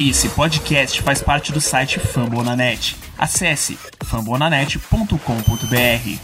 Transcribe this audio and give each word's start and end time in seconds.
Esse 0.00 0.28
podcast 0.28 1.02
faz 1.02 1.20
parte 1.20 1.50
do 1.50 1.60
site 1.60 1.98
Fambonanet. 1.98 2.94
Acesse 3.18 3.76
fambonanet.com.br. 4.04 6.20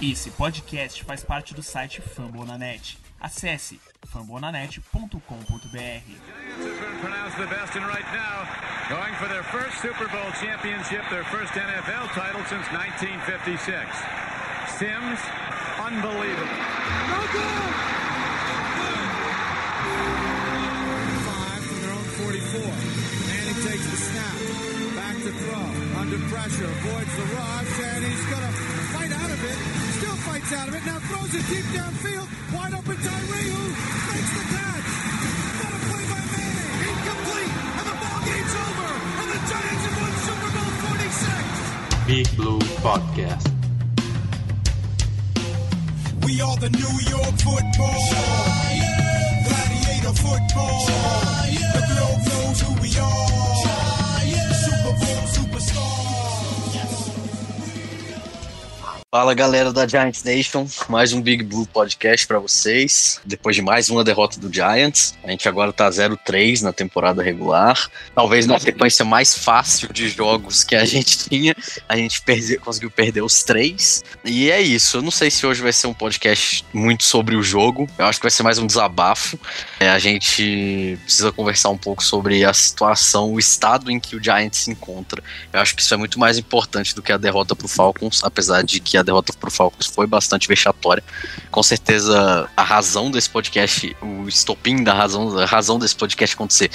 Esse 0.00 0.30
podcast 0.30 1.02
faz 1.02 1.24
parte 1.24 1.54
do 1.54 1.62
site 1.62 2.00
Fambonanet. 2.00 2.98
Acesse 3.20 3.80
fambonanet.com.br. 4.06 5.18
pronounced 7.00 7.36
the 7.36 7.48
best 7.48 7.74
and 7.74 7.84
right 7.88 8.06
now 8.14 8.46
going 8.88 9.12
for 9.16 9.26
their 9.26 9.42
first 9.42 9.80
Super 9.82 10.06
Bowl 10.06 10.30
championship, 10.40 11.02
their 11.10 11.24
first 11.24 11.52
NFL 11.52 12.12
title 12.14 12.44
since 12.46 12.70
1956. 12.70 13.90
Sims, 14.78 15.18
unbelievable. 15.82 16.46
Pressure. 27.16 27.32
Avoids 27.32 27.32
the 27.32 27.36
rush. 27.36 27.80
And 27.80 28.04
he's 28.04 28.24
going 28.26 28.42
to 28.42 28.52
fight 28.92 29.12
out 29.12 29.30
of 29.30 29.40
it. 29.44 29.56
Still 29.98 30.16
fights 30.16 30.52
out 30.52 30.68
of 30.68 30.74
it. 30.74 30.84
Now 30.86 30.98
throws 31.00 31.34
it 31.34 31.44
deep 31.48 31.64
downfield. 31.72 32.28
Wide 32.54 32.74
open 32.74 32.96
Tyree 32.96 33.50
who 33.50 33.64
makes 34.12 34.32
the 34.36 34.44
catch. 34.52 34.88
What 35.56 35.72
a 35.72 35.80
play 35.88 36.04
by 36.12 36.20
Manning. 36.32 36.72
Incomplete. 36.86 37.52
And 37.76 37.86
the 37.86 37.96
ball 37.96 38.20
game's 38.26 38.54
over. 38.66 38.90
And 39.20 39.28
the 39.32 39.40
Giants 39.50 39.84
have 39.86 39.96
won 40.00 40.12
Super 40.26 40.50
Bowl 40.56 40.72
46. 40.92 42.06
Big 42.06 42.26
Blue 42.36 42.60
Podcast. 42.84 43.48
We 46.24 46.40
are 46.40 46.56
the 46.56 46.70
New 46.70 46.96
York 47.08 47.34
football. 47.38 48.00
Giants. 48.10 49.46
Gladiator 49.46 50.14
football. 50.20 50.86
Giants. 50.86 51.72
The 51.74 51.82
globe 51.92 52.22
knows 52.28 52.60
who 52.60 52.72
we 52.82 52.90
are. 52.98 53.65
Fala 59.16 59.32
galera 59.32 59.72
da 59.72 59.88
Giants 59.88 60.22
Nation, 60.22 60.66
mais 60.90 61.14
um 61.14 61.22
Big 61.22 61.42
Blue 61.42 61.66
Podcast 61.66 62.26
pra 62.26 62.38
vocês. 62.38 63.18
Depois 63.24 63.56
de 63.56 63.62
mais 63.62 63.88
uma 63.88 64.04
derrota 64.04 64.38
do 64.38 64.52
Giants, 64.52 65.14
a 65.24 65.30
gente 65.30 65.48
agora 65.48 65.72
tá 65.72 65.88
0-3 65.88 66.60
na 66.60 66.70
temporada 66.70 67.22
regular. 67.22 67.90
Talvez 68.14 68.46
na 68.46 68.58
sequência 68.58 69.06
mais 69.06 69.34
fácil 69.34 69.90
de 69.90 70.10
jogos 70.10 70.62
que 70.62 70.76
a 70.76 70.84
gente 70.84 71.16
tinha, 71.30 71.56
a 71.88 71.96
gente 71.96 72.22
conseguiu 72.60 72.90
perder 72.90 73.22
os 73.22 73.42
três. 73.42 74.04
E 74.22 74.50
é 74.50 74.60
isso. 74.60 74.98
Eu 74.98 75.02
não 75.02 75.10
sei 75.10 75.30
se 75.30 75.46
hoje 75.46 75.62
vai 75.62 75.72
ser 75.72 75.86
um 75.86 75.94
podcast 75.94 76.62
muito 76.70 77.02
sobre 77.02 77.36
o 77.36 77.42
jogo. 77.42 77.88
Eu 77.96 78.04
acho 78.04 78.18
que 78.18 78.24
vai 78.24 78.30
ser 78.30 78.42
mais 78.42 78.58
um 78.58 78.66
desabafo. 78.66 79.40
É, 79.80 79.88
a 79.88 79.98
gente 79.98 80.98
precisa 81.04 81.32
conversar 81.32 81.70
um 81.70 81.78
pouco 81.78 82.04
sobre 82.04 82.44
a 82.44 82.52
situação, 82.52 83.32
o 83.32 83.38
estado 83.38 83.90
em 83.90 83.98
que 83.98 84.14
o 84.14 84.22
Giants 84.22 84.58
se 84.58 84.70
encontra. 84.70 85.22
Eu 85.54 85.60
acho 85.60 85.74
que 85.74 85.80
isso 85.80 85.94
é 85.94 85.96
muito 85.96 86.18
mais 86.20 86.36
importante 86.36 86.94
do 86.94 87.00
que 87.00 87.12
a 87.12 87.16
derrota 87.16 87.56
pro 87.56 87.66
Falcons, 87.66 88.22
apesar 88.22 88.62
de 88.62 88.78
que 88.78 88.98
a 88.98 89.05
derrota 89.06 89.32
pro 89.32 89.50
Falcons 89.50 89.86
foi 89.86 90.06
bastante 90.06 90.46
vexatória. 90.46 91.02
Com 91.50 91.62
certeza, 91.62 92.48
a 92.56 92.62
razão 92.62 93.10
desse 93.10 93.30
podcast, 93.30 93.96
o 94.02 94.28
estopim 94.28 94.82
da 94.82 94.92
razão, 94.92 95.38
a 95.38 95.46
razão 95.46 95.78
desse 95.78 95.96
podcast 95.96 96.34
acontecer 96.34 96.70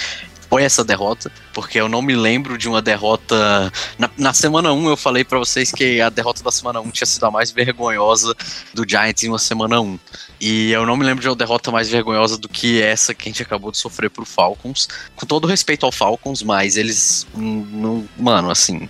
foi 0.52 0.64
essa 0.64 0.84
derrota, 0.84 1.32
porque 1.54 1.80
eu 1.80 1.88
não 1.88 2.02
me 2.02 2.14
lembro 2.14 2.58
de 2.58 2.68
uma 2.68 2.82
derrota. 2.82 3.72
Na, 3.98 4.10
na 4.18 4.34
semana 4.34 4.74
1 4.74 4.90
eu 4.90 4.98
falei 4.98 5.24
pra 5.24 5.40
vocês 5.40 5.72
que 5.72 6.02
a 6.02 6.10
derrota 6.10 6.44
da 6.44 6.52
semana 6.52 6.82
1 6.82 6.92
tinha 6.92 7.06
sido 7.06 7.26
a 7.26 7.32
mais 7.32 7.52
vergonhosa 7.52 8.36
do 8.74 8.84
Giants 8.86 9.24
em 9.24 9.30
uma 9.30 9.40
semana 9.40 9.80
1. 9.80 9.98
E 10.42 10.72
eu 10.72 10.88
não 10.88 10.98
me 10.98 11.06
lembro 11.06 11.22
de 11.22 11.30
uma 11.30 11.36
derrota 11.36 11.70
mais 11.70 11.88
vergonhosa 11.88 12.36
do 12.36 12.50
que 12.50 12.82
essa 12.82 13.14
que 13.14 13.30
a 13.30 13.32
gente 13.32 13.44
acabou 13.44 13.72
de 13.72 13.78
sofrer 13.78 14.10
pro 14.10 14.26
Falcons. 14.26 14.90
Com 15.16 15.24
todo 15.28 15.46
respeito 15.46 15.86
ao 15.86 15.92
Falcons, 15.92 16.42
mas 16.42 16.78
eles. 16.78 17.28
hum, 17.36 17.64
Não, 17.72 18.10
mano, 18.18 18.50
assim. 18.50 18.90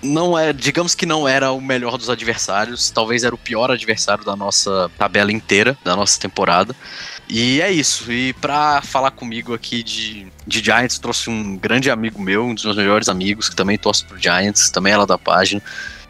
Não 0.00 0.38
é. 0.38 0.52
Digamos 0.52 0.94
que 0.94 1.04
não 1.04 1.26
era 1.26 1.50
o 1.50 1.60
melhor 1.60 1.98
dos 1.98 2.08
adversários. 2.08 2.90
Talvez 2.90 3.24
era 3.24 3.34
o 3.34 3.38
pior 3.38 3.72
adversário 3.72 4.24
da 4.24 4.36
nossa 4.36 4.88
tabela 4.96 5.32
inteira, 5.32 5.76
da 5.82 5.96
nossa 5.96 6.20
temporada. 6.20 6.76
E 7.28 7.60
é 7.60 7.72
isso. 7.72 8.12
E 8.12 8.32
pra 8.34 8.80
falar 8.82 9.10
comigo 9.10 9.52
aqui 9.52 9.82
de, 9.82 10.28
de 10.46 10.62
Giants, 10.62 10.98
trouxe 11.00 11.28
um 11.28 11.56
grande 11.56 11.90
amigo 11.90 12.22
meu, 12.22 12.44
um 12.44 12.54
dos 12.54 12.64
meus 12.64 12.76
melhores 12.76 13.08
amigos, 13.08 13.48
que 13.48 13.56
também 13.56 13.76
torce 13.76 14.04
pro 14.04 14.16
Giants, 14.16 14.70
também 14.70 14.92
é 14.92 14.96
lá 14.96 15.06
da 15.06 15.18
página, 15.18 15.60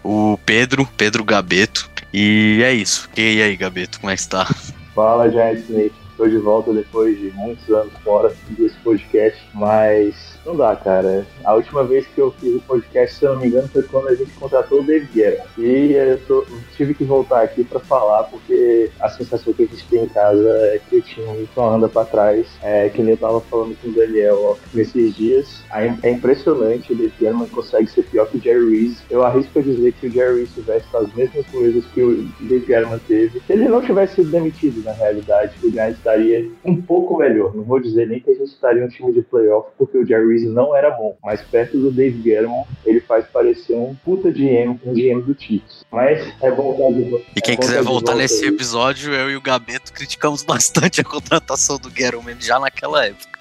o 0.03 0.39
Pedro, 0.45 0.87
Pedro 0.97 1.25
Gabeto. 1.25 1.89
E 2.17 2.63
é 2.63 2.73
isso. 2.73 3.09
E 3.17 3.43
aí, 3.43 3.57
Gabeto, 3.57 3.99
como 3.99 4.09
é 4.09 4.15
que 4.15 4.21
está? 4.21 4.47
Fala, 4.95 5.27
Nation. 5.69 6.04
Estou 6.15 6.29
de 6.29 6.39
volta 6.39 6.73
depois 6.73 7.19
de 7.19 7.33
muitos 7.33 7.69
anos 7.71 7.93
fora 8.05 8.33
desse 8.51 8.77
podcast, 8.85 9.45
mas 9.53 10.39
não 10.47 10.55
dá, 10.57 10.77
cara. 10.77 11.27
A 11.45 11.55
última 11.55 11.83
vez 11.83 12.07
que 12.07 12.21
eu 12.21 12.31
fiz 12.31 12.55
o 12.55 12.61
podcast, 12.61 13.17
se 13.17 13.25
eu 13.25 13.33
não 13.33 13.41
me 13.41 13.49
engano, 13.49 13.67
foi 13.69 13.83
quando 13.83 14.07
a 14.09 14.15
gente 14.15 14.31
contratou 14.33 14.81
o 14.81 14.85
David 14.85 15.11
Guerra. 15.13 15.45
E 15.59 15.93
eu 15.93 16.19
tô- 16.27 16.47
tive 16.77 16.95
que 16.95 17.03
voltar 17.03 17.43
aqui 17.43 17.65
para 17.65 17.81
falar, 17.81 18.23
porque 18.25 18.91
a 19.01 19.09
sensação 19.09 19.53
que 19.53 19.65
a 19.65 19.67
gente 19.67 19.85
tem 19.89 20.05
em 20.05 20.09
casa 20.09 20.49
é 20.73 20.81
que 20.89 20.97
o 20.99 21.03
time 21.03 21.49
só 21.53 21.75
anda 21.75 21.89
para 21.89 22.05
trás. 22.07 22.47
É 22.63 22.89
que 22.89 23.03
nem 23.03 23.13
eu 23.13 23.17
tava 23.17 23.41
falando 23.41 23.77
com 23.83 23.89
o 23.89 23.93
Daniel 23.93 24.39
ó, 24.41 24.57
nesses 24.73 25.17
dias. 25.17 25.65
É 26.03 26.11
impressionante, 26.11 26.93
o 26.93 26.97
David 26.97 27.15
Guerra 27.19 27.47
consegue 27.51 27.89
ser 27.91 28.05
pior 28.05 28.29
que 28.29 28.39
o 28.39 28.41
Jerry 28.41 28.71
Reese. 28.71 28.99
Eu 29.11 29.25
arrisco 29.25 29.59
a 29.59 29.63
dizer 29.63 29.93
que 29.95 30.07
o 30.07 30.11
Jerry 30.13 30.37
Reese 30.39 30.53
tivesse 30.55 30.85
as 30.97 31.13
mesmas 31.13 31.45
coisas 31.49 31.85
que 31.87 32.03
o 32.03 32.29
David 32.41 32.67
Guerra 32.67 33.01
teve. 33.09 33.41
Se 33.47 33.53
ele 33.53 33.69
não 33.69 33.83
tivesse 33.83 34.15
sido 34.17 34.31
demitido, 34.31 34.85
na 34.85 34.93
realidade, 34.93 35.55
o 35.63 35.71
Giants 35.71 36.04
estaria 36.05 36.51
um 36.63 36.81
pouco 36.81 37.17
melhor. 37.17 37.55
Não 37.55 37.65
vou 37.65 37.81
dizer 37.81 38.07
nem 38.07 38.21
que 38.21 38.31
a 38.31 38.35
gente 38.35 38.45
estaria 38.45 38.85
um 38.85 38.89
time 38.89 39.13
de 39.13 39.23
playoff, 39.23 39.71
porque 39.79 39.97
o 39.97 40.07
Jerry 40.07 40.29
Reese 40.29 40.49
não 40.49 40.77
era 40.77 40.91
bom. 40.91 41.17
Mas 41.25 41.41
perto 41.41 41.79
do 41.79 41.91
Dave 41.91 42.21
Guerrero, 42.21 42.51
ele 42.85 43.01
faz 43.01 43.25
parecer 43.27 43.75
um 43.75 43.95
puta 44.05 44.31
GM, 44.31 44.79
um 44.85 44.93
GM 44.93 45.23
do 45.23 45.35
Chiefs. 45.39 45.85
Mas 45.91 46.33
é 46.43 46.51
voltar 46.51 46.93
de 46.93 47.11
volta. 47.11 47.25
E 47.35 47.41
quem 47.41 47.55
é 47.55 47.57
quiser 47.57 47.83
voltar 47.83 48.13
volta 48.13 48.15
nesse 48.15 48.45
aí. 48.45 48.51
episódio, 48.51 49.15
eu 49.15 49.31
e 49.31 49.37
o 49.37 49.41
Gabeto 49.41 49.93
criticamos 49.93 50.43
bastante 50.45 51.01
a 51.01 51.05
contratação 51.05 51.79
do 51.79 51.89
Gettleman 51.89 52.37
já 52.41 52.61
naquela 52.61 53.07
época. 53.07 53.35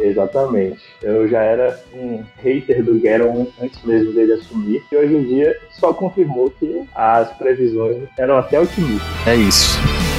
Exatamente. 0.00 0.80
Eu 1.02 1.28
já 1.28 1.42
era 1.42 1.80
um 1.92 2.22
hater 2.42 2.84
do 2.84 2.94
Guerrero 2.94 3.52
antes 3.60 3.82
mesmo 3.82 4.12
dele 4.12 4.34
assumir. 4.34 4.82
E 4.90 4.96
hoje 4.96 5.14
em 5.14 5.24
dia 5.24 5.56
só 5.72 5.92
confirmou 5.92 6.50
que 6.50 6.84
as 6.94 7.32
previsões 7.36 8.08
eram 8.18 8.36
até 8.36 8.60
otimistas. 8.60 9.26
É 9.26 9.34
isso. 9.34 10.09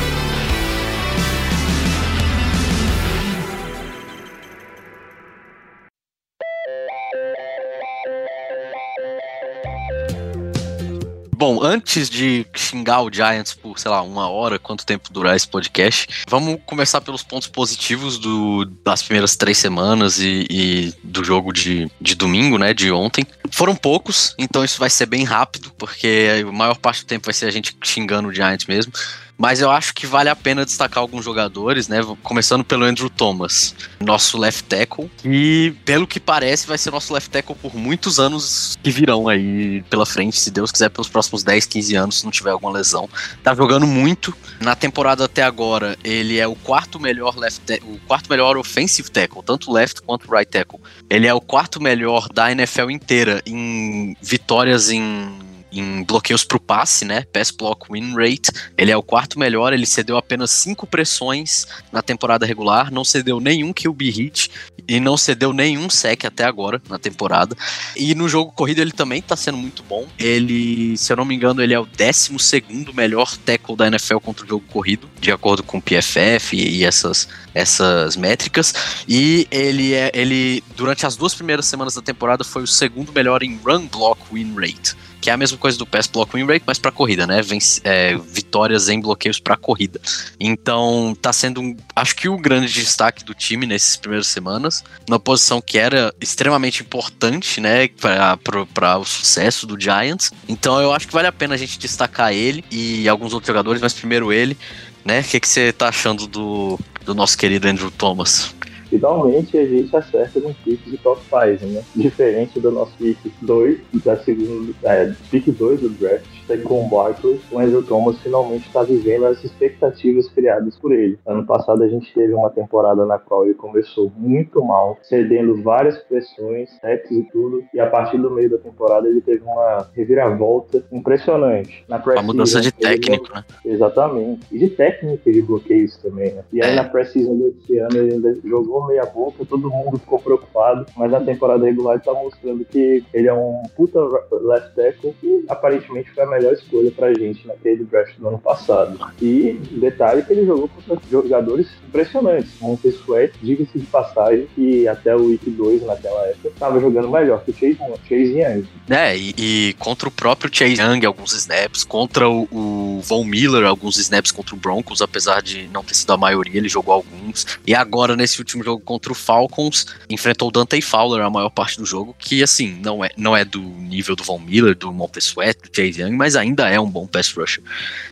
Bom, 11.41 11.59
antes 11.63 12.07
de 12.07 12.45
xingar 12.55 13.01
o 13.01 13.11
Giants 13.11 13.55
por, 13.55 13.79
sei 13.79 13.89
lá, 13.89 14.03
uma 14.03 14.29
hora, 14.29 14.59
quanto 14.59 14.85
tempo 14.85 15.11
durar 15.11 15.35
esse 15.35 15.47
podcast, 15.47 16.07
vamos 16.29 16.59
começar 16.67 17.01
pelos 17.01 17.23
pontos 17.23 17.47
positivos 17.47 18.19
do- 18.19 18.63
das 18.85 19.01
primeiras 19.01 19.35
três 19.35 19.57
semanas 19.57 20.19
e, 20.19 20.45
e 20.51 20.93
do 21.03 21.23
jogo 21.23 21.51
de, 21.51 21.89
de 21.99 22.13
domingo, 22.13 22.59
né, 22.59 22.75
de 22.75 22.91
ontem. 22.91 23.25
Foram 23.49 23.75
poucos, 23.75 24.35
então 24.37 24.63
isso 24.63 24.77
vai 24.79 24.91
ser 24.91 25.07
bem 25.07 25.23
rápido, 25.23 25.71
porque 25.79 26.43
a 26.47 26.51
maior 26.51 26.77
parte 26.77 27.03
do 27.03 27.07
tempo 27.07 27.25
vai 27.25 27.33
ser 27.33 27.47
a 27.47 27.51
gente 27.51 27.75
xingando 27.83 28.29
o 28.29 28.33
Giants 28.33 28.67
mesmo. 28.67 28.93
Mas 29.41 29.59
eu 29.59 29.71
acho 29.71 29.95
que 29.95 30.05
vale 30.05 30.29
a 30.29 30.35
pena 30.35 30.63
destacar 30.63 31.01
alguns 31.01 31.25
jogadores, 31.25 31.87
né? 31.87 31.97
Começando 32.21 32.63
pelo 32.63 32.85
Andrew 32.85 33.09
Thomas, 33.09 33.73
nosso 33.99 34.37
left 34.37 34.65
tackle. 34.65 35.09
E, 35.25 35.73
pelo 35.83 36.05
que 36.05 36.19
parece, 36.19 36.67
vai 36.67 36.77
ser 36.77 36.91
nosso 36.91 37.11
left 37.11 37.31
tackle 37.31 37.55
por 37.55 37.73
muitos 37.75 38.19
anos 38.19 38.77
que 38.83 38.91
virão 38.91 39.27
aí 39.27 39.81
pela 39.89 40.05
frente, 40.05 40.39
se 40.39 40.51
Deus 40.51 40.71
quiser, 40.71 40.89
pelos 40.89 41.09
próximos 41.09 41.43
10, 41.43 41.65
15 41.65 41.95
anos, 41.95 42.19
se 42.19 42.23
não 42.23 42.29
tiver 42.29 42.51
alguma 42.51 42.71
lesão. 42.71 43.09
Tá 43.43 43.55
jogando 43.55 43.87
muito. 43.87 44.31
Na 44.59 44.75
temporada 44.75 45.25
até 45.25 45.41
agora, 45.41 45.97
ele 46.03 46.37
é 46.37 46.45
o 46.45 46.53
quarto 46.53 46.99
melhor 46.99 47.35
left 47.35 47.81
o 47.81 47.97
quarto 48.05 48.29
melhor 48.29 48.55
offensive 48.57 49.09
tackle, 49.09 49.41
tanto 49.41 49.71
left 49.71 50.03
quanto 50.03 50.31
right 50.31 50.51
tackle. 50.51 50.79
Ele 51.09 51.25
é 51.25 51.33
o 51.33 51.41
quarto 51.41 51.81
melhor 51.81 52.29
da 52.31 52.51
NFL 52.51 52.91
inteira 52.91 53.41
em 53.43 54.15
vitórias 54.21 54.91
em 54.91 55.50
em 55.71 56.03
bloqueios 56.03 56.43
pro 56.43 56.59
passe, 56.59 57.05
né? 57.05 57.23
Pass 57.31 57.51
block 57.51 57.91
win 57.91 58.13
rate. 58.15 58.51
Ele 58.77 58.91
é 58.91 58.97
o 58.97 59.03
quarto 59.03 59.39
melhor, 59.39 59.73
ele 59.73 59.85
cedeu 59.85 60.17
apenas 60.17 60.51
cinco 60.51 60.85
pressões 60.85 61.65
na 61.91 62.01
temporada 62.01 62.45
regular, 62.45 62.91
não 62.91 63.03
cedeu 63.03 63.39
nenhum 63.39 63.71
QB 63.73 64.09
hit 64.09 64.51
e 64.87 64.99
não 64.99 65.15
cedeu 65.15 65.53
nenhum 65.53 65.89
sec 65.89 66.25
até 66.25 66.43
agora 66.43 66.81
na 66.89 66.99
temporada. 66.99 67.55
E 67.95 68.13
no 68.13 68.27
jogo 68.27 68.51
corrido 68.51 68.79
ele 68.79 68.91
também 68.91 69.21
tá 69.21 69.35
sendo 69.35 69.57
muito 69.57 69.83
bom. 69.83 70.07
Ele, 70.19 70.97
se 70.97 71.11
eu 71.11 71.17
não 71.17 71.25
me 71.25 71.35
engano, 71.35 71.61
ele 71.61 71.73
é 71.73 71.79
o 71.79 71.85
12 71.85 72.37
segundo 72.39 72.93
melhor 72.93 73.37
tackle 73.37 73.75
da 73.75 73.87
NFL 73.87 74.17
contra 74.17 74.45
o 74.45 74.47
jogo 74.47 74.65
corrido, 74.67 75.09
de 75.19 75.31
acordo 75.31 75.63
com 75.63 75.77
o 75.77 75.81
PFF 75.81 76.55
e 76.55 76.83
essas 76.83 77.27
essas 77.53 78.15
métricas 78.15 79.03
e 79.07 79.45
ele 79.51 79.93
é 79.93 80.09
ele 80.13 80.63
durante 80.75 81.05
as 81.05 81.17
duas 81.17 81.35
primeiras 81.35 81.65
semanas 81.65 81.95
da 81.95 82.01
temporada 82.01 82.45
foi 82.45 82.63
o 82.63 82.67
segundo 82.67 83.11
melhor 83.11 83.43
em 83.43 83.57
run 83.57 83.87
block 83.87 84.21
win 84.31 84.55
rate 84.55 84.95
que 85.21 85.29
é 85.29 85.33
a 85.33 85.37
mesma 85.37 85.57
coisa 85.57 85.77
do 85.77 85.85
pass 85.85 86.07
block 86.07 86.35
win 86.35 86.45
rate, 86.45 86.63
mas 86.65 86.79
para 86.79 86.91
corrida, 86.91 87.27
né? 87.27 87.41
Vence, 87.43 87.79
é, 87.83 88.17
vitórias 88.17 88.89
em 88.89 88.99
bloqueios 88.99 89.39
para 89.39 89.55
corrida. 89.55 90.01
Então, 90.39 91.15
tá 91.21 91.31
sendo, 91.31 91.61
um, 91.61 91.77
acho 91.95 92.15
que 92.15 92.27
o 92.27 92.37
grande 92.37 92.73
destaque 92.73 93.23
do 93.23 93.35
time 93.35 93.67
nesses 93.67 93.95
primeiras 93.95 94.27
semanas, 94.27 94.83
numa 95.07 95.19
posição 95.19 95.61
que 95.61 95.77
era 95.77 96.13
extremamente 96.19 96.81
importante, 96.81 97.61
né, 97.61 97.87
para 97.87 98.97
o 98.97 99.05
sucesso 99.05 99.67
do 99.67 99.79
Giants. 99.79 100.31
Então, 100.49 100.81
eu 100.81 100.91
acho 100.91 101.07
que 101.07 101.13
vale 101.13 101.27
a 101.27 101.31
pena 101.31 101.53
a 101.53 101.57
gente 101.57 101.77
destacar 101.77 102.33
ele 102.33 102.65
e 102.71 103.07
alguns 103.07 103.33
outros 103.33 103.47
jogadores, 103.47 103.81
mas 103.81 103.93
primeiro 103.93 104.33
ele, 104.33 104.57
né? 105.05 105.21
O 105.21 105.23
que, 105.23 105.39
que 105.39 105.47
você 105.47 105.71
tá 105.71 105.89
achando 105.89 106.27
do, 106.27 106.79
do 107.05 107.13
nosso 107.13 107.37
querido 107.37 107.67
Andrew 107.67 107.91
Thomas? 107.91 108.53
Finalmente 108.91 109.57
a 109.57 109.65
gente 109.65 109.95
acerta 109.95 110.41
no 110.41 110.53
pick 110.53 110.83
de 110.83 110.97
top 110.97 111.21
5, 111.21 111.65
né? 111.71 111.81
Diferente 111.95 112.59
do 112.59 112.69
nosso 112.69 112.91
pick 112.97 113.17
2, 113.41 113.79
da 114.03 114.17
segunda, 114.17 114.73
é, 114.83 115.13
pick 115.31 115.49
2 115.49 115.79
do 115.79 115.89
draft, 115.89 116.25
com 116.57 116.85
o 116.85 116.89
Barkley, 116.89 117.39
o 117.49 117.59
Andrew 117.59 117.81
Thomas 117.81 118.19
finalmente 118.19 118.67
está 118.67 118.83
vivendo 118.83 119.25
as 119.25 119.41
expectativas 119.43 120.27
criadas 120.27 120.77
por 120.77 120.91
ele. 120.91 121.17
Ano 121.25 121.45
passado 121.45 121.81
a 121.83 121.87
gente 121.87 122.13
teve 122.13 122.33
uma 122.33 122.49
temporada 122.49 123.05
na 123.05 123.17
qual 123.17 123.45
ele 123.45 123.53
começou 123.53 124.11
muito 124.17 124.61
mal, 124.63 124.97
cedendo 125.01 125.61
várias 125.63 125.97
pressões, 125.99 126.69
sets 126.81 127.09
e 127.11 127.23
tudo, 127.31 127.63
e 127.73 127.79
a 127.79 127.87
partir 127.87 128.17
do 128.17 128.29
meio 128.29 128.49
da 128.49 128.57
temporada 128.57 129.07
ele 129.07 129.21
teve 129.21 129.43
uma 129.43 129.87
reviravolta 129.95 130.83
impressionante. 130.91 131.85
Na 131.87 132.01
a 132.01 132.21
mudança 132.21 132.59
de 132.59 132.71
técnico, 132.73 133.33
né? 133.33 133.45
Exatamente. 133.63 134.41
E 134.51 134.59
de 134.59 134.69
técnica 134.69 135.31
de 135.31 135.41
bloqueios 135.41 135.95
também, 135.97 136.33
né? 136.33 136.43
E 136.51 136.61
aí 136.61 136.71
é. 136.71 136.75
na 136.75 136.83
pré-season 136.83 137.37
desse 137.37 137.77
ano 137.77 137.97
ele 137.97 138.13
ainda 138.15 138.37
jogou 138.43 138.80
meia 138.87 139.05
boca, 139.05 139.45
todo 139.45 139.69
mundo 139.69 139.97
ficou 139.97 140.19
preocupado, 140.19 140.85
mas 140.95 141.11
na 141.11 141.19
temporada 141.19 141.65
regular 141.65 142.01
tá 142.01 142.13
mostrando 142.13 142.65
que 142.65 143.03
ele 143.13 143.27
é 143.27 143.33
um 143.33 143.63
puta 143.75 143.99
left 144.31 144.75
tackle 144.75 145.15
e 145.23 145.45
aparentemente 145.47 146.11
foi 146.11 146.23
a 146.23 146.27
melhor 146.27 146.53
escolha 146.53 146.91
pra 146.91 147.13
gente 147.13 147.47
naquele 147.47 147.83
draft 147.83 148.17
do 148.17 148.27
ano 148.27 148.39
passado. 148.39 148.99
E 149.21 149.53
detalhe 149.71 150.23
que 150.23 150.33
ele 150.33 150.45
jogou 150.45 150.69
contra 150.69 150.97
jogadores 151.09 151.67
impressionantes. 151.87 152.51
Montez 152.59 152.95
Sweat, 152.95 153.33
diga-se 153.41 153.79
de 153.79 153.85
passagem, 153.85 154.47
que 154.55 154.87
até 154.87 155.15
o 155.15 155.27
Week 155.27 155.49
2 155.49 155.83
naquela 155.83 156.27
época 156.27 156.49
estava 156.49 156.79
jogando 156.79 157.09
melhor 157.09 157.43
que 157.43 157.51
o 157.51 157.53
Chase, 157.53 157.77
Chase 158.07 158.39
Young. 158.39 158.67
É, 158.89 159.17
e, 159.17 159.33
e, 159.37 159.73
contra 159.79 160.07
o 160.07 160.11
próprio 160.11 160.53
Chase 160.53 160.81
Young 160.81 161.05
alguns 161.05 161.33
snaps, 161.33 161.83
contra 161.83 162.29
o, 162.29 162.47
o 162.51 163.01
Von 163.01 163.23
Miller 163.23 163.65
alguns 163.65 163.97
snaps 163.97 164.31
contra 164.31 164.55
o 164.55 164.57
Broncos, 164.57 165.01
apesar 165.01 165.41
de 165.41 165.67
não 165.69 165.83
ter 165.83 165.95
sido 165.95 166.13
a 166.13 166.17
maioria, 166.17 166.57
ele 166.57 166.69
jogou 166.69 166.93
alguns. 166.93 167.45
E 167.65 167.73
agora 167.73 168.15
nesse 168.15 168.39
último 168.39 168.63
jogo 168.63 168.70
jogo 168.71 168.83
contra 168.83 169.11
o 169.11 169.15
Falcons, 169.15 169.85
enfrentou 170.09 170.47
o 170.49 170.51
Dante 170.51 170.81
Fowler 170.81 171.23
a 171.23 171.29
maior 171.29 171.49
parte 171.49 171.77
do 171.77 171.85
jogo, 171.85 172.15
que 172.17 172.41
assim, 172.43 172.79
não 172.83 173.03
é, 173.03 173.09
não 173.17 173.35
é 173.35 173.43
do 173.43 173.59
nível 173.59 174.15
do 174.15 174.23
Von 174.23 174.39
Miller, 174.39 174.75
do 174.75 174.91
Montez 174.91 175.25
Sweat, 175.25 175.59
do 175.61 175.75
Chase 175.75 176.01
Young, 176.01 176.15
mas 176.15 176.35
ainda 176.35 176.69
é 176.69 176.79
um 176.79 176.89
bom 176.89 177.05
pass 177.07 177.31
rusher. 177.33 177.63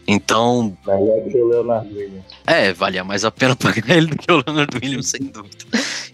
Então. 0.08 0.78
Que 1.32 1.38
o 1.38 1.50
Williams. 1.50 2.24
É, 2.46 2.74
valia 2.74 3.04
mais 3.04 3.24
a 3.24 3.32
pena 3.32 3.56
pagar 3.58 3.96
ele 3.96 4.08
do 4.08 4.18
que 4.18 4.32
o 4.32 4.44
Leonard 4.46 4.78
Williams, 4.82 5.10
sem 5.10 5.22
dúvida. 5.22 5.66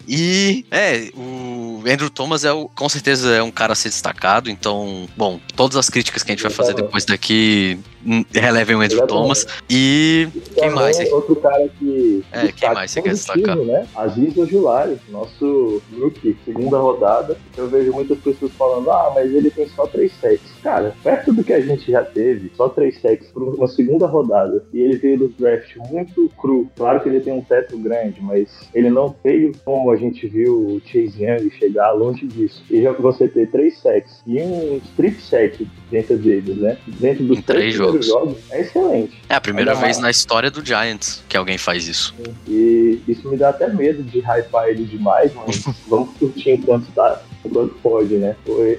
E 0.08 0.66
é, 0.70 1.10
o 1.16 1.84
Andrew 1.88 2.10
Thomas 2.10 2.46
é 2.46 2.52
o, 2.52 2.70
com 2.70 2.88
certeza 2.88 3.34
é 3.34 3.42
um 3.42 3.52
cara 3.52 3.74
a 3.74 3.76
ser 3.76 3.90
destacado, 3.90 4.50
então, 4.50 5.08
bom, 5.18 5.40
todas 5.56 5.78
as 5.78 5.90
críticas 5.90 6.22
que 6.22 6.32
a 6.32 6.36
gente 6.36 6.44
vai 6.44 6.52
fazer 6.52 6.76
depois 6.76 7.06
daqui 7.06 7.80
hum, 8.06 8.24
relevem 8.32 8.76
o 8.76 8.82
Andrew 8.82 9.06
Thomas. 9.08 9.48
E 9.70 10.28
quem 10.54 10.70
mais? 10.70 11.00
Outro 11.12 11.36
cara 11.38 11.68
que. 11.80 12.24
É, 12.32 12.52
quem 12.52 12.74
mais 12.74 12.92
você 12.92 13.02
quer 13.02 13.14
destacar? 13.14 13.56
Né? 13.58 13.88
Aziz 14.36 14.38
Ojulari, 14.38 14.98
nosso 15.10 15.82
rookie, 15.98 16.36
segunda 16.44 16.78
rodada. 16.78 17.38
Eu 17.58 17.68
vejo 17.68 17.94
muitas 17.94 18.18
pessoas 18.20 18.52
falando, 18.54 18.92
ah, 18.92 19.12
mas 19.16 19.34
ele 19.34 19.50
tem 19.50 19.68
só 19.70 19.88
três 19.88 20.12
sacks. 20.20 20.52
Cara, 20.62 20.94
perto 21.04 21.34
do 21.34 21.44
que 21.44 21.54
a 21.54 21.62
gente 21.62 21.90
já 21.92 22.04
teve, 22.04 22.52
só 22.56 22.68
três 22.70 23.00
sacks 23.00 23.28
por 23.32 23.44
uma 23.44 23.68
segunda 23.68 24.06
rodada, 24.06 24.64
e 24.74 24.82
ele 24.82 24.98
veio 24.98 25.20
do 25.20 25.28
draft 25.30 25.76
muito 25.90 26.30
cru. 26.38 26.70
Claro 26.76 27.02
que 27.02 27.10
ele 27.10 27.22
tem 27.22 27.34
um 27.34 27.42
teto 27.42 27.78
grande, 27.78 28.22
mas 28.22 28.50
ele 28.74 28.90
não 28.90 29.16
veio 29.24 29.54
como 29.64 29.92
a 29.92 29.96
gente 29.96 30.28
viu 30.28 30.54
o 30.54 30.82
Chase 30.86 31.24
Young 31.24 31.50
chegar 31.52 31.92
longe 31.92 32.28
disso. 32.28 32.64
E 32.70 32.82
já 32.82 32.92
você 32.92 33.28
ter 33.28 33.50
três 33.50 33.78
sacks 33.80 34.22
e 34.28 34.40
um 34.42 34.78
strip 34.78 35.22
sack 35.22 35.68
dentro 35.90 36.18
deles, 36.18 36.58
né? 36.58 36.78
Dentro 36.88 37.24
dos 37.26 37.40
em 37.40 37.42
três, 37.42 37.74
jogos. 37.74 38.08
jogos. 38.08 38.38
é 38.52 38.62
excelente. 38.62 39.22
É 39.30 39.36
a 39.36 39.42
primeira 39.42 39.72
Ainda 39.72 39.82
vez 39.82 39.98
mais. 39.98 40.04
na 40.04 40.12
história 40.12 40.52
do 40.52 40.66
Giants 40.66 41.24
que 41.30 41.38
alguém 41.38 41.58
faz 41.58 41.88
isso. 41.88 42.14
E 42.48 43.00
isso 43.08 43.30
me 43.30 43.38
dá 43.38 43.50
até 43.50 43.68
medo 43.68 44.04
de 44.04 44.25
hypar 44.26 44.70
ele 44.70 44.86
demais, 44.86 45.32
mas 45.34 45.64
vamos 45.88 46.18
curtir 46.18 46.52
enquanto 46.52 46.92
tá 46.92 47.22
quanto 47.50 47.76
pode, 47.76 48.16
né? 48.16 48.36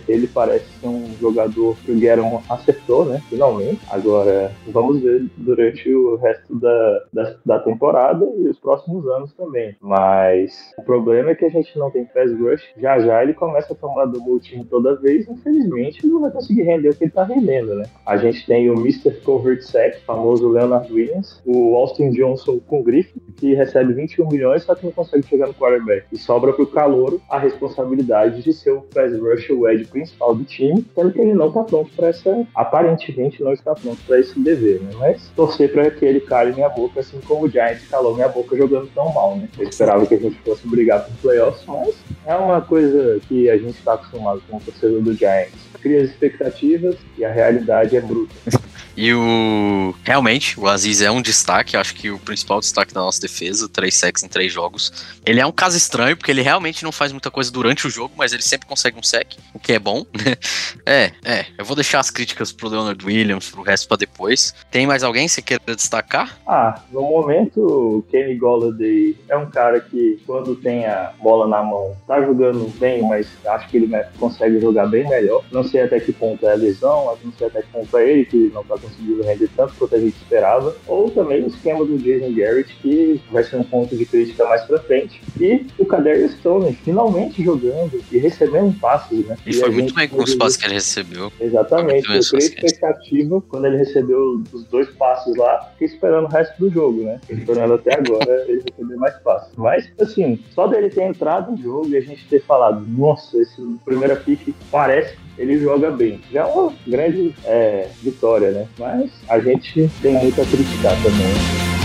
Ele 0.08 0.26
parece 0.26 0.66
ser 0.80 0.88
um 0.88 1.06
jogador 1.20 1.76
que 1.84 1.92
o 1.92 1.96
Gueron 1.96 2.42
acertou, 2.48 3.04
né? 3.04 3.22
Finalmente. 3.28 3.80
Agora, 3.90 4.52
vamos 4.68 5.00
ver 5.00 5.26
durante 5.36 5.92
o 5.92 6.16
resto 6.16 6.58
da, 6.58 7.04
da, 7.12 7.36
da, 7.44 7.58
temporada 7.60 8.24
e 8.38 8.48
os 8.48 8.58
próximos 8.58 9.06
anos 9.08 9.32
também. 9.34 9.76
Mas 9.80 10.72
o 10.78 10.82
problema 10.82 11.30
é 11.30 11.34
que 11.34 11.44
a 11.44 11.50
gente 11.50 11.78
não 11.78 11.90
tem 11.90 12.04
pass 12.04 12.32
rush. 12.32 12.62
Já 12.76 12.98
já 13.00 13.22
ele 13.22 13.34
começa 13.34 13.72
a 13.72 13.76
tomar 13.76 14.06
do 14.06 14.38
time 14.40 14.64
toda 14.64 14.96
vez. 14.96 15.28
Infelizmente, 15.28 16.06
não 16.06 16.20
vai 16.20 16.30
conseguir 16.30 16.62
render 16.62 16.90
o 16.90 16.94
que 16.94 17.04
ele 17.04 17.10
tá 17.10 17.24
rendendo, 17.24 17.74
né? 17.74 17.84
A 18.04 18.16
gente 18.16 18.46
tem 18.46 18.70
o 18.70 18.74
Mr. 18.74 19.12
Covert 19.22 19.62
Sack, 19.62 20.00
famoso 20.04 20.48
Leonard 20.48 20.92
Williams, 20.92 21.42
o 21.44 21.74
Austin 21.76 22.10
Johnson 22.10 22.58
com 22.66 22.82
grife, 22.82 23.20
que 23.36 23.54
recebe 23.54 23.92
21 23.92 24.28
milhões, 24.28 24.62
só 24.62 24.74
que 24.74 24.84
não 24.84 24.92
consegue 24.92 25.26
chegar 25.26 25.46
no 25.46 25.54
quarterback. 25.54 26.06
E 26.12 26.18
sobra 26.18 26.52
pro 26.52 26.66
Calouro 26.66 27.20
a 27.28 27.38
responsabilidade 27.38 28.42
de 28.42 28.52
ser 28.56 28.72
o 28.72 28.82
pass 28.82 29.12
rush, 29.12 29.50
o 29.50 29.68
edge 29.68 29.84
principal 29.84 30.34
do 30.34 30.44
time, 30.44 30.84
sendo 30.94 31.12
que 31.12 31.20
ele 31.20 31.34
não 31.34 31.48
está 31.48 31.62
pronto 31.62 31.90
para 31.94 32.08
essa, 32.08 32.46
aparentemente 32.54 33.42
não 33.42 33.52
está 33.52 33.74
pronto 33.74 33.98
para 34.06 34.18
esse 34.18 34.38
dever, 34.38 34.80
né? 34.80 34.90
Mas 34.98 35.30
torcer 35.36 35.72
para 35.72 35.90
que 35.90 36.04
ele 36.04 36.20
cale 36.20 36.52
minha 36.52 36.68
boca, 36.68 37.00
assim 37.00 37.20
como 37.26 37.44
o 37.46 37.48
Giants 37.48 37.86
calou 37.88 38.14
minha 38.14 38.28
boca 38.28 38.56
jogando 38.56 38.88
tão 38.94 39.12
mal, 39.12 39.36
né? 39.36 39.48
Eu 39.58 39.68
esperava 39.68 40.06
que 40.06 40.14
a 40.14 40.18
gente 40.18 40.38
fosse 40.40 40.66
brigar 40.66 41.04
por 41.04 41.14
playoffs, 41.16 41.64
mas 41.66 41.94
é 42.26 42.34
uma 42.34 42.60
coisa 42.60 43.20
que 43.28 43.48
a 43.48 43.56
gente 43.56 43.78
está 43.78 43.94
acostumado 43.94 44.42
com 44.48 44.56
o 44.56 44.60
torcedor 44.60 45.00
do 45.00 45.14
Giants. 45.14 45.54
Cria 45.80 46.02
as 46.02 46.10
expectativas 46.10 46.96
e 47.16 47.24
a 47.24 47.30
realidade 47.30 47.96
é 47.96 48.00
bruta. 48.00 48.34
E 48.96 49.12
o. 49.12 49.94
Realmente, 50.02 50.58
o 50.58 50.66
Aziz 50.66 51.02
é 51.02 51.10
um 51.10 51.20
destaque, 51.20 51.76
acho 51.76 51.94
que 51.94 52.10
o 52.10 52.18
principal 52.18 52.60
destaque 52.60 52.94
da 52.94 53.00
nossa 53.00 53.20
defesa, 53.20 53.68
três 53.68 53.94
sacks 53.94 54.22
em 54.22 54.28
três 54.28 54.52
jogos. 54.52 54.92
Ele 55.24 55.40
é 55.40 55.46
um 55.46 55.52
caso 55.52 55.76
estranho, 55.76 56.16
porque 56.16 56.30
ele 56.30 56.40
realmente 56.40 56.82
não 56.82 56.90
faz 56.90 57.12
muita 57.12 57.30
coisa 57.30 57.52
durante 57.52 57.86
o 57.86 57.90
jogo, 57.90 58.14
mas 58.16 58.32
ele 58.32 58.42
sempre 58.42 58.66
consegue 58.66 58.98
um 58.98 59.02
sec, 59.02 59.34
o 59.52 59.58
que 59.58 59.72
é 59.72 59.78
bom. 59.78 60.06
é, 60.86 61.12
é. 61.24 61.46
Eu 61.58 61.64
vou 61.64 61.76
deixar 61.76 62.00
as 62.00 62.10
críticas 62.10 62.52
pro 62.52 62.68
Leonard 62.68 63.04
Williams, 63.04 63.50
pro 63.50 63.62
resto 63.62 63.86
pra 63.86 63.96
depois. 63.98 64.54
Tem 64.70 64.86
mais 64.86 65.02
alguém 65.02 65.26
que 65.26 65.32
você 65.32 65.42
queira 65.42 65.76
destacar? 65.76 66.38
Ah, 66.46 66.80
no 66.90 67.02
momento, 67.02 67.60
o 67.60 68.02
Kenny 68.10 68.36
Golladay 68.36 69.16
é 69.28 69.36
um 69.36 69.50
cara 69.50 69.80
que, 69.80 70.18
quando 70.26 70.56
tem 70.56 70.86
a 70.86 71.12
bola 71.20 71.46
na 71.46 71.62
mão, 71.62 71.94
tá 72.06 72.22
jogando 72.22 72.66
bem, 72.78 73.02
mas 73.02 73.26
acho 73.46 73.68
que 73.68 73.76
ele 73.76 73.90
consegue 74.18 74.58
jogar 74.60 74.86
bem 74.86 75.06
melhor. 75.08 75.44
Não 75.52 75.64
sei 75.64 75.82
até 75.82 76.00
que 76.00 76.12
ponto 76.12 76.46
é 76.46 76.52
a 76.52 76.56
lesão, 76.56 77.16
não 77.22 77.32
sei 77.32 77.48
até 77.48 77.60
que 77.60 77.68
ponto 77.68 77.96
é 77.98 78.08
ele 78.08 78.24
que 78.24 78.50
não 78.54 78.64
tá 78.64 78.76
conseguiu 78.86 79.22
render 79.22 79.48
tanto 79.56 79.74
quanto 79.78 79.94
a 79.94 80.00
gente 80.00 80.16
esperava, 80.16 80.76
ou 80.86 81.10
também 81.10 81.42
o 81.42 81.48
esquema 81.48 81.84
do 81.84 81.98
Jason 81.98 82.32
Garrett, 82.32 82.74
que 82.80 83.20
vai 83.30 83.42
ser 83.42 83.56
um 83.56 83.64
ponto 83.64 83.96
de 83.96 84.06
crítica 84.06 84.44
mais 84.44 84.62
pra 84.64 84.78
frente. 84.78 85.20
E 85.40 85.66
o 85.78 85.84
Kadarius 85.84 86.32
Stone 86.32 86.72
finalmente 86.84 87.42
jogando 87.42 88.02
e 88.10 88.18
recebendo 88.18 88.78
passes, 88.78 89.26
né? 89.26 89.36
E, 89.44 89.50
e 89.50 89.54
foi 89.54 89.70
muito 89.70 89.94
bem 89.94 90.08
com 90.08 90.22
os 90.22 90.34
passes 90.34 90.56
que 90.56 90.66
ele 90.66 90.74
recebeu. 90.74 91.32
Exatamente, 91.40 92.08
eu 92.12 92.20
criei 92.20 92.72
expectativa 92.86 93.40
quando 93.48 93.66
ele 93.66 93.76
recebeu 93.76 94.42
os 94.52 94.64
dois 94.64 94.88
passes 94.90 95.34
lá, 95.36 95.70
fiquei 95.72 95.88
esperando 95.88 96.24
o 96.24 96.28
resto 96.28 96.58
do 96.58 96.70
jogo, 96.70 97.02
né? 97.02 97.20
Esperando 97.28 97.74
até 97.74 97.94
agora 97.94 98.44
ele 98.48 98.62
receber 98.68 98.96
mais 98.96 99.14
passes. 99.18 99.52
Mas, 99.56 99.90
assim, 100.00 100.38
só 100.50 100.66
dele 100.66 100.90
ter 100.90 101.02
entrado 101.02 101.52
no 101.52 101.58
jogo 101.58 101.88
e 101.88 101.96
a 101.96 102.00
gente 102.00 102.26
ter 102.28 102.42
falado, 102.42 102.84
nossa, 102.86 103.38
esse 103.38 103.62
primeiro 103.84 104.16
pick 104.16 104.54
parece 104.70 105.16
ele 105.38 105.58
joga 105.58 105.90
bem. 105.90 106.20
Já 106.32 106.42
é 106.42 106.44
uma 106.44 106.72
grande 106.86 107.34
é, 107.44 107.88
vitória, 108.02 108.50
né? 108.52 108.66
Mas 108.78 109.10
a 109.28 109.38
gente 109.38 109.90
tem 110.00 110.14
muito 110.14 110.40
a 110.40 110.44
criticar 110.44 110.94
também. 111.02 111.75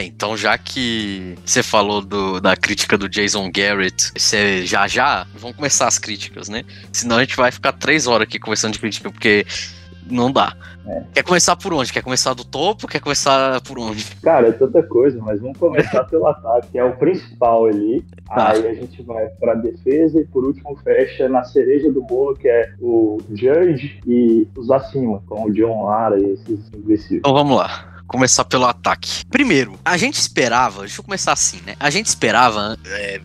É, 0.00 0.04
então 0.04 0.34
já 0.34 0.56
que 0.56 1.36
você 1.44 1.62
falou 1.62 2.00
do, 2.00 2.40
da 2.40 2.56
crítica 2.56 2.96
do 2.96 3.06
Jason 3.06 3.50
Garrett, 3.54 4.10
você 4.16 4.64
já 4.64 4.88
já 4.88 5.26
vamos 5.34 5.56
começar 5.56 5.86
as 5.86 5.98
críticas, 5.98 6.48
né? 6.48 6.64
Senão 6.90 7.18
a 7.18 7.20
gente 7.20 7.36
vai 7.36 7.52
ficar 7.52 7.72
três 7.72 8.06
horas 8.06 8.26
aqui 8.26 8.38
conversando 8.38 8.72
de 8.72 8.78
crítica, 8.78 9.10
porque 9.10 9.44
não 10.10 10.32
dá. 10.32 10.56
É. 10.86 11.02
Quer 11.14 11.22
começar 11.22 11.54
por 11.54 11.74
onde? 11.74 11.92
Quer 11.92 12.02
começar 12.02 12.32
do 12.32 12.44
topo? 12.44 12.88
Quer 12.88 13.00
começar 13.00 13.60
por 13.60 13.78
onde? 13.78 14.04
Cara, 14.22 14.48
é 14.48 14.52
tanta 14.52 14.82
coisa, 14.82 15.20
mas 15.20 15.38
vamos 15.38 15.58
começar 15.58 16.04
pelo 16.04 16.26
ataque, 16.26 16.68
que 16.72 16.78
é 16.78 16.84
o 16.84 16.96
principal 16.96 17.66
ali. 17.66 18.02
Tá. 18.26 18.52
Aí 18.52 18.66
a 18.66 18.74
gente 18.74 19.02
vai 19.02 19.28
pra 19.38 19.54
defesa 19.54 20.18
e 20.18 20.24
por 20.24 20.44
último 20.44 20.76
fecha 20.76 21.28
na 21.28 21.44
cereja 21.44 21.92
do 21.92 22.02
bolo, 22.02 22.34
que 22.36 22.48
é 22.48 22.72
o 22.80 23.18
Judge 23.34 24.00
e 24.06 24.48
os 24.56 24.70
acima, 24.70 25.22
como 25.26 25.48
o 25.48 25.52
John 25.52 25.84
Lara 25.84 26.18
e 26.18 26.30
esses 26.30 26.72
imbecil. 26.72 27.18
Então 27.18 27.34
vamos 27.34 27.58
lá. 27.58 27.89
Começar 28.10 28.44
pelo 28.44 28.66
ataque. 28.66 29.24
Primeiro, 29.30 29.78
a 29.84 29.96
gente 29.96 30.16
esperava, 30.16 30.80
deixa 30.80 30.98
eu 31.00 31.04
começar 31.04 31.32
assim, 31.32 31.60
né? 31.64 31.76
A 31.78 31.90
gente 31.90 32.06
esperava, 32.06 32.76
é, 32.84 33.20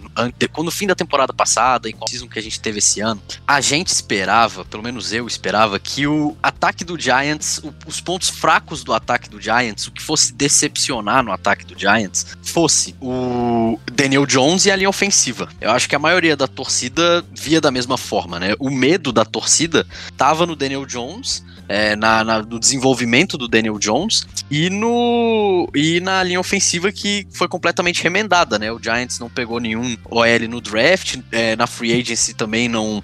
quando 0.54 0.66
no 0.66 0.72
fim 0.72 0.86
da 0.86 0.94
temporada 0.94 1.34
passada 1.34 1.90
e 1.90 1.94
com 1.94 2.06
a 2.06 2.08
season 2.08 2.28
que 2.28 2.38
a 2.38 2.42
gente 2.42 2.60
teve 2.60 2.78
esse 2.78 3.02
ano, 3.02 3.20
a 3.48 3.60
gente 3.62 3.88
esperava, 3.88 4.64
pelo 4.64 4.84
menos 4.84 5.12
eu 5.12 5.26
esperava, 5.26 5.80
que 5.80 6.06
o 6.06 6.38
ataque 6.42 6.84
do 6.86 7.00
Giants, 7.00 7.58
o- 7.64 7.74
os 7.88 8.00
pontos 8.00 8.30
fracos 8.30 8.84
do 8.84 8.94
ataque 8.94 9.28
do 9.28 9.42
Giants, 9.42 9.88
o 9.88 9.92
que 9.92 10.04
fosse 10.04 10.32
decepcionar 10.34 11.24
no 11.24 11.32
ataque 11.32 11.66
do 11.66 11.78
Giants, 11.78 12.28
fosse 12.44 12.96
o 13.02 13.80
Daniel 13.92 14.28
Jones 14.28 14.66
e 14.68 14.72
a 14.72 14.76
linha 14.76 14.90
ofensiva. 14.90 15.50
Eu 15.60 15.72
acho 15.72 15.90
que 15.90 15.96
a 15.96 16.00
maioria 16.00 16.38
da 16.38 16.48
torcida 16.48 17.26
via 17.34 17.60
da 17.60 17.72
mesma 17.72 17.98
forma, 17.98 18.40
né? 18.40 18.54
O 18.60 18.70
medo 18.70 19.12
da 19.12 19.26
torcida 19.26 19.86
tava 20.16 20.46
no 20.46 20.56
Daniel 20.56 20.86
Jones, 20.86 21.44
é, 21.68 21.96
na, 21.96 22.24
na- 22.24 22.42
no 22.42 22.60
desenvolvimento 22.60 23.38
do 23.38 23.48
Daniel 23.48 23.78
Jones 23.80 24.26
e 24.52 24.70
no 24.70 25.70
e 25.76 26.00
na 26.00 26.22
linha 26.24 26.40
ofensiva 26.40 26.92
que 26.92 27.28
foi 27.32 27.48
completamente 27.48 28.02
remendada, 28.04 28.60
né? 28.60 28.72
O 28.72 28.80
Giants 28.82 29.20
não 29.20 29.30
pegou 29.30 29.60
nenhum 29.60 29.98
OL 30.10 30.48
no 30.50 30.62
draft, 30.62 31.18
é, 31.32 31.56
na 31.56 31.66
free 31.68 32.00
agency 32.00 32.34
também 32.34 32.68
não 32.70 33.04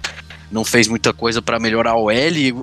não 0.50 0.64
fez 0.64 0.86
muita 0.86 1.12
coisa 1.14 1.40
pra 1.40 1.58
melhorar 1.58 1.92
a 1.92 1.96
OL, 1.96 2.12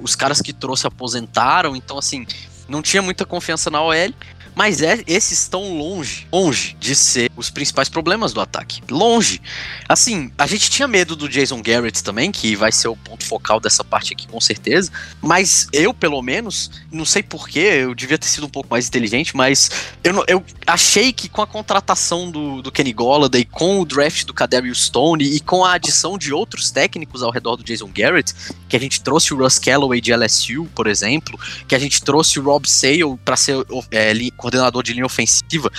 os 0.04 0.16
caras 0.16 0.42
que 0.42 0.54
trouxe 0.54 0.86
aposentaram, 0.86 1.76
então 1.76 1.98
assim, 1.98 2.26
não 2.68 2.84
tinha 2.84 3.02
muita 3.02 3.26
confiança 3.26 3.70
na 3.72 3.82
OL. 3.82 4.14
Mas 4.60 4.82
é, 4.82 5.02
esses 5.08 5.40
estão 5.40 5.78
longe, 5.78 6.28
longe 6.30 6.76
de 6.82 6.94
ser 6.94 7.32
os 7.38 7.50
principais 7.50 7.88
problemas 7.88 8.34
do 8.34 8.42
ataque. 8.42 8.82
Longe. 8.92 9.42
Assim, 9.88 10.34
a 10.38 10.46
gente 10.46 10.70
tinha 10.70 10.86
medo 10.86 11.16
do 11.16 11.30
Jason 11.30 11.62
Garrett 11.62 12.04
também, 12.04 12.30
que 12.30 12.58
vai 12.58 12.70
ser 12.70 12.90
o 12.90 12.98
ponto 12.98 13.26
focal 13.26 13.62
dessa 13.62 13.86
parte 13.86 14.12
aqui 14.12 14.28
com 14.28 14.42
certeza. 14.42 14.92
Mas 15.22 15.70
eu, 15.72 15.94
pelo 15.94 16.22
menos, 16.22 16.70
não 16.92 17.06
sei 17.06 17.24
porquê, 17.24 17.60
eu 17.60 17.96
devia 17.96 18.18
ter 18.18 18.28
sido 18.28 18.48
um 18.48 18.50
pouco 18.50 18.68
mais 18.70 18.86
inteligente, 18.86 19.34
mas 19.34 19.72
eu, 20.04 20.26
eu 20.28 20.44
achei 20.68 21.14
que 21.14 21.30
com 21.30 21.42
a 21.42 21.48
contratação 21.48 22.30
do, 22.30 22.62
do 22.62 22.70
Kenny 22.70 22.92
Golladay, 22.92 23.46
com 23.46 23.80
o 23.80 23.86
draft 23.86 24.26
do 24.26 24.34
Kadarius 24.34 24.88
Stone 24.88 25.24
e 25.24 25.40
com 25.40 25.64
a 25.64 25.76
adição 25.76 26.18
de 26.18 26.34
outros 26.34 26.70
técnicos 26.70 27.24
ao 27.24 27.32
redor 27.32 27.56
do 27.56 27.64
Jason 27.64 27.90
Garrett, 27.96 28.36
que 28.68 28.76
a 28.76 28.80
gente 28.80 29.02
trouxe 29.02 29.34
o 29.34 29.38
Russ 29.38 29.58
Calloway 29.58 30.02
de 30.02 30.14
LSU, 30.14 30.68
por 30.76 30.86
exemplo, 30.86 31.40
que 31.66 31.76
a 31.76 31.80
gente 31.80 32.04
trouxe 32.04 32.38
o 32.42 32.44
Rob 32.44 32.70
Sale 32.70 33.18
para 33.24 33.38
ser 33.38 33.56
é, 33.90 34.14
coordenador 34.50 34.84
de 34.84 34.94
linha 34.94 35.06
ofensiva, 35.06 35.72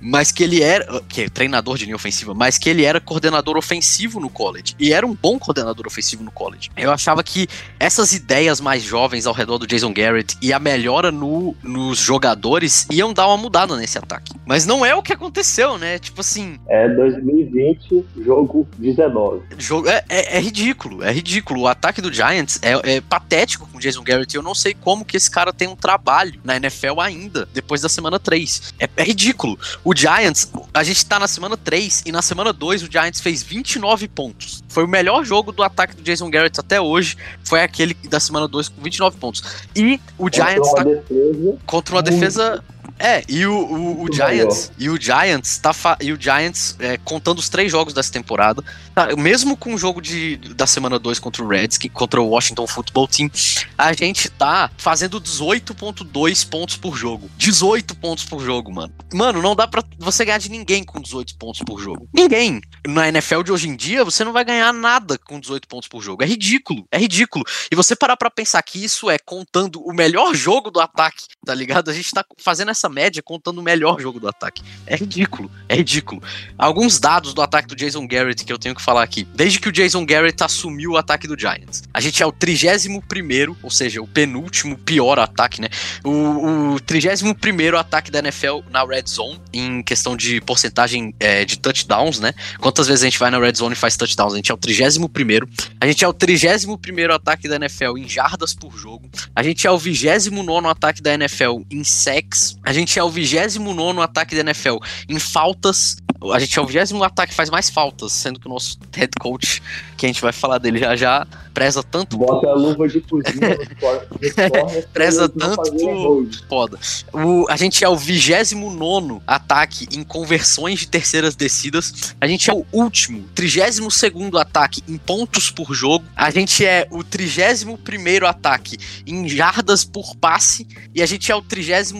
mas 0.00 0.30
que 0.32 0.42
ele 0.42 0.62
era, 0.62 1.00
que 1.08 1.22
é 1.22 1.28
treinador 1.28 1.76
de 1.76 1.84
linha 1.84 1.96
ofensiva, 1.96 2.34
mas 2.34 2.58
que 2.58 2.68
ele 2.68 2.84
era 2.84 3.00
coordenador 3.00 3.56
ofensivo 3.56 4.20
no 4.20 4.30
college 4.30 4.74
e 4.78 4.92
era 4.92 5.06
um 5.06 5.14
bom 5.14 5.38
coordenador 5.38 5.86
ofensivo 5.86 6.22
no 6.22 6.30
college. 6.30 6.70
Eu 6.76 6.90
achava 6.90 7.22
que 7.22 7.48
essas 7.78 8.12
ideias 8.12 8.60
mais 8.60 8.82
jovens 8.82 9.26
ao 9.26 9.34
redor 9.34 9.58
do 9.58 9.66
Jason 9.66 9.92
Garrett 9.92 10.36
e 10.42 10.52
a 10.52 10.58
melhora 10.58 11.10
no, 11.10 11.54
nos 11.62 11.98
jogadores 11.98 12.86
iam 12.90 13.12
dar 13.12 13.26
uma 13.28 13.36
mudada 13.36 13.76
nesse 13.76 13.98
ataque. 13.98 14.32
Mas 14.46 14.64
não 14.66 14.84
é 14.84 14.94
o 14.94 15.02
que 15.02 15.12
aconteceu, 15.12 15.78
né? 15.78 15.98
Tipo 15.98 16.20
assim, 16.20 16.58
É 16.68 16.88
2020, 16.88 18.04
jogo 18.24 18.66
19. 18.78 19.42
jogo 19.58 19.88
é, 19.88 20.04
é- 20.08 20.36
é 20.36 20.40
ridículo, 20.40 21.02
é 21.02 21.12
ridículo. 21.12 21.60
O 21.62 21.66
ataque 21.68 22.00
do 22.00 22.12
Giants 22.12 22.58
é, 22.62 22.96
é 22.96 23.00
patético 23.00 23.66
com 23.66 23.78
o 23.78 23.80
Jason 23.80 24.02
Garrett. 24.02 24.34
e 24.34 24.38
Eu 24.38 24.42
não 24.42 24.54
sei 24.54 24.74
como 24.74 25.04
que 25.04 25.16
esse 25.16 25.30
cara 25.30 25.52
tem 25.52 25.68
um 25.68 25.76
trabalho 25.76 26.40
na 26.44 26.56
NFL 26.56 27.00
ainda, 27.00 27.48
depois 27.52 27.80
da 27.80 27.88
semana 27.88 28.18
3. 28.18 28.74
É, 28.78 28.88
é 28.96 29.02
ridículo. 29.04 29.58
O 29.88 29.96
Giants, 29.96 30.52
a 30.74 30.84
gente 30.84 31.06
tá 31.06 31.18
na 31.18 31.26
semana 31.26 31.56
3 31.56 32.02
e 32.04 32.12
na 32.12 32.20
semana 32.20 32.52
2 32.52 32.82
o 32.82 32.92
Giants 32.92 33.22
fez 33.22 33.42
29 33.42 34.06
pontos. 34.06 34.62
Foi 34.68 34.84
o 34.84 34.86
melhor 34.86 35.24
jogo 35.24 35.50
do 35.50 35.62
ataque 35.62 35.96
do 35.96 36.02
Jason 36.02 36.28
Garrett 36.28 36.60
até 36.60 36.78
hoje. 36.78 37.16
Foi 37.42 37.62
aquele 37.62 37.94
da 37.94 38.20
semana 38.20 38.46
2 38.46 38.68
com 38.68 38.82
29 38.82 39.16
pontos. 39.16 39.42
E 39.74 39.98
o 40.18 40.30
Giants 40.30 40.68
Contra 40.68 40.84
tá 40.84 40.90
uma 40.90 40.94
defesa, 40.94 41.58
contra 41.64 41.94
uma 41.94 42.02
defesa. 42.02 42.64
É, 42.98 43.22
e 43.28 43.46
o, 43.46 43.54
o, 43.54 44.04
o 44.04 44.12
Giants. 44.12 44.70
E 44.78 44.88
o 44.88 45.00
Giants 45.00 45.58
tá 45.58 45.72
E 46.00 46.12
o 46.12 46.20
Giants, 46.20 46.76
é, 46.78 46.96
contando 46.98 47.38
os 47.38 47.48
três 47.48 47.70
jogos 47.70 47.94
dessa 47.94 48.12
temporada, 48.12 48.62
tá, 48.94 49.14
mesmo 49.16 49.56
com 49.56 49.74
o 49.74 49.78
jogo 49.78 50.00
de, 50.00 50.36
da 50.36 50.66
semana 50.66 50.98
2 50.98 51.18
contra 51.18 51.42
o 51.42 51.48
Redskins, 51.48 51.92
contra 51.92 52.20
o 52.20 52.28
Washington 52.28 52.66
Football 52.66 53.08
Team, 53.08 53.30
a 53.76 53.92
gente 53.92 54.28
tá 54.28 54.70
fazendo 54.76 55.20
18,2 55.20 56.48
pontos 56.48 56.76
por 56.76 56.96
jogo. 56.96 57.30
18 57.36 57.96
pontos 57.96 58.24
por 58.24 58.40
jogo, 58.40 58.72
mano. 58.72 58.92
Mano, 59.12 59.42
não 59.42 59.54
dá 59.54 59.66
pra 59.66 59.82
você 59.98 60.24
ganhar 60.24 60.38
de 60.38 60.50
ninguém 60.50 60.84
com 60.84 61.00
18 61.00 61.36
pontos 61.36 61.62
por 61.62 61.80
jogo. 61.80 62.08
Ninguém. 62.12 62.60
Na 62.86 63.08
NFL 63.08 63.42
de 63.42 63.52
hoje 63.52 63.68
em 63.68 63.76
dia, 63.76 64.04
você 64.04 64.24
não 64.24 64.32
vai 64.32 64.44
ganhar 64.44 64.72
nada 64.72 65.18
com 65.18 65.40
18 65.40 65.66
pontos 65.66 65.88
por 65.88 66.02
jogo. 66.02 66.22
É 66.22 66.26
ridículo. 66.26 66.86
É 66.90 66.98
ridículo. 66.98 67.44
E 67.70 67.76
você 67.76 67.96
parar 67.96 68.16
pra 68.16 68.30
pensar 68.30 68.62
que 68.62 68.82
isso 68.82 69.10
é 69.10 69.18
contando 69.18 69.80
o 69.82 69.92
melhor 69.92 70.34
jogo 70.38 70.70
do 70.70 70.80
ataque, 70.80 71.24
tá 71.44 71.54
ligado? 71.54 71.90
A 71.90 71.94
gente 71.94 72.10
tá 72.10 72.24
fazendo 72.38 72.70
essa 72.70 72.77
média 72.86 73.22
contando 73.22 73.58
o 73.58 73.62
melhor 73.62 73.98
jogo 73.98 74.20
do 74.20 74.28
ataque. 74.28 74.62
É 74.86 74.94
ridículo, 74.94 75.50
é 75.66 75.76
ridículo. 75.76 76.22
Alguns 76.58 77.00
dados 77.00 77.32
do 77.32 77.40
ataque 77.40 77.68
do 77.68 77.74
Jason 77.74 78.06
Garrett 78.06 78.44
que 78.44 78.52
eu 78.52 78.58
tenho 78.58 78.74
que 78.74 78.82
falar 78.82 79.02
aqui. 79.02 79.26
Desde 79.34 79.58
que 79.58 79.70
o 79.70 79.72
Jason 79.72 80.04
Garrett 80.04 80.44
assumiu 80.44 80.90
o 80.92 80.96
ataque 80.98 81.26
do 81.26 81.38
Giants, 81.38 81.84
a 81.94 82.00
gente 82.00 82.22
é 82.22 82.26
o 82.26 82.32
31 82.32 83.00
primeiro, 83.00 83.56
ou 83.62 83.70
seja, 83.70 84.02
o 84.02 84.06
penúltimo 84.06 84.76
pior 84.76 85.18
ataque, 85.18 85.62
né? 85.62 85.68
O, 86.04 86.74
o 86.74 86.80
31 86.80 87.32
primeiro 87.32 87.78
ataque 87.78 88.10
da 88.10 88.18
NFL 88.18 88.60
na 88.70 88.84
Red 88.84 89.04
Zone, 89.06 89.40
em 89.52 89.82
questão 89.82 90.14
de 90.14 90.40
porcentagem 90.42 91.14
é, 91.18 91.44
de 91.44 91.58
touchdowns, 91.58 92.20
né? 92.20 92.34
Quantas 92.58 92.86
vezes 92.86 93.02
a 93.02 93.06
gente 93.06 93.18
vai 93.18 93.30
na 93.30 93.38
Red 93.38 93.54
Zone 93.54 93.72
e 93.72 93.76
faz 93.76 93.96
touchdowns? 93.96 94.34
A 94.34 94.36
gente 94.36 94.50
é 94.50 94.54
o 94.54 94.58
31 94.58 95.08
primeiro. 95.08 95.48
A 95.80 95.86
gente 95.86 96.04
é 96.04 96.08
o 96.08 96.12
31 96.12 96.76
primeiro 96.76 97.14
ataque 97.14 97.48
da 97.48 97.56
NFL 97.56 97.96
em 97.96 98.08
jardas 98.08 98.52
por 98.52 98.76
jogo. 98.76 99.08
A 99.34 99.42
gente 99.42 99.66
é 99.66 99.70
o 99.70 99.78
29 99.78 100.66
ataque 100.66 101.00
da 101.00 101.14
NFL 101.14 101.60
em 101.70 101.84
sacks. 101.84 102.58
A 102.68 102.72
gente 102.74 102.98
é 102.98 103.02
o 103.02 103.08
29 103.08 103.98
ataque 104.02 104.34
da 104.34 104.42
NFL 104.42 104.76
em 105.08 105.18
faltas. 105.18 105.96
A 106.30 106.38
gente 106.38 106.58
é 106.58 106.60
o 106.60 106.66
20 106.66 107.02
ataque 107.02 107.30
que 107.30 107.34
faz 107.34 107.48
mais 107.48 107.70
faltas, 107.70 108.12
sendo 108.12 108.38
que 108.38 108.46
o 108.46 108.50
nosso 108.50 108.78
head 108.94 109.10
coach, 109.18 109.62
que 109.98 110.06
a 110.06 110.08
gente 110.08 110.22
vai 110.22 110.32
falar 110.32 110.58
dele 110.58 110.78
já 110.78 110.96
já, 110.96 111.26
preza 111.52 111.82
tanto 111.82 112.16
bota 112.16 112.46
a 112.48 112.54
luva 112.54 112.88
de 112.88 113.00
cozinha 113.00 113.58
Preza 114.92 115.28
tanto 115.28 115.70
por- 115.72 116.28
foda. 116.48 116.78
O, 117.12 117.46
a 117.48 117.56
gente 117.56 117.84
é 117.84 117.88
o 117.88 117.96
29 117.96 119.20
ataque 119.26 119.88
em 119.92 120.02
conversões 120.02 120.80
de 120.80 120.88
terceiras 120.88 121.34
descidas. 121.34 122.14
A 122.20 122.26
gente 122.26 122.48
é 122.50 122.54
o 122.54 122.64
último, 122.72 123.24
32 123.34 124.34
ataque 124.40 124.82
em 124.88 124.96
pontos 124.96 125.50
por 125.50 125.74
jogo. 125.74 126.04
A 126.16 126.30
gente 126.30 126.64
é 126.64 126.86
o 126.90 127.02
31 127.02 128.26
ataque 128.26 128.76
em 129.06 129.28
jardas 129.28 129.84
por 129.84 130.16
passe. 130.16 130.66
E 130.94 131.02
a 131.02 131.06
gente 131.06 131.30
é 131.30 131.34
o 131.34 131.42
32 131.42 131.92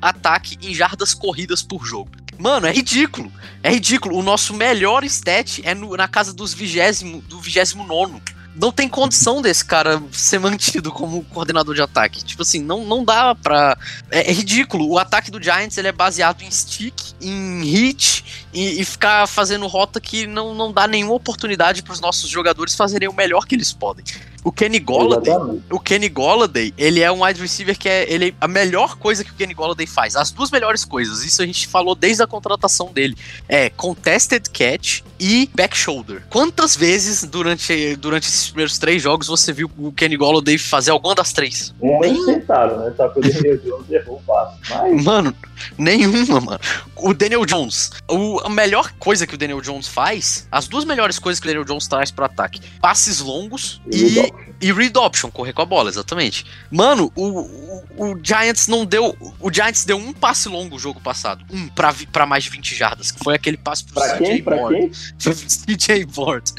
ataque 0.00 0.56
em 0.62 0.72
jardas 0.74 1.14
corridas 1.14 1.62
por 1.62 1.84
jogo. 1.84 2.10
Mano, 2.38 2.68
é 2.68 2.72
ridículo. 2.72 3.32
É 3.64 3.70
ridículo. 3.70 4.16
O 4.16 4.22
nosso 4.22 4.54
melhor 4.54 5.02
stat 5.02 5.60
é 5.64 5.74
no- 5.74 5.96
na 5.96 6.06
casa 6.06 6.32
dos 6.32 6.54
20, 6.54 7.04
do 7.20 7.40
29 7.40 8.20
não 8.58 8.72
tem 8.72 8.88
condição 8.88 9.40
desse 9.40 9.64
cara 9.64 10.02
ser 10.12 10.40
mantido 10.40 10.90
como 10.90 11.22
coordenador 11.24 11.74
de 11.74 11.82
ataque. 11.82 12.24
Tipo 12.24 12.42
assim, 12.42 12.60
não, 12.60 12.84
não 12.84 13.04
dá 13.04 13.34
pra. 13.34 13.78
É, 14.10 14.28
é 14.28 14.32
ridículo. 14.32 14.88
O 14.88 14.98
ataque 14.98 15.30
do 15.30 15.42
Giants 15.42 15.78
ele 15.78 15.88
é 15.88 15.92
baseado 15.92 16.42
em 16.42 16.50
stick, 16.50 16.94
em 17.20 17.62
hit 17.64 18.47
e, 18.52 18.80
e 18.80 18.84
ficar 18.84 19.26
fazendo 19.26 19.66
rota 19.66 20.00
que 20.00 20.26
não, 20.26 20.54
não 20.54 20.72
dá 20.72 20.86
nenhuma 20.86 21.14
oportunidade 21.14 21.82
pros 21.82 22.00
nossos 22.00 22.28
jogadores 22.28 22.74
fazerem 22.74 23.08
o 23.08 23.12
melhor 23.12 23.46
que 23.46 23.54
eles 23.54 23.72
podem. 23.72 24.04
O 24.44 24.52
Kenny 24.52 24.78
Golladay, 24.78 25.34
o 25.70 25.80
Kenny 25.80 26.08
Golladay, 26.08 26.72
ele 26.78 27.00
é 27.00 27.10
um 27.10 27.24
wide 27.24 27.40
receiver 27.40 27.76
que 27.76 27.88
é 27.88 28.10
ele, 28.10 28.34
a 28.40 28.46
melhor 28.46 28.96
coisa 28.96 29.24
que 29.24 29.30
o 29.30 29.34
Kenny 29.34 29.52
Golladay 29.52 29.86
faz. 29.86 30.14
As 30.16 30.30
duas 30.30 30.50
melhores 30.50 30.84
coisas, 30.84 31.24
isso 31.24 31.42
a 31.42 31.46
gente 31.46 31.66
falou 31.66 31.94
desde 31.94 32.22
a 32.22 32.26
contratação 32.26 32.92
dele. 32.92 33.16
É 33.48 33.68
contested 33.68 34.48
catch 34.50 35.02
e 35.18 35.50
back 35.54 35.76
shoulder. 35.76 36.22
Quantas 36.30 36.76
vezes 36.76 37.24
durante, 37.24 37.96
durante 37.96 38.28
esses 38.28 38.46
primeiros 38.46 38.78
três 38.78 39.02
jogos 39.02 39.26
você 39.26 39.52
viu 39.52 39.70
o 39.76 39.92
Kenny 39.92 40.16
Golladay 40.16 40.56
fazer 40.56 40.92
alguma 40.92 41.14
das 41.14 41.32
três? 41.32 41.74
Um 41.82 42.04
eles 42.04 42.24
tentaram, 42.24 42.78
né? 42.78 42.94
Só 42.96 43.08
que 43.08 43.18
o 43.18 43.22
Daniel 43.22 43.58
Jones 43.62 43.90
errou 43.90 44.16
o 44.16 44.22
passo. 44.22 44.56
Mas 44.70 45.04
Mano, 45.04 45.34
nenhuma, 45.76 46.40
mano. 46.40 46.60
O 46.96 47.12
Daniel 47.12 47.44
Jones, 47.44 47.90
o, 48.08 48.47
a 48.48 48.54
melhor 48.54 48.92
coisa 48.98 49.26
que 49.26 49.34
o 49.34 49.38
Daniel 49.38 49.60
Jones 49.60 49.86
faz, 49.86 50.46
as 50.50 50.66
duas 50.66 50.84
melhores 50.84 51.18
coisas 51.18 51.38
que 51.40 51.46
o 51.46 51.48
Daniel 51.50 51.64
Jones 51.64 51.86
traz 51.86 52.10
pro 52.10 52.24
ataque: 52.24 52.60
passes 52.80 53.20
longos 53.20 53.80
e 53.90 54.18
option. 54.18 54.48
E 54.60 54.72
read 54.72 54.98
option, 54.98 55.30
correr 55.30 55.52
com 55.52 55.62
a 55.62 55.64
bola, 55.64 55.88
exatamente. 55.88 56.44
Mano, 56.68 57.12
o, 57.14 57.26
o, 57.28 57.84
o 58.12 58.18
Giants 58.20 58.66
não 58.66 58.84
deu. 58.84 59.16
O 59.38 59.52
Giants 59.52 59.84
deu 59.84 59.96
um 59.96 60.12
passe 60.12 60.48
longo 60.48 60.74
o 60.74 60.78
jogo 60.80 61.00
passado. 61.00 61.44
Um 61.48 61.68
pra, 61.68 61.94
pra 62.12 62.26
mais 62.26 62.42
de 62.42 62.50
20 62.50 62.74
jardas, 62.74 63.12
que 63.12 63.22
foi 63.22 63.36
aquele 63.36 63.56
passe 63.56 63.84
pro 63.84 63.94
Pra? 63.94 64.16
CJ 64.18 64.42
pro 64.42 65.34
CJ 65.34 66.04
Board. 66.06 66.52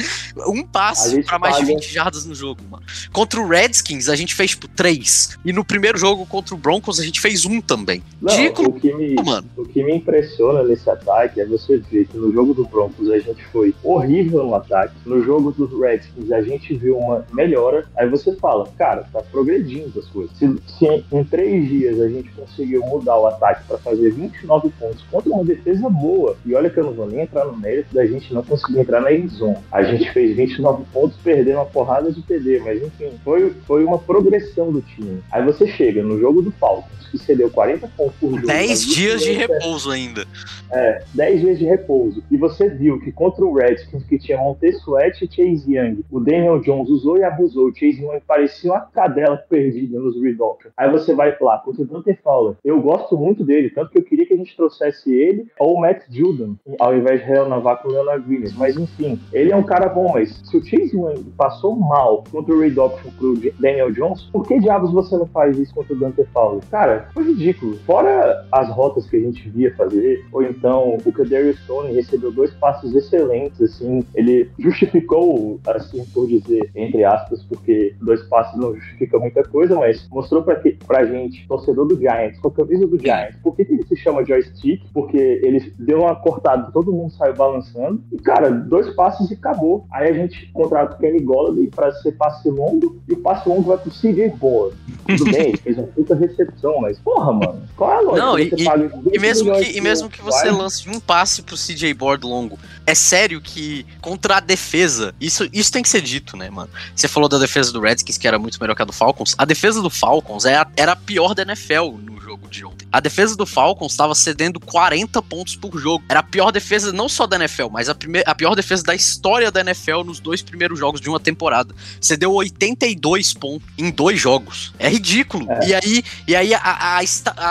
Um 0.47 0.65
passe 0.65 1.21
pra 1.23 1.37
mais 1.37 1.55
de 1.57 1.61
paga- 1.63 1.73
20 1.73 1.91
jardas 1.93 2.25
no 2.25 2.33
jogo, 2.33 2.61
mano. 2.69 2.83
Contra 3.11 3.41
o 3.41 3.47
Redskins, 3.49 4.07
a 4.07 4.15
gente 4.15 4.33
fez, 4.33 4.51
tipo, 4.51 4.69
três. 4.69 5.37
E 5.43 5.51
no 5.51 5.65
primeiro 5.65 5.97
jogo 5.97 6.25
contra 6.25 6.55
o 6.55 6.57
Broncos, 6.57 7.01
a 7.01 7.03
gente 7.03 7.19
fez 7.19 7.43
um 7.45 7.59
também. 7.59 8.01
Não, 8.21 8.33
Ridículo, 8.33 8.69
o 8.69 8.79
que 8.79 8.93
me, 8.93 9.15
mano. 9.15 9.49
O 9.57 9.65
que 9.65 9.83
me 9.83 9.93
impressiona 9.93 10.63
nesse 10.63 10.89
ataque 10.89 11.41
é 11.41 11.45
você 11.45 11.68
ver 11.77 12.05
que 12.07 12.17
no 12.17 12.31
jogo 12.31 12.53
do 12.53 12.65
Broncos 12.65 13.09
a 13.09 13.19
gente 13.19 13.43
foi 13.47 13.73
horrível 13.83 14.43
no 14.43 14.55
ataque, 14.55 14.93
no 15.05 15.23
jogo 15.23 15.51
dos 15.51 15.71
Redskins 15.79 16.31
a 16.31 16.41
gente 16.41 16.73
viu 16.75 16.97
uma 16.97 17.25
melhora, 17.33 17.85
aí 17.95 18.07
você 18.09 18.35
fala, 18.35 18.67
cara, 18.77 19.05
tá 19.11 19.21
progredindo 19.31 19.99
as 19.99 20.07
coisas. 20.07 20.35
Se, 20.37 20.55
se 20.77 21.05
em, 21.11 21.23
três 21.23 21.67
dias 21.67 21.99
a 21.99 22.09
gente 22.09 22.29
conseguiu 22.31 22.81
mudar 22.85 23.17
o 23.17 23.27
ataque 23.27 23.63
para 23.67 23.77
fazer 23.77 24.11
29 24.11 24.69
pontos 24.79 25.03
contra 25.11 25.31
uma 25.31 25.43
defesa 25.43 25.89
boa, 25.89 26.35
e 26.45 26.53
olha 26.53 26.69
que 26.69 26.79
eu 26.79 26.85
não 26.85 26.93
vou 26.93 27.07
nem 27.07 27.21
entrar 27.21 27.45
no 27.45 27.57
mérito 27.57 27.93
da 27.93 28.05
gente 28.05 28.33
não 28.33 28.43
conseguir 28.43 28.79
entrar 28.79 29.01
na 29.01 29.13
endzone. 29.13 29.57
A 29.71 29.83
gente 29.83 30.11
fez 30.11 30.35
29 30.35 30.83
pontos 30.93 31.17
perdendo 31.23 31.57
uma 31.57 31.65
porrada 31.65 32.11
de 32.11 32.21
TD, 32.21 32.59
mas 32.59 32.81
enfim, 32.81 33.11
foi, 33.23 33.53
foi 33.67 33.83
uma 33.83 33.97
progressão 33.97 34.71
do 34.71 34.81
time. 34.81 35.21
Aí 35.31 35.43
você 35.43 35.67
chega 35.67 36.03
no 36.03 36.19
jogo 36.19 36.41
do 36.41 36.51
Falcons, 36.51 37.07
que 37.11 37.17
cedeu 37.17 37.49
40 37.49 37.87
pontos 37.97 38.15
por 38.19 38.31
jogo. 38.31 38.47
10 38.47 38.69
nas 38.69 38.85
dias 38.85 39.21
de 39.21 39.31
repouso 39.33 39.91
ainda. 39.91 40.25
é, 40.71 41.03
10 41.13 41.41
dias 41.41 41.58
de 41.59 41.65
repouso. 41.65 42.23
E 42.31 42.37
você 42.37 42.69
viu 42.69 42.99
que 42.99 43.11
contra 43.11 43.45
o 43.45 43.53
Redskins, 43.53 44.03
que 44.03 44.17
tinha 44.17 44.37
Montez 44.37 44.77
Sweat 44.77 45.23
e 45.23 45.27
Chase 45.27 45.75
Young, 45.75 46.03
o 46.11 46.19
Daniel 46.19 46.59
Jones 46.59 46.89
usou 46.89 47.17
e 47.17 47.23
abusou. 47.23 47.67
O 47.67 47.75
Chase 47.75 48.01
Young 48.03 48.19
parecia 48.25 48.71
uma 48.71 48.81
cadela 48.81 49.37
perdida 49.37 49.99
nos 49.99 50.19
read 50.21 50.41
option. 50.41 50.71
Aí 50.77 50.89
você 50.89 51.13
vai 51.13 51.35
lá, 51.39 51.59
contra 51.59 51.83
o 51.83 51.85
Dante 51.85 52.17
Fowler. 52.23 52.55
Eu 52.63 52.81
gosto 52.81 53.17
muito 53.17 53.43
dele, 53.43 53.69
tanto 53.69 53.91
que 53.91 53.99
eu 53.99 54.03
queria 54.03 54.25
que 54.25 54.33
a 54.33 54.37
gente 54.37 54.55
trouxesse 54.55 55.13
ele 55.13 55.47
ou 55.59 55.75
o 55.75 55.81
Matt 55.81 56.03
Judon, 56.09 56.55
ao 56.79 56.95
invés 56.95 57.19
de 57.19 57.27
renovar 57.27 57.81
com 57.81 57.89
o 57.89 57.91
Leonard 57.91 58.27
Williams. 58.27 58.55
Mas 58.55 58.77
enfim, 58.77 59.19
ele 59.33 59.51
é 59.51 59.55
um 59.55 59.63
cara 59.63 59.89
bom, 59.89 60.11
mas 60.13 60.41
se 60.43 60.57
o 60.57 60.63
Chase 60.63 60.95
Young 60.95 61.23
passou 61.37 61.75
mal 61.75 62.23
contra 62.31 62.53
o 62.53 62.59
read 62.59 62.79
option 62.79 63.11
pro 63.17 63.35
Daniel 63.59 63.91
Jones, 63.91 64.23
por 64.31 64.47
que 64.47 64.59
diabos 64.59 64.91
você 64.91 65.17
não 65.17 65.27
faz 65.27 65.57
isso 65.57 65.73
contra 65.73 65.93
o 65.93 65.99
Dante 65.99 66.23
Fowler? 66.33 66.63
Cara, 66.69 67.09
foi 67.13 67.23
ridículo. 67.23 67.77
Fora 67.85 68.45
as 68.51 68.69
rotas 68.69 69.09
que 69.09 69.17
a 69.17 69.19
gente 69.19 69.49
via 69.49 69.73
fazer, 69.75 70.25
ou 70.31 70.43
então 70.43 70.97
o 71.05 71.11
Kadarius 71.11 71.48
Stone 71.55 71.93
recebeu 71.93 72.31
dois 72.31 72.51
passes 72.53 72.93
excelentes, 72.95 73.61
assim, 73.61 74.03
ele 74.15 74.49
justificou, 74.59 75.59
assim 75.67 76.03
por 76.13 76.27
dizer, 76.27 76.69
entre 76.75 77.03
aspas, 77.03 77.43
porque 77.43 77.95
dois 78.01 78.21
passes 78.23 78.57
não 78.59 78.75
justifica 78.75 79.17
muita 79.19 79.43
coisa, 79.43 79.75
mas 79.75 80.07
mostrou 80.09 80.43
pra, 80.43 80.55
que, 80.55 80.71
pra 80.71 81.05
gente, 81.05 81.47
torcedor 81.47 81.87
do 81.87 81.97
Giants, 81.97 82.39
com 82.39 82.47
a 82.47 82.51
camisa 82.51 82.87
do 82.87 82.97
Giants, 82.99 83.35
por 83.43 83.55
que, 83.55 83.65
que 83.65 83.73
ele 83.73 83.85
se 83.85 83.95
chama 83.95 84.25
joystick? 84.25 84.81
Porque 84.93 85.17
ele 85.17 85.73
deu 85.79 85.99
uma 86.01 86.15
cortada, 86.15 86.71
todo 86.71 86.91
mundo 86.91 87.11
saiu 87.13 87.33
balançando, 87.33 88.01
e 88.11 88.17
cara, 88.17 88.49
dois 88.49 88.89
passes 88.95 89.29
e 89.29 89.33
acabou. 89.33 89.85
Aí 89.91 90.09
a 90.09 90.13
gente 90.13 90.47
contrata 90.51 90.95
o 90.95 90.99
Kenny 90.99 91.19
Golladay 91.21 91.67
pra 91.67 91.91
ser 91.93 92.13
passe 92.13 92.49
longo, 92.49 92.97
e 93.07 93.13
o 93.13 93.17
passe 93.17 93.47
longo 93.47 93.63
vai 93.63 93.77
pro 93.77 93.91
CJ 93.91 94.29
Board. 94.37 94.75
Tudo 95.05 95.31
bem, 95.31 95.55
fez 95.57 95.77
uma 95.77 95.87
puta 95.87 96.15
recepção, 96.15 96.79
mas 96.81 96.99
porra, 96.99 97.31
mano, 97.33 97.61
qual 97.75 97.91
é 97.91 97.95
a 97.95 98.01
lógica? 98.01 98.25
Não, 98.25 98.39
e- 98.39 98.43
E 98.49 99.19
2 99.19 99.21
mesmo 99.21 99.53
que, 99.53 99.61
e 99.69 99.73
de 99.73 99.81
mesmo 99.81 100.09
que 100.09 100.21
você 100.21 100.49
lance 100.51 100.89
um 100.89 100.99
passe 100.99 101.38
pro 101.41 101.55
CJ 101.57 101.93
Board 101.93 102.25
longo, 102.25 102.57
é 102.85 102.95
sério 102.95 103.41
que 103.41 103.85
contra 104.01 104.37
a 104.37 104.39
defesa, 104.39 105.13
isso, 105.19 105.47
isso 105.53 105.71
tem 105.71 105.81
que 105.83 105.89
ser 105.89 106.01
dito, 106.01 106.35
né, 106.37 106.49
mano? 106.49 106.69
Você 106.95 107.07
falou 107.07 107.27
da 107.29 107.37
defesa 107.37 107.71
do 107.71 107.79
Redskins, 107.79 108.17
que 108.17 108.27
era 108.27 108.37
muito 108.39 108.59
melhor 108.59 108.75
que 108.75 108.81
a 108.81 108.85
do 108.85 108.93
Falcons. 108.93 109.35
A 109.37 109.45
defesa 109.45 109.81
do 109.81 109.89
Falcons 109.89 110.45
é 110.45 110.55
a- 110.55 110.67
era 110.75 110.93
a 110.93 110.95
pior 110.95 111.33
da 111.33 111.43
NFL 111.43 111.97
no 112.01 112.19
jogo 112.19 112.47
de 112.49 112.63
ontem. 112.65 112.87
A 112.91 112.99
defesa 112.99 113.35
do 113.35 113.45
Falcons 113.45 113.91
estava 113.91 114.13
cedendo 114.15 114.59
40 114.59 115.21
pontos 115.21 115.55
por 115.55 115.79
jogo. 115.79 116.03
Era 116.09 116.19
a 116.21 116.23
pior 116.23 116.51
defesa 116.51 116.91
não 116.91 117.07
só 117.09 117.25
da 117.27 117.35
NFL, 117.35 117.67
mas 117.71 117.89
a, 117.89 117.95
a 118.25 118.35
pior 118.35 118.55
defesa 118.55 118.83
da 118.83 118.95
história 118.95 119.51
da 119.51 119.61
NFL 119.61 120.03
nos 120.05 120.19
dois 120.19 120.41
primeiros 120.41 120.77
jogos 120.79 120.99
de 121.01 121.09
uma 121.09 121.19
temporada. 121.19 121.73
Cedeu 122.01 122.33
82 122.33 123.33
pontos 123.33 123.67
em 123.77 123.89
dois 123.91 124.19
jogos. 124.19 124.73
É 124.79 124.89
ridículo. 124.89 125.47
É. 125.51 125.67
E 125.69 125.73
aí, 125.75 126.03
e 126.27 126.35
aí 126.35 126.53
a, 126.53 126.59
a, 126.59 126.97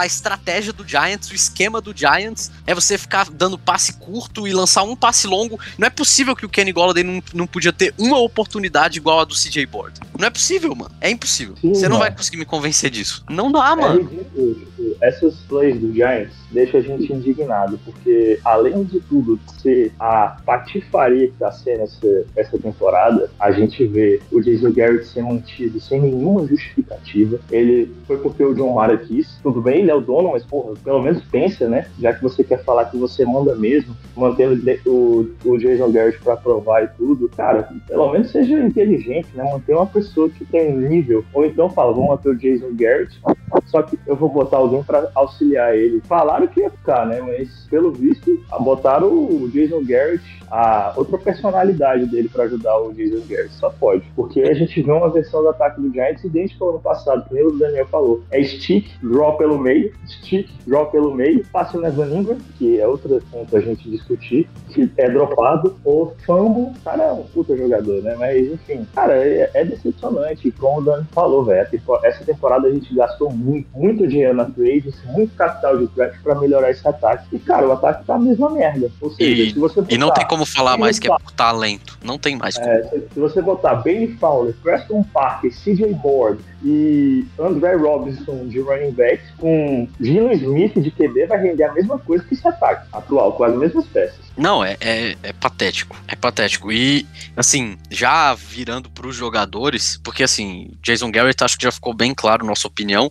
a 0.01 0.07
estratégia 0.07 0.73
do 0.73 0.87
Giants, 0.87 1.31
o 1.31 1.35
esquema 1.35 1.81
do 1.81 1.97
Giants, 1.97 2.51
é 2.67 2.75
você 2.75 2.99
ficar 2.99 3.29
dando 3.31 3.59
passe 3.59 3.78
curto 3.95 4.47
e 4.47 4.53
lançar 4.53 4.83
um 4.83 4.95
passe 4.97 5.27
longo. 5.27 5.59
Não 5.79 5.87
é 5.87 5.91
possível 5.91 6.35
que 6.35 6.45
o 6.45 6.49
Kenny 6.49 6.73
Golladay 6.73 7.03
não, 7.05 7.23
não 7.35 7.47
podia 7.47 7.73
ter 7.73 7.95
uma 7.99 8.19
oportunidade 8.19 8.99
igual 8.99 9.21
a 9.21 9.25
do 9.25 9.35
CJ 9.35 9.65
Board. 9.67 10.01
Não 10.19 10.27
é 10.27 10.31
possível, 10.31 10.75
mano. 10.75 10.95
É 11.01 11.11
impossível. 11.11 11.55
Sim, 11.61 11.75
você 11.75 11.83
não 11.89 11.99
mano. 11.99 12.01
vai 12.11 12.17
conseguir 12.17 12.37
me 12.39 12.45
convencer 12.45 12.91
disso. 12.91 13.25
Não 13.29 13.51
dá, 13.53 13.71
É 13.73 13.77
mano. 13.77 14.01
ridículo, 14.09 14.55
tipo, 14.55 14.97
essas 15.03 15.35
plays 15.49 15.81
do 15.81 15.93
Giants 15.93 16.33
deixam 16.51 16.81
a 16.81 16.83
gente 16.83 17.13
indignado, 17.13 17.79
porque 17.85 18.39
além 18.45 18.85
de 18.85 19.01
tudo 19.01 19.39
ser 19.61 19.93
a 19.99 20.37
patifaria 20.45 21.29
que 21.29 21.35
tá 21.35 21.51
sendo 21.53 21.83
essa, 21.83 22.25
essa 22.37 22.59
temporada, 22.59 23.31
a 23.39 23.51
gente 23.51 23.85
vê 23.87 24.21
o 24.33 24.41
Jason 24.41 24.73
Garrett 24.73 25.07
ser 25.07 25.23
mantido 25.23 25.81
sem 25.81 26.01
nenhuma 26.01 26.47
justificativa. 26.47 27.39
Ele 27.51 27.93
foi 28.07 28.19
porque 28.19 28.43
o 28.43 28.55
John 28.55 28.75
Mara 28.75 28.97
quis. 28.97 29.39
Tudo 29.43 29.61
bem, 29.61 29.81
ele 29.81 29.91
é 29.91 29.95
o 29.95 30.01
dono, 30.01 30.31
mas 30.33 30.45
porra, 30.45 30.75
pelo 30.83 31.03
menos 31.03 31.23
pensa, 31.25 31.69
né? 31.69 31.87
Já 31.99 32.13
que 32.13 32.23
você 32.23 32.43
quer 32.43 32.63
falar 32.65 32.87
que 32.87 32.97
você 32.97 33.25
manda 33.25 33.55
mesmo, 33.55 33.95
mantendo 34.17 34.59
o, 34.87 35.29
o 35.45 35.59
Jason 35.59 35.91
Garrett 35.91 36.19
pra 36.21 36.37
provar 36.37 36.85
e 36.85 36.89
tudo, 36.89 37.29
cara, 37.37 37.69
pelo 37.87 38.11
menos 38.13 38.31
seja 38.31 38.59
inteligente, 38.59 39.29
né? 39.35 39.45
Manter 39.45 39.75
uma 39.75 39.87
pessoa 39.87 40.29
que 40.29 40.45
tem 40.45 40.77
nível. 40.77 41.25
Ou 41.33 41.45
então 41.45 41.71
fala, 41.71 41.93
vamos 41.93 42.09
manter 42.09 42.31
o 42.31 42.37
Jason 42.37 42.71
Garrett, 42.75 43.21
só 43.67 43.83
que 43.83 43.99
eu 44.07 44.17
vou 44.17 44.29
botar 44.29 44.59
alguém 44.59 44.83
pra 44.83 45.11
auxiliar 45.15 45.77
ele. 45.77 46.03
Falaram 46.39 46.47
que 46.47 46.61
ia 46.61 46.71
ficar, 46.71 47.07
né? 47.07 47.21
Mas 47.21 47.67
pelo 47.69 47.91
visto, 47.91 48.41
botaram 48.61 49.09
o 49.09 49.49
Jason 49.53 49.83
Garrett, 49.85 50.23
a 50.51 50.93
outra 50.97 51.19
personalidade 51.19 52.07
dele 52.07 52.29
pra 52.29 52.45
ajudar 52.45 52.79
o 52.79 52.93
Jason 52.93 53.27
Garrett. 53.29 53.53
Só 53.55 53.71
pode. 53.71 54.05
Porque 54.15 54.43
a 54.43 54.55
gente 54.55 54.81
vê 54.81 54.93
uma 54.93 55.11
versão 55.11 55.43
do 55.43 55.49
ataque 55.49 55.81
do 55.81 55.93
Giants 55.93 56.23
idêntica 56.23 56.65
ao 56.65 56.71
ano 56.71 56.81
passado, 56.81 57.29
que 57.29 57.43
o 57.43 57.59
Daniel 57.59 57.87
falou. 57.87 58.23
É 58.31 58.43
stick, 58.45 58.89
draw 59.03 59.37
pelo 59.37 59.59
meio, 59.59 59.93
stick, 60.07 60.49
draw 60.67 60.87
pelo 60.87 61.13
meio, 61.13 61.45
passe 61.47 61.77
no 61.77 61.87
Evan 61.87 62.07
Ingram, 62.07 62.39
que 62.57 62.81
é 62.81 62.87
outro 62.87 63.21
ponto 63.31 63.57
a 63.57 63.61
gente 63.61 63.91
discutir, 63.91 64.49
que 64.69 64.91
é 64.97 65.11
dropado, 65.11 65.77
ou 65.85 66.15
fumble. 66.25 66.73
O 66.79 66.85
cara 66.85 67.03
é 67.03 67.13
um 67.13 67.25
puta 67.25 67.57
jogador, 67.57 68.03
né? 68.03 68.15
Mas 68.17 68.47
enfim, 68.53 68.87
cara, 68.95 69.15
é, 69.17 69.51
é 69.55 69.65
decepcionante. 69.65 70.53
Como 70.53 70.81
o 70.81 70.85
Dani 70.85 71.07
falou, 71.13 71.45
velho, 71.45 71.69
essa 72.05 72.25
temporada 72.25 72.69
a 72.69 72.73
gente 72.73 72.95
gastou 72.95 73.31
muito, 73.31 73.69
muito 73.75 74.07
dinheiro 74.07 74.35
na 74.35 74.45
trades, 74.45 74.95
muito 75.07 75.35
capital 75.35 75.79
de 75.79 75.87
draft 75.89 76.23
pra 76.29 76.35
melhorar 76.39 76.71
esse 76.71 76.87
ataque. 76.87 77.25
E, 77.33 77.39
cara, 77.39 77.67
o 77.67 77.73
ataque 77.73 78.05
tá 78.05 78.17
a 78.17 78.19
mesma 78.19 78.51
merda. 78.51 78.91
Ou 79.01 79.11
seja, 79.11 79.43
E- 79.45 79.51
se 79.53 79.59
você 79.59 79.83
E 79.89 79.97
não 79.97 80.09
botar- 80.09 80.21
tem 80.21 80.29
como 80.29 80.45
falar 80.45 80.77
mais 80.77 80.99
que 80.99 81.11
é 81.11 81.17
por 81.17 81.33
talento. 81.33 81.99
Não 82.05 82.19
tem 82.19 82.37
mais 82.37 82.57
como. 82.59 82.69
é, 82.69 82.83
se, 82.83 83.09
se 83.15 83.19
você 83.21 83.41
botar 83.41 83.77
Bailey 83.77 84.15
Fowler, 84.21 84.55
Preston 84.63 85.03
Parker, 85.05 85.51
CJ 85.51 85.95
Board 85.95 86.43
e 86.65 87.25
André 87.39 87.75
Robinson 87.75 88.47
de 88.49 88.61
running 88.61 88.93
back 88.93 89.23
com 89.39 89.89
Gino 90.01 90.33
Smith 90.33 90.75
de 90.75 90.91
QB 90.91 91.27
vai 91.27 91.41
render 91.41 91.65
a 91.65 91.73
mesma 91.73 91.99
coisa 91.99 92.25
que 92.25 92.35
esse 92.35 92.47
ataque 92.47 92.89
atual, 92.93 93.33
com 93.33 93.45
as 93.45 93.57
mesmas 93.57 93.87
peças. 93.87 94.29
Não, 94.37 94.65
é, 94.65 94.77
é, 94.81 95.17
é 95.23 95.33
patético. 95.33 95.97
É 96.07 96.15
patético. 96.15 96.71
E, 96.71 97.05
assim, 97.37 97.77
já 97.91 98.35
virando 98.35 98.89
pros 98.89 99.17
jogadores, 99.17 99.99
porque, 100.03 100.23
assim, 100.23 100.71
Jason 100.81 101.11
Garrett 101.11 101.43
acho 101.43 101.59
que 101.59 101.65
já 101.65 101.73
ficou 101.73 101.93
bem 101.93 102.15
claro 102.15 102.47
nossa 102.47 102.69
opinião. 102.69 103.11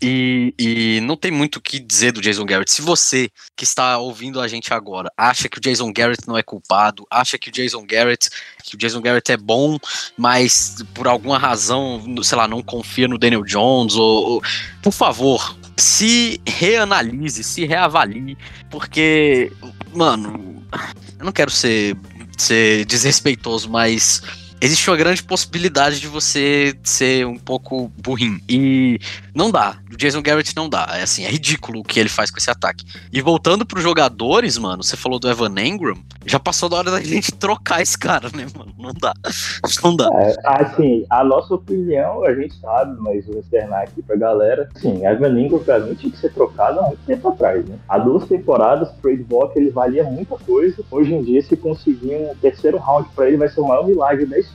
E, 0.00 0.54
e 0.56 1.00
não 1.02 1.16
tem 1.16 1.32
muito 1.32 1.56
o 1.56 1.60
que 1.60 1.80
dizer 1.80 2.12
do 2.12 2.20
Jason 2.20 2.44
Garrett. 2.44 2.70
Se 2.70 2.80
você 2.80 3.28
que 3.56 3.64
está 3.64 3.98
ouvindo 3.98 4.40
a 4.40 4.46
gente 4.46 4.72
agora 4.72 5.12
acha 5.16 5.48
que 5.48 5.58
o 5.58 5.60
Jason 5.60 5.92
Garrett 5.92 6.28
não 6.28 6.38
é 6.38 6.42
culpado, 6.44 7.04
acha 7.10 7.36
que 7.36 7.48
o 7.48 7.52
Jason 7.52 7.84
Garrett, 7.84 8.30
que 8.62 8.76
o 8.76 8.78
Jason 8.78 9.00
Garrett 9.00 9.32
é 9.32 9.36
bom, 9.36 9.78
mas 10.16 10.76
por 10.94 11.08
alguma 11.08 11.38
razão, 11.38 12.00
sei 12.22 12.38
lá, 12.38 12.46
não 12.46 12.62
confia 12.88 13.06
no 13.06 13.18
Daniel 13.18 13.44
Jones, 13.44 13.94
ou, 13.94 14.32
ou 14.32 14.42
por 14.82 14.92
favor, 14.92 15.56
se 15.76 16.40
reanalise, 16.46 17.44
se 17.44 17.66
reavalie, 17.66 18.36
porque, 18.70 19.52
mano, 19.94 20.64
eu 21.18 21.24
não 21.24 21.32
quero 21.32 21.50
ser, 21.50 21.96
ser 22.36 22.86
desrespeitoso, 22.86 23.68
mas 23.70 24.22
existe 24.60 24.88
uma 24.90 24.96
grande 24.96 25.22
possibilidade 25.22 26.00
de 26.00 26.06
você 26.06 26.76
ser 26.82 27.26
um 27.26 27.38
pouco 27.38 27.90
burrinho. 27.96 28.40
E 28.48 28.98
não 29.34 29.50
dá. 29.50 29.76
O 29.92 29.96
Jason 29.96 30.22
Garrett 30.22 30.54
não 30.56 30.68
dá. 30.68 30.88
É 30.92 31.02
assim, 31.02 31.24
é 31.24 31.30
ridículo 31.30 31.80
o 31.80 31.84
que 31.84 31.98
ele 32.00 32.08
faz 32.08 32.30
com 32.30 32.38
esse 32.38 32.50
ataque. 32.50 32.84
E 33.12 33.20
voltando 33.20 33.64
pros 33.64 33.82
jogadores, 33.82 34.58
mano, 34.58 34.82
você 34.82 34.96
falou 34.96 35.18
do 35.18 35.28
Evan 35.28 35.54
Engram, 35.58 35.96
já 36.26 36.38
passou 36.38 36.68
da 36.68 36.76
hora 36.76 36.90
da 36.90 37.00
gente 37.00 37.32
trocar 37.32 37.80
esse 37.80 37.96
cara, 37.96 38.28
né, 38.34 38.46
mano? 38.56 38.72
Não 38.78 38.92
dá. 38.92 39.14
Não 39.82 39.96
dá. 39.96 40.08
É, 40.12 40.36
assim, 40.44 41.04
a 41.08 41.22
nossa 41.22 41.54
opinião 41.54 42.24
a 42.24 42.34
gente 42.34 42.54
sabe, 42.60 43.00
mas 43.00 43.26
vou 43.26 43.38
externar 43.38 43.82
aqui 43.82 44.02
pra 44.02 44.16
galera. 44.16 44.68
Sim, 44.76 45.06
Evan 45.06 45.40
Ingram 45.40 45.60
pra 45.60 45.78
mim 45.78 45.94
tinha 45.94 46.10
que 46.10 46.18
ser 46.18 46.32
trocado 46.32 46.80
há 46.80 46.82
muito 46.82 47.04
tempo 47.06 47.28
atrás, 47.28 47.64
né? 47.66 47.78
Há 47.88 47.98
duas 47.98 48.26
temporadas, 48.26 48.90
trade 49.00 49.22
block, 49.22 49.56
ele 49.56 49.70
valia 49.70 50.04
muita 50.04 50.36
coisa. 50.36 50.82
Hoje 50.90 51.14
em 51.14 51.22
dia, 51.22 51.42
se 51.42 51.56
conseguir 51.56 52.16
um 52.16 52.34
terceiro 52.40 52.78
round 52.78 53.08
pra 53.14 53.28
ele, 53.28 53.36
vai 53.36 53.48
ser 53.48 53.60
o 53.60 53.68
maior 53.68 53.86
milagre 53.86 54.26
da 54.26 54.38
história. 54.38 54.47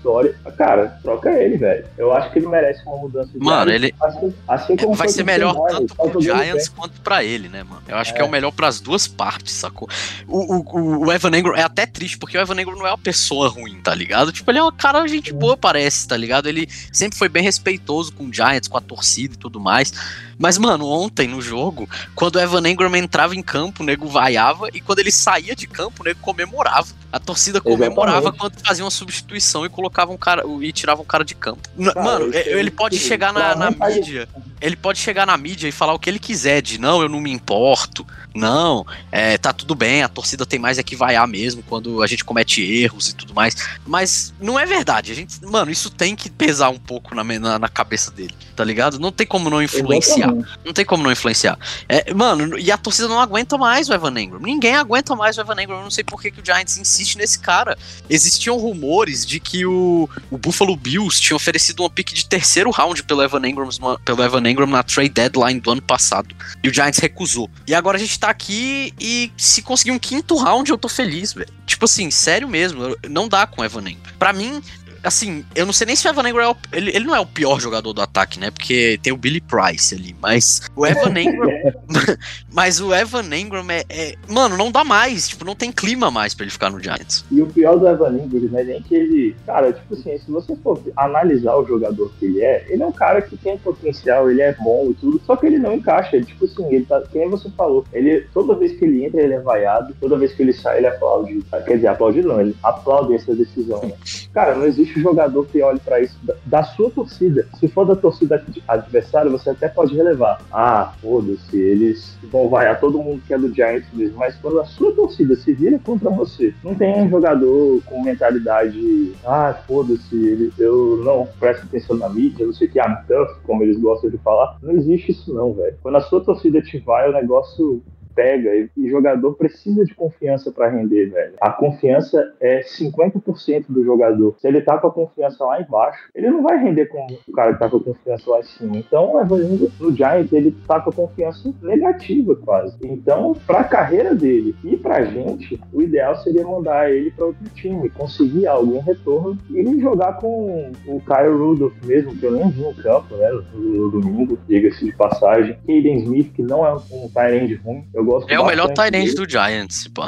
Cara, 0.58 1.00
troca 1.02 1.30
ele, 1.32 1.58
velho. 1.58 1.86
Eu 1.98 2.14
acho 2.14 2.32
que 2.32 2.40
ele 2.40 2.48
merece 2.48 2.84
uma 2.86 2.98
mudança 2.98 3.30
de 3.34 3.40
Mano, 3.40 3.58
área, 3.58 3.74
ele- 3.74 3.94
assim, 4.02 4.34
assim 4.48 4.76
como 4.78 4.94
Vai 4.96 5.10
ser 5.10 5.24
melhor 5.24 5.54
Kawhi, 5.56 5.72
tanto 5.88 5.96
pro 5.96 6.22
Giants 6.22 6.70
quanto 6.70 7.02
pra 7.02 7.24
ele, 7.24 7.50
né, 7.50 7.64
mano? 7.64 7.82
Eu 7.88 7.98
acho 7.98 8.14
que 8.14 8.22
é 8.22 8.24
o 8.24 8.30
melhor 8.30 8.52
pras 8.52 8.80
duas 8.80 9.08
partes, 9.08 9.54
sacou? 9.54 9.88
O, 10.28 10.56
o, 10.58 11.06
o- 11.06 11.12
Evan 11.12 11.38
Engram 11.38 11.56
é 11.56 11.64
até 11.64 11.86
triste, 11.86 12.18
porque 12.18 12.38
o 12.38 12.42
Evan 12.42 12.60
Engram 12.62 12.76
não 12.78 12.86
é 12.88 12.92
uma 12.92 12.98
pessoa 12.98 13.50
ruim, 13.50 13.80
tá 13.82 13.94
ligado? 13.94 14.32
Tipo, 14.32 14.50
ele 14.52 14.60
é 14.60 14.64
um 14.64 14.72
cara 14.72 15.06
gente 15.08 15.34
boa, 15.34 15.56
parece, 15.58 16.08
tá 16.08 16.16
ligado? 16.18 16.48
Ele 16.48 16.68
sempre 16.92 17.18
foi 17.18 17.30
bem 17.30 17.44
respeitoso 17.44 18.14
com 18.14 18.26
o 18.26 18.34
Giants, 18.34 18.68
com 18.68 18.78
a 18.78 18.82
torcida 18.82 19.34
e 19.34 19.38
tudo 19.38 19.60
mais. 19.60 19.94
Mas, 20.38 20.58
mano, 20.58 20.88
ontem 20.88 21.28
no 21.28 21.42
jogo, 21.42 21.90
quando 22.16 22.36
o 22.36 22.40
Evan 22.40 22.68
Engram 22.68 22.96
entrava 22.96 23.36
em 23.36 23.42
campo, 23.42 23.84
o 23.84 23.86
nego 23.86 24.08
vaiava, 24.08 24.70
e 24.74 24.82
quando 24.82 25.00
ele 25.00 25.12
saía 25.12 25.56
de 25.56 25.68
campo, 25.68 26.02
o 26.02 26.06
nego 26.06 26.20
comemorava. 26.20 26.88
A 27.12 27.20
torcida 27.20 27.62
comemorava 27.62 28.32
quando 28.32 28.60
fazia 28.66 28.84
uma 28.84 28.92
substituição 28.92 29.66
e 29.66 29.70
colocava 29.70 30.12
um 30.12 30.18
cara 30.18 30.44
e 30.62 30.72
tirava 30.72 31.02
um 31.02 31.06
cara 31.06 31.24
de 31.24 31.36
campo. 31.36 31.70
Cara, 31.78 32.04
mano, 32.04 32.34
ele, 32.34 32.60
aí, 32.60 32.72
pode 32.72 32.98
sim, 32.98 33.08
chegar 33.08 33.32
na, 33.32 33.56
na 33.56 33.72
mídia 33.72 34.28
ele 34.64 34.78
pode 34.78 34.98
chegar 34.98 35.26
na 35.26 35.36
mídia 35.36 35.68
e 35.68 35.74
falar 35.74 35.94
o 35.94 36.00
que 36.00 36.10
ele 36.10 36.18
quiser, 36.18 36.62
de 36.62 36.80
não, 36.80 37.02
eu 37.02 37.10
não 37.10 37.20
me 37.20 37.30
importo, 37.30 38.08
não, 38.34 38.86
é, 39.12 39.38
tá 39.38 39.52
tudo 39.52 39.76
bem, 39.76 40.02
a 40.02 40.08
torcida 40.08 40.46
tem 40.46 40.58
mais 40.58 40.80
é 40.80 40.84
que 40.84 40.96
vaiar 40.96 41.28
mesmo 41.28 41.62
quando 41.64 42.02
a 42.02 42.08
gente 42.08 42.24
comete 42.24 42.64
erros 42.64 43.10
e 43.10 43.16
tudo 43.16 43.34
mais. 43.34 43.56
Mas 43.86 44.34
não 44.40 44.58
é 44.58 44.66
verdade. 44.66 45.12
A 45.12 45.16
gente, 45.16 45.44
mano, 45.46 45.70
isso 45.70 45.90
tem 45.90 46.16
que 46.16 46.30
pesar 46.30 46.70
um 46.70 46.80
pouco 46.80 47.14
na, 47.14 47.24
na, 47.24 47.60
na 47.60 47.68
cabeça 47.68 48.10
dele, 48.10 48.34
tá 48.56 48.64
ligado? 48.64 49.00
Não 49.00 49.12
tem 49.12 49.28
como 49.28 49.50
não 49.50 49.62
influenciar. 49.62 50.30
Exatamente. 50.30 50.60
Não 50.66 50.74
tem 50.74 50.86
como 50.86 51.04
não 51.04 51.12
influenciar. 51.12 51.60
É, 51.90 52.14
mano, 52.14 52.58
e 52.58 52.72
a 52.72 52.78
torcida 52.78 53.10
não 53.10 53.20
aguenta 53.20 53.58
mais 53.58 53.90
o 53.90 53.94
Evan 53.94 54.18
Engram. 54.18 54.40
Ninguém 54.40 54.76
aguenta 54.76 55.14
mais 55.14 55.38
o 55.38 55.42
Evan 55.42 55.62
Engram. 55.62 55.78
Eu 55.78 55.84
não 55.84 55.92
sei 55.92 56.06
por 56.06 56.22
que, 56.22 56.32
que 56.32 56.42
o 56.42 56.46
Giants 56.46 56.78
insiste 56.78 57.18
nesse 57.18 57.38
cara. 57.38 57.78
Existiam 58.10 58.58
rumores 58.58 59.26
de 59.26 59.42
que 59.42 59.66
o, 59.66 60.10
o 60.32 60.38
Buffalo 60.38 60.76
Bills 60.78 61.22
tinha 61.22 61.36
oferecido 61.36 61.82
uma 61.82 61.90
pick 61.90 62.14
de 62.14 62.26
terceiro 62.26 62.72
round 62.72 63.04
pelo 63.04 63.22
Evan 63.22 63.46
Engram, 63.46 63.70
pelo 64.06 64.24
Evan 64.24 64.50
Engram 64.50 64.53
na 64.54 64.84
trade 64.84 65.10
deadline 65.10 65.60
do 65.60 65.72
ano 65.72 65.82
passado. 65.82 66.36
E 66.64 66.70
o 66.70 66.74
Giants 66.74 67.00
recusou. 67.00 67.50
E 67.68 67.74
agora 67.74 67.98
a 67.98 68.00
gente 68.00 68.20
tá 68.20 68.30
aqui 68.30 68.94
e 69.00 69.32
se 69.38 69.62
conseguir 69.62 69.92
um 69.92 70.00
quinto 70.00 70.36
round, 70.38 70.70
eu 70.70 70.78
tô 70.78 70.88
feliz, 70.88 71.34
velho. 71.34 71.50
Tipo 71.66 71.86
assim, 71.86 72.10
sério 72.12 72.48
mesmo. 72.48 72.96
Não 73.10 73.28
dá 73.28 73.46
com 73.46 73.62
o 73.62 73.66
Evan 73.66 73.82
Engram. 73.82 74.14
Pra 74.18 74.34
mim, 74.34 74.62
assim, 75.04 75.44
eu 75.56 75.66
não 75.66 75.74
sei 75.74 75.88
nem 75.88 75.96
se 75.96 76.08
o 76.08 76.10
Evan 76.10 76.30
Engram 76.30 76.44
é 76.44 76.50
o, 76.52 76.56
ele, 76.72 76.92
ele 76.96 77.06
não 77.06 77.16
é 77.16 77.20
o 77.20 77.26
pior 77.26 77.60
jogador 77.60 77.94
do 77.94 78.02
ataque, 78.02 78.40
né? 78.40 78.50
Porque 78.50 79.00
tem 79.04 79.12
o 79.12 79.18
Billy 79.18 79.42
Price 79.42 79.94
ali, 79.94 80.16
mas 80.22 80.62
o 80.76 80.86
Evan 80.86 81.20
Engram, 81.20 81.50
mas 82.52 82.80
o 82.80 82.94
Evan 82.94 83.36
Engram 83.36 83.66
é, 83.70 83.84
é- 83.90 84.16
mano, 84.28 84.58
não 84.58 84.72
dá 84.72 84.84
mais, 84.84 85.28
tipo, 85.28 85.44
não 85.44 85.56
tem 85.56 85.72
clima 85.72 86.10
mais 86.10 86.34
pra 86.34 86.46
ele 86.46 86.52
ficar 86.52 86.70
no 86.70 86.82
Giants. 86.82 87.26
E 87.30 87.42
o 87.42 87.48
pior 87.48 87.78
do 87.78 87.88
Evan 87.88 88.18
Ingram 88.18 88.50
não 88.52 88.60
é 88.60 88.64
nem 88.64 88.82
que 88.82 88.96
ele. 88.96 89.36
Cara, 89.46 89.74
tipo 89.74 89.94
assim, 89.94 90.18
se 90.18 90.32
você 90.32 90.56
for 90.58 90.82
analisar 90.96 91.56
o 91.56 91.66
jogador 91.66 92.12
que 92.20 92.26
ele 92.26 92.42
é, 92.42 92.66
ele 92.70 92.84
é 92.84 92.86
um 92.86 92.92
cara 92.92 93.22
que 93.22 93.36
tem 93.38 93.58
potencial, 93.58 94.30
ele 94.30 94.42
é 94.42 94.54
bom 94.54 94.90
e 94.90 94.94
tudo, 94.94 95.22
só 95.26 95.36
que 95.36 95.46
ele 95.46 95.60
não 95.60 95.74
encaixa. 95.74 96.16
Ele, 96.16 96.26
tipo 96.26 96.46
assim, 96.46 96.66
ele 96.74 96.86
tá. 96.86 97.02
Quem 97.12 97.30
você 97.30 97.50
falou, 97.52 97.86
ele, 97.92 98.22
toda 98.34 98.56
vez 98.56 98.78
que 98.78 98.86
ele 98.86 99.06
entra, 99.06 99.22
ele 99.22 99.34
é 99.34 99.40
vaiado, 99.40 99.94
toda 100.00 100.18
vez 100.18 100.34
que 100.34 100.42
ele 100.42 100.54
sai, 100.54 100.78
ele 100.78 100.88
aplaude. 100.88 101.44
Quer 101.66 101.76
dizer, 101.76 101.88
aplaude 101.88 102.22
não, 102.22 102.40
ele 102.40 102.56
aplaude 102.64 103.14
essa 103.16 103.36
decisão, 103.36 103.82
né? 103.82 103.94
Cara, 104.34 104.56
não 104.56 104.66
existe 104.66 104.93
jogador 105.02 105.46
que 105.48 105.62
olhe 105.62 105.80
pra 105.80 106.00
isso 106.02 106.18
da, 106.24 106.34
da 106.46 106.64
sua 106.64 106.90
torcida. 106.90 107.48
Se 107.60 107.68
for 107.68 107.86
da 107.86 107.96
torcida 107.96 108.36
ad- 108.36 108.64
adversária, 108.68 109.30
você 109.32 109.50
até 109.52 109.68
pode 109.68 109.96
relevar. 109.96 110.42
Ah, 110.52 110.94
foda-se, 111.02 111.58
eles 111.60 112.18
vão 112.32 112.50
vaiar 112.50 112.80
todo 112.80 113.02
mundo 113.02 113.22
que 113.28 113.34
é 113.34 113.38
do 113.38 113.54
Giants 113.54 113.88
mesmo. 113.94 114.18
Mas 114.18 114.36
quando 114.36 114.60
a 114.60 114.66
sua 114.66 114.92
torcida 114.94 115.36
se 115.36 115.54
vira 115.54 115.80
contra 115.80 116.10
você, 116.10 116.54
não 116.64 116.76
tem 116.76 117.02
um 117.02 117.10
jogador 117.10 117.82
com 117.86 118.04
mentalidade, 118.04 119.14
ah, 119.26 119.54
foda-se, 119.68 120.52
eu 120.58 120.98
não 121.04 121.28
presto 121.40 121.66
atenção 121.66 121.98
na 121.98 122.10
mídia, 122.10 122.46
não 122.46 122.54
sei 122.54 122.68
o 122.68 122.72
que, 122.72 122.80
I'm 122.80 122.98
tough, 123.08 123.38
como 123.44 123.64
eles 123.64 123.80
gostam 123.80 124.10
de 124.10 124.18
falar. 124.18 124.58
Não 124.62 124.74
existe 124.74 125.12
isso 125.12 125.34
não, 125.34 125.54
velho. 125.54 125.76
Quando 125.82 125.96
a 125.98 126.02
sua 126.02 126.22
torcida 126.22 126.62
te 126.62 126.80
vai, 126.80 127.10
o 127.10 127.14
negócio 127.14 127.82
pega 128.16 128.50
e, 128.56 128.90
jogador 128.90 129.34
precisa 129.36 129.86
de 129.86 129.94
confiança 129.96 130.52
para 130.52 130.70
render, 130.70 131.08
velho. 131.08 131.34
A 131.42 131.50
confiança 131.52 132.34
é 132.40 132.62
50% 132.62 133.66
do 133.70 133.84
jogador. 133.84 134.36
Se 134.40 134.48
ele 134.48 134.62
tá 134.62 134.78
com 134.78 134.88
a 134.88 134.92
confiança 134.92 135.44
lá 135.44 135.62
embaixo, 135.62 136.10
ele 136.14 136.30
não 136.30 136.44
vai 136.44 136.58
render 136.58 136.86
com 136.88 137.08
o 137.28 137.32
cara 137.32 137.54
que 137.54 137.60
tá 137.60 137.70
com 137.70 137.78
a 137.78 137.84
confiança 137.84 138.30
lá 138.30 138.40
em 138.40 138.44
cima. 138.44 138.78
Então, 138.78 139.16
o 139.16 139.20
Evan 139.20 139.44
Ingram, 139.44 139.70
no 139.80 139.96
Giants, 139.96 140.32
ele 140.32 140.56
tá 140.68 140.80
com 140.80 140.90
a 140.90 140.94
confiança 140.94 141.54
negativa 141.62 142.36
quase. 142.36 142.78
Então, 142.84 143.36
pra 143.48 143.64
carreira 143.64 144.14
dele 144.14 144.56
e 144.64 144.78
pra 144.78 145.04
gente, 145.04 145.60
o 145.72 145.82
ideal 145.82 146.16
seria 146.18 146.46
mandar 146.46 146.92
ele 146.92 147.12
para 147.12 147.26
outro 147.26 147.44
time, 147.56 147.90
conseguir 147.90 148.48
algo 148.48 148.76
em 148.76 148.80
retorno 148.80 149.38
e 149.50 149.80
jogar 149.80 150.14
com 150.14 150.72
o 150.88 151.02
Kyle 151.02 151.38
Rudolph 151.38 151.74
mesmo, 151.84 152.16
que 152.16 152.26
eu 152.26 152.32
nem 152.32 152.50
vi 152.50 152.62
no 152.62 152.74
campo, 152.76 153.16
né, 153.16 153.30
no, 153.54 153.90
domingo, 153.90 154.38
diga-se 154.48 154.86
de 154.86 154.96
passagem. 154.96 155.58
Caden 155.68 156.00
Smith, 156.00 156.34
que 156.34 156.42
não 156.42 156.66
é 156.66 156.74
um 156.74 157.10
end 157.30 157.56
ruim, 157.56 157.86
eu 157.94 158.03
gosto 158.06 158.30
É 158.30 158.40
o 158.40 158.46
melhor 158.46 158.74
tight 158.74 159.16
do 159.16 159.30
Giants, 159.30 159.88
pô. 159.88 160.04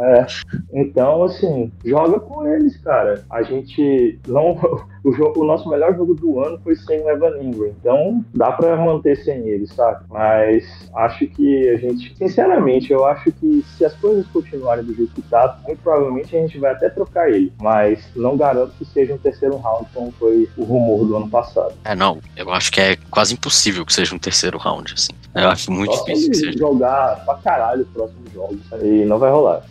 É, 0.00 0.26
então, 0.72 1.24
assim, 1.24 1.72
joga 1.84 2.20
com 2.20 2.46
eles, 2.46 2.76
cara. 2.78 3.24
A 3.30 3.42
gente 3.42 4.18
não. 4.26 4.58
O, 5.06 5.12
jogo, 5.12 5.40
o 5.40 5.46
nosso 5.46 5.68
melhor 5.68 5.94
jogo 5.94 6.14
do 6.14 6.40
ano 6.40 6.58
foi 6.64 6.74
sem 6.74 7.00
o 7.00 7.08
Evan 7.08 7.38
Ingram. 7.40 7.68
Então, 7.80 8.24
dá 8.34 8.50
pra 8.50 8.76
manter 8.76 9.16
sem 9.22 9.38
ele, 9.48 9.64
sabe? 9.68 10.04
Mas 10.10 10.64
acho 10.96 11.28
que 11.28 11.68
a 11.68 11.76
gente. 11.76 12.12
Sinceramente, 12.18 12.92
eu 12.92 13.06
acho 13.06 13.30
que 13.30 13.64
se 13.76 13.84
as 13.84 13.94
coisas 13.94 14.26
continuarem 14.26 14.84
do 14.84 14.92
jeito 14.92 15.12
que 15.14 15.22
tá, 15.22 15.60
muito 15.64 15.80
provavelmente 15.80 16.36
a 16.36 16.40
gente 16.40 16.58
vai 16.58 16.72
até 16.72 16.88
trocar 16.88 17.30
ele. 17.30 17.52
Mas 17.62 18.04
não 18.16 18.36
garanto 18.36 18.72
que 18.76 18.84
seja 18.84 19.14
um 19.14 19.18
terceiro 19.18 19.56
round, 19.58 19.86
como 19.94 20.10
foi 20.10 20.48
o 20.56 20.64
rumor 20.64 21.06
do 21.06 21.16
ano 21.16 21.30
passado. 21.30 21.74
É, 21.84 21.94
não, 21.94 22.18
eu 22.36 22.50
acho 22.50 22.72
que 22.72 22.80
é 22.80 22.96
quase 23.08 23.32
impossível 23.32 23.86
que 23.86 23.92
seja 23.94 24.12
um 24.12 24.18
terceiro 24.18 24.58
round, 24.58 24.92
assim. 24.92 25.12
Eu 25.36 25.48
acho 25.50 25.70
muito 25.70 25.94
Só 25.94 26.04
difícil 26.04 26.30
que 26.32 26.36
seja. 26.36 26.58
jogar 26.58 27.24
pra 27.24 27.34
caralho 27.36 27.82
os 27.82 27.88
próximos 27.90 28.32
jogos. 28.32 28.58
E 28.82 29.04
não 29.04 29.20
vai 29.20 29.30
rolar. 29.30 29.62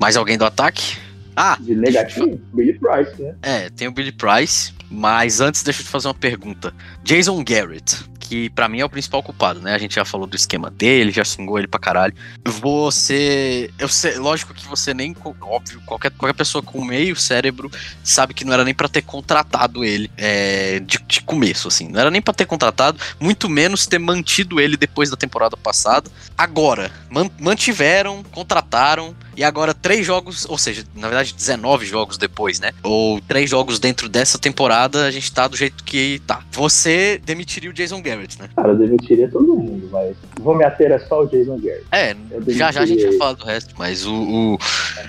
Mais 0.00 0.16
alguém 0.16 0.36
do 0.36 0.44
ataque? 0.44 0.98
Ah, 1.42 1.56
De 1.58 1.74
negativo, 1.74 2.40
Billy 2.52 2.78
Price, 2.78 3.20
né? 3.22 3.34
É, 3.42 3.70
tem 3.70 3.88
o 3.88 3.92
Billy 3.92 4.12
Price, 4.12 4.72
mas 4.90 5.40
antes 5.40 5.62
deixa 5.62 5.80
eu 5.80 5.84
te 5.84 5.90
fazer 5.90 6.08
uma 6.08 6.14
pergunta. 6.14 6.74
Jason 7.02 7.42
Garrett, 7.42 7.96
que 8.18 8.50
pra 8.50 8.68
mim 8.68 8.80
é 8.80 8.84
o 8.84 8.90
principal 8.90 9.22
culpado, 9.22 9.58
né? 9.60 9.74
A 9.74 9.78
gente 9.78 9.94
já 9.94 10.04
falou 10.04 10.26
do 10.26 10.36
esquema 10.36 10.70
dele, 10.70 11.10
já 11.10 11.24
xingou 11.24 11.58
ele 11.58 11.66
pra 11.66 11.80
caralho. 11.80 12.14
Você. 12.46 13.70
Eu 13.78 13.88
sei, 13.88 14.16
lógico 14.18 14.52
que 14.54 14.66
você 14.66 14.92
nem. 14.94 15.16
Óbvio, 15.40 15.80
qualquer, 15.86 16.10
qualquer 16.12 16.34
pessoa 16.36 16.62
com 16.62 16.84
meio 16.84 17.16
cérebro 17.16 17.70
sabe 18.04 18.34
que 18.34 18.44
não 18.44 18.52
era 18.52 18.64
nem 18.64 18.74
pra 18.74 18.88
ter 18.88 19.02
contratado 19.02 19.84
ele 19.84 20.10
é, 20.16 20.78
de, 20.80 20.98
de 21.06 21.22
começo, 21.22 21.68
assim. 21.68 21.88
Não 21.88 22.00
era 22.00 22.10
nem 22.10 22.20
pra 22.22 22.34
ter 22.34 22.46
contratado, 22.46 22.98
muito 23.18 23.48
menos 23.48 23.86
ter 23.86 23.98
mantido 23.98 24.60
ele 24.60 24.76
depois 24.76 25.10
da 25.10 25.16
temporada 25.16 25.56
passada. 25.56 26.10
Agora, 26.36 26.90
man- 27.10 27.30
mantiveram, 27.40 28.22
contrataram, 28.30 29.14
e 29.40 29.44
agora 29.44 29.72
três 29.72 30.04
jogos, 30.04 30.46
ou 30.50 30.58
seja, 30.58 30.84
na 30.94 31.08
verdade 31.08 31.32
19 31.32 31.86
jogos 31.86 32.18
depois, 32.18 32.60
né? 32.60 32.72
Ou 32.82 33.22
três 33.22 33.48
jogos 33.48 33.78
dentro 33.78 34.06
dessa 34.06 34.38
temporada, 34.38 35.06
a 35.06 35.10
gente 35.10 35.32
tá 35.32 35.48
do 35.48 35.56
jeito 35.56 35.82
que 35.82 36.20
tá. 36.26 36.42
Você 36.52 37.18
demitiria 37.24 37.70
o 37.70 37.72
Jason 37.72 38.02
Garrett, 38.02 38.38
né? 38.38 38.50
Cara, 38.54 38.72
eu 38.72 38.76
demitiria 38.76 39.30
todo 39.30 39.56
mundo, 39.56 39.88
mas 39.90 40.14
vou 40.38 40.54
me 40.54 40.62
ater 40.62 40.92
a 40.92 40.98
só 40.98 41.22
o 41.22 41.26
Jason 41.26 41.56
Garrett. 41.56 41.86
É, 41.90 42.14
já 42.48 42.70
já 42.70 42.82
a 42.82 42.86
gente 42.86 43.00
vai 43.00 43.12
ele. 43.12 43.16
falar 43.18 43.32
do 43.32 43.46
resto, 43.46 43.74
mas 43.78 44.04
o, 44.04 44.12
o, 44.14 44.58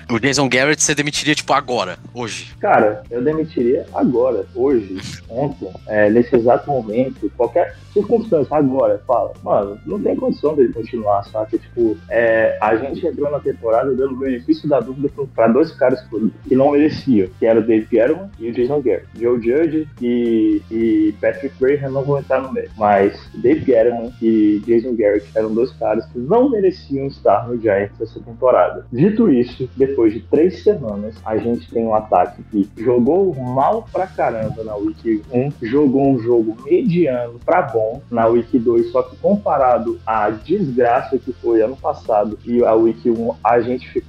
o 0.10 0.20
Jason 0.22 0.48
Garrett 0.48 0.82
você 0.82 0.96
demitiria, 0.96 1.36
tipo, 1.36 1.52
agora, 1.52 2.00
hoje. 2.13 2.56
Cara, 2.62 3.04
eu 3.12 3.22
demitiria 3.22 3.86
agora, 3.94 4.46
hoje, 4.56 4.98
ontem, 5.28 5.67
é, 5.88 6.10
nesse 6.10 6.34
exato 6.38 6.72
momento, 6.72 7.30
qualquer 7.36 7.76
circunstância, 7.94 8.56
agora, 8.56 9.04
fala, 9.06 9.34
mano, 9.44 9.78
não 9.86 10.02
tem 10.02 10.15
condição 10.15 10.56
dele 10.56 10.72
continuar, 10.72 11.24
sabe? 11.26 11.58
Tipo, 11.58 11.98
é, 12.10 12.58
a 12.62 12.78
gente 12.78 13.06
entrou 13.06 13.30
na 13.30 13.41
temporada 13.41 13.94
dando 13.94 14.20
benefício 14.21 14.67
da 14.67 14.79
dúvida 14.79 15.10
pra 15.36 15.47
dois 15.47 15.71
caras 15.71 16.01
que 16.47 16.55
não 16.55 16.71
mereciam, 16.71 17.29
que 17.39 17.45
era 17.45 17.60
o 17.60 17.63
Dave 17.63 17.88
Gettleman 17.91 18.29
e 18.39 18.49
o 18.49 18.53
Jason 18.53 18.81
Garrett. 18.81 19.07
Joe 19.17 19.41
Judge 19.41 19.88
e, 20.01 20.62
e 20.71 21.15
Patrick 21.19 21.55
Graham 21.60 21.91
não 21.91 22.03
vão 22.03 22.19
entrar 22.19 22.41
no 22.41 22.51
meio, 22.51 22.69
mas 22.77 23.19
Dave 23.36 23.65
Gettleman 23.65 24.12
e 24.21 24.62
Jason 24.65 24.95
Garrett 24.95 25.27
eram 25.36 25.53
dois 25.53 25.71
caras 25.73 26.05
que 26.05 26.19
não 26.19 26.49
mereciam 26.49 27.07
estar 27.07 27.47
no 27.47 27.60
Giants 27.60 27.99
essa 27.99 28.19
temporada. 28.19 28.86
Dito 28.91 29.29
isso, 29.29 29.69
depois 29.75 30.13
de 30.13 30.21
três 30.21 30.63
semanas, 30.63 31.15
a 31.25 31.38
gente 31.38 31.69
tem 31.71 31.86
um 31.86 31.95
ataque 31.95 32.43
que 32.51 32.69
jogou 32.77 33.34
mal 33.36 33.88
pra 33.91 34.07
caramba 34.07 34.63
na 34.63 34.75
Week 34.75 35.21
1, 35.31 35.51
jogou 35.62 36.12
um 36.12 36.19
jogo 36.19 36.55
mediano 36.63 37.39
pra 37.45 37.62
bom 37.62 38.01
na 38.10 38.27
Week 38.27 38.57
2, 38.57 38.91
só 38.91 39.03
que 39.03 39.15
comparado 39.17 39.99
à 40.05 40.29
desgraça 40.29 41.17
que 41.17 41.34
foi 41.34 41.62
ano 41.62 41.75
passado 41.75 42.38
e 42.45 42.63
a 42.63 42.73
Week 42.73 43.10
1, 43.10 43.36
a 43.43 43.60
gente 43.62 43.89
ficou 43.89 44.00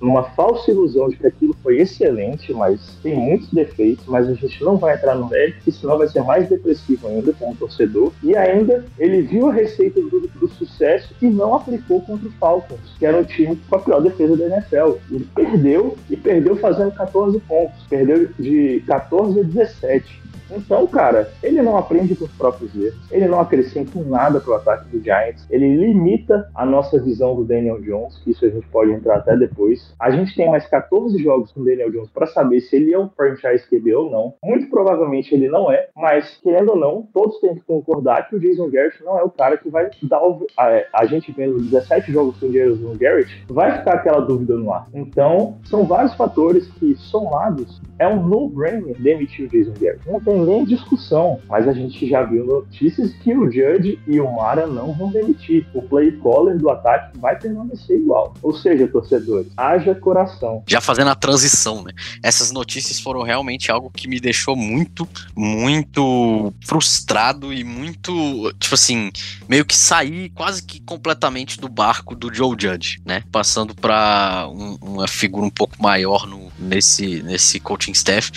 numa 0.00 0.22
falsa 0.22 0.70
ilusão 0.70 1.08
de 1.08 1.16
que 1.16 1.26
aquilo 1.26 1.54
foi 1.62 1.80
excelente, 1.80 2.52
mas 2.52 2.96
tem 3.02 3.16
muitos 3.16 3.50
defeitos, 3.50 4.06
mas 4.06 4.28
a 4.28 4.34
gente 4.34 4.62
não 4.62 4.76
vai 4.76 4.94
entrar 4.94 5.14
no 5.14 5.28
mérito, 5.28 5.70
senão 5.72 5.98
vai 5.98 6.08
ser 6.08 6.22
mais 6.22 6.48
depressivo 6.48 7.08
ainda 7.08 7.32
como 7.32 7.56
torcedor. 7.56 8.12
E 8.22 8.36
ainda 8.36 8.84
ele 8.98 9.22
viu 9.22 9.48
a 9.48 9.52
receita 9.52 10.00
do, 10.00 10.28
do 10.28 10.48
sucesso 10.48 11.14
e 11.20 11.26
não 11.26 11.54
aplicou 11.54 12.00
contra 12.02 12.28
o 12.28 12.32
Falcons, 12.32 12.80
que 12.98 13.06
era 13.06 13.18
um 13.18 13.24
time 13.24 13.56
com 13.68 13.76
a 13.76 13.80
pior 13.80 14.00
defesa 14.00 14.36
da 14.36 14.46
NFL. 14.46 14.98
Ele 15.10 15.28
perdeu 15.34 15.96
e 16.08 16.16
perdeu 16.16 16.56
fazendo 16.56 16.92
14 16.92 17.38
pontos, 17.40 17.82
perdeu 17.88 18.28
de 18.38 18.82
14 18.86 19.40
a 19.40 19.42
17. 19.42 20.27
Então, 20.50 20.86
cara, 20.86 21.30
ele 21.42 21.62
não 21.62 21.76
aprende 21.76 22.14
com 22.14 22.24
os 22.24 22.32
próprios 22.32 22.74
erros, 22.74 22.98
ele 23.10 23.28
não 23.28 23.40
acrescenta 23.40 23.98
nada 24.00 24.40
pro 24.40 24.54
ataque 24.54 24.88
do 24.88 25.02
Giants, 25.02 25.46
ele 25.50 25.76
limita 25.76 26.50
a 26.54 26.64
nossa 26.64 27.00
visão 27.00 27.34
do 27.34 27.44
Daniel 27.44 27.80
Jones, 27.80 28.18
que 28.18 28.30
isso 28.30 28.44
a 28.44 28.48
gente 28.48 28.66
pode 28.68 28.90
entrar 28.92 29.16
até 29.16 29.36
depois. 29.36 29.94
A 29.98 30.10
gente 30.10 30.34
tem 30.34 30.50
mais 30.50 30.66
14 30.66 31.22
jogos 31.22 31.52
com 31.52 31.60
o 31.60 31.64
Daniel 31.64 31.90
Jones 31.90 32.10
para 32.10 32.26
saber 32.26 32.60
se 32.60 32.76
ele 32.76 32.92
é 32.92 32.98
um 32.98 33.08
franchise 33.08 33.66
QB 33.68 33.94
ou 33.94 34.10
não. 34.10 34.34
Muito 34.42 34.68
provavelmente 34.70 35.34
ele 35.34 35.48
não 35.48 35.70
é, 35.70 35.88
mas 35.96 36.38
querendo 36.42 36.70
ou 36.70 36.76
não, 36.76 37.08
todos 37.12 37.40
têm 37.40 37.54
que 37.54 37.62
concordar 37.62 38.28
que 38.28 38.36
o 38.36 38.40
Jason 38.40 38.70
Garrett 38.70 39.02
não 39.02 39.18
é 39.18 39.22
o 39.22 39.30
cara 39.30 39.56
que 39.56 39.68
vai 39.68 39.90
dar 40.02 40.22
o... 40.22 40.46
a, 40.56 40.82
a 40.94 41.06
gente 41.06 41.32
vendo 41.32 41.60
17 41.62 42.12
jogos 42.12 42.38
com 42.38 42.46
o 42.46 42.52
Jason 42.52 42.94
Garrett, 42.98 43.44
vai 43.48 43.78
ficar 43.78 43.94
aquela 43.94 44.20
dúvida 44.20 44.54
no 44.56 44.72
ar. 44.72 44.88
Então, 44.94 45.58
são 45.64 45.84
vários 45.84 46.14
fatores 46.14 46.68
que 46.72 46.94
somados 46.96 47.80
é 47.98 48.06
um 48.06 48.22
no-brainer 48.22 48.96
demitir 48.98 49.46
o 49.46 49.48
Jason 49.48 49.74
Garrett. 49.80 50.08
Não 50.08 50.20
tem 50.20 50.37
nem 50.44 50.64
discussão, 50.64 51.40
mas 51.48 51.66
a 51.68 51.72
gente 51.72 52.08
já 52.08 52.22
viu 52.22 52.44
notícias 52.44 53.12
que 53.22 53.34
o 53.34 53.50
Judge 53.50 53.98
e 54.06 54.20
o 54.20 54.30
Mara 54.30 54.66
não 54.66 54.92
vão 54.92 55.10
demitir. 55.10 55.66
O 55.74 55.82
play 55.82 56.12
caller 56.12 56.58
do 56.58 56.70
ataque 56.70 57.18
vai 57.18 57.38
permanecer 57.38 57.96
igual. 57.96 58.34
Ou 58.42 58.54
seja, 58.54 58.86
torcedores, 58.88 59.50
haja 59.56 59.94
coração. 59.94 60.62
Já 60.66 60.80
fazendo 60.80 61.10
a 61.10 61.14
transição, 61.14 61.82
né? 61.82 61.92
Essas 62.22 62.50
notícias 62.50 63.00
foram 63.00 63.22
realmente 63.22 63.70
algo 63.70 63.90
que 63.90 64.08
me 64.08 64.20
deixou 64.20 64.56
muito, 64.56 65.08
muito 65.36 66.52
frustrado 66.64 67.52
e 67.52 67.64
muito, 67.64 68.52
tipo 68.58 68.74
assim, 68.74 69.10
meio 69.48 69.64
que 69.64 69.76
sair 69.76 70.30
quase 70.30 70.62
que 70.62 70.80
completamente 70.80 71.60
do 71.60 71.68
barco 71.68 72.14
do 72.14 72.32
Joe 72.32 72.56
Judge, 72.58 73.00
né? 73.04 73.22
Passando 73.30 73.74
para 73.74 74.48
um, 74.50 74.76
uma 74.80 75.08
figura 75.08 75.44
um 75.44 75.50
pouco 75.50 75.80
maior 75.82 76.26
no, 76.26 76.50
nesse, 76.58 77.22
nesse 77.22 77.60
coaching 77.60 77.92
staff 77.92 78.30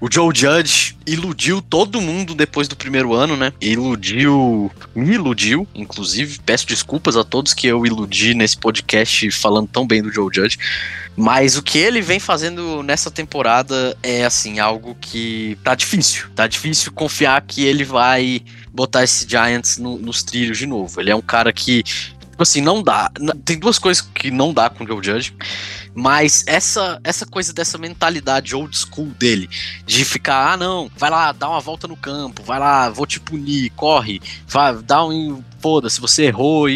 o 0.00 0.10
Joe 0.12 0.34
Judge 0.34 0.96
iludiu 1.06 1.62
todo 1.62 2.00
mundo 2.00 2.34
depois 2.34 2.68
do 2.68 2.76
primeiro 2.76 3.14
ano, 3.14 3.36
né? 3.36 3.52
Iludiu, 3.60 4.70
me 4.94 5.14
iludiu, 5.14 5.66
inclusive. 5.74 6.38
Peço 6.44 6.66
desculpas 6.66 7.16
a 7.16 7.24
todos 7.24 7.54
que 7.54 7.66
eu 7.66 7.86
iludi 7.86 8.34
nesse 8.34 8.56
podcast 8.56 9.30
falando 9.30 9.68
tão 9.68 9.86
bem 9.86 10.02
do 10.02 10.12
Joe 10.12 10.28
Judge. 10.32 10.58
Mas 11.16 11.56
o 11.56 11.62
que 11.62 11.78
ele 11.78 12.02
vem 12.02 12.20
fazendo 12.20 12.82
nessa 12.82 13.10
temporada 13.10 13.96
é, 14.02 14.24
assim, 14.24 14.58
algo 14.58 14.94
que 15.00 15.56
tá 15.64 15.74
difícil. 15.74 16.26
Tá 16.34 16.46
difícil 16.46 16.92
confiar 16.92 17.40
que 17.40 17.64
ele 17.64 17.84
vai 17.84 18.42
botar 18.70 19.02
esse 19.02 19.26
Giants 19.26 19.78
no, 19.78 19.96
nos 19.96 20.22
trilhos 20.22 20.58
de 20.58 20.66
novo. 20.66 21.00
Ele 21.00 21.10
é 21.10 21.16
um 21.16 21.22
cara 21.22 21.50
que, 21.54 21.82
tipo 22.36 22.42
assim, 22.42 22.60
não 22.60 22.82
dá. 22.82 23.10
Tem 23.46 23.58
duas 23.58 23.78
coisas 23.78 24.02
que 24.02 24.30
não 24.30 24.52
dá 24.52 24.68
com 24.68 24.84
o 24.84 24.86
Joe 24.86 25.02
Judge. 25.02 25.34
Mas 25.94 26.44
essa, 26.46 27.00
essa 27.02 27.24
coisa 27.24 27.54
dessa 27.54 27.78
mentalidade 27.78 28.54
old 28.54 28.76
school 28.76 29.06
dele, 29.18 29.48
de 29.86 30.04
ficar, 30.04 30.52
ah, 30.52 30.56
não, 30.58 30.90
vai 30.94 31.08
lá, 31.08 31.32
dá 31.32 31.48
uma 31.48 31.60
volta 31.60 31.88
no 31.88 31.96
campo, 31.96 32.42
vai 32.42 32.58
lá, 32.58 32.90
vou 32.90 33.06
te 33.06 33.18
punir, 33.18 33.70
corre, 33.70 34.20
vai, 34.46 34.76
dá 34.82 35.02
um. 35.06 35.42
Foda-se, 35.58 35.98
você 35.98 36.24
errou 36.24 36.68
e, 36.68 36.74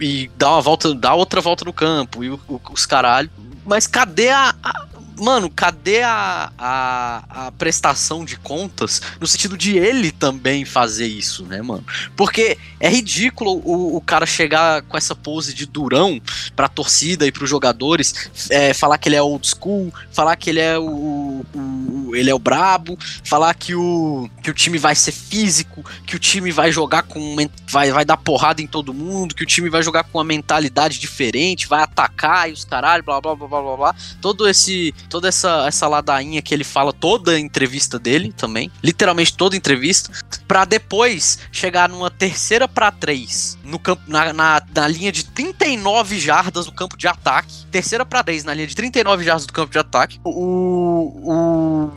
e, 0.00 0.04
e, 0.04 0.30
dá 0.36 0.50
uma 0.50 0.60
volta, 0.60 0.92
dá 0.92 1.14
outra 1.14 1.40
volta 1.40 1.64
no 1.64 1.72
campo, 1.72 2.24
e 2.24 2.38
os 2.72 2.84
caralho. 2.84 3.30
Mas 3.64 3.86
cadê 3.86 4.30
a, 4.30 4.52
a 4.60 4.87
mano, 5.18 5.50
cadê 5.50 6.02
a, 6.02 6.52
a, 6.58 7.46
a, 7.46 7.52
prestação 7.52 8.24
de 8.24 8.36
contas 8.36 9.02
no 9.20 9.26
sentido 9.26 9.56
de 9.56 9.76
ele 9.76 10.10
também 10.10 10.64
fazer 10.64 11.06
isso, 11.06 11.44
né, 11.44 11.60
mano? 11.60 11.84
Porque 12.16 12.56
é 12.80 12.88
ridículo 12.88 13.60
o, 13.64 13.96
o 13.96 14.00
cara 14.00 14.26
chegar 14.26 14.82
com 14.82 14.96
essa 14.96 15.14
pose 15.14 15.52
de 15.52 15.66
durão 15.66 16.20
pra 16.54 16.68
torcida 16.68 17.26
e 17.26 17.32
pros 17.32 17.50
jogadores, 17.50 18.30
é, 18.50 18.72
falar 18.72 18.98
que 18.98 19.08
ele 19.08 19.16
é 19.16 19.22
old 19.22 19.46
school, 19.46 19.92
falar 20.12 20.36
que 20.36 20.50
ele 20.50 20.60
é 20.60 20.78
o, 20.78 21.44
o, 21.54 22.07
ele 22.18 22.30
é 22.30 22.34
o 22.34 22.38
brabo, 22.38 22.98
falar 23.24 23.54
que 23.54 23.74
o, 23.74 24.28
que 24.42 24.50
o 24.50 24.54
time 24.54 24.78
vai 24.78 24.94
ser 24.94 25.12
físico, 25.12 25.84
que 26.06 26.16
o 26.16 26.18
time 26.18 26.50
vai 26.50 26.72
jogar 26.72 27.02
com 27.02 27.36
vai, 27.70 27.90
vai 27.90 28.04
dar 28.04 28.16
porrada 28.16 28.62
em 28.62 28.66
todo 28.66 28.94
mundo, 28.94 29.34
que 29.34 29.42
o 29.42 29.46
time 29.46 29.68
vai 29.68 29.82
jogar 29.82 30.04
com 30.04 30.18
uma 30.18 30.24
mentalidade 30.24 30.98
diferente, 30.98 31.68
vai 31.68 31.82
atacar 31.82 32.48
e 32.48 32.52
os 32.52 32.64
caralho, 32.64 33.02
blá 33.02 33.20
blá 33.20 33.34
blá 33.34 33.48
blá 33.48 33.62
blá 33.62 33.76
blá. 33.76 33.94
Todo 34.20 34.48
esse 34.48 34.94
toda 35.08 35.28
essa, 35.28 35.66
essa 35.66 35.86
ladainha 35.86 36.42
que 36.42 36.54
ele 36.54 36.64
fala 36.64 36.92
toda 36.92 37.32
a 37.32 37.40
entrevista 37.40 37.98
dele 37.98 38.32
também, 38.32 38.70
literalmente 38.82 39.36
toda 39.36 39.54
a 39.54 39.58
entrevista, 39.58 40.10
para 40.46 40.64
depois 40.64 41.38
chegar 41.52 41.88
numa 41.88 42.10
terceira 42.10 42.66
para 42.66 42.90
três 42.90 43.58
no 43.62 43.78
campo 43.78 44.02
na, 44.06 44.32
na, 44.32 44.62
na, 44.74 44.88
linha 44.88 45.12
de 45.12 45.24
39 45.24 46.18
jardas 46.18 46.66
no 46.66 46.72
campo 46.72 46.96
de 46.96 47.06
ataque, 47.06 47.66
terceira 47.70 48.04
para 48.04 48.24
três 48.24 48.44
na 48.44 48.54
linha 48.54 48.66
de 48.66 48.74
39 48.74 49.24
jardas 49.24 49.46
do 49.46 49.52
campo 49.52 49.70
de 49.70 49.78
ataque. 49.78 50.18
O 50.24 50.88
o 50.98 51.92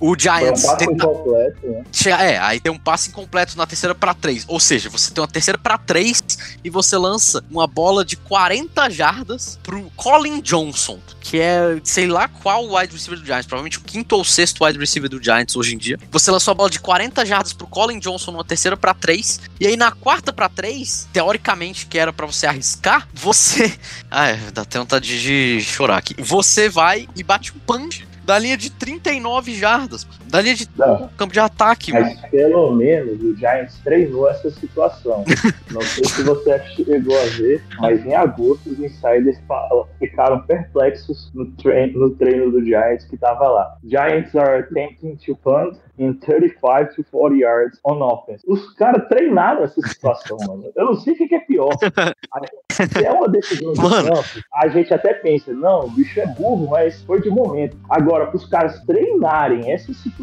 o 0.00 0.18
Giants. 0.18 0.64
um 0.64 0.66
passe 0.66 0.78
tenta... 0.78 0.92
incompleto, 0.92 1.66
né? 1.66 1.84
É, 2.06 2.38
aí 2.38 2.60
tem 2.60 2.72
um 2.72 2.78
passe 2.78 3.08
incompleto 3.08 3.56
na 3.56 3.66
terceira 3.66 3.94
para 3.94 4.14
três. 4.14 4.44
Ou 4.48 4.60
seja, 4.60 4.88
você 4.88 5.10
tem 5.10 5.20
uma 5.20 5.28
terceira 5.28 5.58
para 5.58 5.78
três 5.78 6.22
e 6.62 6.70
você 6.70 6.96
lança 6.96 7.44
uma 7.50 7.66
bola 7.66 8.04
de 8.04 8.16
40 8.16 8.88
jardas 8.90 9.58
pro 9.62 9.90
Colin 9.96 10.40
Johnson, 10.40 10.98
que 11.20 11.40
é 11.40 11.80
sei 11.82 12.06
lá 12.06 12.28
qual 12.28 12.64
wide 12.74 12.92
receiver 12.92 13.18
do 13.18 13.26
Giants, 13.26 13.46
provavelmente 13.46 13.78
o 13.78 13.82
quinto 13.82 14.16
ou 14.16 14.24
sexto 14.24 14.64
wide 14.64 14.78
receiver 14.78 15.08
do 15.08 15.22
Giants 15.22 15.56
hoje 15.56 15.74
em 15.74 15.78
dia. 15.78 15.98
Você 16.10 16.30
lançou 16.30 16.52
a 16.52 16.54
bola 16.54 16.70
de 16.70 16.80
40 16.80 17.24
jardas 17.24 17.52
pro 17.52 17.66
Colin 17.66 17.98
Johnson 17.98 18.32
numa 18.32 18.44
terceira 18.44 18.76
para 18.76 18.94
três, 18.94 19.40
e 19.58 19.66
aí 19.66 19.76
na 19.76 19.90
quarta 19.90 20.32
para 20.32 20.48
três, 20.48 21.08
teoricamente 21.12 21.86
que 21.86 21.98
era 21.98 22.12
para 22.12 22.26
você 22.26 22.46
arriscar, 22.46 23.08
você. 23.12 23.72
Ah, 24.10 24.28
é, 24.28 24.36
dá 24.52 24.62
até 24.62 24.78
vontade 24.78 25.20
de 25.20 25.60
chorar 25.62 25.98
aqui. 25.98 26.14
Você 26.22 26.68
vai 26.68 27.08
e 27.16 27.22
bate 27.22 27.52
um 27.52 27.58
punch 27.58 28.06
da 28.26 28.36
linha 28.38 28.56
de 28.56 28.68
39 28.70 29.54
jardas, 29.54 30.06
da 30.28 30.40
linha 30.40 30.54
de 30.54 30.68
Não, 30.76 31.08
campo 31.16 31.32
de 31.32 31.40
ataque. 31.40 31.92
Mas 31.92 32.16
mano. 32.16 32.28
pelo 32.30 32.72
menos 32.72 33.22
o 33.22 33.34
Giants 33.36 33.78
treinou 33.82 34.28
essa 34.28 34.50
situação. 34.50 35.24
Não 35.70 35.80
sei 35.80 36.04
se 36.04 36.22
você 36.22 36.58
chegou 36.74 37.18
a 37.18 37.24
ver, 37.36 37.62
mas 37.78 38.04
em 38.04 38.14
agosto 38.14 38.70
os 38.70 38.78
insiders 38.78 39.38
ficaram 39.98 40.40
perplexos 40.42 41.30
no 41.34 41.46
treino, 41.52 41.98
no 41.98 42.10
treino 42.10 42.50
do 42.50 42.64
Giants 42.64 43.04
que 43.04 43.16
tava 43.16 43.48
lá. 43.48 43.76
Giants 43.84 44.34
are 44.34 44.60
attempting 44.60 45.16
to 45.16 45.36
punt 45.36 45.78
in 45.98 46.14
35 46.14 46.94
to 46.94 47.04
40 47.10 47.36
yards 47.36 47.78
on 47.84 48.02
offense. 48.02 48.42
Os 48.46 48.72
caras 48.74 49.06
treinaram 49.08 49.64
essa 49.64 49.80
situação, 49.80 50.36
mano. 50.46 50.70
Eu 50.74 50.84
não 50.84 50.94
sei 50.94 51.14
o 51.14 51.16
que 51.16 51.34
é 51.34 51.40
pior. 51.40 51.70
Se 52.70 53.04
é 53.04 53.10
uma 53.10 53.28
decisão 53.28 53.72
de 53.72 53.80
mano. 53.80 54.08
campo, 54.14 54.28
a 54.52 54.68
gente 54.68 54.92
até 54.92 55.14
pensa, 55.14 55.52
não, 55.52 55.86
o 55.86 55.90
bicho 55.90 56.20
é 56.20 56.26
burro, 56.26 56.68
mas 56.68 57.02
foi 57.02 57.20
de 57.22 57.30
momento. 57.30 57.76
Agora, 57.88 58.26
para 58.26 58.36
os 58.36 58.46
caras 58.46 58.78
treinarem 58.84 59.72
essa 59.72 59.92
situação, 59.94 60.15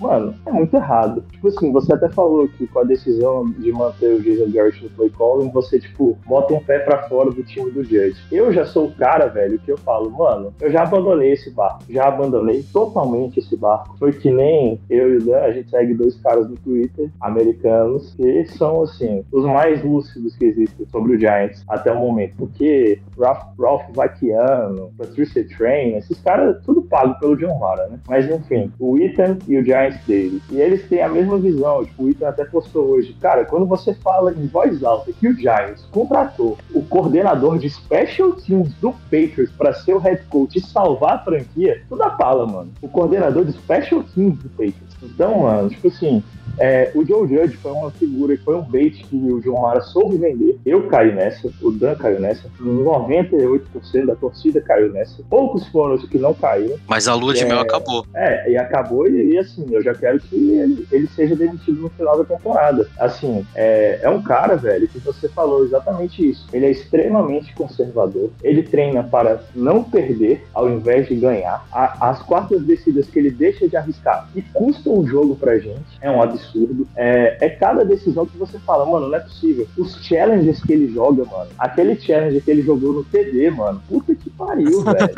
mano, 0.00 0.34
é 0.46 0.52
muito 0.52 0.74
errado. 0.74 1.24
Tipo 1.32 1.48
assim, 1.48 1.72
você 1.72 1.92
até 1.92 2.08
falou 2.08 2.48
que 2.48 2.66
com 2.66 2.80
a 2.80 2.84
decisão 2.84 3.44
de 3.44 3.72
manter 3.72 4.14
o 4.14 4.22
Jason 4.22 4.50
Garrett 4.50 4.82
no 4.82 4.90
play 4.90 5.10
calling, 5.10 5.50
você, 5.50 5.78
tipo, 5.78 6.18
bota 6.26 6.54
um 6.54 6.60
pé 6.60 6.80
para 6.80 7.08
fora 7.08 7.30
do 7.30 7.42
time 7.42 7.70
do 7.70 7.84
Judge. 7.84 8.16
Eu 8.30 8.52
já 8.52 8.64
sou 8.64 8.86
o 8.86 8.92
cara, 8.92 9.26
velho, 9.26 9.58
que 9.58 9.70
eu 9.70 9.78
falo, 9.78 10.10
mano, 10.10 10.52
eu 10.60 10.70
já 10.70 10.82
abandonei 10.82 11.32
esse 11.32 11.50
barco. 11.50 11.84
Já 11.88 12.08
abandonei 12.08 12.64
totalmente 12.72 13.38
esse 13.38 13.56
barco. 13.56 13.96
Foi 13.98 14.12
que 14.12 14.30
nem 14.30 14.80
eu 14.90 15.14
e 15.14 15.16
o 15.18 15.24
Dan, 15.24 15.38
a 15.40 15.52
gente 15.52 15.70
segue 15.70 15.94
dois 15.94 16.16
caras 16.20 16.48
no 16.48 16.56
Twitter, 16.56 17.10
americanos, 17.20 18.14
que 18.14 18.44
são, 18.46 18.82
assim, 18.82 19.24
os 19.32 19.44
mais 19.44 19.82
lúcidos 19.84 20.36
que 20.36 20.46
existem 20.46 20.86
sobre 20.86 21.14
o 21.14 21.18
Giants 21.18 21.64
até 21.68 21.92
o 21.92 21.98
momento. 21.98 22.34
Porque 22.36 23.00
Ralph, 23.18 23.44
Ralph 23.58 23.84
Vacchiano, 23.94 24.90
Patricia 24.96 25.46
Train, 25.56 25.96
esses 25.96 26.20
caras, 26.20 26.62
tudo 26.64 26.82
pago 26.82 27.18
pelo 27.18 27.36
John 27.36 27.58
Mara, 27.58 27.86
né? 27.88 28.00
Mas, 28.08 28.28
enfim, 28.30 28.72
o 28.78 28.98
Ethan 28.98 29.27
e 29.46 29.56
o 29.58 29.64
Giants 29.64 30.00
dele. 30.06 30.40
E 30.50 30.60
eles 30.60 30.88
têm 30.88 31.02
a 31.02 31.08
mesma 31.08 31.38
visão. 31.38 31.84
Tipo, 31.84 32.04
o 32.04 32.10
Ethan 32.10 32.28
até 32.28 32.44
postou 32.44 32.86
hoje. 32.86 33.16
Cara, 33.20 33.44
quando 33.44 33.66
você 33.66 33.94
fala 33.94 34.32
em 34.32 34.46
voz 34.46 34.82
alta 34.84 35.12
que 35.12 35.28
o 35.28 35.34
Giants 35.34 35.86
contratou 35.90 36.56
o 36.74 36.82
coordenador 36.82 37.58
de 37.58 37.68
special 37.68 38.32
teams 38.32 38.72
do 38.80 38.92
Patriots 39.04 39.50
para 39.56 39.72
ser 39.72 39.94
o 39.94 39.98
head 39.98 40.22
coach 40.28 40.56
e 40.58 40.60
salvar 40.60 41.16
a 41.16 41.18
franquia, 41.18 41.82
tudo 41.88 42.02
a 42.02 42.10
fala, 42.16 42.46
mano. 42.46 42.70
O 42.82 42.88
coordenador 42.88 43.44
de 43.44 43.52
special 43.52 44.02
teams 44.14 44.38
do 44.38 44.48
Patriots. 44.50 44.96
Então, 45.02 45.40
mano, 45.40 45.68
tipo 45.68 45.88
assim, 45.88 46.22
é, 46.58 46.90
o 46.94 47.04
Joe 47.04 47.28
Judge 47.28 47.56
foi 47.58 47.70
uma 47.70 47.90
figura, 47.90 48.36
foi 48.44 48.56
um 48.56 48.62
bait 48.62 49.04
que 49.04 49.16
o 49.16 49.40
João 49.40 49.62
Mara 49.62 49.80
soube 49.80 50.16
vender. 50.16 50.58
Eu 50.66 50.88
caí 50.88 51.14
nessa, 51.14 51.48
o 51.62 51.70
Dan 51.70 51.94
caiu 51.94 52.18
nessa, 52.20 52.48
98% 52.60 54.06
da 54.06 54.16
torcida 54.16 54.60
caiu 54.60 54.92
nessa. 54.92 55.22
Poucos 55.30 55.66
foram 55.68 55.94
os 55.94 56.08
que 56.08 56.18
não 56.18 56.34
caíram. 56.34 56.76
Mas 56.86 57.06
a 57.06 57.14
lua 57.14 57.32
de 57.34 57.42
É. 57.42 57.46
mel 57.46 57.60
acabou. 57.60 58.04
É, 58.14 58.50
e 58.50 58.56
acabou, 58.56 59.06
e, 59.06 59.17
e, 59.22 59.38
assim, 59.38 59.66
eu 59.70 59.82
já 59.82 59.94
quero 59.94 60.18
que 60.20 60.34
ele, 60.34 60.86
ele 60.90 61.06
seja 61.08 61.34
demitido 61.36 61.80
no 61.80 61.88
final 61.90 62.18
da 62.18 62.24
temporada. 62.24 62.88
Assim, 62.98 63.44
é, 63.54 64.00
é 64.02 64.08
um 64.10 64.22
cara, 64.22 64.56
velho, 64.56 64.88
que 64.88 64.98
você 64.98 65.28
falou 65.28 65.64
exatamente 65.64 66.28
isso. 66.28 66.46
Ele 66.52 66.66
é 66.66 66.70
extremamente 66.70 67.54
conservador. 67.54 68.30
Ele 68.42 68.62
treina 68.62 69.02
para 69.02 69.42
não 69.54 69.82
perder 69.82 70.46
ao 70.54 70.68
invés 70.68 71.08
de 71.08 71.16
ganhar. 71.16 71.66
A- 71.72 72.10
as 72.10 72.22
quartas 72.22 72.62
descidas 72.62 73.06
que 73.08 73.18
ele 73.18 73.30
deixa 73.30 73.68
de 73.68 73.76
arriscar 73.76 74.28
e 74.34 74.42
custam 74.42 74.98
o 74.98 75.06
jogo 75.06 75.36
pra 75.36 75.58
gente 75.58 75.78
é 76.00 76.10
um 76.10 76.22
absurdo. 76.22 76.86
É, 76.96 77.36
é 77.40 77.48
cada 77.48 77.84
decisão 77.84 78.26
que 78.26 78.36
você 78.36 78.58
fala, 78.60 78.84
mano, 78.86 79.08
não 79.08 79.16
é 79.16 79.20
possível. 79.20 79.66
Os 79.76 79.94
challenges 80.04 80.62
que 80.62 80.72
ele 80.72 80.92
joga, 80.92 81.24
mano. 81.24 81.50
Aquele 81.58 81.96
challenge 81.96 82.40
que 82.40 82.50
ele 82.50 82.62
jogou 82.62 82.92
no 82.92 83.04
TD, 83.04 83.50
mano. 83.50 83.82
Puta 83.88 84.14
que 84.14 84.30
pariu, 84.30 84.82
velho. 84.84 85.14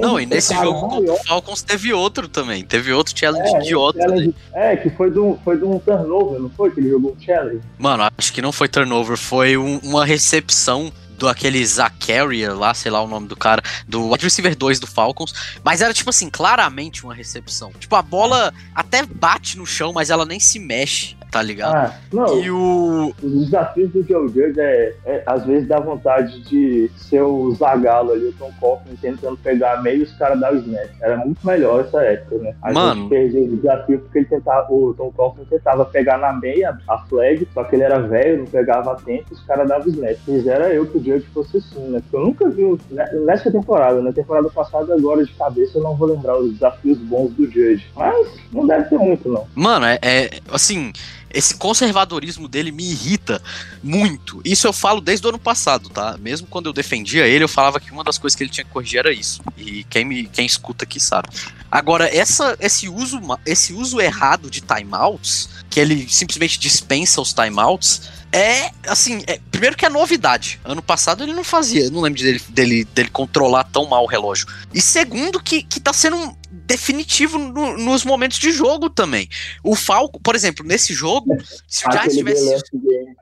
Não, 0.00 0.18
e 0.20 0.26
nesse 0.26 0.54
jogo 0.54 0.80
contra 0.88 1.12
o 1.12 1.16
Falcons 1.24 1.62
teve 1.62 1.92
outro 1.92 2.28
também. 2.28 2.64
Teve 2.64 2.92
outro 2.92 3.18
challenge 3.18 3.54
é, 3.54 3.60
idiota. 3.60 3.98
challenge- 4.00 4.34
É, 4.54 4.76
que 4.76 4.90
foi 4.90 5.10
de, 5.10 5.18
um, 5.18 5.36
foi 5.44 5.56
de 5.58 5.64
um 5.64 5.78
turnover, 5.78 6.40
não 6.40 6.50
foi? 6.50 6.70
Que 6.70 6.80
ele 6.80 6.90
jogou 6.90 7.12
um 7.18 7.20
challenge? 7.24 7.60
Mano, 7.78 8.08
acho 8.18 8.32
que 8.32 8.42
não 8.42 8.52
foi 8.52 8.68
turnover, 8.68 9.16
foi 9.16 9.56
um- 9.56 9.78
uma 9.82 10.04
recepção 10.04 10.92
do 11.18 11.28
aquele 11.28 11.64
Zacharia 11.64 12.52
lá, 12.52 12.74
sei 12.74 12.90
lá 12.90 13.00
o 13.00 13.06
nome 13.06 13.28
do 13.28 13.36
cara, 13.36 13.62
do 13.86 14.10
wide 14.10 14.24
receiver 14.24 14.56
2 14.56 14.80
do 14.80 14.88
Falcons, 14.88 15.32
mas 15.62 15.80
era 15.80 15.94
tipo 15.94 16.10
assim, 16.10 16.28
claramente 16.28 17.04
uma 17.04 17.14
recepção. 17.14 17.70
Tipo, 17.78 17.94
a 17.94 18.02
bola 18.02 18.52
até 18.74 19.04
bate 19.06 19.56
no 19.56 19.64
chão, 19.64 19.92
mas 19.92 20.10
ela 20.10 20.24
nem 20.26 20.40
se 20.40 20.58
mexe, 20.58 21.16
tá 21.32 21.40
ligado? 21.40 21.74
Ah, 21.74 21.94
não, 22.12 22.42
E 22.42 22.50
o. 22.50 23.14
os 23.22 23.44
desafios 23.46 23.90
do 23.90 24.06
Joe 24.06 24.28
Judge 24.28 24.60
é, 24.60 24.94
é, 25.06 25.22
às 25.24 25.46
vezes 25.46 25.66
dá 25.66 25.80
vontade 25.80 26.42
de 26.42 26.90
ser 26.94 27.22
o 27.22 27.50
Zagalo 27.54 28.12
ali, 28.12 28.26
o 28.26 28.32
Tom 28.34 28.52
Coughlin 28.60 28.94
tentando 29.00 29.38
pegar 29.38 29.82
meio 29.82 30.00
e 30.00 30.02
os 30.02 30.12
caras 30.12 30.38
dar 30.38 30.52
o 30.52 30.58
snap. 30.58 30.90
Era 31.00 31.16
muito 31.16 31.44
melhor 31.44 31.80
essa 31.80 32.02
época, 32.02 32.36
né? 32.36 32.54
A 32.60 32.70
Mano. 32.70 33.00
gente 33.00 33.08
perdeu 33.08 33.44
o 33.44 33.56
desafio 33.56 33.98
porque 34.00 34.18
ele 34.18 34.26
tentava, 34.26 34.70
o 34.70 34.92
Tom 34.92 35.10
Coughlin 35.10 35.46
tentava 35.46 35.86
pegar 35.86 36.18
na 36.18 36.34
meia 36.34 36.78
a 36.86 36.98
flag, 36.98 37.48
só 37.54 37.64
que 37.64 37.76
ele 37.76 37.84
era 37.84 37.98
velho, 37.98 38.40
não 38.40 38.46
pegava 38.46 38.92
a 38.92 38.96
tempo, 38.96 39.32
os 39.32 39.42
caras 39.44 39.66
davam 39.66 39.88
snap. 39.88 40.16
Quisera 40.26 40.68
eu 40.74 40.84
que 40.84 40.98
o 40.98 41.02
Judge 41.02 41.26
fosse 41.32 41.56
assim, 41.56 41.88
né? 41.88 42.02
Porque 42.02 42.16
eu 42.16 42.26
nunca 42.26 42.50
vi 42.50 42.78
né, 42.90 43.10
nessa 43.24 43.50
temporada, 43.50 44.02
na 44.02 44.12
temporada 44.12 44.50
passada, 44.50 44.94
agora 44.94 45.24
de 45.24 45.32
cabeça 45.32 45.78
eu 45.78 45.82
não 45.82 45.96
vou 45.96 46.08
lembrar 46.08 46.36
os 46.36 46.52
desafios 46.52 46.98
bons 46.98 47.32
do 47.32 47.46
Judge. 47.46 47.90
Mas 47.96 48.28
não 48.52 48.66
deve 48.66 48.90
ter 48.90 48.98
muito, 48.98 49.30
não. 49.30 49.46
Mano, 49.54 49.86
é, 49.86 49.98
é 50.02 50.30
assim. 50.50 50.92
Esse 51.32 51.54
conservadorismo 51.54 52.48
dele 52.48 52.70
me 52.70 52.90
irrita 52.90 53.42
muito. 53.82 54.40
Isso 54.44 54.66
eu 54.66 54.72
falo 54.72 55.00
desde 55.00 55.26
o 55.26 55.30
ano 55.30 55.38
passado, 55.38 55.88
tá? 55.88 56.16
Mesmo 56.18 56.46
quando 56.46 56.66
eu 56.66 56.72
defendia 56.72 57.26
ele, 57.26 57.44
eu 57.44 57.48
falava 57.48 57.80
que 57.80 57.90
uma 57.90 58.04
das 58.04 58.18
coisas 58.18 58.36
que 58.36 58.42
ele 58.42 58.50
tinha 58.50 58.64
que 58.64 58.70
corrigir 58.70 59.00
era 59.00 59.12
isso. 59.12 59.42
E 59.56 59.84
quem, 59.84 60.04
me, 60.04 60.26
quem 60.26 60.46
escuta 60.46 60.84
aqui 60.84 61.00
sabe. 61.00 61.28
Agora, 61.70 62.14
essa, 62.14 62.56
esse, 62.60 62.88
uso, 62.88 63.20
esse 63.46 63.72
uso 63.72 64.00
errado 64.00 64.50
de 64.50 64.60
timeouts, 64.60 65.48
que 65.70 65.80
ele 65.80 66.06
simplesmente 66.08 66.58
dispensa 66.58 67.20
os 67.20 67.32
timeouts, 67.32 68.10
é, 68.30 68.70
assim, 68.86 69.22
é- 69.26 69.38
primeiro 69.50 69.76
que 69.76 69.84
é 69.84 69.88
novidade. 69.88 70.60
Ano 70.64 70.82
passado 70.82 71.22
ele 71.22 71.34
não 71.34 71.44
fazia, 71.44 71.90
não 71.90 72.00
lembro 72.00 72.22
dele, 72.22 72.42
dele, 72.48 72.84
dele 72.84 73.10
controlar 73.10 73.64
tão 73.64 73.86
mal 73.86 74.04
o 74.04 74.06
relógio. 74.06 74.46
E 74.72 74.80
segundo 74.80 75.42
que, 75.42 75.62
que 75.62 75.78
tá 75.78 75.92
sendo 75.92 76.16
um 76.16 76.41
definitivo 76.52 77.38
no- 77.38 77.78
nos 77.78 78.04
momentos 78.04 78.38
de 78.38 78.52
jogo 78.52 78.90
também. 78.90 79.28
O 79.64 79.74
Falco, 79.74 80.20
por 80.20 80.34
exemplo, 80.34 80.64
nesse 80.66 80.92
jogo, 80.92 81.34
se 81.66 81.88
o 81.88 81.90
Giants 81.92 82.14
delay 82.16 82.34
tivesse... 82.34 82.54
of 82.54 82.62
game, 82.72 83.16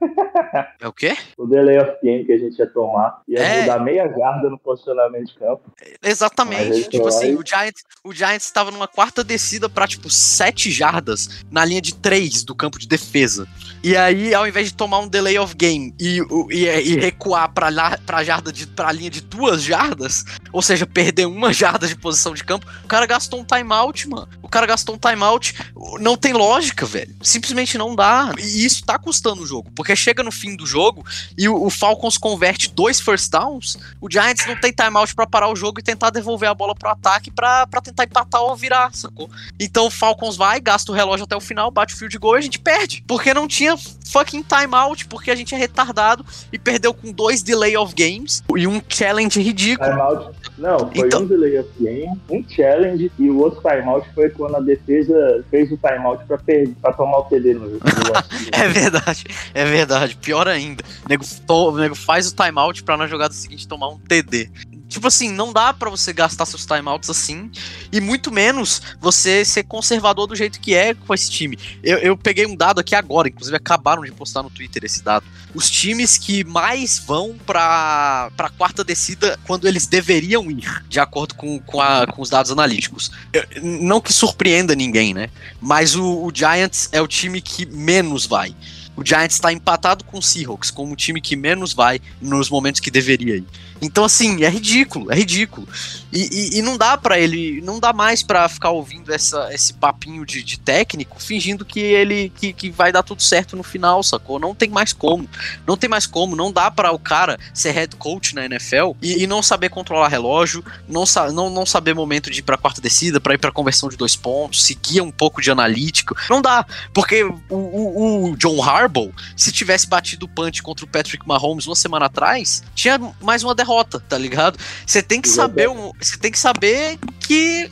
É 0.80 0.88
o 0.88 0.92
quê? 0.92 1.16
o 1.38 1.46
delay 1.46 1.78
of 1.78 1.92
game 2.02 2.24
que 2.24 2.32
a 2.32 2.38
gente 2.38 2.58
ia 2.58 2.66
tomar 2.66 3.22
ia 3.28 3.38
É. 3.38 3.60
mudar 3.62 3.78
meia 3.80 4.08
jarda 4.08 4.50
no 4.50 4.58
posicionamento 4.58 5.26
de 5.28 5.34
campo. 5.38 5.62
Exatamente. 6.02 6.88
Tipo 6.88 7.06
assim, 7.08 7.34
o 7.34 7.44
Giants, 7.46 7.82
o 8.04 8.12
Giants 8.12 8.44
estava 8.46 8.70
numa 8.70 8.88
quarta 8.88 9.22
descida 9.22 9.68
pra, 9.68 9.86
tipo, 9.86 10.10
sete 10.10 10.70
jardas 10.70 11.44
na 11.50 11.64
linha 11.64 11.80
de 11.80 11.94
três 11.94 12.42
do 12.42 12.54
campo 12.54 12.78
de 12.78 12.88
defesa. 12.88 13.46
E 13.82 13.96
aí, 13.96 14.34
ao 14.34 14.46
invés 14.46 14.68
de 14.68 14.74
tomar 14.74 14.98
um 14.98 15.08
delay 15.08 15.38
of 15.38 15.54
game 15.54 15.94
e, 16.00 16.18
e, 16.50 16.64
e 16.66 16.96
recuar 16.98 17.52
pra, 17.52 17.68
lá, 17.70 17.96
pra, 18.04 18.22
jarda 18.24 18.52
de, 18.52 18.66
pra 18.66 18.90
linha 18.92 19.08
de 19.10 19.20
duas 19.20 19.62
jardas, 19.62 20.24
ou 20.52 20.60
seja, 20.62 20.86
perder 20.86 21.26
uma 21.26 21.52
jarda 21.54 21.86
de 21.86 21.96
posição 21.96 22.34
de 22.34 22.42
campo, 22.44 22.66
o 22.84 22.88
cara 22.88 23.06
gastou 23.06 23.19
um 23.32 23.44
timeout, 23.44 24.06
mano. 24.06 24.28
O 24.50 24.56
cara 24.58 24.66
gastou 24.66 24.96
um 24.96 24.98
timeout. 24.98 25.54
Não 26.00 26.16
tem 26.16 26.32
lógica, 26.32 26.84
velho. 26.84 27.14
Simplesmente 27.22 27.78
não 27.78 27.94
dá. 27.94 28.32
E 28.36 28.64
isso 28.66 28.84
tá 28.84 28.98
custando 28.98 29.42
o 29.42 29.46
jogo. 29.46 29.70
Porque 29.76 29.94
chega 29.94 30.24
no 30.24 30.32
fim 30.32 30.56
do 30.56 30.66
jogo 30.66 31.04
e 31.38 31.48
o, 31.48 31.66
o 31.66 31.70
Falcons 31.70 32.18
converte 32.18 32.68
dois 32.68 33.00
first 33.00 33.30
downs 33.30 33.78
o 34.00 34.10
Giants 34.10 34.44
não 34.48 34.56
tem 34.56 34.72
timeout 34.72 35.14
pra 35.14 35.24
parar 35.24 35.48
o 35.52 35.54
jogo 35.54 35.78
e 35.78 35.82
tentar 35.84 36.10
devolver 36.10 36.48
a 36.48 36.54
bola 36.54 36.74
pro 36.74 36.88
ataque 36.88 37.30
pra, 37.30 37.64
pra 37.68 37.80
tentar 37.80 38.04
empatar 38.04 38.42
ou 38.42 38.56
virar, 38.56 38.92
sacou? 38.92 39.30
Então 39.58 39.86
o 39.86 39.90
Falcons 39.90 40.36
vai, 40.36 40.60
gasta 40.60 40.90
o 40.90 40.94
relógio 40.94 41.24
até 41.24 41.36
o 41.36 41.40
final, 41.40 41.70
bate 41.70 41.94
o 41.94 41.96
field 41.96 42.18
goal 42.18 42.34
e 42.34 42.38
a 42.38 42.40
gente 42.42 42.58
perde. 42.58 43.04
Porque 43.06 43.32
não 43.32 43.46
tinha 43.46 43.76
fucking 44.10 44.42
timeout, 44.42 45.06
porque 45.06 45.30
a 45.30 45.36
gente 45.36 45.54
é 45.54 45.58
retardado 45.58 46.26
e 46.52 46.58
perdeu 46.58 46.92
com 46.92 47.12
dois 47.12 47.42
delay 47.42 47.76
of 47.76 47.94
games 47.94 48.42
e 48.56 48.66
um 48.66 48.82
challenge 48.88 49.40
ridículo. 49.40 49.88
Timeout. 49.88 50.36
Não, 50.58 50.78
foi 50.92 51.06
Então- 51.06 51.22
um 51.22 51.26
delay 51.26 51.58
of 51.60 51.68
game, 51.78 52.20
um 52.28 52.44
challenge 52.48 53.12
e 53.18 53.30
o 53.30 53.38
outro 53.38 53.60
timeout 53.60 54.08
foi 54.14 54.26
quando 54.40 54.56
a 54.56 54.60
defesa 54.60 55.44
fez 55.50 55.70
o 55.70 55.76
timeout 55.76 56.24
pra, 56.24 56.38
pra 56.80 56.92
tomar 56.94 57.18
o 57.18 57.24
TD 57.24 57.54
no, 57.54 57.66
lance. 57.66 57.80
É 58.52 58.68
verdade, 58.68 59.24
é 59.54 59.64
verdade. 59.64 60.16
Pior 60.16 60.48
ainda. 60.48 60.82
O 61.04 61.08
nego, 61.08 61.24
to- 61.46 61.68
o 61.70 61.76
nego 61.76 61.94
faz 61.94 62.30
o 62.30 62.34
timeout 62.34 62.82
pra 62.82 62.96
na 62.96 63.06
jogada 63.06 63.32
seguinte 63.34 63.68
tomar 63.68 63.88
um 63.88 63.98
TD. 63.98 64.50
Tipo 64.90 65.06
assim, 65.06 65.30
não 65.30 65.52
dá 65.52 65.72
pra 65.72 65.88
você 65.88 66.12
gastar 66.12 66.44
seus 66.44 66.66
timeouts 66.66 67.08
assim. 67.08 67.48
E 67.92 68.00
muito 68.00 68.30
menos 68.32 68.82
você 69.00 69.44
ser 69.44 69.62
conservador 69.62 70.26
do 70.26 70.34
jeito 70.34 70.60
que 70.60 70.74
é 70.74 70.92
com 70.94 71.14
esse 71.14 71.30
time. 71.30 71.56
Eu, 71.82 71.98
eu 71.98 72.16
peguei 72.16 72.44
um 72.44 72.56
dado 72.56 72.80
aqui 72.80 72.94
agora, 72.96 73.28
inclusive 73.28 73.56
acabaram 73.56 74.02
de 74.02 74.10
postar 74.10 74.42
no 74.42 74.50
Twitter 74.50 74.84
esse 74.84 75.00
dado. 75.02 75.24
Os 75.54 75.70
times 75.70 76.18
que 76.18 76.42
mais 76.44 76.98
vão 76.98 77.36
pra, 77.46 78.30
pra 78.36 78.48
quarta 78.50 78.82
descida 78.82 79.38
quando 79.46 79.68
eles 79.68 79.86
deveriam 79.86 80.50
ir, 80.50 80.84
de 80.88 80.98
acordo 80.98 81.36
com, 81.36 81.58
com, 81.60 81.80
a- 81.80 82.06
com 82.08 82.20
os 82.20 82.28
dados 82.28 82.50
analíticos. 82.50 83.12
Eu- 83.32 83.44
não 83.62 84.00
que 84.00 84.12
surpreenda 84.12 84.74
ninguém, 84.74 85.14
né? 85.14 85.30
Mas 85.60 85.94
o, 85.94 86.04
o 86.26 86.32
Giants 86.34 86.88
é 86.90 87.00
o 87.00 87.06
time 87.06 87.40
que 87.40 87.64
menos 87.64 88.26
vai. 88.26 88.54
O 88.96 89.04
Giants 89.06 89.36
está 89.36 89.52
empatado 89.52 90.04
com 90.04 90.18
o 90.18 90.22
Seahawks 90.22 90.70
como 90.70 90.92
o 90.92 90.96
time 90.96 91.20
que 91.20 91.34
menos 91.36 91.72
vai 91.72 92.00
nos 92.20 92.50
momentos 92.50 92.80
que 92.80 92.90
deveria 92.90 93.36
ir. 93.36 93.44
Então, 93.80 94.04
assim, 94.04 94.42
é 94.44 94.48
ridículo, 94.48 95.10
é 95.10 95.14
ridículo. 95.14 95.66
E, 96.12 96.28
e- 96.54 96.58
e 96.58 96.62
não 96.62 96.76
dá 96.76 96.96
pra 96.96 97.18
ele, 97.18 97.60
não 97.62 97.78
dá 97.78 97.92
mais 97.92 98.22
pra 98.22 98.48
ficar 98.48 98.70
ouvindo 98.70 99.12
essa, 99.12 99.52
esse 99.54 99.72
papinho 99.74 100.24
de, 100.26 100.42
de 100.42 100.58
técnico, 100.58 101.22
fingindo 101.22 101.64
que 101.64 101.78
ele 101.80 102.30
que, 102.36 102.52
que 102.52 102.70
vai 102.70 102.90
dar 102.92 103.02
tudo 103.02 103.22
certo 103.22 103.56
no 103.56 103.62
final, 103.62 104.02
sacou? 104.02 104.38
Não 104.38 104.54
tem 104.54 104.68
mais 104.68 104.92
como. 104.92 105.28
Não 105.66 105.76
tem 105.76 105.88
mais 105.88 106.06
como. 106.06 106.34
Não 106.34 106.52
dá 106.52 106.70
pra 106.70 106.90
o 106.92 106.98
cara 106.98 107.38
ser 107.54 107.70
head 107.72 107.94
coach 107.96 108.34
na 108.34 108.44
NFL 108.44 108.92
e, 109.00 109.22
e 109.22 109.26
não 109.26 109.42
saber 109.42 109.68
controlar 109.68 110.08
relógio, 110.08 110.64
não, 110.88 111.06
sa 111.06 111.30
não, 111.32 111.48
não 111.50 111.64
saber 111.64 111.94
momento 111.94 112.30
de 112.30 112.40
ir 112.40 112.42
pra 112.42 112.56
quarta 112.56 112.80
descida, 112.80 113.20
pra 113.20 113.34
ir 113.34 113.38
pra 113.38 113.52
conversão 113.52 113.88
de 113.88 113.96
dois 113.96 114.16
pontos, 114.16 114.62
seguir 114.64 115.00
um 115.00 115.10
pouco 115.10 115.40
de 115.40 115.50
analítico. 115.50 116.14
Não 116.28 116.42
dá. 116.42 116.66
Porque 116.92 117.22
o, 117.22 117.40
o, 117.48 118.30
o 118.32 118.36
John 118.36 118.62
Harbaugh, 118.62 119.12
se 119.36 119.52
tivesse 119.52 119.86
batido 119.86 120.26
o 120.26 120.28
punch 120.28 120.62
contra 120.62 120.84
o 120.84 120.88
Patrick 120.88 121.26
Mahomes 121.26 121.66
uma 121.66 121.76
semana 121.76 122.06
atrás, 122.06 122.62
tinha 122.74 122.98
mais 123.20 123.42
uma 123.44 123.54
derrota, 123.54 124.00
tá 124.00 124.18
ligado? 124.18 124.58
Você 124.86 125.02
tem 125.02 125.20
que 125.20 125.28
saber, 125.28 125.68
um- 125.68 125.92
você 126.00 126.16
tem 126.18 126.30
que 126.30 126.38
saber 126.38 126.98
que, 127.34 127.70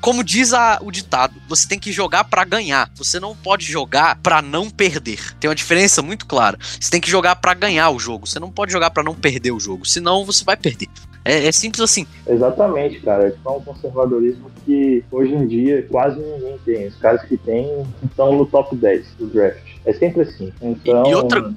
como 0.00 0.24
diz 0.24 0.54
a- 0.54 0.78
o 0.82 0.90
ditado, 0.90 1.34
você 1.46 1.68
tem 1.68 1.78
que 1.78 1.92
jogar 1.92 2.24
pra 2.24 2.42
ganhar. 2.42 2.90
Você 2.94 3.20
não 3.20 3.36
pode 3.36 3.66
jogar 3.66 4.16
pra 4.22 4.40
não 4.40 4.70
perder. 4.70 5.18
Tem 5.38 5.50
uma 5.50 5.54
diferença 5.54 6.00
muito 6.00 6.24
clara. 6.24 6.56
Você 6.80 6.90
tem 6.90 7.02
que 7.02 7.10
jogar 7.10 7.36
pra 7.36 7.52
ganhar 7.52 7.90
o 7.90 7.98
jogo. 7.98 8.26
Você 8.26 8.40
não 8.40 8.50
pode 8.50 8.72
jogar 8.72 8.88
pra 8.90 9.02
não 9.02 9.14
perder 9.14 9.52
o 9.52 9.60
jogo, 9.60 9.84
senão 9.86 10.24
você 10.24 10.42
vai 10.42 10.56
perder. 10.56 10.88
É, 11.22 11.46
é 11.46 11.52
simples 11.52 11.82
assim. 11.82 12.06
Exatamente, 12.26 13.00
cara. 13.00 13.28
É 13.28 13.30
tipo 13.30 13.50
um 13.56 13.60
conservadorismo 13.60 14.50
que 14.64 15.02
hoje 15.10 15.32
em 15.34 15.46
dia 15.46 15.86
quase 15.90 16.18
ninguém 16.20 16.56
tem. 16.64 16.86
Os 16.86 16.96
caras 16.96 17.22
que 17.22 17.36
têm 17.36 17.82
estão 18.04 18.36
no 18.36 18.46
top 18.46 18.74
10 18.76 19.06
do 19.18 19.26
draft. 19.26 19.62
É 19.86 19.92
sempre 19.92 20.22
assim. 20.22 20.50
Então, 20.62 21.06
e 21.06 21.14
outra- 21.14 21.52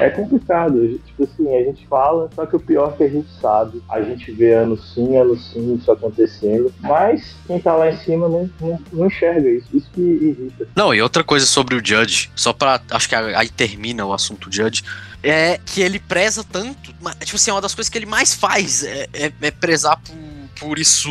é 0.00 0.10
complicado. 0.10 0.98
Tipo 1.06 1.24
assim, 1.24 1.54
a 1.56 1.62
gente 1.64 1.86
fala, 1.86 2.28
só 2.34 2.44
que 2.46 2.56
o 2.56 2.60
pior 2.60 2.92
é 2.92 2.96
que 2.96 3.04
a 3.04 3.08
gente 3.08 3.28
sabe. 3.40 3.82
A 3.88 4.00
gente 4.02 4.30
vê 4.32 4.52
ano 4.54 4.76
sim, 4.78 5.16
ano 5.16 5.36
sim 5.38 5.74
isso 5.74 5.90
acontecendo. 5.90 6.72
Mas 6.86 7.34
quem 7.46 7.60
tá 7.60 7.74
lá 7.74 7.90
em 7.90 7.96
cima 7.98 8.28
não, 8.28 8.50
não, 8.60 8.80
não 8.92 9.06
enxerga 9.06 9.48
isso. 9.48 9.66
Isso 9.72 9.90
que 9.92 10.00
irrita. 10.00 10.68
Não, 10.74 10.94
e 10.94 11.02
outra 11.02 11.22
coisa 11.24 11.46
sobre 11.46 11.74
o 11.74 11.84
Judge, 11.84 12.30
só 12.34 12.52
pra. 12.52 12.80
Acho 12.90 13.08
que 13.08 13.14
aí 13.14 13.48
termina 13.48 14.04
o 14.04 14.12
assunto 14.12 14.50
Judge. 14.50 14.82
É 15.22 15.58
que 15.64 15.80
ele 15.80 15.98
preza 15.98 16.44
tanto. 16.44 16.92
Tipo 16.92 17.36
assim, 17.36 17.50
uma 17.50 17.60
das 17.60 17.74
coisas 17.74 17.88
que 17.90 17.98
ele 17.98 18.06
mais 18.06 18.34
faz 18.34 18.84
é, 18.84 19.08
é, 19.12 19.32
é 19.40 19.50
prezar 19.50 19.96
por, 19.96 20.14
por 20.58 20.78
isso, 20.78 21.10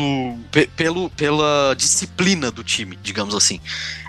pelo, 0.75 1.09
pela 1.11 1.75
disciplina 1.77 2.51
do 2.51 2.63
time, 2.63 2.97
digamos 3.01 3.35
assim. 3.35 3.59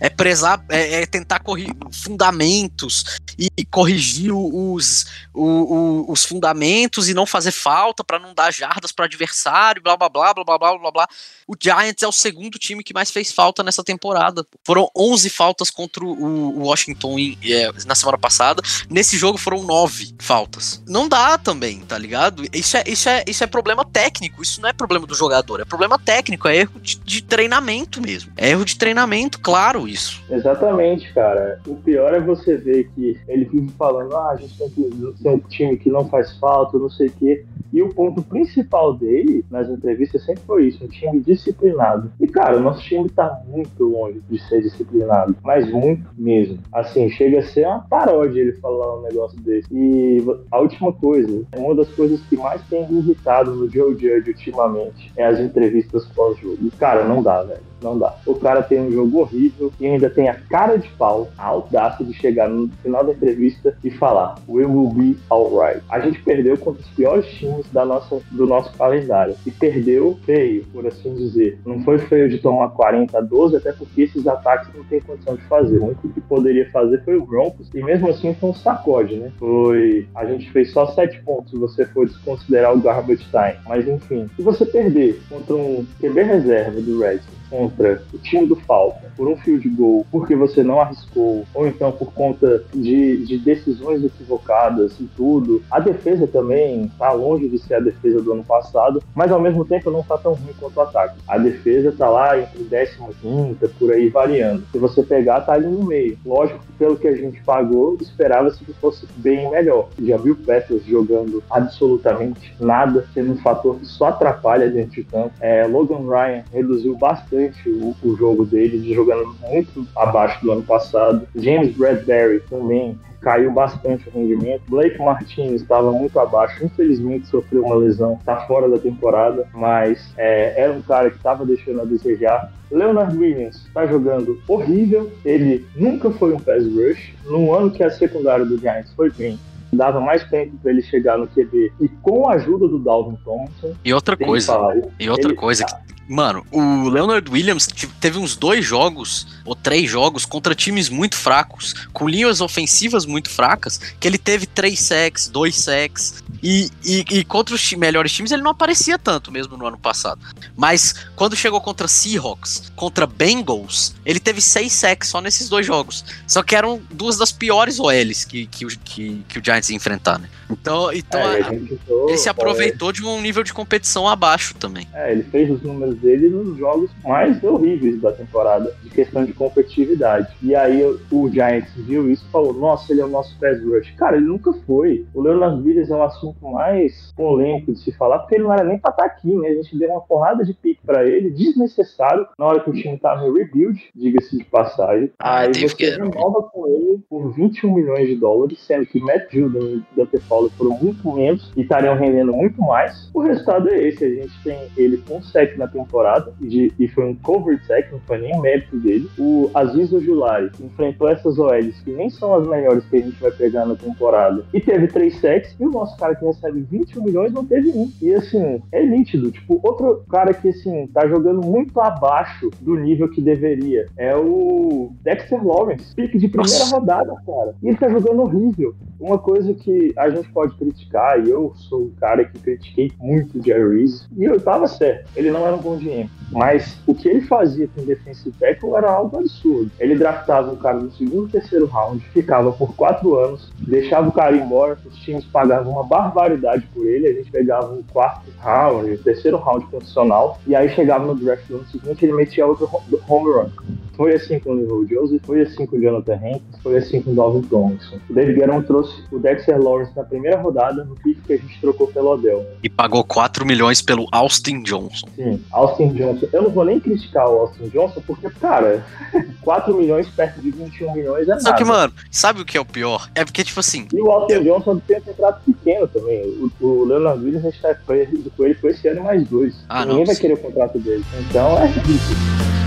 É 0.00 0.08
prezar, 0.08 0.64
é, 0.68 1.02
é 1.02 1.06
tentar 1.06 1.40
corrigir 1.40 1.74
fundamentos 1.92 3.04
e 3.38 3.64
corrigir 3.66 4.32
os, 4.32 5.06
os, 5.34 6.04
os 6.08 6.24
fundamentos 6.24 7.08
e 7.08 7.14
não 7.14 7.26
fazer 7.26 7.50
falta 7.50 8.02
para 8.02 8.18
não 8.18 8.34
dar 8.34 8.52
jardas 8.52 8.92
para 8.92 9.04
adversário, 9.04 9.82
blá 9.82 9.96
blá 9.96 10.08
blá 10.08 10.32
blá 10.34 10.44
blá 10.44 10.78
blá 10.78 10.90
blá 10.90 11.08
O 11.46 11.54
Giants 11.60 12.02
é 12.02 12.08
o 12.08 12.12
segundo 12.12 12.58
time 12.58 12.82
que 12.82 12.94
mais 12.94 13.10
fez 13.10 13.32
falta 13.32 13.62
nessa 13.62 13.84
temporada. 13.84 14.46
Foram 14.64 14.90
11 14.96 15.28
faltas 15.30 15.70
contra 15.70 16.04
o, 16.04 16.66
Washington 16.66 17.18
em, 17.18 17.38
é, 17.44 17.70
na 17.84 17.94
semana 17.94 18.18
passada. 18.18 18.62
Nesse 18.88 19.16
jogo 19.18 19.38
foram 19.38 19.62
9 19.62 20.14
faltas. 20.18 20.82
Não 20.86 21.08
dá 21.08 21.36
também, 21.36 21.80
tá 21.80 21.98
ligado? 21.98 22.44
Isso 22.52 22.76
é, 22.76 22.84
isso 22.86 23.08
é, 23.08 23.24
isso 23.26 23.44
é 23.44 23.46
problema 23.46 23.84
técnico, 23.84 24.42
isso 24.42 24.60
não 24.60 24.68
é 24.68 24.72
problema 24.72 25.06
do 25.06 25.14
jogo 25.14 25.25
jogador, 25.26 25.60
é 25.60 25.64
problema 25.64 25.98
técnico, 25.98 26.48
é 26.48 26.56
erro 26.56 26.80
de, 26.80 26.98
de 26.98 27.22
treinamento 27.22 28.00
mesmo. 28.00 28.32
É 28.36 28.50
erro 28.50 28.64
de 28.64 28.78
treinamento, 28.78 29.40
claro, 29.40 29.88
isso. 29.88 30.22
Exatamente, 30.30 31.12
cara. 31.12 31.60
O 31.66 31.74
pior 31.74 32.14
é 32.14 32.20
você 32.20 32.56
ver 32.56 32.88
que 32.94 33.18
ele 33.28 33.44
vive 33.44 33.72
falando, 33.76 34.14
ah, 34.16 34.30
a 34.30 34.36
gente 34.36 34.56
tem 34.56 34.70
que 34.70 35.14
ser 35.20 35.28
um 35.28 35.38
time 35.38 35.76
que 35.76 35.90
não 35.90 36.08
faz 36.08 36.36
falta, 36.38 36.78
não 36.78 36.90
sei 36.90 37.08
o 37.08 37.12
quê. 37.12 37.44
E 37.72 37.82
o 37.82 37.88
ponto 37.92 38.22
principal 38.22 38.94
dele 38.94 39.44
nas 39.50 39.68
entrevistas 39.68 40.24
sempre 40.24 40.42
foi 40.46 40.68
isso, 40.68 40.84
um 40.84 40.88
time 40.88 41.20
disciplinado. 41.20 42.10
E 42.20 42.26
cara, 42.26 42.56
o 42.56 42.60
nosso 42.60 42.82
time 42.82 43.08
tá 43.08 43.42
muito 43.46 43.84
longe 43.84 44.20
de 44.30 44.38
ser 44.48 44.62
disciplinado, 44.62 45.36
mas 45.42 45.70
muito 45.70 46.08
mesmo. 46.16 46.58
Assim, 46.72 47.08
chega 47.10 47.40
a 47.40 47.42
ser 47.42 47.66
uma 47.66 47.80
paródia 47.80 48.40
ele 48.40 48.52
falar 48.54 48.98
um 48.98 49.02
negócio 49.02 49.38
desse. 49.40 49.68
E 49.72 50.24
a 50.50 50.60
última 50.60 50.92
coisa, 50.92 51.44
uma 51.56 51.74
das 51.74 51.88
coisas 51.90 52.20
que 52.28 52.36
mais 52.36 52.62
tem 52.68 52.86
irritado 52.90 53.54
no 53.54 53.68
Joe 53.68 53.92
Judge 53.92 54.30
ultimamente 54.30 55.12
é 55.16 55.24
as 55.24 55.40
entrevistas 55.40 56.04
pós-jogo. 56.06 56.70
Cara, 56.78 57.04
não 57.04 57.22
dá, 57.22 57.42
velho. 57.42 57.60
Não 57.82 57.98
dá. 57.98 58.14
O 58.26 58.34
cara 58.34 58.62
tem 58.62 58.80
um 58.80 58.90
jogo 58.90 59.20
horrível 59.20 59.72
e 59.78 59.86
ainda 59.86 60.08
tem 60.08 60.28
a 60.28 60.34
cara 60.34 60.76
de 60.76 60.88
pau, 60.90 61.28
a 61.36 61.46
audácia 61.46 62.04
de 62.04 62.12
chegar 62.14 62.48
no 62.48 62.68
final 62.82 63.04
da 63.04 63.12
entrevista 63.12 63.76
e 63.84 63.90
falar: 63.90 64.36
We 64.48 64.64
will 64.64 64.90
be 64.90 65.16
alright. 65.30 65.82
A 65.88 66.00
gente 66.00 66.20
perdeu 66.22 66.56
contra 66.58 66.82
os 66.82 66.88
piores 66.90 67.26
times 67.26 67.66
da 67.72 67.84
nossa, 67.84 68.20
do 68.30 68.46
nosso 68.46 68.72
calendário. 68.76 69.34
E 69.46 69.50
perdeu 69.50 70.18
feio, 70.24 70.64
por 70.72 70.86
assim 70.86 71.14
dizer. 71.14 71.58
Não 71.64 71.82
foi 71.82 71.98
feio 71.98 72.28
de 72.28 72.38
tomar 72.38 72.68
40 72.70 73.16
a 73.16 73.20
12, 73.20 73.56
até 73.56 73.72
porque 73.72 74.02
esses 74.02 74.26
ataques 74.26 74.68
não 74.74 74.84
tem 74.84 75.00
condição 75.00 75.36
de 75.36 75.42
fazer. 75.42 75.78
O 75.78 75.86
único 75.86 76.08
que 76.08 76.20
poderia 76.20 76.70
fazer 76.70 77.02
foi 77.04 77.16
o 77.16 77.26
Broncos, 77.26 77.68
e 77.74 77.82
mesmo 77.82 78.08
assim 78.08 78.34
foi 78.34 78.50
um 78.50 78.54
sacode, 78.54 79.16
né? 79.16 79.32
Foi. 79.38 80.06
A 80.14 80.24
gente 80.24 80.50
fez 80.50 80.72
só 80.72 80.86
7 80.86 81.22
pontos 81.22 81.50
se 81.50 81.58
você 81.58 81.84
for 81.86 82.06
desconsiderar 82.06 82.74
o 82.74 82.80
garbage 82.80 83.24
time. 83.30 83.56
Mas 83.66 83.86
enfim, 83.86 84.28
se 84.36 84.42
você 84.42 84.64
perder 84.64 85.20
contra 85.28 85.54
um 85.54 85.86
QB 86.00 86.22
reserva 86.22 86.80
do 86.80 87.00
Redskins, 87.00 87.36
contra 87.48 88.02
o 88.12 88.18
time 88.18 88.46
do 88.46 88.56
Falcon 88.56 89.06
por 89.16 89.28
um 89.28 89.36
field 89.36 89.68
goal 89.70 90.06
porque 90.10 90.34
você 90.34 90.62
não 90.62 90.80
arriscou, 90.80 91.44
ou 91.54 91.66
então 91.66 91.92
por 91.92 92.12
conta 92.12 92.64
de, 92.74 93.24
de 93.24 93.38
decisões 93.38 94.04
equivocadas 94.04 94.98
e 95.00 95.04
tudo. 95.16 95.62
A 95.70 95.80
defesa 95.80 96.26
também 96.26 96.84
está 96.84 97.12
longe 97.12 97.48
de 97.48 97.58
ser 97.58 97.74
a 97.74 97.80
defesa 97.80 98.20
do 98.20 98.32
ano 98.32 98.44
passado, 98.44 99.02
mas 99.14 99.32
ao 99.32 99.40
mesmo 99.40 99.64
tempo 99.64 99.90
não 99.90 100.00
está 100.00 100.18
tão 100.18 100.32
ruim 100.32 100.52
quanto 100.58 100.76
o 100.76 100.80
ataque. 100.80 101.18
A 101.26 101.38
defesa 101.38 101.88
está 101.90 102.08
lá 102.08 102.38
entre 102.38 102.64
15 102.64 103.56
por 103.78 103.92
aí 103.92 104.08
variando. 104.08 104.64
Se 104.72 104.78
você 104.78 105.02
pegar, 105.02 105.40
tá 105.42 105.54
ali 105.54 105.66
no 105.66 105.84
meio. 105.84 106.18
Lógico 106.24 106.60
que 106.60 106.72
pelo 106.72 106.96
que 106.96 107.08
a 107.08 107.16
gente 107.16 107.42
pagou, 107.42 107.96
esperava-se 108.00 108.64
que 108.64 108.72
fosse 108.74 109.06
bem 109.16 109.50
melhor. 109.50 109.88
Já 110.02 110.16
viu 110.16 110.36
Petros 110.36 110.84
jogando 110.84 111.42
absolutamente 111.50 112.54
nada, 112.60 113.06
sendo 113.12 113.32
um 113.32 113.36
fator 113.36 113.76
que 113.76 113.86
só 113.86 114.06
atrapalha 114.06 114.70
dentro 114.70 114.92
de 114.92 115.04
campo. 115.04 115.32
É, 115.40 115.66
Logan 115.66 116.08
Ryan 116.08 116.44
reduziu 116.52 116.96
bastante 116.96 117.35
bastante 117.36 117.68
o, 117.68 117.94
o 118.02 118.16
jogo 118.16 118.44
dele, 118.44 118.78
de 118.78 118.94
jogando 118.94 119.36
muito 119.42 119.86
abaixo 119.94 120.42
do 120.42 120.52
ano 120.52 120.62
passado. 120.62 121.28
James 121.36 121.76
Bradbury 121.76 122.40
também 122.48 122.98
caiu 123.20 123.52
bastante 123.52 124.08
o 124.08 124.12
rendimento. 124.12 124.62
Blake 124.68 124.98
Martinez 124.98 125.62
estava 125.62 125.92
muito 125.92 126.18
abaixo, 126.18 126.64
infelizmente 126.64 127.26
sofreu 127.26 127.64
uma 127.64 127.74
lesão, 127.74 128.14
está 128.14 128.36
fora 128.46 128.68
da 128.68 128.78
temporada, 128.78 129.46
mas 129.52 130.12
é, 130.16 130.60
era 130.60 130.72
um 130.72 130.82
cara 130.82 131.10
que 131.10 131.16
estava 131.16 131.44
deixando 131.44 131.82
a 131.82 131.84
desejar. 131.84 132.52
Leonard 132.70 133.16
Williams 133.16 133.66
está 133.66 133.86
jogando 133.86 134.40
horrível, 134.48 135.10
ele 135.24 135.66
nunca 135.76 136.10
foi 136.10 136.32
um 136.32 136.40
pass 136.40 136.64
rush. 136.64 137.14
No 137.26 137.52
ano 137.54 137.70
que 137.70 137.82
a 137.82 137.90
secundária 137.90 138.44
do 138.44 138.58
Giants 138.58 138.92
foi 138.94 139.10
bem, 139.10 139.38
dava 139.72 140.00
mais 140.00 140.22
tempo 140.24 140.56
para 140.62 140.70
ele 140.70 140.82
chegar 140.82 141.18
no 141.18 141.26
QB 141.26 141.72
e 141.80 141.88
com 142.02 142.28
a 142.28 142.34
ajuda 142.34 142.68
do 142.68 142.78
Dalvin 142.78 143.16
Thompson. 143.24 143.74
E 143.84 143.92
outra 143.92 144.16
coisa, 144.16 144.52
falar, 144.52 144.76
e 144.98 145.10
outra 145.10 145.30
ele, 145.30 145.36
coisa 145.36 145.64
que 145.64 145.95
Mano, 146.08 146.46
o 146.52 146.88
Leonard 146.88 147.28
Williams 147.30 147.66
teve 148.00 148.18
uns 148.18 148.36
dois 148.36 148.64
jogos, 148.64 149.26
ou 149.44 149.54
três 149.54 149.90
jogos, 149.90 150.24
contra 150.24 150.54
times 150.54 150.88
muito 150.88 151.16
fracos, 151.16 151.74
com 151.92 152.08
linhas 152.08 152.40
ofensivas 152.40 153.04
muito 153.04 153.28
fracas, 153.28 153.78
que 153.98 154.06
ele 154.06 154.18
teve 154.18 154.46
três 154.46 154.80
sacks, 154.80 155.28
dois 155.28 155.56
sacks, 155.56 156.22
e, 156.42 156.70
e, 156.84 157.04
e, 157.10 157.24
contra 157.24 157.54
os 157.54 157.72
melhores 157.72 158.12
times 158.12 158.30
ele 158.30 158.42
não 158.42 158.52
aparecia 158.52 158.98
tanto 158.98 159.32
mesmo 159.32 159.56
no 159.56 159.66
ano 159.66 159.78
passado. 159.78 160.20
Mas 160.56 160.94
quando 161.16 161.34
chegou 161.34 161.60
contra 161.60 161.88
Seahawks, 161.88 162.70
contra 162.76 163.06
Bengals, 163.06 163.94
ele 164.04 164.20
teve 164.20 164.40
seis 164.40 164.72
sacks 164.72 165.08
só 165.08 165.20
nesses 165.20 165.48
dois 165.48 165.66
jogos. 165.66 166.04
Só 166.26 166.42
que 166.42 166.54
eram 166.54 166.80
duas 166.90 167.16
das 167.16 167.32
piores 167.32 167.80
OLs 167.80 168.24
que, 168.24 168.46
que, 168.46 168.66
que, 168.78 169.24
que 169.28 169.38
o 169.38 169.44
Giants 169.44 169.70
ia 169.70 169.76
enfrentar, 169.76 170.18
né? 170.18 170.28
Então, 170.50 170.92
então 170.92 171.20
é, 171.20 171.42
a, 171.42 171.52
ele 171.52 172.16
se 172.16 172.28
aproveitou 172.28 172.92
de 172.92 173.04
um 173.04 173.20
nível 173.20 173.42
de 173.42 173.52
competição 173.52 174.08
abaixo 174.08 174.54
também. 174.54 174.86
É, 174.94 175.12
ele 175.12 175.22
fez 175.24 175.50
os 175.50 175.62
números 175.62 175.96
dele 175.96 176.28
nos 176.28 176.56
jogos 176.56 176.90
mais 177.04 177.42
horríveis 177.42 178.00
da 178.00 178.12
temporada, 178.12 178.74
de 178.82 178.90
questão 178.90 179.24
de 179.24 179.32
competitividade. 179.32 180.34
E 180.42 180.54
aí 180.54 180.82
o 181.10 181.30
Giants 181.30 181.72
viu 181.76 182.10
isso 182.10 182.24
e 182.28 182.30
falou: 182.30 182.52
Nossa, 182.52 182.92
ele 182.92 183.00
é 183.00 183.04
o 183.04 183.08
nosso 183.08 183.38
pass 183.38 183.62
rush. 183.62 183.90
Cara, 183.96 184.16
ele 184.16 184.26
nunca 184.26 184.52
foi. 184.66 185.06
O 185.14 185.20
Leonard 185.20 185.62
Williams 185.62 185.90
é 185.90 185.94
um 185.94 186.02
assunto 186.02 186.48
mais 186.48 187.12
polêmico 187.16 187.72
de 187.72 187.80
se 187.80 187.92
falar, 187.92 188.20
porque 188.20 188.36
ele 188.36 188.44
não 188.44 188.52
era 188.52 188.64
nem 188.64 188.78
pra 188.78 188.90
estar 188.90 189.02
tá 189.02 189.08
aqui, 189.08 189.34
né? 189.34 189.48
A 189.48 189.54
gente 189.54 189.76
deu 189.76 189.90
uma 189.90 190.00
porrada 190.00 190.44
de 190.44 190.54
pique 190.54 190.80
para 190.84 191.04
ele, 191.06 191.30
desnecessário, 191.30 192.26
na 192.38 192.46
hora 192.46 192.60
que 192.60 192.70
o 192.70 192.72
time 192.72 192.98
tava 192.98 193.26
em 193.26 193.32
rebuild, 193.32 193.80
diga-se 193.94 194.38
de 194.38 194.44
passagem. 194.44 195.10
Ah, 195.18 195.40
aí 195.40 195.52
você 195.52 195.90
renova 195.90 196.42
com 196.44 196.66
ele 196.66 197.00
por 197.08 197.32
21 197.32 197.74
milhões 197.74 198.08
de 198.08 198.16
dólares, 198.16 198.58
sendo 198.60 198.86
que 198.86 199.00
Matt 199.00 199.32
Judon 199.32 199.60
e 199.60 199.84
Dante 199.96 200.16
Fowler 200.36 200.50
foram 200.52 200.78
muito 200.78 201.12
menos 201.12 201.50
e 201.56 201.62
estariam 201.62 201.96
rendendo 201.96 202.32
muito 202.32 202.60
mais. 202.60 203.10
O 203.14 203.20
resultado 203.20 203.68
é 203.68 203.82
esse: 203.82 204.04
a 204.04 204.08
gente 204.08 204.42
tem 204.44 204.58
ele 204.76 204.98
com 204.98 205.22
7 205.22 205.58
na 205.58 205.66
temporada 205.66 206.32
de, 206.40 206.72
e 206.78 206.88
foi 206.88 207.04
um 207.06 207.14
cover 207.14 207.58
sack, 207.66 207.90
não 207.90 208.00
foi 208.00 208.18
nem 208.18 208.38
mérito 208.40 208.76
dele. 208.76 209.08
O 209.18 209.50
Aziz 209.54 209.92
Ojulari 209.92 210.50
enfrentou 210.60 211.08
essas 211.08 211.38
OLs 211.38 211.80
que 211.82 211.92
nem 211.92 212.10
são 212.10 212.34
as 212.34 212.46
melhores 212.46 212.84
que 212.86 212.96
a 212.96 213.00
gente 213.00 213.20
vai 213.20 213.30
pegar 213.30 213.64
na 213.64 213.74
temporada 213.74 214.44
e 214.52 214.60
teve 214.60 214.86
3 214.88 215.20
sacks. 215.20 215.56
E 215.58 215.64
o 215.64 215.70
nosso 215.70 215.96
cara 215.96 216.14
que 216.14 216.24
recebe 216.24 216.60
21 216.70 217.02
milhões 217.02 217.32
não 217.32 217.44
teve 217.44 217.70
um. 217.70 217.90
E 218.02 218.14
assim, 218.14 218.60
é 218.72 218.84
nítido. 218.84 219.30
Tipo, 219.30 219.60
outro 219.62 220.04
cara 220.08 220.34
que 220.34 220.48
assim 220.48 220.86
tá 220.88 221.06
jogando 221.06 221.44
muito 221.46 221.80
abaixo 221.80 222.50
do 222.60 222.76
nível 222.76 223.08
que 223.08 223.20
deveria 223.20 223.86
é 223.96 224.14
o 224.16 224.92
Dexter 225.02 225.44
Lawrence, 225.44 225.94
pique 225.94 226.18
de 226.18 226.28
primeira 226.28 226.58
Nossa. 226.58 226.76
rodada, 226.76 227.14
cara. 227.26 227.54
E 227.62 227.68
ele 227.68 227.78
tá 227.78 227.88
jogando 227.88 228.22
horrível. 228.22 228.74
Uma 228.98 229.18
coisa 229.18 229.54
que 229.54 229.92
a 229.96 230.10
gente 230.10 230.25
pode 230.28 230.54
criticar, 230.56 231.24
e 231.24 231.30
eu 231.30 231.52
sou 231.56 231.84
um 231.84 231.90
cara 232.00 232.24
que 232.24 232.38
critiquei 232.38 232.92
muito 232.98 233.38
o 233.38 233.42
Jerry 233.42 233.78
Reese, 233.78 234.06
e 234.16 234.24
eu 234.24 234.40
tava 234.40 234.66
certo, 234.66 235.08
ele 235.16 235.30
não 235.30 235.46
era 235.46 235.56
um 235.56 235.60
bom 235.60 235.76
GM. 235.76 236.08
Mas 236.32 236.78
o 236.86 236.94
que 236.94 237.08
ele 237.08 237.20
fazia 237.22 237.68
com 237.68 237.80
o 237.80 237.84
defensive 237.84 238.34
tackle 238.38 238.74
era 238.76 238.90
algo 238.90 239.16
absurdo. 239.16 239.70
Ele 239.78 239.94
draftava 239.94 240.52
o 240.52 240.56
cara 240.56 240.78
no 240.78 240.90
segundo, 240.92 241.30
terceiro 241.30 241.66
round, 241.66 242.04
ficava 242.10 242.50
por 242.52 242.74
quatro 242.74 243.16
anos, 243.16 243.52
deixava 243.58 244.08
o 244.08 244.12
cara 244.12 244.36
embora, 244.36 244.78
os 244.84 244.96
times 244.98 245.24
pagavam 245.24 245.72
uma 245.72 245.84
barbaridade 245.84 246.66
por 246.74 246.86
ele, 246.86 247.06
a 247.06 247.12
gente 247.12 247.30
pegava 247.30 247.72
um 247.72 247.82
quarto 247.82 248.30
round, 248.38 248.90
um 248.90 248.96
terceiro 248.96 249.36
round 249.36 249.66
condicional, 249.66 250.38
e 250.46 250.54
aí 250.54 250.68
chegava 250.70 251.06
no 251.06 251.14
draft 251.14 251.48
no 251.48 251.58
ano 251.58 251.66
seguinte 251.66 252.04
ele 252.04 252.12
metia 252.14 252.46
outro 252.46 252.68
home 253.08 253.32
run. 253.32 253.50
Foi 253.96 254.14
assim 254.14 254.38
com 254.38 254.50
o 254.50 254.54
Neville 254.54 254.86
Joseph, 254.88 255.22
foi 255.24 255.42
assim 255.42 255.66
com 255.66 255.76
o 255.76 255.80
Jonathan 255.80 256.14
Hankins, 256.14 256.62
foi 256.62 256.76
assim 256.76 257.00
com 257.00 257.12
o 257.12 257.14
Dalvin 257.14 257.42
Thompson. 257.42 257.98
O 258.10 258.12
David 258.12 258.38
Guerrero 258.38 258.62
trouxe 258.64 259.02
o 259.10 259.18
Dexter 259.18 259.60
Lawrence 259.60 259.92
na 259.96 260.04
primeira 260.04 260.38
rodada, 260.38 260.84
no 260.84 260.94
pick 260.96 261.18
que 261.26 261.32
a 261.32 261.36
gente 261.36 261.60
trocou 261.60 261.88
pelo 261.88 262.10
Odell. 262.10 262.46
E 262.62 262.68
pagou 262.68 263.02
4 263.02 263.46
milhões 263.46 263.80
pelo 263.80 264.06
Austin 264.12 264.62
Johnson. 264.62 265.06
Sim, 265.16 265.42
Austin 265.50 265.88
Johnson. 265.94 266.28
Eu 266.32 266.42
não 266.42 266.50
vou 266.50 266.64
nem 266.64 266.78
criticar 266.78 267.26
o 267.28 267.38
Austin 267.40 267.68
Johnson, 267.68 268.02
porque, 268.06 268.28
cara, 268.30 268.84
4 269.40 269.74
milhões 269.74 270.08
perto 270.08 270.40
de 270.40 270.50
21 270.50 270.92
milhões 270.92 271.24
é 271.24 271.30
nada. 271.30 271.40
Só 271.40 271.52
que, 271.54 271.64
mano, 271.64 271.92
sabe 272.10 272.42
o 272.42 272.44
que 272.44 272.58
é 272.58 272.60
o 272.60 272.66
pior? 272.66 273.08
É 273.14 273.24
porque, 273.24 273.42
tipo 273.42 273.60
assim... 273.60 273.88
E 273.92 274.00
o 274.00 274.10
Austin 274.10 274.34
eu... 274.34 274.44
Johnson 274.44 274.78
tem 274.86 274.98
um 274.98 275.00
contrato 275.00 275.40
pequeno 275.44 275.88
também. 275.88 276.22
O, 276.60 276.66
o 276.66 276.84
Leonard 276.84 277.24
Williams 277.24 277.54
está 277.54 277.74
com 277.74 277.94
ele 277.94 278.30
por 278.30 278.70
esse 278.70 278.86
ano 278.88 279.04
mais 279.04 279.26
dois. 279.26 279.54
Ah, 279.68 279.80
Ninguém 279.80 279.98
não, 279.98 280.06
vai 280.06 280.14
sim. 280.14 280.20
querer 280.20 280.34
o 280.34 280.38
contrato 280.38 280.78
dele. 280.78 281.04
Então, 281.28 281.58
é 281.58 281.66
ridículo. 281.66 282.65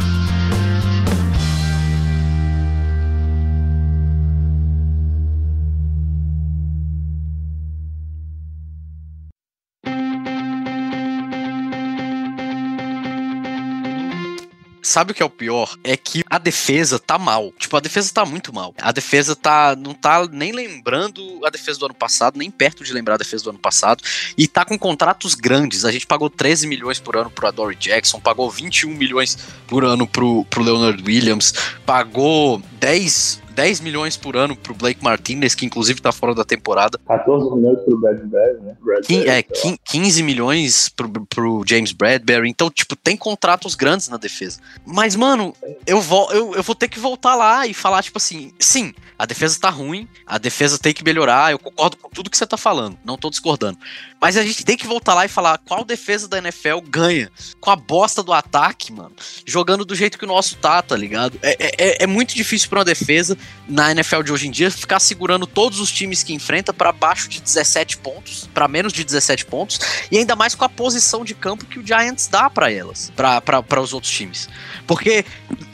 Sabe 14.89 15.11
o 15.11 15.15
que 15.15 15.21
é 15.21 15.25
o 15.25 15.29
pior? 15.29 15.77
É 15.83 15.95
que 15.95 16.23
a 16.29 16.37
defesa 16.37 16.97
tá 16.97 17.17
mal. 17.17 17.53
Tipo, 17.57 17.77
a 17.77 17.79
defesa 17.79 18.11
tá 18.11 18.25
muito 18.25 18.53
mal. 18.53 18.73
A 18.81 18.91
defesa 18.91 19.35
tá 19.35 19.75
não 19.75 19.93
tá 19.93 20.27
nem 20.31 20.51
lembrando 20.51 21.41
a 21.45 21.49
defesa 21.49 21.79
do 21.79 21.85
ano 21.85 21.93
passado, 21.93 22.37
nem 22.37 22.49
perto 22.49 22.83
de 22.83 22.91
lembrar 22.91 23.15
a 23.15 23.17
defesa 23.17 23.43
do 23.43 23.49
ano 23.51 23.59
passado, 23.59 24.03
e 24.37 24.47
tá 24.47 24.65
com 24.65 24.77
contratos 24.77 25.35
grandes. 25.35 25.85
A 25.85 25.91
gente 25.91 26.07
pagou 26.07 26.29
13 26.29 26.67
milhões 26.67 26.99
por 26.99 27.15
ano 27.15 27.29
pro 27.29 27.47
Adore 27.47 27.75
Jackson, 27.75 28.19
pagou 28.19 28.49
21 28.49 28.89
milhões 28.89 29.37
por 29.67 29.85
ano 29.85 30.07
pro, 30.07 30.43
pro 30.45 30.63
Leonard 30.63 31.01
Williams, 31.03 31.53
pagou 31.85 32.61
10 32.79 33.41
10 33.60 33.82
milhões 33.82 34.16
por 34.16 34.38
ano 34.38 34.55
pro 34.55 34.74
Blake 34.74 35.03
Martinez, 35.03 35.53
que 35.53 35.66
inclusive 35.66 35.99
tá 35.99 36.14
fora 36.14 36.34
da 36.34 36.45
temporada. 36.45 36.97
14 37.05 37.53
milhões 37.53 37.78
pro 37.82 37.97
Bradbury, 37.97 38.57
né? 38.62 38.78
Bradbury, 38.80 39.28
é, 39.28 39.43
15 39.43 40.24
milhões 40.24 40.88
pro, 40.88 41.10
pro, 41.26 41.62
James 41.68 41.91
Bradbury. 41.91 42.49
Então, 42.49 42.70
tipo, 42.70 42.95
tem 42.95 43.18
contratos 43.18 43.76
grandes 43.76 44.07
na 44.07 44.16
defesa. 44.16 44.62
Mas, 44.86 45.14
mano, 45.14 45.53
eu 45.86 45.99
vou, 45.99 46.32
eu, 46.32 46.55
eu 46.55 46.64
vou 46.64 46.74
ter 46.74 46.88
que 46.88 46.99
voltar 46.99 47.36
lá 47.36 47.68
e 47.68 47.74
falar, 47.74 48.01
tipo 48.01 48.18
assim, 48.18 48.53
sim, 48.57 48.93
a 49.18 49.26
defesa 49.26 49.60
tá 49.60 49.70
ruim, 49.70 50.07
a 50.26 50.38
defesa 50.38 50.80
tem 50.80 50.93
que 50.93 51.03
melhorar, 51.03 51.51
eu 51.51 51.60
concordo 51.60 51.97
com 51.97 52.10
tudo 52.10 52.30
que 52.30 52.38
você 52.38 52.47
tá 52.47 52.55
falando, 52.55 52.97
não 53.03 53.18
tô 53.18 53.30
discordando. 53.30 53.78
Mas 54.22 54.38
a 54.38 54.43
gente 54.43 54.64
tem 54.64 54.78
que 54.78 54.88
voltar 54.88 55.14
lá 55.14 55.26
e 55.26 55.30
falar 55.30 55.57
qual 55.57 55.84
defesa 55.84 56.28
da 56.28 56.38
NFL 56.38 56.80
ganha 56.88 57.30
com 57.60 57.72
a 57.72 57.76
bosta 57.76 58.24
do 58.24 58.32
ataque, 58.32 58.91
mano. 58.91 59.12
Jogando 59.45 59.84
do 59.84 59.95
jeito 59.95 60.18
que 60.18 60.26
o 60.26 60.28
nosso 60.28 60.57
tá, 60.57 60.82
tá 60.82 60.95
ligado? 60.95 61.38
É, 61.41 61.55
é, 61.60 62.03
é 62.03 62.07
muito 62.07 62.34
difícil 62.34 62.70
pra 62.70 62.80
uma 62.80 62.86
defesa 62.86 63.38
na 63.68 63.91
NFL 63.91 64.24
de 64.24 64.32
hoje 64.32 64.47
em 64.47 64.52
dia 64.52 64.72
ficar 64.72 65.00
segurando 65.00 65.45
todos 65.45 65.80
os 65.80 65.91
times 65.91 66.24
que 66.24 66.34
enfrenta 66.34 66.74
para 66.74 66.91
baixo 66.91 67.30
de 67.30 67.39
17 67.39 67.97
pontos, 67.97 68.50
para 68.54 68.68
menos 68.68 68.91
de 68.91 69.04
17 69.04 69.45
pontos, 69.45 69.80
e 70.12 70.18
ainda 70.18 70.36
mais 70.36 70.56
com 70.56 70.66
a 70.66 70.70
posição 70.70 71.24
de 71.24 71.36
campo 71.36 71.66
que 71.66 71.78
o 71.78 71.86
Giants 71.86 72.28
dá 72.28 72.50
para 72.50 72.72
elas, 72.72 73.12
para 73.16 73.82
os 73.82 73.93
outros 73.93 74.12
times. 74.12 74.50
Porque 74.88 75.24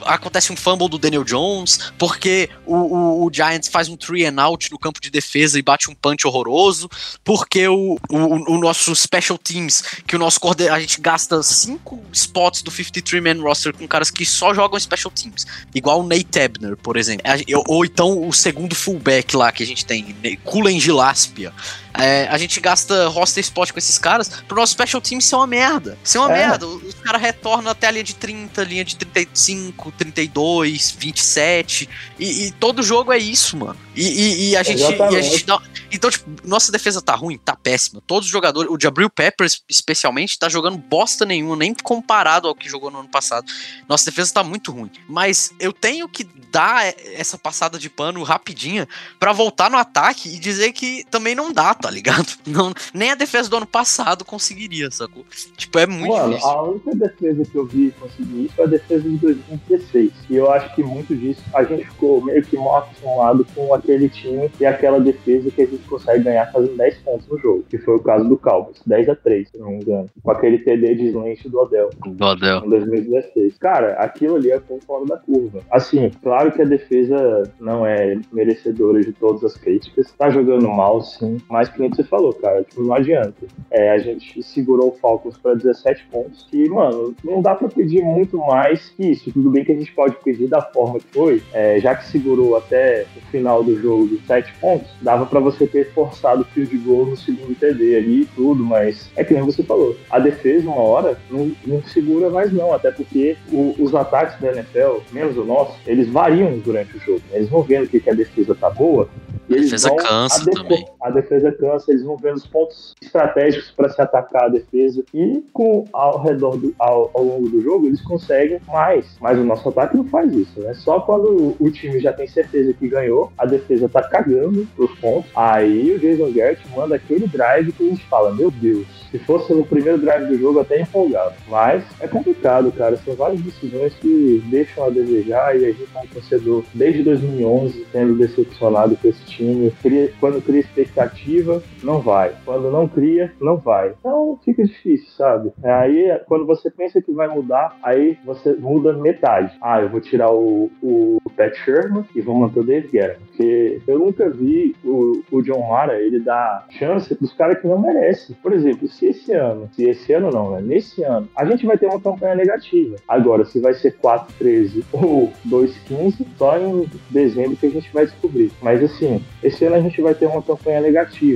acontece 0.06 0.51
um 0.51 0.56
fumble 0.56 0.88
do 0.88 0.97
Daniel 0.97 1.24
Jones, 1.24 1.91
porque 1.97 2.49
o, 2.66 2.76
o, 2.76 3.26
o, 3.26 3.34
Giants 3.34 3.68
faz 3.68 3.89
um 3.89 3.97
three 3.97 4.26
and 4.26 4.41
out 4.41 4.72
no 4.72 4.80
campo 4.80 5.01
de 5.01 5.10
defesa 5.10 5.58
e 5.60 5.62
bate 5.62 5.89
um 5.89 5.95
punch 5.95 6.26
horroroso, 6.26 6.89
porque 7.24 7.68
o, 7.68 7.97
o, 8.10 8.53
o 8.53 8.58
nosso 8.60 8.95
special 8.95 9.38
teams, 9.38 9.82
que 10.08 10.16
o 10.16 10.20
nosso 10.20 10.39
a 10.72 10.80
gente 10.80 11.01
gasta 11.01 11.41
cinco 11.41 12.01
spots 12.14 12.62
do 12.62 12.72
53-man 12.72 13.41
roster 13.41 13.76
com 13.76 13.88
caras 13.88 14.12
que 14.12 14.26
só 14.26 14.53
jogam 14.53 14.80
special 14.80 15.12
teams, 15.12 15.45
igual 15.74 16.01
o 16.01 16.08
Nate 16.08 16.39
Ebner, 16.39 16.78
por 16.78 16.97
exemplo. 16.97 17.26
Ou 17.68 17.84
então 17.84 18.28
o 18.28 18.34
segundo 18.34 18.76
fullback 18.76 19.36
lá 19.36 19.51
que 19.51 19.64
a 19.64 19.66
gente 19.66 19.86
tem, 19.86 20.16
Kulen 20.43 20.80
Gilaspia. 20.80 21.51
É, 22.00 22.28
a 22.28 22.38
gente 22.38 22.60
gasta 22.60 23.08
roster 23.08 23.43
spot 23.43 23.72
com 23.72 23.80
esses 23.80 23.98
caras 23.98 24.30
pro 24.48 24.58
nosso 24.58 24.74
special 24.74 25.02
team 25.02 25.22
ser 25.22 25.36
uma 25.36 25.48
merda. 25.48 25.98
Ser 26.04 26.20
uma 26.20 26.32
é. 26.32 26.48
merda. 26.48 26.68
Os 26.68 26.96
caras 26.96 27.22
retornam 27.22 27.72
até 27.72 27.88
a 27.88 27.91
linha 27.91 28.04
de 28.04 28.16
30, 28.16 28.64
linha 28.64 28.84
de 28.84 28.96
35, 28.96 29.91
32, 29.91 30.91
27. 30.91 31.89
E, 32.20 32.48
e 32.48 32.52
todo 32.52 32.84
jogo 32.84 33.12
é 33.12 33.18
isso, 33.18 33.58
mano. 33.58 33.78
E, 33.96 34.04
e, 34.04 34.50
e 34.50 34.58
a, 34.58 34.64
gente, 34.64 34.84
a 34.84 35.22
gente 35.22 35.46
dá. 35.46 35.62
Então, 35.91 36.10
tipo, 36.10 36.30
nossa 36.43 36.72
defesa 36.72 37.02
tá 37.02 37.16
ruim, 37.16 37.38
tá 37.38 37.56
péssima. 37.56 38.02
Todos 38.06 38.28
os 38.28 38.32
jogadores, 38.32 38.70
o 38.70 38.78
Jabril 38.80 39.10
Peppers, 39.10 39.64
especialmente, 39.70 40.38
tá 40.38 40.50
jogando 40.50 40.78
bosta 40.78 41.26
nenhuma, 41.26 41.56
nem 41.56 41.74
comparado 41.74 42.48
ao 42.48 42.56
que 42.56 42.68
jogou 42.68 42.91
no 42.91 43.00
ano 43.00 43.10
passado. 43.10 43.46
Nossa 43.88 44.06
defesa 44.06 44.34
tá 44.34 44.43
muito 44.43 44.72
ruim. 44.72 44.91
Mas 45.08 45.52
eu 45.60 45.72
tenho 45.72 46.10
que 46.10 46.24
dar 46.52 46.86
essa 47.14 47.38
passada 47.38 47.80
de 47.80 47.89
pano 47.89 48.24
rapidinha 48.24 48.88
para 49.20 49.32
voltar 49.32 49.70
no 49.70 49.78
ataque 49.78 50.30
e 50.30 50.39
dizer 50.39 50.74
que 50.74 51.06
também 51.10 51.36
não 51.36 51.52
dá, 51.52 51.74
tá 51.74 51.85
ligado? 51.90 52.28
Não, 52.48 52.74
nem 52.94 53.12
a 53.12 53.16
defesa 53.16 53.50
do 53.50 53.58
ano 53.58 53.66
passado 53.68 54.24
conseguiria, 54.24 54.90
sacou? 54.92 55.26
Tipo, 55.58 55.80
é 55.80 55.86
muito 55.86 56.14
Mano, 56.14 56.30
difícil. 56.30 56.50
a 56.50 56.64
única 56.64 56.96
defesa 56.96 57.44
que 57.44 57.56
eu 57.56 57.66
vi 57.66 57.94
conseguir 58.00 58.46
isso 58.46 58.56
foi 58.56 58.66
a 58.66 58.68
defesa 58.68 59.10
de 59.10 59.18
2016. 59.18 60.12
E 60.30 60.36
eu 60.36 60.52
acho 60.52 60.74
que 60.76 60.84
muito 60.84 61.16
disso 61.16 61.42
a 61.54 61.64
gente 61.64 61.86
ficou 61.86 62.24
meio 62.24 62.44
que 62.44 62.56
mal 62.56 62.78
acostumado 62.78 63.46
com 63.56 63.74
aquele 63.74 64.10
time 64.10 64.50
e 64.60 64.66
aquela 64.66 65.00
defesa 65.00 65.50
que 65.52 65.62
a 65.62 65.66
gente 65.66 65.84
consegue 65.88 66.24
ganhar 66.24 66.52
fazendo 66.52 66.76
10 66.78 66.98
pontos 67.00 67.28
no 67.28 67.38
jogo, 67.38 67.66
que 67.70 67.78
foi 67.78 67.96
o 67.96 68.00
caso 68.00 68.28
do 68.28 68.38
Cowboys, 68.38 68.82
10 68.86 69.10
a 69.10 69.16
3, 69.16 69.50
se 69.50 69.58
não 69.58 69.70
me 69.70 69.82
engano, 69.82 70.10
com 70.22 70.32
aquele 70.32 70.60
TD 70.60 70.96
de 70.96 71.08
slant 71.08 71.44
do 71.48 71.60
Odell. 71.60 71.90
Do 72.06 72.26
Odell. 72.26 72.66
Em 72.66 72.70
2016. 72.70 73.58
Cara, 73.58 73.94
aquilo 73.94 74.36
ali 74.36 74.52
é 74.52 74.60
ponto 74.60 74.86
fora 74.86 75.06
da 75.06 75.18
curva. 75.18 75.62
Assim, 75.72 76.12
claro 76.22 76.52
que 76.52 76.62
a 76.62 76.66
defesa 76.66 77.44
não 77.60 77.86
é 77.86 78.18
merecedora 78.32 79.02
de 79.02 79.12
todas 79.14 79.44
as 79.44 79.58
críticas, 79.58 80.12
tá 80.18 80.30
jogando 80.30 80.68
mal, 80.70 81.02
sim, 81.02 81.38
mas 81.50 81.70
que 81.76 81.82
nem 81.82 81.90
você 81.90 82.04
falou, 82.04 82.34
cara, 82.34 82.64
tipo, 82.64 82.82
não 82.82 82.94
adianta. 82.94 83.46
É, 83.70 83.92
a 83.92 83.98
gente 83.98 84.42
segurou 84.42 84.90
o 84.90 84.98
Falcons 85.00 85.38
para 85.38 85.54
17 85.54 86.06
pontos, 86.12 86.48
que, 86.50 86.68
mano, 86.70 87.14
não 87.24 87.42
dá 87.42 87.54
para 87.54 87.68
pedir 87.68 88.02
muito 88.04 88.38
mais 88.38 88.90
que 88.90 89.12
isso. 89.12 89.32
Tudo 89.32 89.50
bem 89.50 89.64
que 89.64 89.72
a 89.72 89.76
gente 89.76 89.92
pode 89.94 90.16
pedir 90.24 90.48
da 90.48 90.62
forma 90.62 91.00
que 91.00 91.08
foi, 91.14 91.44
é, 91.54 91.80
já 91.80 91.96
que 91.96 92.08
segurou 92.08 92.56
até 92.56 93.06
o 93.16 93.22
final 93.32 93.64
do 93.64 93.80
jogo 93.80 94.08
de 94.08 94.18
7 94.26 94.54
pontos, 94.60 94.88
dava 95.02 95.26
para 95.26 95.40
você 95.40 95.68
ter 95.68 95.92
forçado 95.92 96.42
o 96.42 96.46
field 96.46 96.76
goal 96.80 97.06
no 97.06 97.18
segundo 97.18 97.56
TD 97.56 97.96
ali 97.96 98.22
e 98.22 98.26
tudo, 98.26 98.64
mas 98.64 99.10
é 99.16 99.24
que 99.24 99.34
nem 99.34 99.44
você 99.44 99.64
falou, 99.64 99.96
a 100.10 100.20
defesa, 100.20 100.68
uma 100.68 100.82
hora, 100.82 101.18
não, 101.30 101.52
não 101.66 101.84
segura 101.84 102.30
mais 102.30 102.52
não, 102.52 102.74
até 102.74 102.92
porque 102.92 103.36
o, 103.52 103.76
os 103.80 103.94
ataques 103.94 104.40
da 104.40 104.52
NFL, 104.52 105.02
menos 105.12 105.38
o 105.38 105.44
nosso, 105.44 105.78
eles 105.86 106.08
variam 106.08 106.58
durante 106.60 106.96
o 106.98 107.00
jogo. 107.00 107.22
Eles 107.32 107.50
vão 107.50 107.62
vendo 107.62 107.90
que, 107.90 108.00
que 108.00 108.10
a 108.10 108.14
defesa 108.14 108.56
tá 108.56 108.70
boa, 108.70 109.10
e 109.48 109.54
a 109.54 109.62
defesa 109.62 109.96
cansa 109.96 110.42
a 110.42 110.54
também. 110.54 110.86
A 111.02 111.10
defesa 111.12 111.52
cansa, 111.52 111.64
eles 111.88 112.03
vão 112.03 112.18
vendo 112.18 112.38
os 112.38 112.47
pontos 112.47 112.95
estratégicos 113.01 113.72
para 113.72 113.89
se 113.89 114.01
atacar 114.01 114.45
a 114.45 114.49
defesa. 114.49 115.03
E 115.13 115.43
com 115.53 115.86
ao 115.93 116.22
redor 116.22 116.57
do, 116.57 116.74
ao, 116.80 117.11
ao, 117.13 117.24
longo 117.24 117.49
do 117.49 117.61
jogo, 117.61 117.88
eles 117.88 118.01
conseguem 118.01 118.59
mais. 118.68 119.18
Mas 119.20 119.38
o 119.38 119.43
nosso 119.43 119.70
ataque 119.70 119.97
não 119.97 120.05
faz 120.05 120.34
isso, 120.34 120.59
né? 120.59 120.74
Só 120.74 120.99
quando 120.99 121.55
o, 121.59 121.72
time 121.72 121.99
já 121.99 122.13
tem 122.13 122.28
certeza 122.28 122.74
que 122.74 122.88
ganhou, 122.88 123.32
a 123.38 123.45
defesa 123.45 123.89
tá 123.89 124.01
cagando 124.03 124.68
os 124.78 124.91
pontos. 124.99 125.30
Aí 125.36 125.93
o 125.93 125.99
Jason 125.99 126.32
Garrett 126.32 126.61
manda 126.76 126.95
aquele 126.95 127.28
drive 127.28 127.72
que 127.72 127.84
a 127.84 127.89
gente 127.89 128.05
fala: 128.05 128.34
Meu 128.34 128.49
Deus, 128.51 128.88
se 129.11 129.20
fosse 129.20 129.53
no 129.53 129.66
primeiro 129.66 129.97
drive 129.97 130.28
do 130.28 130.38
jogo, 130.38 130.59
até 130.59 130.82
empolgado. 130.82 131.36
Mas 131.47 131.84
é 131.99 132.07
complicado, 132.07 132.72
cara. 132.72 132.97
São 132.97 133.16
várias 133.16 133.41
decisões 133.41 133.93
que 133.95 134.43
deixam 134.49 134.86
a 134.86 134.89
desejar 134.89 135.57
e 135.57 135.66
a 135.66 135.72
gente, 135.72 135.89
como 135.91 136.07
torcedor, 136.07 136.63
desde 136.74 137.03
2011, 137.03 137.86
sendo 137.91 138.16
decepcionado 138.16 138.97
com 138.97 139.07
esse 139.07 139.24
time. 139.26 139.72
Quando 140.20 140.41
cria 140.41 140.59
expectativa, 140.59 141.55
não 141.84 141.99
vai. 141.99 142.36
Quando 142.45 142.72
não 142.72 142.88
cria, 142.88 143.32
não 143.39 143.58
vai. 143.58 143.93
Então 143.99 144.39
fica 144.43 144.64
difícil, 144.64 145.08
sabe? 145.10 145.51
Aí, 145.64 146.20
quando 146.28 146.45
você 146.45 146.70
pensa 146.70 147.01
que 147.01 147.12
vai 147.12 147.28
mudar, 147.28 147.78
aí 147.84 148.18
você 148.26 148.53
muda 148.53 148.93
metade. 148.93 149.56
Ah, 149.62 149.82
eu 149.82 149.89
vou 149.89 150.01
tirar 150.01 150.32
o, 150.32 150.72
o 150.82 151.18
Pat 151.36 151.56
Sherman 151.56 152.06
e 152.16 152.22
vou 152.22 152.36
manter 152.36 152.60
o 152.60 152.64
Dave 152.64 152.88
Guerra. 152.88 153.18
Porque 153.28 153.82
eu 153.88 153.99
nunca 153.99 154.30
vi 154.30 154.76
o, 154.84 155.22
o 155.32 155.41
John 155.41 155.68
Mara, 155.68 155.99
ele 155.99 156.20
dar 156.20 156.66
chance 156.70 157.14
pros 157.16 157.34
caras 157.34 157.60
que 157.60 157.68
não 157.68 157.80
merecem. 157.80 158.36
Por 158.41 158.53
exemplo, 158.53 158.88
se 158.88 159.08
esse 159.08 159.34
ano, 159.34 159.70
se 159.74 159.84
esse 159.84 160.14
ano 160.14 160.30
não, 160.32 160.51
né? 160.51 160.62
Nesse 160.62 161.03
ano, 161.03 161.28
a 161.36 161.45
gente 161.45 161.66
vai 161.66 161.78
ter 161.78 161.88
uma 161.88 161.99
campanha 161.99 162.36
negativa. 162.36 162.95
Agora, 163.08 163.45
se 163.45 163.60
vai 163.60 163.74
ser 163.74 163.97
4-13 163.97 164.84
ou 164.91 165.32
2-15, 165.47 166.26
só 166.38 166.58
em 166.58 166.89
dezembro 167.10 167.56
que 167.56 167.66
a 167.66 167.72
gente 167.72 167.91
vai 167.93 168.06
descobrir. 168.06 168.51
Mas 168.62 168.84
assim, 168.84 169.24
esse 169.43 169.66
ano 169.66 169.76
a 169.76 169.82
gente 169.82 170.01
vai 170.01 170.14
ter 170.14 170.26
uma 170.26 170.41
campanha 170.41 170.82
negativa. 170.82 171.35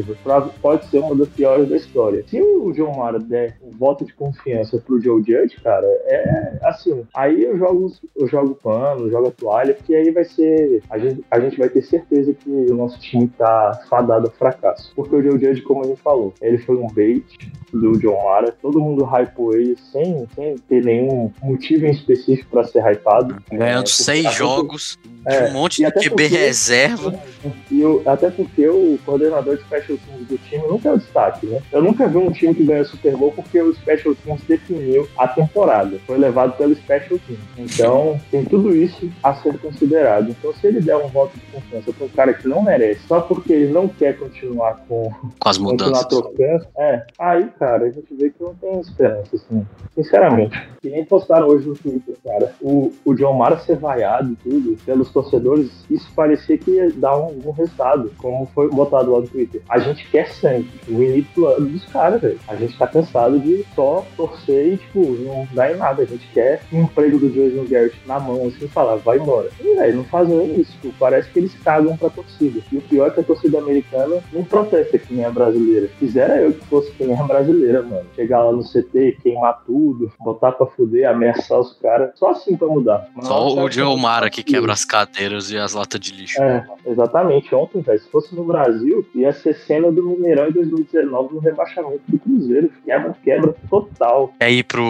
Pode 0.62 0.86
ser 0.88 1.00
uma 1.00 1.16
das 1.16 1.30
piores 1.30 1.70
da 1.70 1.78
história. 1.78 2.24
Se 2.28 2.42
o 2.42 2.74
João 2.74 2.98
Mara 2.98 3.20
der 3.20 3.58
um 3.62 3.72
voto 3.78 4.06
de 4.06 4.14
confiança 4.14 4.78
pro 4.78 5.02
Joe 5.02 5.24
Judge, 5.24 5.58
cara, 5.64 5.86
é 6.06 6.60
assim. 6.64 7.04
Aí 7.14 7.44
eu 7.44 7.58
jogo, 7.58 7.92
eu 8.16 8.28
jogo 8.28 8.56
pano, 8.56 9.10
jogo 9.10 9.28
a 9.28 9.32
toalha, 9.32 9.74
porque 9.74 9.96
aí 9.96 10.12
vai 10.12 10.24
ser. 10.24 10.82
A 10.90 10.98
gente, 10.98 11.24
a 11.30 11.40
gente 11.40 11.58
vai 11.58 11.70
ter 11.70 11.82
certeza 11.82 12.34
que 12.34 12.50
o 12.50 12.76
nosso 12.76 13.00
time 13.00 13.28
tá 13.28 13.82
fadado 13.90 14.28
a 14.28 14.32
fracasso. 14.32 14.92
Porque 14.96 15.16
o 15.16 15.22
Joe 15.22 15.40
Judge, 15.40 15.62
como 15.62 15.84
a 15.84 15.88
gente 15.88 16.02
falou, 16.02 16.34
ele 16.42 16.58
foi 16.60 16.78
um 16.78 16.88
bait 16.88 17.26
do 17.72 17.98
John 18.00 18.24
Mara. 18.24 18.52
Todo 18.62 18.80
mundo 18.80 19.04
hypou 19.06 19.56
ele 19.56 19.76
sem, 19.92 20.28
sem 20.36 20.56
ter 20.58 20.84
nenhum 20.84 21.32
motivo 21.42 21.86
em 21.86 21.92
específico 21.92 22.50
para 22.50 22.64
ser 22.64 22.84
hypado. 22.86 23.42
Ganhando 23.52 23.88
é, 23.88 23.92
seis 23.92 24.34
jogos 24.34 24.98
é, 25.26 25.46
um 25.46 25.54
monte 25.54 25.84
de 25.84 25.92
QB 25.92 26.10
porque, 26.10 26.28
reserva. 26.28 27.14
E 27.72 27.82
eu, 27.82 28.02
até 28.06 28.30
porque 28.30 28.68
o 28.68 29.00
coordenador 29.06 29.58
de 29.58 29.64
Special 29.90 29.98
Teams 29.98 30.28
do 30.28 30.38
time 30.38 30.68
nunca 30.68 30.90
é 30.90 30.94
o 30.94 30.98
destaque, 30.98 31.48
né? 31.48 31.62
Eu 31.72 31.82
nunca 31.82 32.08
vi 32.08 32.18
um 32.18 32.32
time 32.32 32.54
que 32.54 32.64
ganhou 32.64 32.86
Super 32.86 33.16
Bowl 33.16 33.32
porque 33.32 33.62
o 33.62 33.74
Special 33.74 34.14
Teams 34.16 34.42
definiu 34.44 35.08
a 35.18 35.28
temporada. 35.28 35.98
Foi 36.06 36.18
levado 36.18 36.56
pelo 36.58 36.76
Special 36.76 37.20
Teams. 37.20 37.40
Então, 37.58 38.20
tem 38.30 38.46
tudo 38.46 38.76
isso 38.76 39.10
a 39.24 39.34
ser 39.36 39.58
considerado. 39.60 40.30
Então, 40.30 40.54
se 40.54 40.68
ele 40.68 40.82
der 40.82 40.98
um 40.98 41.08
voto 41.08 41.38
de 41.38 41.46
confiança 41.48 41.92
para 41.94 42.06
um 42.06 42.10
cara 42.10 42.34
que 42.34 42.48
não 42.48 42.62
merece, 42.62 43.02
só 43.08 43.22
porque 43.22 43.54
ele 43.54 43.74
não 43.74 43.88
quer 43.88 44.18
continuar 44.18 44.78
com, 44.88 45.12
com 45.40 45.50
as 45.50 45.58
mudanças. 45.60 46.06
Trocando, 46.06 46.68
é, 46.78 47.06
aí, 47.18 47.46
cara, 47.58 47.86
a 47.86 47.90
gente 47.90 48.14
vê 48.14 48.30
que 48.30 48.42
não 48.42 48.54
tem 48.56 48.80
esperança, 48.80 49.36
assim. 49.36 49.66
Sinceramente. 49.96 50.70
Que 50.82 50.90
nem 50.90 51.06
postaram 51.06 51.48
hoje 51.48 51.68
no 51.68 51.76
Twitter, 51.76 52.16
cara. 52.24 52.54
O, 52.62 52.92
o 53.06 53.14
John 53.14 53.34
Mara 53.34 53.58
ser 53.60 53.78
vaiado 53.78 54.32
e 54.32 54.36
tudo 54.36 54.78
pelos 54.86 55.12
torcedores, 55.12 55.70
isso 55.90 56.10
parecia 56.16 56.58
que 56.58 56.72
ia 56.72 56.92
dar 56.92 57.18
um, 57.18 57.40
um 57.46 57.52
resultado, 57.52 58.12
como 58.18 58.46
foi 58.54 58.70
botado 58.70 59.12
lá 59.12 59.20
no 59.20 59.28
Twitter. 59.28 59.62
A 59.70 59.79
gente 59.80 60.08
quer 60.10 60.28
sangue, 60.30 60.70
o 60.88 60.96
blood 61.36 61.70
dos 61.70 61.86
caras, 61.86 62.22
velho. 62.22 62.40
A 62.48 62.56
gente 62.56 62.78
tá 62.78 62.88
cansado 62.88 63.40
de 63.40 63.66
só 63.76 64.06
torcer 64.18 64.74
e, 64.74 64.78
tipo, 64.78 65.00
não 65.00 65.48
dá 65.52 65.72
em 65.72 65.78
nada. 65.78 66.02
A 66.02 66.06
gente 66.06 66.28
quer 66.34 66.62
um 66.72 66.84
emprego 66.84 67.20
do 67.20 67.30
Jason 67.30 67.66
Garrett 67.70 67.96
na 68.06 68.20
mão, 68.20 68.48
assim, 68.48 68.68
falar, 68.68 68.96
vai 68.96 69.18
embora. 69.18 69.50
E, 69.60 69.76
velho, 69.76 69.98
não 69.98 70.04
fazem 70.06 70.60
isso. 70.60 70.72
Tipo, 70.82 70.94
parece 71.00 71.30
que 71.30 71.40
eles 71.40 71.54
cagam 71.64 71.96
pra 71.96 72.10
torcida. 72.10 72.62
E 72.72 72.78
o 72.78 72.82
pior 72.82 73.08
é 73.08 73.12
que 73.12 73.20
a 73.20 73.24
torcida 73.24 73.60
americana 73.60 74.22
não 74.34 74.44
protesta 74.44 74.98
que 74.98 75.14
nem 75.14 75.26
a 75.26 75.30
brasileira. 75.30 75.90
Quisera 76.00 76.38
eu 76.38 76.54
que 76.54 76.66
fosse 76.66 76.92
que 76.92 77.04
nem 77.04 77.20
a 77.20 77.24
brasileira, 77.24 77.84
mano. 77.84 78.06
Chegar 78.16 78.44
lá 78.44 78.52
no 78.52 78.64
CT, 78.64 79.18
queimar 79.22 79.62
tudo, 79.66 80.12
botar 80.20 80.54
pra 80.54 80.66
fuder, 80.66 81.08
ameaçar 81.08 81.60
os 81.60 81.74
caras. 81.74 82.12
Só 82.16 82.32
assim 82.32 82.58
pra 82.58 82.68
mudar. 82.68 83.08
Mas 83.16 83.28
Só 83.28 83.56
o 83.56 83.72
Joe 83.72 84.00
Mara 84.00 84.30
que 84.30 84.40
que 84.44 84.54
quebra 84.54 84.74
as 84.74 84.86
cadeiras 84.86 85.52
e 85.52 85.58
as 85.58 85.74
latas 85.74 86.00
de 86.00 86.14
lixo. 86.14 86.42
É, 86.42 86.66
exatamente. 86.86 87.54
Ontem, 87.54 87.82
velho, 87.82 88.00
se 88.00 88.10
fosse 88.10 88.36
no 88.36 88.44
Brasil, 88.44 89.06
ia 89.14 89.32
ser 89.34 89.54
cena 89.70 89.92
do 89.92 90.04
Mineirão 90.04 90.50
em 90.50 90.52
2019 90.52 91.36
no 91.36 91.40
rebaixamento 91.40 92.02
do 92.08 92.18
Cruzeiro. 92.18 92.72
Quebra, 92.84 93.16
quebra 93.24 93.56
total. 93.70 94.34
É 94.40 94.46
aí 94.46 94.64
pro 94.64 94.82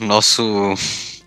nosso 0.00 0.42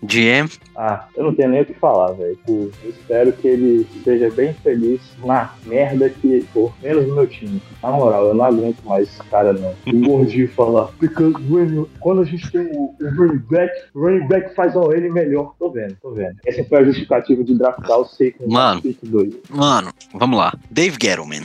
GM. 0.02 0.50
Ah, 0.82 1.04
eu 1.14 1.24
não 1.24 1.34
tenho 1.34 1.50
nem 1.50 1.60
o 1.60 1.66
que 1.66 1.74
falar, 1.74 2.12
velho. 2.12 2.34
Tipo, 2.36 2.70
Eu 2.82 2.90
espero 2.90 3.32
que 3.34 3.46
ele 3.46 3.86
esteja 3.96 4.30
bem 4.30 4.54
feliz 4.54 4.98
na 5.22 5.52
merda 5.66 6.08
que 6.08 6.40
for, 6.54 6.72
menos 6.82 7.06
no 7.06 7.14
meu 7.16 7.26
time. 7.26 7.60
Na 7.82 7.90
moral, 7.90 8.28
eu 8.28 8.34
não 8.34 8.44
aguento 8.46 8.80
mais 8.84 9.06
esse 9.08 9.22
cara, 9.24 9.52
não. 9.52 9.74
O 9.92 10.00
gordinho 10.06 10.48
falar, 10.52 10.90
because 10.98 11.34
when 11.50 11.84
quando 12.00 12.22
a 12.22 12.24
gente 12.24 12.50
tem 12.50 12.62
o, 12.72 12.94
o 12.98 13.10
running 13.14 13.42
back, 13.50 13.72
o 13.94 14.00
running 14.00 14.26
back 14.26 14.54
faz 14.54 14.74
ao 14.74 14.90
ele 14.92 15.10
melhor. 15.10 15.54
Tô 15.58 15.70
vendo, 15.70 15.96
tô 16.00 16.12
vendo. 16.12 16.36
Essa 16.46 16.64
foi 16.64 16.78
a 16.78 16.84
justificativa 16.84 17.44
de 17.44 17.54
draftar 17.58 17.98
o 17.98 18.06
Seiko 18.06 18.50
Mano. 18.50 18.80
pick 18.80 18.96
2. 19.02 19.34
Mano, 19.50 19.92
vamos 20.14 20.38
lá. 20.38 20.54
Dave 20.70 20.96
Gettleman. 21.00 21.42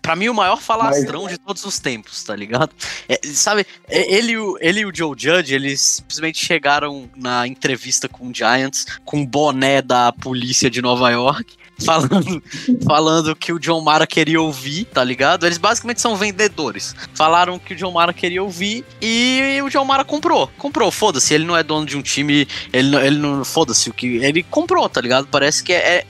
Pra 0.00 0.16
mim, 0.16 0.28
o 0.28 0.34
maior 0.34 0.58
falastrão 0.58 1.26
de 1.26 1.36
todos 1.36 1.62
os 1.66 1.78
tempos, 1.78 2.22
tá 2.24 2.34
ligado? 2.34 2.70
É, 3.06 3.18
sabe, 3.26 3.66
é, 3.86 4.14
ele, 4.14 4.38
o- 4.38 4.56
ele 4.58 4.80
e 4.80 4.86
o 4.86 4.92
Joe 4.94 5.14
Judge, 5.14 5.54
eles 5.54 5.82
simplesmente 5.98 6.42
chegaram 6.42 7.10
na 7.14 7.46
entrevista 7.46 8.08
com 8.08 8.28
o 8.28 8.34
Giants 8.34 8.67
com 9.04 9.22
o 9.22 9.26
boné 9.26 9.82
da 9.82 10.12
polícia 10.12 10.70
de 10.70 10.80
Nova 10.82 11.10
York, 11.10 11.56
falando, 11.84 12.42
falando 12.84 13.36
que 13.36 13.52
o 13.52 13.58
John 13.58 13.80
Mara 13.80 14.06
queria 14.06 14.40
ouvir, 14.40 14.84
tá 14.86 15.02
ligado? 15.04 15.46
Eles 15.46 15.58
basicamente 15.58 16.00
são 16.00 16.16
vendedores. 16.16 16.94
Falaram 17.14 17.58
que 17.58 17.74
o 17.74 17.76
John 17.76 17.92
Mara 17.92 18.12
queria 18.12 18.42
ouvir 18.42 18.84
e 19.00 19.60
o 19.64 19.68
John 19.68 19.84
Mara 19.84 20.04
comprou. 20.04 20.50
Comprou, 20.58 20.90
foda-se. 20.90 21.34
Ele 21.34 21.44
não 21.44 21.56
é 21.56 21.62
dono 21.62 21.86
de 21.86 21.96
um 21.96 22.02
time, 22.02 22.48
ele 22.72 22.90
não, 22.90 23.00
ele 23.00 23.18
não 23.18 23.44
foda-se 23.44 23.90
o 23.90 23.92
que. 23.94 24.16
Ele 24.16 24.42
comprou, 24.42 24.88
tá 24.88 25.00
ligado? 25.00 25.28
Parece 25.30 25.62
que 25.62 25.72
é, 25.72 25.98
é- 25.98 26.06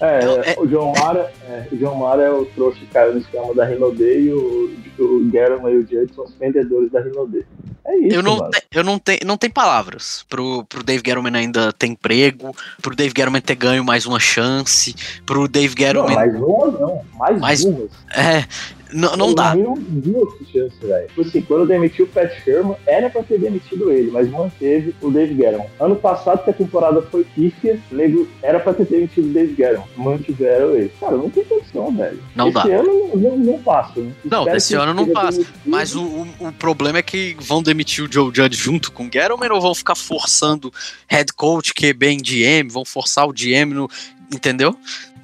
É, 0.00 0.52
É- 0.52 0.56
o 0.58 0.68
João 0.68 0.92
Mara, 0.92 1.32
é, 1.48 1.68
o 1.72 1.76
João 1.78 1.94
Mara 1.96 2.22
é 2.22 2.30
o 2.30 2.44
trouxa 2.46 2.78
que 2.80 2.86
caiu 2.86 3.12
no 3.14 3.20
esquema 3.20 3.54
da 3.54 3.64
Rinode 3.64 4.02
e 4.02 4.32
o, 4.32 4.74
o 4.98 5.24
Guerra 5.30 5.70
e 5.70 5.76
o 5.76 5.80
Judge 5.82 6.14
são 6.14 6.24
os 6.24 6.34
vendedores 6.34 6.90
da 6.90 7.00
Rinode. 7.00 7.44
É 7.86 7.98
isso, 7.98 8.16
Eu 8.16 8.22
não, 8.22 8.48
te- 8.50 8.62
eu 8.72 8.82
não 8.84 8.98
tenho, 8.98 9.18
não 9.26 9.36
tem 9.36 9.50
palavras 9.50 10.24
pro, 10.28 10.64
pro 10.64 10.82
Dave 10.82 11.02
Gettleman 11.04 11.36
ainda 11.36 11.72
ter 11.72 11.86
emprego, 11.88 12.54
pro 12.80 12.96
Dave 12.96 13.10
Gettleman 13.14 13.40
ter 13.42 13.54
ganho 13.56 13.84
mais 13.84 14.06
uma 14.06 14.18
chance, 14.18 14.94
pro 15.26 15.46
Dave 15.46 15.74
Não, 15.74 15.86
Gettleman. 15.86 16.14
mais 16.14 16.34
uma 16.34 16.66
não, 16.70 17.02
mais, 17.14 17.40
Mais- 17.40 17.64
duas. 17.64 17.90
É, 18.16 18.44
não, 18.92 19.16
não 19.16 19.34
dá. 19.34 19.54
Não 19.56 19.74
duas 19.76 20.32
chances, 20.50 20.78
velho. 20.80 21.08
Tipo 21.08 21.20
assim, 21.22 21.42
quando 21.42 21.66
demitiu 21.66 22.04
o 22.04 22.08
Pat 22.08 22.30
Sherman, 22.44 22.76
era 22.86 23.10
pra 23.10 23.22
ter 23.24 23.38
demitido 23.40 23.90
ele, 23.90 24.10
mas 24.10 24.30
manteve 24.30 24.94
o 25.02 25.10
Dave 25.10 25.34
Guerra. 25.34 25.66
Ano 25.80 25.96
passado, 25.96 26.44
que 26.44 26.50
a 26.50 26.54
temporada 26.54 27.02
foi 27.02 27.24
pífia, 27.24 27.78
nego, 27.90 28.26
era 28.40 28.60
pra 28.60 28.72
ter 28.72 28.86
demitido 28.86 29.28
o 29.28 29.32
Dave 29.32 29.52
Guerra. 29.54 29.84
Mantiveram 29.96 30.74
ele. 30.76 30.92
Cara, 31.00 31.16
não 31.16 31.28
tem 31.34 31.44
condição, 31.44 31.94
velho. 31.94 32.22
Não 32.34 32.48
Esse 32.48 32.54
dá. 32.54 32.62
ano 32.62 33.16
não, 33.16 33.36
não, 33.38 33.58
passa. 33.62 34.00
Né? 34.00 34.12
Não, 34.24 34.48
esse 34.54 34.74
ano 34.74 34.94
não 34.94 35.08
passa. 35.08 35.38
demitido. 35.38 35.60
Mas 35.66 35.94
o, 35.94 36.02
o, 36.02 36.28
o 36.48 36.52
problema 36.52 36.98
é 36.98 37.02
que 37.02 37.36
vão 37.40 37.62
demitir 37.62 38.04
o 38.04 38.12
Joe 38.12 38.30
Judge 38.34 38.56
junto 38.56 38.92
com 38.92 39.04
o 39.04 39.10
Gettleman 39.12 39.52
ou 39.52 39.60
vão 39.60 39.74
ficar 39.74 39.94
forçando 39.94 40.72
head 41.08 41.32
coach, 41.32 41.74
QB 41.74 42.06
em 42.06 42.18
GM, 42.18 42.70
vão 42.70 42.84
forçar 42.84 43.26
o 43.26 43.32
GM 43.32 43.74
no. 43.74 43.88
Entendeu? 44.32 44.76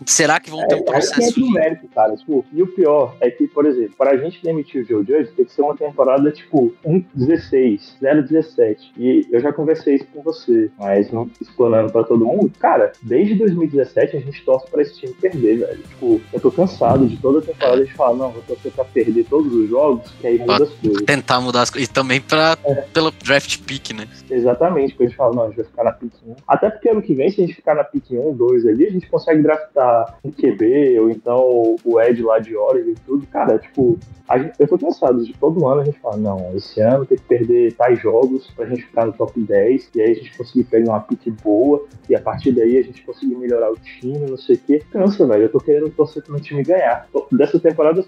Será 0.07 0.41
que 0.41 0.51
vão 0.51 0.67
ter 0.67 0.75
um 0.75 0.79
É, 0.79 0.83
que 0.83 0.91
processo 0.91 1.35
de. 1.35 1.53
mérito, 1.53 1.89
cara. 1.89 2.17
Tipo, 2.17 2.45
e 2.53 2.63
o 2.63 2.67
pior 2.67 3.17
é 3.21 3.31
que, 3.31 3.47
por 3.47 3.67
exemplo, 3.67 3.95
para 3.97 4.13
a 4.13 4.17
gente 4.17 4.43
demitir 4.43 4.83
o 4.83 4.87
Joe 4.87 5.05
Judge, 5.05 5.33
tem 5.37 5.45
que 5.45 5.53
ser 5.53 5.63
uma 5.63 5.77
temporada 5.77 6.31
tipo 6.31 6.73
1-16, 6.87 7.81
0-17. 8.03 8.77
E 8.97 9.27
eu 9.31 9.41
já 9.41 9.53
conversei 9.53 9.97
isso 9.97 10.07
com 10.13 10.23
você, 10.23 10.71
mas 10.79 11.11
não 11.11 11.29
explanando 11.41 11.93
pra 11.93 12.05
todo 12.05 12.25
mundo. 12.25 12.51
Cara, 12.59 12.93
desde 13.03 13.35
2017 13.35 14.17
a 14.17 14.21
gente 14.21 14.45
torce 14.45 14.71
pra 14.71 14.83
esse 14.83 14.99
time 14.99 15.13
perder, 15.15 15.59
velho. 15.59 15.83
Tipo, 15.83 16.21
eu 16.33 16.41
tô 16.41 16.51
cansado 16.51 17.07
de 17.07 17.17
toda 17.17 17.43
temporada 17.43 17.85
de 17.85 17.93
falar, 17.95 18.15
não, 18.17 18.31
vou 18.31 18.43
torcer 18.43 18.73
pra 18.73 18.85
perder 18.85 19.25
todos 19.25 19.53
os 19.53 19.69
jogos, 19.69 20.11
que 20.21 20.27
aí 20.27 20.39
muda 20.39 20.65
as 20.65 20.71
coisas. 20.71 21.03
Tentar 21.05 21.41
mudar 21.41 21.63
as 21.63 21.71
coisas. 21.71 21.89
E 21.89 21.93
também 21.93 22.21
pra, 22.21 22.57
pelo 22.93 23.11
draft 23.11 23.59
pick, 23.63 23.91
né? 23.93 24.07
Exatamente, 24.31 24.93
porque 24.93 25.05
a 25.05 25.07
gente 25.09 25.17
fala, 25.17 25.35
não, 25.35 25.43
a 25.45 25.47
gente 25.49 25.57
vai 25.57 25.65
ficar 25.67 25.85
na 25.85 25.93
pick 25.93 26.13
1. 26.27 26.35
Até 26.47 26.71
porque 26.71 26.89
ano 26.89 27.03
que 27.03 27.15
vem, 27.15 27.31
se 27.31 27.43
a 27.43 27.47
gente 27.47 27.57
ficar 27.57 27.75
na 27.75 27.85
pick 27.85 28.11
1, 28.11 28.35
2 28.37 28.67
ali, 28.67 28.87
a 28.87 28.91
gente 28.91 29.07
consegue 29.09 29.43
draftar 29.43 29.90
um 30.25 30.31
QB, 30.31 30.99
ou 31.01 31.11
então 31.11 31.77
o 31.85 32.01
Ed 32.01 32.23
lá 32.23 32.39
de 32.39 32.57
Oregon 32.57 32.91
e 32.91 32.95
tudo. 33.07 33.27
Cara, 33.27 33.59
tipo, 33.59 33.99
gente- 34.39 34.53
eu 34.59 34.69
tô 34.69 34.79
cansado 34.79 35.25
de 35.25 35.33
todo 35.35 35.67
ano 35.67 35.81
a 35.81 35.85
gente 35.85 35.99
fala, 36.01 36.17
não, 36.17 36.53
esse 36.57 36.81
ano 36.81 37.05
tem 37.07 37.19
que 37.19 37.25
perder 37.25 37.73
tais 37.75 38.01
jogos 38.01 38.49
pra 38.57 38.67
gente 38.67 38.83
ficar 38.83 39.07
no 39.07 39.13
top 39.13 39.41
10, 39.41 39.91
e 39.95 40.01
aí 40.01 40.11
a 40.13 40.15
gente 40.15 40.37
conseguir 40.37 40.65
pegar 40.65 40.93
uma 40.93 41.01
pick 41.01 41.29
boa, 41.43 41.85
e 42.09 42.15
a 42.15 42.21
partir 42.21 42.53
daí 42.53 42.79
a 42.79 42.83
gente 42.83 43.03
conseguir 43.03 43.35
melhorar 43.37 43.71
o 43.73 43.77
time, 43.77 44.19
não 44.19 44.37
sei 44.39 44.57
o 44.57 44.59
quê. 44.59 44.83
Cansa, 44.93 45.27
velho. 45.27 45.45
Eu 45.45 45.49
tô 45.49 45.59
querendo 45.59 45.91
torcer 45.91 46.23
pro 46.23 46.33
meu 46.33 46.41
time 46.43 46.63
ganhar. 46.63 47.09
Dessa 47.33 47.59
temporada 47.59 48.03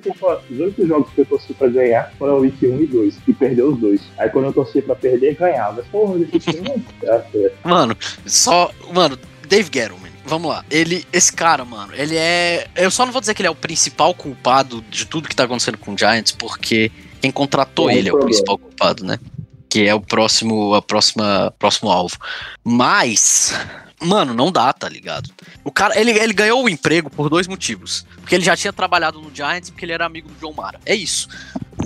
temporada- 0.00 0.42
os 0.50 0.58
únicos 0.58 0.86
jogos 0.86 1.10
que 1.12 1.20
eu 1.20 1.26
torci 1.26 1.54
pra 1.54 1.68
ganhar 1.68 2.12
foram 2.18 2.36
o 2.38 2.40
Week 2.40 2.66
1 2.66 2.80
e 2.80 2.86
2, 2.86 3.18
e 3.26 3.32
perdeu 3.32 3.68
os 3.72 3.78
dois. 3.78 4.00
Aí 4.18 4.28
quando 4.30 4.46
eu 4.46 4.52
torci 4.52 4.80
pra 4.82 4.94
perder, 4.94 5.34
ganhava. 5.34 5.82
Porra, 5.90 6.18
desse 6.18 6.38
time 6.38 6.68
não 6.68 6.82
dá 7.02 7.22
certo. 7.22 7.56
Mano, 7.68 7.96
só. 8.26 8.70
Mano, 8.92 9.18
Dave 9.48 9.70
Gettleman. 9.72 10.07
Vamos 10.28 10.50
lá. 10.50 10.64
Ele, 10.70 11.06
esse 11.10 11.32
cara, 11.32 11.64
mano, 11.64 11.94
ele 11.94 12.16
é. 12.16 12.68
Eu 12.76 12.90
só 12.90 13.06
não 13.06 13.12
vou 13.12 13.20
dizer 13.20 13.34
que 13.34 13.40
ele 13.40 13.48
é 13.48 13.50
o 13.50 13.54
principal 13.54 14.14
culpado 14.14 14.84
de 14.90 15.06
tudo 15.06 15.28
que 15.28 15.34
tá 15.34 15.44
acontecendo 15.44 15.78
com 15.78 15.94
o 15.94 15.98
Giants, 15.98 16.32
porque 16.32 16.92
quem 17.20 17.30
contratou 17.30 17.86
um 17.86 17.90
ele 17.90 18.10
é 18.10 18.12
o 18.12 18.20
principal 18.20 18.58
culpado, 18.58 19.04
né? 19.04 19.18
Que 19.68 19.86
é 19.86 19.94
o 19.94 20.00
próximo, 20.00 20.74
a 20.74 20.82
próxima, 20.82 21.52
próximo 21.58 21.90
alvo. 21.90 22.16
Mas, 22.62 23.54
mano, 24.00 24.34
não 24.34 24.52
dá, 24.52 24.70
tá 24.72 24.88
ligado? 24.88 25.30
O 25.64 25.72
cara, 25.72 25.98
ele, 25.98 26.10
ele 26.10 26.34
ganhou 26.34 26.62
o 26.62 26.68
emprego 26.68 27.08
por 27.08 27.30
dois 27.30 27.46
motivos. 27.46 28.06
Porque 28.16 28.34
ele 28.34 28.44
já 28.44 28.56
tinha 28.56 28.72
trabalhado 28.72 29.20
no 29.20 29.34
Giants 29.34 29.68
e 29.68 29.72
porque 29.72 29.86
ele 29.86 29.92
era 29.92 30.04
amigo 30.04 30.28
do 30.28 30.34
John 30.38 30.52
Mara. 30.52 30.78
É 30.84 30.94
isso. 30.94 31.28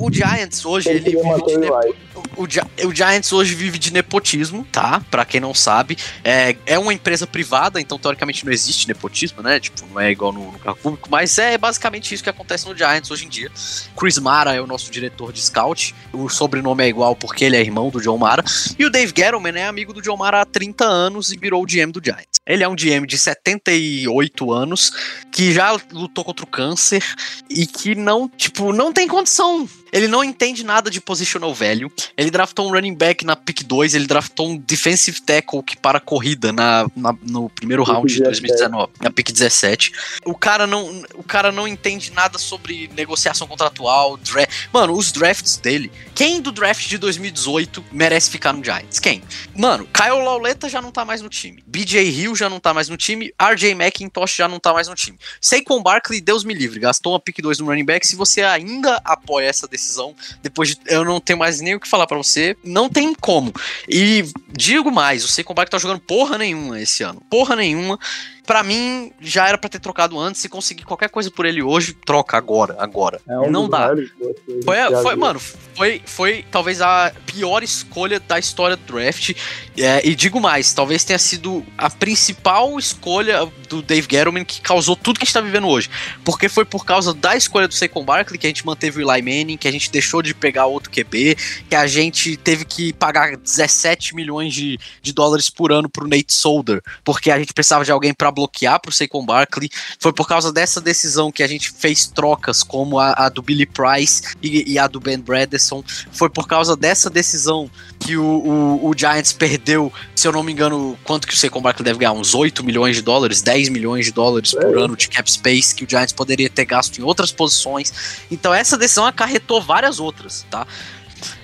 O 0.04 0.12
Giants 0.12 0.64
hoje, 0.64 0.88
ele 0.90 1.00
vive 1.00 1.16
de 1.16 1.54
o 1.54 1.58
nepo- 1.58 1.94
o, 2.36 2.48
Gi- 2.48 2.60
o 2.86 2.94
Giants 2.94 3.32
hoje 3.32 3.54
vive 3.54 3.78
de 3.78 3.92
nepotismo, 3.92 4.66
tá? 4.72 5.00
Pra 5.10 5.24
quem 5.24 5.40
não 5.40 5.54
sabe. 5.54 5.96
É, 6.24 6.56
é 6.66 6.78
uma 6.78 6.92
empresa 6.92 7.26
privada, 7.26 7.80
então 7.80 7.98
teoricamente 7.98 8.44
não 8.44 8.52
existe 8.52 8.88
nepotismo, 8.88 9.42
né? 9.42 9.60
Tipo, 9.60 9.86
não 9.92 10.00
é 10.00 10.10
igual 10.10 10.32
no, 10.32 10.52
no 10.52 10.58
carro 10.58 10.76
público, 10.76 11.08
mas 11.10 11.38
é 11.38 11.56
basicamente 11.56 12.12
isso 12.14 12.22
que 12.22 12.30
acontece 12.30 12.66
no 12.68 12.76
Giants 12.76 13.10
hoje 13.10 13.26
em 13.26 13.28
dia. 13.28 13.50
Chris 13.96 14.18
Mara 14.18 14.54
é 14.54 14.60
o 14.60 14.66
nosso 14.66 14.90
diretor 14.90 15.32
de 15.32 15.40
scout, 15.40 15.94
o 16.12 16.28
sobrenome 16.28 16.82
é 16.84 16.88
igual 16.88 17.14
porque 17.14 17.44
ele 17.44 17.56
é 17.56 17.60
irmão 17.60 17.88
do 17.90 18.00
John 18.00 18.18
Mara. 18.18 18.42
E 18.78 18.84
o 18.84 18.90
Dave 18.90 19.12
Gettleman 19.16 19.56
é 19.58 19.66
amigo 19.66 19.92
do 19.92 20.02
John 20.02 20.16
Mara 20.16 20.40
há 20.40 20.44
30 20.44 20.84
anos 20.84 21.32
e 21.32 21.36
virou 21.38 21.62
o 21.62 21.66
GM 21.66 21.92
do 21.92 22.00
Giants. 22.04 22.26
Ele 22.44 22.64
é 22.64 22.68
um 22.68 22.74
GM 22.74 23.06
de 23.06 23.16
78 23.16 24.52
anos 24.52 24.90
que 25.32 25.50
já 25.52 25.72
lutou 25.90 26.22
contra 26.24 26.44
o 26.44 26.48
câncer 26.48 27.02
e 27.48 27.66
que 27.66 27.94
não, 27.94 28.28
tipo, 28.28 28.72
não 28.72 28.92
tem 28.92 29.08
condição. 29.08 29.66
Ele 29.90 30.08
não 30.08 30.24
entende 30.24 30.64
nada 30.64 30.90
de 30.90 31.00
positional 31.02 31.52
value. 31.54 31.90
Ele 32.16 32.30
draftou 32.30 32.66
um 32.66 32.70
running 32.72 32.94
back 32.94 33.24
na 33.26 33.36
pick 33.36 33.62
2, 33.62 33.94
ele 33.94 34.06
draftou 34.06 34.48
um 34.50 34.56
defensive 34.56 35.20
tackle 35.20 35.62
que 35.62 35.76
para 35.76 35.98
a 35.98 36.00
corrida 36.00 36.50
na, 36.50 36.86
na- 36.96 37.14
no 37.22 37.50
primeiro 37.50 37.82
round 37.82 38.06
de 38.12 38.20
17. 38.20 38.40
2019, 38.42 38.92
na 39.02 39.10
pick 39.10 39.30
17. 39.32 39.92
O 40.24 40.34
cara 40.34 40.66
não, 40.66 41.02
o 41.14 41.22
cara 41.22 41.52
não 41.52 41.68
entende 41.68 42.10
nada 42.12 42.38
sobre 42.38 42.88
negociação 42.94 43.46
contratual, 43.46 44.16
draft. 44.16 44.50
Mano, 44.72 44.94
os 44.96 45.12
drafts 45.12 45.58
dele. 45.58 45.92
Quem 46.14 46.40
do 46.40 46.50
draft 46.52 46.86
de 46.88 46.96
2018 46.96 47.84
merece 47.92 48.30
ficar 48.30 48.52
no 48.54 48.64
Giants? 48.64 48.98
Quem? 48.98 49.22
Mano, 49.54 49.86
Kyle 49.92 50.22
Lauleta 50.24 50.68
já 50.70 50.80
não 50.80 50.90
tá 50.90 51.04
mais 51.04 51.20
no 51.20 51.28
time. 51.28 51.62
BJ 51.66 52.02
Hill 52.02 52.34
já 52.34 52.48
não 52.48 52.60
tá 52.60 52.72
mais 52.72 52.88
no 52.88 52.96
time. 52.96 53.30
RJ 53.38 53.72
McIntosh 53.72 54.36
já 54.36 54.48
não 54.48 54.58
tá 54.58 54.72
mais 54.72 54.88
no 54.88 54.94
time. 54.94 55.18
Saquon 55.40 55.82
Barkley, 55.82 56.20
Deus 56.20 56.44
me 56.44 56.54
livre, 56.54 56.80
gastou 56.80 57.12
uma 57.12 57.20
pick 57.20 57.40
2 57.40 57.58
no 57.58 57.66
running 57.66 57.84
back. 57.84 58.06
Se 58.06 58.16
você 58.16 58.42
ainda 58.42 59.00
apoia 59.04 59.46
essa 59.46 59.66
decisão, 59.66 60.14
depois 60.42 60.70
de, 60.70 60.78
eu 60.86 61.04
não 61.04 61.20
tenho 61.20 61.38
mais 61.38 61.60
nem 61.60 61.74
o 61.74 61.80
que 61.80 61.88
falar 61.88 62.06
pra 62.06 62.16
você, 62.16 62.56
não 62.64 62.88
tem 62.88 63.14
como. 63.14 63.52
E 63.88 64.24
digo 64.48 64.90
mais, 64.90 65.24
o 65.24 65.28
Saquon 65.28 65.54
Barkley 65.54 65.70
tá 65.70 65.78
jogando 65.78 66.00
porra 66.00 66.38
nenhuma 66.38 66.80
esse 66.80 67.02
ano. 67.02 67.20
Porra 67.30 67.56
nenhuma. 67.56 67.98
Pra 68.46 68.62
mim, 68.62 69.12
já 69.20 69.48
era 69.48 69.56
pra 69.56 69.70
ter 69.70 69.78
trocado 69.78 70.18
antes. 70.18 70.40
Se 70.40 70.48
conseguir 70.48 70.84
qualquer 70.84 71.08
coisa 71.08 71.30
por 71.30 71.46
ele 71.46 71.62
hoje, 71.62 71.92
troca 71.92 72.36
agora, 72.36 72.76
agora. 72.78 73.20
É 73.28 73.38
um 73.38 73.50
Não 73.50 73.68
dá. 73.68 73.94
que 73.94 74.70
a 74.70 74.88
Foi, 74.88 75.02
foi 75.02 75.16
mano, 75.16 75.40
foi, 75.74 76.02
foi 76.04 76.44
talvez 76.50 76.80
a 76.80 77.12
pior 77.26 77.62
escolha 77.62 78.18
da 78.18 78.38
história 78.38 78.76
do 78.76 78.82
draft. 78.82 79.34
É, 79.76 80.06
e 80.06 80.14
digo 80.14 80.40
mais, 80.40 80.72
talvez 80.72 81.04
tenha 81.04 81.18
sido 81.18 81.64
a 81.78 81.88
principal 81.88 82.78
escolha 82.78 83.46
do 83.68 83.80
Dave 83.80 84.06
Gettleman 84.10 84.44
que 84.44 84.60
causou 84.60 84.96
tudo 84.96 85.18
que 85.18 85.24
a 85.24 85.26
gente 85.26 85.34
tá 85.34 85.40
vivendo 85.40 85.68
hoje. 85.68 85.88
Porque 86.24 86.48
foi 86.48 86.64
por 86.64 86.84
causa 86.84 87.14
da 87.14 87.36
escolha 87.36 87.68
do 87.68 87.74
Saquon 87.74 88.04
Barkley 88.04 88.38
que 88.38 88.46
a 88.46 88.50
gente 88.50 88.66
manteve 88.66 89.02
o 89.02 89.10
Eli 89.12 89.22
Manning, 89.22 89.56
que 89.56 89.68
a 89.68 89.72
gente 89.72 89.90
deixou 89.90 90.20
de 90.20 90.34
pegar 90.34 90.66
outro 90.66 90.90
QB, 90.90 91.36
que 91.68 91.76
a 91.76 91.86
gente 91.86 92.36
teve 92.36 92.64
que 92.64 92.92
pagar 92.92 93.36
17 93.36 94.14
milhões 94.16 94.52
de, 94.52 94.78
de 95.00 95.12
dólares 95.12 95.48
por 95.48 95.70
ano 95.70 95.88
pro 95.88 96.08
Nate 96.08 96.32
Solder, 96.32 96.82
porque 97.04 97.30
a 97.30 97.38
gente 97.38 97.54
precisava 97.54 97.84
de 97.84 97.92
alguém 97.92 98.12
pra 98.12 98.31
bloquear 98.32 98.80
pro 98.80 98.90
Saquon 98.92 99.24
Barkley. 99.24 99.70
Foi 100.00 100.12
por 100.12 100.26
causa 100.26 100.52
dessa 100.52 100.80
decisão 100.80 101.30
que 101.30 101.42
a 101.42 101.46
gente 101.46 101.70
fez 101.70 102.06
trocas, 102.06 102.62
como 102.62 102.98
a, 102.98 103.12
a 103.12 103.28
do 103.28 103.42
Billy 103.42 103.66
Price 103.66 104.22
e, 104.42 104.72
e 104.72 104.78
a 104.78 104.86
do 104.86 104.98
Ben 104.98 105.18
Bredesen. 105.18 105.84
Foi 106.10 106.28
por 106.28 106.48
causa 106.48 106.76
dessa 106.76 107.08
decisão 107.08 107.70
que 108.00 108.16
o, 108.16 108.24
o, 108.24 108.88
o 108.88 108.94
Giants 108.98 109.32
perdeu, 109.32 109.92
se 110.16 110.26
eu 110.26 110.32
não 110.32 110.42
me 110.42 110.50
engano, 110.52 110.98
quanto 111.04 111.26
que 111.28 111.34
o 111.34 111.36
Saquon 111.36 111.60
Barkley 111.62 111.84
deve 111.84 111.98
ganhar? 112.00 112.12
Uns 112.12 112.34
8 112.34 112.64
milhões 112.64 112.96
de 112.96 113.02
dólares, 113.02 113.42
10 113.42 113.68
milhões 113.68 114.06
de 114.06 114.12
dólares 114.12 114.52
por 114.52 114.76
É. 114.76 114.82
ano 114.82 114.96
de 114.96 115.08
cap 115.08 115.30
space 115.30 115.74
que 115.74 115.84
o 115.84 115.88
Giants 115.88 116.12
poderia 116.12 116.50
ter 116.50 116.64
gasto 116.64 116.98
em 116.98 117.02
outras 117.02 117.30
posições. 117.30 117.92
Então 118.30 118.52
essa 118.52 118.76
decisão 118.76 119.06
acarretou 119.06 119.60
várias 119.60 120.00
outras, 120.00 120.44
tá? 120.50 120.66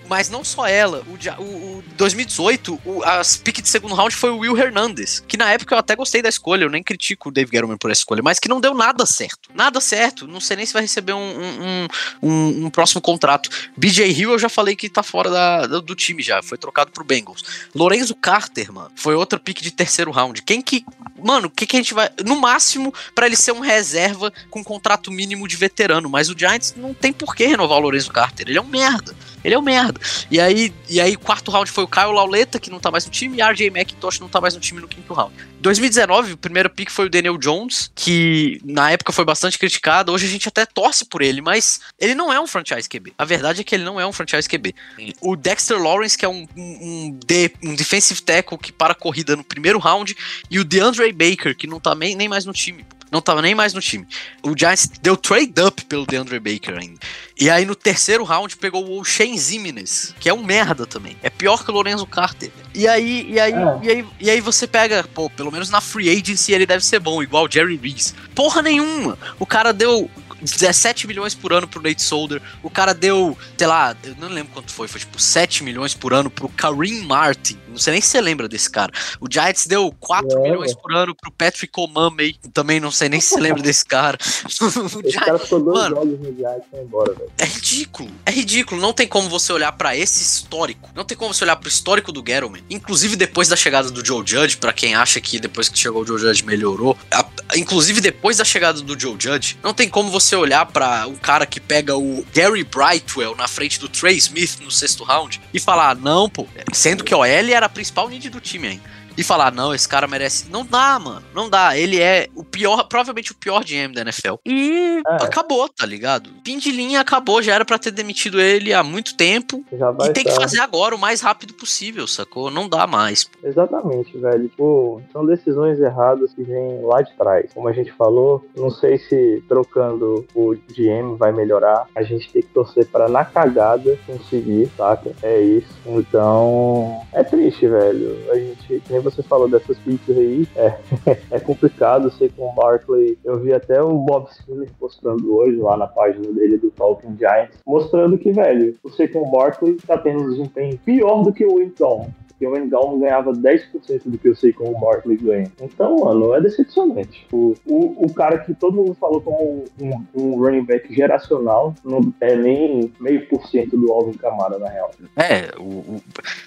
Mas 0.08 0.28
não 0.30 0.42
só 0.42 0.66
ela, 0.66 1.02
o, 1.06 1.42
o, 1.42 1.78
o 1.78 1.84
2018, 1.96 2.80
o, 2.84 3.02
as 3.04 3.36
pick 3.36 3.60
de 3.60 3.68
segundo 3.68 3.94
round 3.94 4.14
foi 4.14 4.30
o 4.30 4.38
Will 4.38 4.56
Hernandez, 4.56 5.22
que 5.26 5.36
na 5.36 5.50
época 5.52 5.74
eu 5.74 5.78
até 5.78 5.94
gostei 5.94 6.22
da 6.22 6.28
escolha, 6.28 6.64
eu 6.64 6.70
nem 6.70 6.82
critico 6.82 7.28
o 7.28 7.32
Dave 7.32 7.50
Gettleman 7.50 7.76
por 7.76 7.90
essa 7.90 8.00
escolha, 8.00 8.22
mas 8.22 8.38
que 8.38 8.48
não 8.48 8.60
deu 8.60 8.74
nada 8.74 9.04
certo. 9.04 9.50
Nada 9.54 9.80
certo, 9.80 10.26
não 10.26 10.40
sei 10.40 10.56
nem 10.56 10.66
se 10.66 10.72
vai 10.72 10.82
receber 10.82 11.12
um, 11.12 11.18
um, 11.18 11.88
um- 12.22 12.66
um- 12.66 12.70
próximo 12.70 13.00
contrato. 13.00 13.50
BJ 13.76 14.06
Hill 14.10 14.32
eu 14.32 14.38
já 14.38 14.48
falei 14.48 14.74
que 14.76 14.88
tá 14.88 15.02
fora 15.02 15.30
da- 15.30 15.66
do, 15.66 15.94
time 15.94 16.22
já, 16.22 16.42
foi 16.42 16.56
trocado 16.56 16.90
pro 16.90 17.04
Bengals. 17.04 17.42
Lorenzo 17.74 18.14
Carter, 18.14 18.72
mano, 18.72 18.90
foi 18.96 19.14
outra 19.14 19.38
pick 19.38 19.60
de 19.60 19.70
terceiro 19.70 20.10
round. 20.10 20.40
Quem 20.42 20.62
que. 20.62 20.84
Mano, 21.22 21.48
o 21.48 21.50
que, 21.50 21.66
que 21.66 21.76
a 21.76 21.80
gente 21.80 21.92
vai. 21.94 22.08
No 22.24 22.36
máximo, 22.40 22.94
pra 23.14 23.26
ele 23.26 23.34
ser 23.36 23.52
um 23.52 23.60
reserva 23.60 24.32
com 24.50 24.62
contrato 24.62 25.10
mínimo 25.10 25.48
de 25.48 25.56
veterano, 25.56 26.08
mas 26.08 26.30
o 26.30 26.38
Giants 26.38 26.74
não 26.76 26.94
tem 26.94 27.12
por 27.12 27.34
que 27.34 27.44
renovar 27.46 27.78
o 27.78 27.80
Lorenzo 27.80 28.10
Carter, 28.12 28.46
ele 28.48 28.58
é 28.58 28.60
um 28.62 28.66
merda. 28.66 29.14
Ele 29.44 29.54
é 29.54 29.58
um 29.58 29.62
merda. 29.62 30.00
E 30.30 30.40
aí, 30.40 30.72
e 30.88 31.00
aí, 31.00 31.16
quarto 31.16 31.50
round 31.50 31.70
foi 31.70 31.84
o 31.84 31.88
Kyle 31.88 32.12
Lauleta, 32.12 32.58
que 32.58 32.70
não 32.70 32.80
tá 32.80 32.90
mais 32.90 33.04
no 33.04 33.10
time, 33.10 33.38
e 33.38 33.42
RJ 33.42 33.68
McIntosh 33.68 34.20
não 34.20 34.28
tá 34.28 34.40
mais 34.40 34.54
no 34.54 34.60
time 34.60 34.80
no 34.80 34.88
quinto 34.88 35.12
round. 35.12 35.34
2019, 35.60 36.32
o 36.32 36.36
primeiro 36.36 36.70
pick 36.70 36.90
foi 36.90 37.06
o 37.06 37.10
Daniel 37.10 37.36
Jones, 37.36 37.90
que 37.94 38.60
na 38.64 38.90
época 38.90 39.12
foi 39.12 39.24
bastante 39.24 39.58
criticado. 39.58 40.12
Hoje 40.12 40.26
a 40.26 40.28
gente 40.28 40.48
até 40.48 40.64
torce 40.64 41.04
por 41.04 41.22
ele, 41.22 41.40
mas 41.40 41.80
ele 41.98 42.14
não 42.14 42.32
é 42.32 42.40
um 42.40 42.46
franchise 42.46 42.88
QB. 42.88 43.14
A 43.18 43.24
verdade 43.24 43.60
é 43.60 43.64
que 43.64 43.74
ele 43.74 43.84
não 43.84 44.00
é 44.00 44.06
um 44.06 44.12
franchise 44.12 44.48
QB. 44.48 44.74
O 45.20 45.36
Dexter 45.36 45.80
Lawrence, 45.80 46.16
que 46.16 46.24
é 46.24 46.28
um, 46.28 46.46
um, 46.56 46.62
um 46.62 47.18
um 47.62 47.74
defensive 47.74 48.22
tackle 48.22 48.58
que 48.58 48.72
para 48.72 48.92
a 48.92 48.96
corrida 48.96 49.36
no 49.36 49.44
primeiro 49.44 49.78
round, 49.78 50.16
e 50.50 50.58
o 50.58 50.64
DeAndre 50.64 51.12
Baker, 51.12 51.56
que 51.56 51.66
não 51.66 51.80
tá 51.80 51.94
nem, 51.94 52.14
nem 52.14 52.28
mais 52.28 52.44
no 52.44 52.52
time. 52.52 52.84
Não 53.10 53.20
tava 53.20 53.40
nem 53.42 53.54
mais 53.54 53.72
no 53.72 53.80
time. 53.80 54.06
O 54.42 54.54
Giants 54.56 54.88
deu 55.00 55.16
trade 55.16 55.54
up 55.66 55.84
pelo 55.86 56.04
DeAndre 56.06 56.38
Baker 56.38 56.76
ainda. 56.78 56.98
E 57.40 57.48
aí 57.48 57.64
no 57.64 57.74
terceiro 57.74 58.24
round 58.24 58.56
pegou 58.56 58.98
o 58.98 59.04
Shane 59.04 59.38
Zimenez, 59.38 60.14
que 60.18 60.28
é 60.28 60.34
um 60.34 60.42
merda 60.42 60.86
também. 60.86 61.16
É 61.22 61.30
pior 61.30 61.64
que 61.64 61.70
o 61.70 61.74
Lorenzo 61.74 62.06
Carter. 62.06 62.50
E 62.74 62.86
aí, 62.86 63.26
e 63.30 63.38
aí, 63.40 63.52
É. 63.52 63.78
e 63.82 63.90
aí, 63.90 64.06
e 64.20 64.30
aí 64.30 64.40
você 64.40 64.66
pega, 64.66 65.04
pô, 65.14 65.30
pelo 65.30 65.50
menos 65.52 65.70
na 65.70 65.80
free 65.80 66.10
agency 66.10 66.52
ele 66.52 66.66
deve 66.66 66.84
ser 66.84 66.98
bom, 66.98 67.22
igual 67.22 67.44
o 67.46 67.50
Jerry 67.50 67.76
Reese. 67.76 68.12
Porra 68.34 68.60
nenhuma. 68.62 69.16
O 69.38 69.46
cara 69.46 69.72
deu 69.72 70.10
17 70.40 71.06
milhões 71.06 71.34
por 71.34 71.52
ano 71.52 71.66
pro 71.68 71.82
Nate 71.82 72.02
Solder. 72.02 72.40
O 72.62 72.70
cara 72.70 72.92
deu, 72.94 73.36
sei 73.56 73.66
lá, 73.66 73.96
eu 74.04 74.14
não 74.16 74.28
lembro 74.28 74.52
quanto 74.52 74.72
foi, 74.72 74.86
foi 74.88 75.00
tipo 75.00 75.20
7 75.20 75.64
milhões 75.64 75.94
por 75.94 76.12
ano 76.12 76.30
pro 76.30 76.48
Kareem 76.48 77.02
Martin. 77.04 77.58
Não 77.68 77.78
sei 77.78 77.92
nem 77.92 78.00
se 78.00 78.08
você 78.08 78.20
lembra 78.20 78.48
desse 78.48 78.70
cara. 78.70 78.92
O 79.20 79.26
Giants 79.30 79.66
deu 79.66 79.92
4 80.00 80.28
Lembro. 80.28 80.42
milhões 80.42 80.74
por 80.74 80.92
ano 80.94 81.14
pro 81.14 81.30
Patrick 81.30 81.72
O'Mamey. 81.78 82.36
Também 82.52 82.80
não 82.80 82.90
sei 82.90 83.08
nem 83.08 83.20
se 83.20 83.28
você 83.34 83.40
lembra 83.40 83.62
desse 83.62 83.84
cara. 83.84 84.18
O 84.58 85.00
Giants- 85.02 85.14
cara 85.24 85.38
ficou 85.38 85.60
dois 85.60 85.78
Mano. 85.78 85.96
jogos 85.96 86.18
no 86.20 86.36
Giants 86.36 86.64
e 86.66 86.70
foi 86.70 86.80
embora, 86.80 87.14
velho. 87.14 87.30
é 87.38 87.44
ridículo. 87.44 88.10
É 88.26 88.30
ridículo. 88.30 88.80
Não 88.80 88.92
tem 88.92 89.06
como 89.06 89.28
você 89.28 89.52
olhar 89.52 89.72
pra 89.72 89.96
esse 89.96 90.22
histórico. 90.22 90.88
Não 90.94 91.04
tem 91.04 91.16
como 91.16 91.32
você 91.32 91.44
olhar 91.44 91.56
pro 91.56 91.68
histórico 91.68 92.10
do 92.12 92.20
Gettleman. 92.26 92.62
Inclusive 92.70 93.16
depois 93.16 93.48
da 93.48 93.56
chegada 93.56 93.90
do 93.90 94.04
Joe 94.04 94.22
Judge, 94.26 94.56
pra 94.56 94.72
quem 94.72 94.94
acha 94.94 95.20
que 95.20 95.38
depois 95.38 95.68
que 95.68 95.78
chegou 95.78 96.02
o 96.02 96.06
Joe 96.06 96.18
Judge 96.18 96.44
melhorou. 96.44 96.96
a- 97.10 97.26
inclusive 97.56 98.00
depois 98.00 98.36
da 98.38 98.44
chegada 98.44 98.80
do 98.80 98.98
Joe 98.98 99.16
Judge, 99.18 99.58
não 99.62 99.72
tem 99.74 99.88
como 99.88 100.10
você 100.10 100.27
olhar 100.36 100.66
pra 100.66 101.06
um 101.06 101.16
cara 101.16 101.46
que 101.46 101.60
pega 101.60 101.96
o 101.96 102.24
Gary 102.34 102.64
Brightwell 102.64 103.34
na 103.36 103.48
frente 103.48 103.78
do 103.78 103.88
Trey 103.88 104.16
Smith 104.16 104.58
no 104.60 104.70
sexto 104.70 105.04
round 105.04 105.40
e 105.52 105.60
falar, 105.60 105.96
não, 105.96 106.28
pô. 106.28 106.46
Sendo 106.72 107.04
que 107.04 107.14
o 107.14 107.18
OL 107.18 107.24
era 107.24 107.66
a 107.66 107.68
principal 107.68 108.08
need 108.08 108.28
do 108.30 108.40
time 108.40 108.68
ainda. 108.68 108.98
E 109.18 109.24
falar, 109.24 109.52
não, 109.52 109.74
esse 109.74 109.88
cara 109.88 110.06
merece. 110.06 110.48
Não 110.48 110.64
dá, 110.64 110.96
mano. 110.98 111.22
Não 111.34 111.50
dá. 111.50 111.76
Ele 111.76 112.00
é 112.00 112.28
o 112.36 112.44
pior, 112.44 112.84
provavelmente 112.84 113.32
o 113.32 113.34
pior 113.34 113.64
GM 113.64 113.92
da 113.92 114.02
NFL. 114.02 114.34
E 114.46 115.02
É. 115.06 115.24
acabou, 115.24 115.68
tá 115.68 115.84
ligado? 115.84 116.30
Fim 116.46 116.56
de 116.58 116.70
linha 116.70 117.00
acabou, 117.00 117.42
já 117.42 117.52
era 117.54 117.64
pra 117.64 117.78
ter 117.78 117.90
demitido 117.90 118.40
ele 118.40 118.72
há 118.72 118.82
muito 118.84 119.16
tempo. 119.16 119.64
Já 119.72 119.90
vai 119.90 120.10
e 120.10 120.12
tem 120.12 120.22
que 120.22 120.30
estar- 120.30 120.40
fazer 120.42 120.60
agora 120.60 120.94
o 120.94 120.98
mais 120.98 121.20
rápido 121.20 121.52
possível, 121.54 122.06
sacou? 122.06 122.48
Não 122.50 122.68
dá 122.68 122.86
mais. 122.86 123.28
Exatamente, 123.42 124.16
velho. 124.16 124.48
Tipo, 124.48 125.02
são 125.12 125.26
decisões 125.26 125.80
erradas 125.80 126.32
que 126.32 126.42
vêm 126.44 126.80
lá 126.82 127.02
de 127.02 127.12
trás. 127.16 127.50
Como 127.52 127.66
a 127.68 127.72
gente 127.72 127.90
falou, 127.92 128.44
não 128.56 128.70
sei 128.70 128.98
se 128.98 129.42
trocando 129.48 130.24
o 130.34 130.54
GM 130.70 131.16
vai 131.16 131.32
melhorar. 131.32 131.86
A 131.94 132.02
gente 132.04 132.30
tem 132.30 132.40
que 132.42 132.48
torcer 132.48 132.86
para 132.86 133.08
na 133.08 133.24
cagada 133.24 133.98
conseguir, 134.06 134.70
saca? 134.76 135.10
É 135.22 135.40
isso. 135.40 135.68
Então, 135.86 137.00
é 137.12 137.22
triste, 137.22 137.66
velho. 137.66 138.16
A 138.30 138.34
gente, 138.36 138.82
que 138.86 138.92
você 139.10 139.22
falou 139.22 139.48
dessas 139.48 139.78
picks 139.78 140.16
aí, 140.16 140.46
é, 140.56 140.74
é 141.32 141.40
complicado. 141.40 142.10
Sei 142.12 142.28
com 142.28 142.48
o 142.50 142.52
Barkley, 142.54 143.18
eu 143.24 143.38
vi 143.38 143.52
até 143.52 143.82
o 143.82 143.92
Bob 143.98 144.28
Spiller 144.32 144.68
postando 144.78 145.34
hoje 145.36 145.56
lá 145.56 145.76
na 145.76 145.86
página 145.86 146.30
dele 146.32 146.58
do 146.58 146.70
Talking 146.70 147.16
Giants, 147.18 147.58
mostrando 147.66 148.18
que, 148.18 148.32
velho, 148.32 148.74
o 148.82 148.90
Saquon 148.90 149.30
Barkley 149.30 149.76
tá 149.86 149.96
tendo 149.98 150.22
um 150.22 150.30
desempenho 150.30 150.78
pior 150.84 151.22
do 151.22 151.32
que 151.32 151.44
o 151.44 151.56
Winton 151.56 152.08
que 152.38 152.46
o 152.46 152.56
Engalmo 152.56 153.00
ganhava 153.00 153.32
10% 153.32 154.02
do 154.06 154.16
que 154.16 154.28
eu 154.28 154.36
sei 154.36 154.52
como 154.52 154.70
o 154.70 154.78
Barkley 154.80 155.16
ganha. 155.16 155.50
Então, 155.60 155.96
mano, 155.96 156.32
é 156.34 156.40
decepcionante. 156.40 157.26
O, 157.32 157.52
o, 157.66 158.04
o 158.06 158.14
cara 158.14 158.38
que 158.38 158.54
todo 158.54 158.76
mundo 158.76 158.94
falou 158.94 159.20
como 159.20 159.64
um, 159.80 160.04
um 160.14 160.38
running 160.40 160.64
back 160.64 160.94
geracional 160.94 161.74
não 161.84 162.00
é 162.20 162.36
nem 162.36 162.92
meio 163.00 163.26
por 163.28 163.44
cento 163.48 163.76
do 163.76 163.92
Alvin 163.92 164.12
Kamara, 164.12 164.56
na 164.56 164.68
real. 164.68 164.92
É, 165.16 165.50
o. 165.58 165.64
o- 165.96 166.02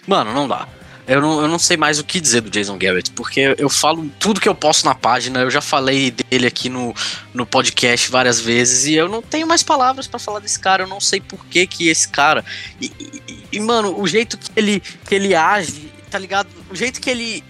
Mano, 0.07 0.31
não 0.33 0.47
dá. 0.47 0.65
Eu 1.07 1.19
não, 1.21 1.41
eu 1.41 1.47
não 1.47 1.59
sei 1.59 1.75
mais 1.77 1.99
o 1.99 2.03
que 2.03 2.19
dizer 2.19 2.41
do 2.41 2.49
Jason 2.49 2.77
Garrett, 2.77 3.11
porque 3.11 3.55
eu 3.57 3.69
falo 3.69 4.09
tudo 4.19 4.39
que 4.39 4.47
eu 4.47 4.55
posso 4.55 4.85
na 4.85 4.93
página, 4.95 5.39
eu 5.41 5.49
já 5.51 5.61
falei 5.61 6.11
dele 6.11 6.47
aqui 6.47 6.69
no, 6.69 6.93
no 7.33 7.45
podcast 7.45 8.09
várias 8.09 8.39
vezes, 8.39 8.85
e 8.85 8.93
eu 8.93 9.09
não 9.09 9.21
tenho 9.21 9.47
mais 9.47 9.63
palavras 9.63 10.07
pra 10.07 10.19
falar 10.19 10.39
desse 10.39 10.59
cara, 10.59 10.83
eu 10.83 10.87
não 10.87 10.99
sei 10.99 11.19
por 11.19 11.45
que 11.47 11.65
que 11.67 11.89
esse 11.89 12.07
cara. 12.07 12.45
E, 12.79 12.85
e- 13.27 13.41
e, 13.53 13.59
mano, 13.59 13.99
o 13.99 14.07
jeito 14.07 14.37
que 14.37 14.49
ele, 14.55 14.79
que 14.79 15.13
ele 15.13 15.35
age, 15.35 15.91
tá 16.09 16.17
ligado? 16.17 16.47
O 16.69 16.75
jeito 16.75 17.01
que 17.01 17.09
ele. 17.09 17.43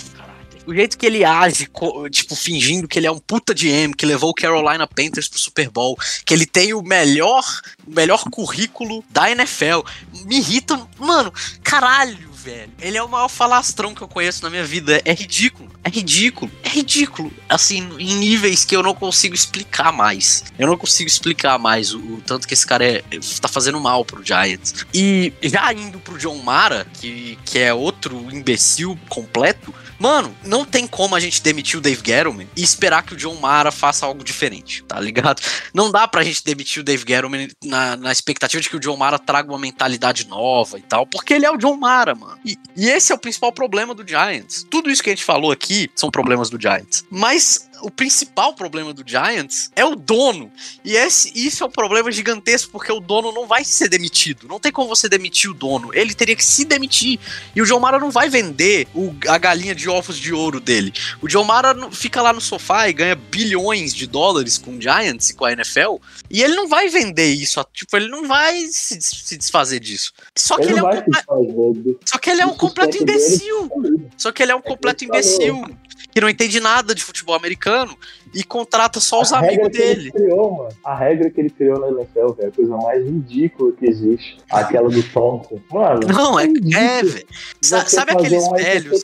O 0.66 0.74
jeito 0.74 0.96
que 0.98 1.06
ele 1.06 1.24
age, 1.26 1.68
tipo, 2.12 2.36
fingindo 2.36 2.88
que 2.88 2.98
ele 2.98 3.06
é 3.08 3.12
um 3.12 3.18
puta 3.20 3.54
GM, 3.54 3.94
que 3.98 4.06
levou 4.06 4.30
o 4.30 4.34
Carolina 4.34 4.88
Panthers 4.88 5.28
pro 5.28 5.38
Super 5.40 5.70
Bowl, 5.70 5.98
que 6.26 6.34
ele 6.34 6.46
tem 6.46 6.74
o 6.74 6.82
melhor, 6.84 7.44
o 7.86 7.92
melhor 7.92 8.24
currículo 8.32 9.04
da 9.10 9.30
NFL, 9.30 9.82
me 10.26 10.38
irrita. 10.38 10.80
Mano, 11.00 11.34
caralho, 11.64 12.31
velho. 12.42 12.72
Ele 12.80 12.98
é 12.98 13.04
o 13.04 13.08
maior 13.08 13.28
falastrão 13.28 13.94
que 13.94 14.02
eu 14.02 14.08
conheço 14.08 14.44
na 14.44 14.50
minha 14.50 14.64
vida. 14.64 15.02
É 15.06 15.14
ridículo. 15.14 15.72
É 15.84 15.90
ridículo. 15.90 16.52
É 16.64 16.70
ridículo. 16.70 17.32
Assim, 17.48 17.88
em 18.00 18.16
níveis 18.16 18.66
que 18.66 18.76
eu 18.76 18.84
não 18.84 18.94
consigo 18.94 19.36
explicar 19.36 19.92
mais. 19.92 20.44
Eu 20.58 20.68
não 20.68 20.78
consigo 20.78 21.08
explicar 21.08 21.58
mais 21.58 21.94
o, 21.94 22.00
o 22.00 22.22
tanto 22.26 22.48
que 22.48 22.54
esse 22.54 22.66
cara 22.66 22.86
é, 22.86 23.04
tá 23.40 23.48
fazendo 23.48 23.80
mal 23.80 24.04
pro 24.04 24.26
Giants. 24.26 24.86
E 24.94 25.34
já 25.44 25.72
indo 25.74 26.00
pro 26.00 26.18
John 26.18 26.38
Mara, 26.38 26.86
que, 26.94 27.38
que 27.46 27.60
é 27.60 27.74
outro 27.74 28.28
imbecil 28.32 28.98
completo, 29.08 29.74
Mano, 30.02 30.36
não 30.44 30.66
tem 30.66 30.88
como 30.88 31.16
a 31.16 31.20
gente 31.20 31.44
demitir 31.44 31.78
o 31.78 31.82
Dave 31.82 32.02
Gettleman 32.04 32.48
e 32.58 32.64
esperar 32.64 33.04
que 33.04 33.14
o 33.14 33.16
John 33.16 33.36
Mara 33.36 33.72
faça 33.72 34.04
algo 34.04 34.24
diferente, 34.24 34.82
tá 34.82 35.00
ligado? 35.00 35.40
Não 35.76 35.92
dá 35.92 36.08
pra 36.08 36.24
gente 36.24 36.44
demitir 36.44 36.82
o 36.82 36.84
Dave 36.84 37.06
Gettleman 37.08 37.50
na, 37.64 37.96
na 37.96 38.12
expectativa 38.12 38.60
de 38.60 38.68
que 38.68 38.76
o 38.76 38.80
John 38.80 38.98
Mara 38.98 39.20
traga 39.20 39.52
uma 39.52 39.60
mentalidade 39.60 40.28
nova 40.28 40.80
e 40.80 40.82
tal, 40.82 41.06
porque 41.06 41.36
ele 41.36 41.46
é 41.46 41.52
o 41.52 41.58
John 41.58 41.78
Mara, 41.78 42.16
mano. 42.32 42.42
E, 42.46 42.58
e 42.76 42.90
esse 42.90 43.12
é 43.12 43.16
o 43.16 43.18
principal 43.18 43.52
problema 43.52 43.94
do 43.94 44.08
Giants. 44.08 44.66
Tudo 44.70 44.90
isso 44.90 45.04
que 45.04 45.10
a 45.10 45.14
gente 45.14 45.24
falou 45.24 45.52
aqui 45.52 45.90
são 45.96 46.10
problemas 46.10 46.50
do 46.50 46.60
Giants. 46.60 47.06
Mas 47.10 47.70
o 47.82 47.90
principal 47.90 48.54
problema 48.54 48.94
do 48.94 49.04
Giants 49.06 49.72
é 49.76 49.84
o 49.84 49.96
dono. 49.96 50.52
E 50.84 50.96
esse, 50.96 51.32
isso 51.36 51.64
é 51.64 51.68
um 51.68 51.72
problema 51.72 52.12
gigantesco, 52.12 52.72
porque 52.72 52.92
o 52.92 53.00
dono 53.00 53.32
não 53.32 53.48
vai 53.48 53.64
ser 53.64 53.90
demitido. 53.90 54.48
Não 54.48 54.60
tem 54.60 54.72
como 54.72 54.88
você 54.88 55.10
demitir 55.10 55.50
o 55.50 55.54
dono. 55.54 55.90
Ele 55.94 56.14
teria 56.14 56.36
que 56.36 56.44
se 56.44 56.66
demitir. 56.66 57.20
E 57.56 57.62
o 57.62 57.66
John 57.66 57.80
Mara 57.80 58.00
não 58.00 58.12
vai 58.12 58.30
vender 58.30 58.88
o, 58.94 59.14
a 59.28 59.38
galinha 59.38 59.76
de 59.76 59.90
ovos 59.90 60.18
de 60.18 60.34
ouro 60.34 60.60
dele. 60.60 60.94
O 61.22 61.28
John 61.28 61.44
Mara 61.44 61.76
fica 61.92 62.22
lá 62.22 62.32
no 62.32 62.42
sofá 62.42 62.88
e 62.88 62.94
ganha 62.94 63.16
bilhões 63.16 63.94
de 63.94 64.08
dólares 64.08 64.58
com 64.58 64.78
o 64.78 64.82
Giants 64.82 65.30
e 65.30 65.36
com 65.36 65.46
a 65.46 65.52
NFL. 65.52 65.98
E 66.30 66.42
ele 66.42 66.56
não 66.56 66.68
vai 66.68 66.90
vender 66.90 67.32
isso. 67.34 67.64
Tipo, 67.74 67.98
ele 67.98 68.08
não 68.08 68.28
vai 68.28 68.68
se, 68.68 69.00
se 69.02 69.38
desfazer 69.38 69.80
disso. 69.80 70.14
Só 70.38 70.58
que 70.58 70.64
ele, 70.64 70.80
ele 70.80 70.80
é 70.80 71.34
um 71.34 71.96
Só 72.06 72.18
que 72.18 72.30
ele 72.30 72.42
é 72.42 72.46
um 72.46 72.56
completo 72.56 72.98
imbecil. 72.98 73.70
Só 74.18 74.32
que 74.32 74.44
ele 74.44 74.52
é 74.52 74.56
um 74.56 74.60
é 74.60 74.62
completo 74.62 75.04
imbecil 75.04 75.64
que 76.12 76.22
não 76.22 76.30
entende 76.30 76.60
nada 76.60 76.94
de 76.94 77.04
futebol 77.04 77.36
americano 77.36 77.98
e 78.34 78.44
contrata 78.44 79.00
só 79.00 79.22
os 79.22 79.34
a 79.34 79.40
amigos 79.40 79.70
dele. 79.70 80.12
Criou, 80.12 80.68
a 80.84 80.96
regra 80.96 81.30
que 81.30 81.42
ele 81.42 81.50
criou 81.50 81.80
na 81.80 81.88
NFL, 81.88 82.34
velho, 82.34 82.36
é 82.40 82.46
a 82.48 82.52
coisa 82.52 82.78
mais 82.78 83.06
ridícula 83.06 83.72
que 83.74 83.86
existe. 83.86 84.38
Aquela 84.50 84.90
do 84.90 85.04
Thompson. 85.04 85.60
Mano, 85.72 86.02
não, 86.08 86.40
é, 86.40 86.46
é 86.46 87.04
velho. 87.04 87.26
Sabe 87.62 88.12
aqueles 88.12 88.50
velhos. 88.52 89.04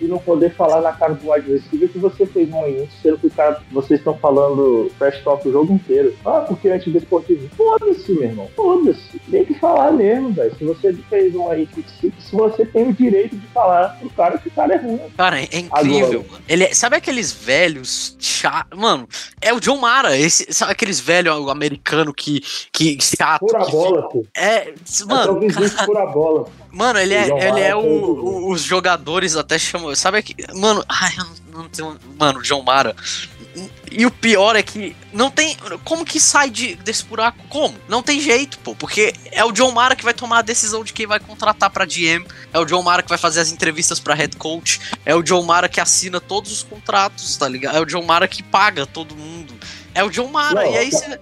E 0.00 0.04
não 0.06 0.18
poder 0.18 0.54
falar 0.54 0.80
na 0.80 0.92
cara 0.92 1.14
do 1.14 1.30
wide 1.30 1.50
receiver 1.52 1.88
que 1.88 1.98
você 1.98 2.26
fez 2.26 2.52
um 2.52 2.66
início, 2.66 2.90
sendo 3.02 3.18
que 3.18 3.26
o 3.26 3.30
cara, 3.30 3.62
vocês 3.70 4.00
estão 4.00 4.16
falando 4.18 4.90
trash 4.98 5.22
talk 5.22 5.46
o 5.46 5.52
jogo 5.52 5.72
inteiro. 5.72 6.14
Ah, 6.24 6.40
porque 6.40 6.68
antes 6.68 6.92
do 6.92 6.98
esportivo. 6.98 7.48
Foda-se, 7.56 8.12
meu 8.12 8.24
irmão. 8.24 8.50
Foda-se. 8.56 9.18
Tem 9.30 9.44
que 9.44 9.54
falar 9.54 9.92
mesmo, 9.92 10.32
velho. 10.32 10.54
Se 10.56 10.64
você 10.64 10.92
fez 11.08 11.34
uma 11.34 11.54
hit 11.54 11.76
se 11.86 12.12
você 12.32 12.64
tem 12.64 12.88
o 12.88 12.92
direito 12.92 13.36
de 13.36 13.46
falar 13.48 13.98
pro 13.98 14.10
cara 14.10 14.38
que 14.38 14.48
o 14.48 14.50
cara 14.50 14.74
é 14.74 14.76
ruim. 14.78 15.00
Cara, 15.16 15.40
é 15.40 15.58
incrível. 15.58 16.24
Agora, 16.26 16.42
ele 16.48 16.64
é, 16.64 16.74
sabe 16.74 16.96
aqueles 16.96 17.32
velhos 17.32 18.16
chato. 18.46 18.76
Mano, 18.76 19.08
é 19.40 19.52
o 19.52 19.60
John 19.60 19.78
Mara, 19.78 20.16
esse, 20.16 20.52
sabe 20.52 20.72
aqueles 20.72 21.00
velhos 21.00 21.48
americanos 21.48 22.14
que, 22.16 22.42
que 22.72 22.98
chato. 23.00 23.40
Pura 23.40 23.64
que 23.64 23.70
bola, 23.72 24.08
pô. 24.08 24.24
É, 24.34 24.74
mano. 25.06 25.40
É 25.44 25.70
cara, 25.70 25.86
pura 25.86 26.06
bola. 26.06 26.48
Mano, 26.70 26.98
ele 26.98 27.14
é, 27.14 27.48
ele 27.48 27.60
é 27.60 27.74
o, 27.74 27.80
o, 27.80 28.52
os 28.52 28.62
jogadores 28.62 29.36
até 29.36 29.58
chamam. 29.58 29.94
Sabe 29.94 30.22
que. 30.22 30.34
Mano, 30.54 30.84
ai, 30.88 31.12
eu 31.18 31.24
não, 31.24 31.62
não 31.62 31.68
tenho. 31.68 31.98
Mano, 32.18 32.42
John 32.42 32.62
Mara. 32.62 32.94
E 33.90 34.04
o 34.04 34.10
pior 34.10 34.56
é 34.56 34.62
que 34.62 34.94
não 35.12 35.30
tem. 35.30 35.56
Como 35.84 36.04
que 36.04 36.20
sai 36.20 36.50
de, 36.50 36.74
desse 36.76 37.04
buraco? 37.04 37.38
Como? 37.48 37.74
Não 37.88 38.02
tem 38.02 38.20
jeito, 38.20 38.58
pô. 38.58 38.74
Porque 38.74 39.14
é 39.32 39.44
o 39.44 39.52
John 39.52 39.72
Mara 39.72 39.96
que 39.96 40.04
vai 40.04 40.12
tomar 40.12 40.40
a 40.40 40.42
decisão 40.42 40.84
de 40.84 40.92
quem 40.92 41.06
vai 41.06 41.18
contratar 41.18 41.70
pra 41.70 41.86
GM. 41.86 42.26
É 42.52 42.58
o 42.58 42.64
John 42.64 42.82
Mara 42.82 43.02
que 43.02 43.08
vai 43.08 43.18
fazer 43.18 43.40
as 43.40 43.50
entrevistas 43.50 43.98
pra 43.98 44.14
head 44.14 44.36
coach. 44.36 44.80
É 45.04 45.14
o 45.14 45.22
John 45.22 45.42
Mara 45.42 45.68
que 45.68 45.80
assina 45.80 46.20
todos 46.20 46.52
os 46.52 46.62
contratos, 46.62 47.36
tá 47.36 47.48
ligado? 47.48 47.76
É 47.76 47.80
o 47.80 47.86
John 47.86 48.02
Mara 48.02 48.28
que 48.28 48.42
paga 48.42 48.84
todo 48.84 49.14
mundo. 49.16 49.54
É 49.96 50.04
o 50.04 50.10
John 50.10 50.28
Mara. 50.28 50.62
Não, 50.62 50.70
e 50.70 50.76
aí 50.76 50.90
você. 50.90 51.18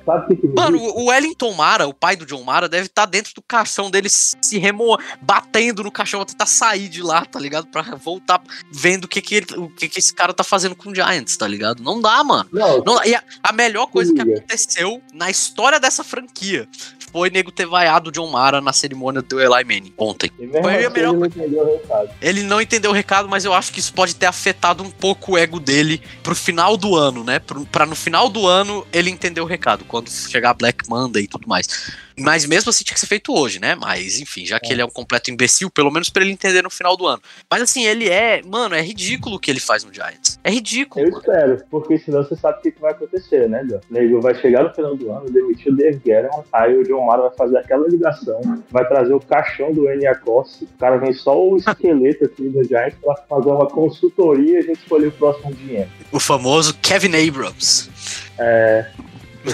Mano, 0.57 0.79
o 0.79 1.07
Wellington 1.07 1.53
Mara, 1.53 1.87
o 1.87 1.95
pai 1.95 2.17
do 2.17 2.27
John 2.27 2.43
Mara, 2.43 2.69
deve 2.69 2.87
estar 2.87 3.03
tá 3.03 3.07
dentro 3.07 3.33
do 3.33 3.41
caixão 3.41 3.89
dele 3.89 4.09
se 4.09 4.59
remo... 4.59 4.99
batendo 5.23 5.85
no 5.85 5.93
caixão 5.93 6.19
pra 6.19 6.27
tentar 6.27 6.47
sair 6.47 6.89
de 6.89 7.01
lá, 7.01 7.25
tá 7.25 7.39
ligado? 7.39 7.69
Pra 7.69 7.83
voltar 7.95 8.43
vendo 8.73 9.05
o 9.05 9.09
que 9.09 9.23
que, 9.23 9.37
ele, 9.37 9.47
o 9.57 9.69
que 9.69 9.89
que 9.89 10.01
esse 10.01 10.13
cara 10.13 10.35
tá 10.35 10.43
fazendo 10.43 10.75
com 10.75 10.91
o 10.91 10.95
Giants, 10.95 11.37
tá 11.37 11.47
ligado? 11.47 11.85
Não 11.85 12.01
dá, 12.01 12.25
mano. 12.25 12.49
Não, 12.53 12.79
não 12.79 13.05
e 13.05 13.15
a, 13.15 13.23
a 13.45 13.53
melhor 13.53 13.87
coisa 13.87 14.13
que 14.13 14.21
aconteceu 14.21 15.01
na 15.13 15.31
história 15.31 15.79
dessa 15.79 16.03
franquia 16.03 16.69
foi 17.13 17.31
nego 17.31 17.53
ter 17.53 17.67
vaiado 17.67 18.09
o 18.09 18.13
John 18.13 18.27
Mara 18.27 18.61
na 18.61 18.73
cerimônia 18.73 19.23
do 19.23 19.41
Eli 19.41 19.63
Manning 19.63 19.95
ontem. 19.97 20.29
Foi 20.61 20.85
a 20.85 20.91
melhor 20.91 21.15
ele 21.15 21.55
não, 21.55 22.09
ele 22.21 22.43
não 22.43 22.61
entendeu 22.61 22.91
o 22.91 22.95
recado, 22.95 23.29
mas 23.29 23.45
eu 23.45 23.55
acho 23.55 23.73
que 23.73 23.79
isso 23.79 23.95
pode 23.95 24.17
ter 24.17 24.27
afetado 24.27 24.83
um 24.83 24.91
pouco 24.91 25.33
o 25.35 25.39
ego 25.39 25.61
dele 25.61 26.03
pro 26.25 26.35
final 26.35 26.77
do 26.77 26.97
ano, 26.97 27.23
né? 27.23 27.39
Pro, 27.39 27.65
pra 27.67 27.87
no 27.87 27.95
final 27.95 28.29
do 28.29 28.49
ano 28.49 28.64
ele 28.93 29.11
entender 29.11 29.41
o 29.41 29.45
recado, 29.45 29.85
quando 29.85 30.11
chegar 30.11 30.55
Black 30.55 30.89
Monday 30.89 31.25
e 31.25 31.29
tudo 31.29 31.49
mais. 31.49 31.93
Mas 32.19 32.47
mesmo 32.47 32.71
assim 32.71 32.85
tinha 32.85 32.95
que 32.95 33.01
ser 33.01 33.07
feito 33.07 33.33
hoje, 33.33 33.59
né? 33.59 33.75
Mas 33.75 34.21
enfim, 34.21 34.47
já 34.47 34.61
que 34.61 34.73
ele 34.73 34.81
é 34.81 34.85
um 34.85 34.91
completo 34.91 35.31
imbecil, 35.31 35.71
pelo 35.71 35.91
menos 35.91 36.11
pra 36.11 36.23
ele 36.23 36.33
entender 36.33 36.63
no 36.63 36.71
final 36.71 36.97
do 36.97 37.07
ano. 37.07 37.21
Mas 37.51 37.63
assim, 37.63 37.85
ele 37.85 38.09
é. 38.09 38.43
Mano, 38.43 38.75
é 38.75 38.81
ridículo 38.81 39.37
o 39.37 39.39
que 39.39 39.51
ele 39.51 39.61
faz 39.61 39.85
no 39.85 39.93
Giants. 39.93 40.39
É 40.45 40.51
ridículo. 40.51 41.05
Eu 41.05 41.11
mano. 41.11 41.21
espero, 41.21 41.65
porque 41.71 41.99
senão 41.99 42.23
você 42.23 42.37
sabe 42.37 42.59
o 42.59 42.63
que, 42.63 42.73
que 42.73 42.81
vai 42.81 42.93
acontecer, 42.93 43.49
né? 43.49 43.67
O 43.91 43.93
nego 43.93 44.21
vai 44.21 44.35
chegar 44.37 44.65
no 44.65 44.75
final 44.75 44.97
do 44.97 45.11
ano, 45.11 45.31
demitir 45.31 45.73
o 45.73 45.77
Dave 45.77 45.99
Guerra, 45.99 46.31
aí 46.53 46.77
o 46.77 46.85
John 46.85 47.05
Mara 47.05 47.23
vai 47.23 47.37
fazer 47.37 47.59
aquela 47.59 47.89
ligação, 47.89 48.41
vai 48.71 48.87
trazer 48.87 49.15
o 49.15 49.21
caixão 49.21 49.73
do 49.73 49.89
N. 49.89 50.07
Acosta, 50.07 50.65
o 50.65 50.79
cara 50.79 50.97
vem 50.99 51.13
só 51.13 51.37
o 51.37 51.57
esqueleto 51.57 52.25
aqui 52.25 52.49
do 52.49 52.63
Giants 52.65 52.97
pra 53.03 53.17
fazer 53.29 53.49
uma 53.49 53.67
consultoria 53.67 54.55
e 54.55 54.57
a 54.59 54.63
gente 54.63 54.79
escolher 54.79 55.09
o 55.09 55.13
próximo 55.13 55.53
dinheiro. 55.55 55.89
O 56.13 56.21
famoso 56.21 56.75
Kevin 56.81 57.29
Abrams. 57.29 57.91
É, 58.39 58.87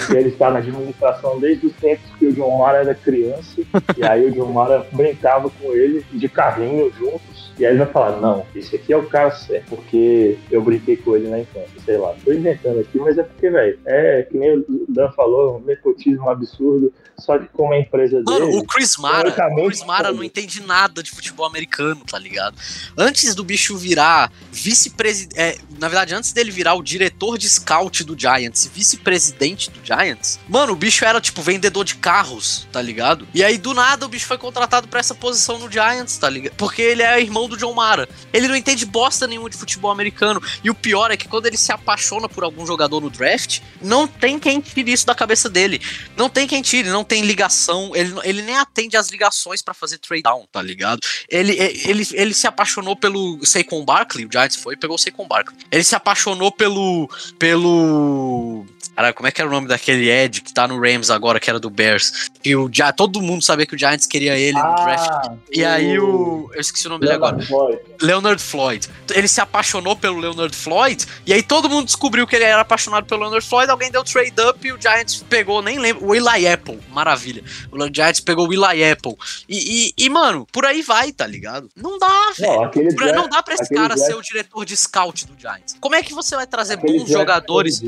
ele 0.09 0.29
está 0.29 0.49
na 0.49 0.59
administração 0.59 1.39
desde 1.39 1.67
os 1.67 1.73
tempos 1.73 2.09
que 2.17 2.27
o 2.27 2.33
John 2.33 2.57
Mara 2.57 2.79
era 2.79 2.95
criança, 2.95 3.61
e 3.97 4.03
aí 4.03 4.25
o 4.25 4.31
John 4.31 4.51
Mara 4.51 4.85
brincava 4.91 5.49
com 5.49 5.73
ele 5.73 6.05
de 6.11 6.29
carrinho 6.29 6.91
juntos, 6.97 7.30
e 7.61 7.65
aí 7.65 7.73
ele 7.73 7.83
vai 7.83 7.93
falar, 7.93 8.19
não, 8.19 8.43
esse 8.55 8.75
aqui 8.75 8.91
é 8.91 8.97
o 8.97 9.05
cara 9.05 9.29
certo, 9.29 9.67
porque 9.69 10.35
eu 10.49 10.63
brinquei 10.63 10.97
com 10.97 11.15
ele 11.15 11.29
na 11.29 11.41
infância, 11.41 11.69
sei 11.85 11.95
lá. 11.95 12.15
Tô 12.25 12.33
inventando 12.33 12.79
aqui, 12.79 12.97
mas 12.97 13.19
é 13.19 13.23
porque, 13.23 13.51
velho, 13.51 13.79
é 13.85 14.23
que 14.23 14.35
nem 14.35 14.57
o 14.57 14.85
Dan 14.89 15.11
falou, 15.11 15.57
um 15.57 15.61
nepotismo 15.61 16.27
absurdo, 16.27 16.91
só 17.19 17.37
que 17.37 17.47
como 17.49 17.73
a 17.73 17.77
empresa 17.77 18.19
Mano, 18.25 18.47
dele... 18.47 18.57
o 18.57 18.63
Chris 18.63 18.97
Mara, 18.97 19.29
o 19.29 19.65
Chris 19.67 19.85
Mara 19.85 20.11
não 20.11 20.23
entende 20.23 20.59
nada 20.63 21.03
de 21.03 21.11
futebol 21.11 21.45
americano, 21.45 22.01
tá 22.03 22.17
ligado? 22.17 22.57
Antes 22.97 23.35
do 23.35 23.43
bicho 23.43 23.77
virar 23.77 24.31
vice-presidente, 24.51 25.39
é, 25.39 25.55
na 25.77 25.87
verdade, 25.87 26.15
antes 26.15 26.33
dele 26.33 26.49
virar 26.49 26.73
o 26.73 26.81
diretor 26.81 27.37
de 27.37 27.47
scout 27.47 28.03
do 28.03 28.19
Giants, 28.19 28.65
vice-presidente 28.73 29.69
do 29.69 29.85
Giants, 29.85 30.39
mano, 30.49 30.73
o 30.73 30.75
bicho 30.75 31.05
era 31.05 31.21
tipo 31.21 31.43
vendedor 31.43 31.85
de 31.85 31.93
carros, 31.93 32.67
tá 32.71 32.81
ligado? 32.81 33.27
E 33.35 33.43
aí 33.43 33.59
do 33.59 33.75
nada 33.75 34.07
o 34.07 34.09
bicho 34.09 34.25
foi 34.25 34.39
contratado 34.39 34.87
para 34.87 34.99
essa 34.99 35.13
posição 35.13 35.59
no 35.59 35.71
Giants, 35.71 36.17
tá 36.17 36.27
ligado? 36.27 36.55
Porque 36.55 36.81
ele 36.81 37.03
é 37.03 37.21
irmão 37.21 37.50
do 37.51 37.57
John 37.57 37.73
Mara. 37.73 38.07
Ele 38.33 38.47
não 38.47 38.55
entende 38.55 38.85
bosta 38.85 39.27
nenhuma 39.27 39.49
de 39.49 39.57
futebol 39.57 39.91
americano. 39.91 40.41
E 40.63 40.69
o 40.69 40.75
pior 40.75 41.11
é 41.11 41.17
que 41.17 41.27
quando 41.27 41.45
ele 41.45 41.57
se 41.57 41.71
apaixona 41.71 42.27
por 42.27 42.43
algum 42.43 42.65
jogador 42.65 43.01
no 43.01 43.09
draft, 43.09 43.59
não 43.81 44.07
tem 44.07 44.39
quem 44.39 44.59
tire 44.59 44.91
isso 44.91 45.05
da 45.05 45.15
cabeça 45.15 45.49
dele. 45.49 45.81
Não 46.17 46.29
tem 46.29 46.47
quem 46.47 46.61
tire, 46.61 46.89
não 46.89 47.03
tem 47.03 47.23
ligação. 47.23 47.91
Ele, 47.95 48.13
ele 48.23 48.41
nem 48.41 48.57
atende 48.57 48.97
as 48.97 49.09
ligações 49.09 49.61
para 49.61 49.73
fazer 49.73 49.97
trade 49.97 50.23
down, 50.23 50.45
tá 50.51 50.61
ligado? 50.61 50.99
Ele, 51.29 51.53
ele, 51.85 52.07
ele 52.13 52.33
se 52.33 52.47
apaixonou 52.47 52.95
pelo 52.95 53.39
Saquon 53.45 53.83
Barkley, 53.83 54.25
o 54.25 54.29
Giants 54.31 54.55
foi 54.55 54.75
e 54.75 54.77
pegou 54.77 54.95
o 54.95 54.99
Saquon 54.99 55.27
Barkley. 55.27 55.57
Ele 55.71 55.83
se 55.83 55.95
apaixonou 55.95 56.51
pelo. 56.51 57.09
pelo. 57.37 58.65
Cara, 58.95 59.13
como 59.13 59.27
é 59.27 59.31
que 59.31 59.41
era 59.41 59.49
o 59.49 59.53
nome 59.53 59.67
daquele 59.67 60.09
Ed 60.09 60.41
que 60.41 60.53
tá 60.53 60.67
no 60.67 60.79
Rams 60.79 61.09
agora, 61.09 61.39
que 61.39 61.49
era 61.49 61.59
do 61.59 61.69
Bears? 61.69 62.29
Que 62.43 62.55
o, 62.55 62.69
todo 62.95 63.21
mundo 63.21 63.43
sabia 63.43 63.65
que 63.65 63.75
o 63.75 63.79
Giants 63.79 64.05
queria 64.05 64.37
ele 64.37 64.57
ah, 64.57 64.63
no 64.63 64.75
draft. 64.75 65.39
E 65.51 65.63
aí 65.63 65.97
o. 65.99 66.49
Eu 66.53 66.61
esqueci 66.61 66.87
o 66.87 66.89
nome 66.89 67.01
dele 67.01 67.13
agora. 67.13 67.37
Floyd. 67.47 67.79
Leonard 68.01 68.41
Floyd. 68.41 68.89
Ele 69.13 69.27
se 69.27 69.41
apaixonou 69.41 69.95
pelo 69.95 70.19
Leonard 70.19 70.55
Floyd, 70.55 71.05
e 71.25 71.33
aí 71.33 71.43
todo 71.43 71.69
mundo 71.69 71.85
descobriu 71.85 72.25
que 72.25 72.35
ele 72.35 72.45
era 72.45 72.61
apaixonado 72.61 73.05
pelo 73.05 73.21
Leonard 73.21 73.45
Floyd, 73.45 73.69
alguém 73.69 73.91
deu 73.91 74.03
trade 74.03 74.33
up 74.49 74.67
e 74.67 74.71
o 74.71 74.81
Giants 74.81 75.23
pegou, 75.29 75.61
nem 75.61 75.79
lembro, 75.79 76.05
o 76.05 76.15
Eli 76.15 76.47
Apple. 76.47 76.79
Maravilha. 76.89 77.43
O 77.71 77.77
Giants 77.93 78.19
pegou 78.19 78.47
o 78.47 78.53
Eli 78.53 78.91
Apple. 78.91 79.15
E, 79.47 79.93
e, 79.97 80.05
e 80.05 80.09
mano, 80.09 80.47
por 80.51 80.65
aí 80.65 80.81
vai, 80.81 81.11
tá 81.11 81.27
ligado? 81.27 81.69
Não 81.75 81.97
dá, 81.97 82.31
velho. 82.37 82.71
Não, 82.95 83.23
não, 83.23 83.29
dá 83.29 83.43
pra 83.43 83.55
esse 83.55 83.73
cara 83.73 83.97
ser 83.97 84.15
o 84.15 84.21
diretor 84.21 84.65
de 84.65 84.75
scout 84.75 85.25
do 85.25 85.39
Giants. 85.39 85.75
Como 85.79 85.95
é 85.95 86.01
que 86.01 86.13
você 86.13 86.35
vai 86.35 86.47
trazer 86.47 86.77
bons 86.77 87.09
jogadores? 87.09 87.81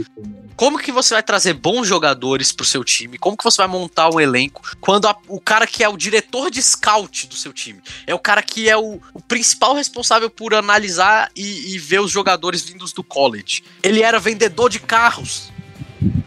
Como 0.56 0.78
que 0.78 0.92
você 0.92 1.14
vai 1.14 1.24
trazer 1.24 1.54
bons 1.54 1.88
jogadores 1.88 2.52
pro 2.52 2.66
seu 2.66 2.84
time? 2.84 3.18
Como 3.18 3.36
que 3.36 3.44
você 3.44 3.58
vai 3.58 3.68
montar 3.68 4.10
um 4.14 4.20
elenco 4.20 4.62
quando 4.80 5.08
a, 5.08 5.16
o 5.28 5.40
cara 5.40 5.66
que 5.66 5.84
é 5.84 5.90
o 5.90 5.98
diretor 5.98 6.52
de 6.52 6.62
scout 6.62 7.28
do 7.28 7.36
seu 7.36 7.52
time 7.52 7.82
é 8.06 8.14
o 8.14 8.20
cara 8.20 8.42
que 8.42 8.70
é 8.70 8.78
o, 8.78 9.00
o 9.14 9.22
principal 9.34 9.74
responsável 9.74 10.30
por 10.30 10.54
analisar 10.54 11.32
e, 11.36 11.74
e 11.74 11.80
ver 11.80 12.00
os 12.00 12.12
jogadores 12.12 12.62
vindos 12.62 12.94
do 12.94 13.04
college? 13.04 13.64
Ele 13.82 14.04
era 14.04 14.20
vendedor 14.20 14.70
de 14.70 14.80
carros. 14.80 15.52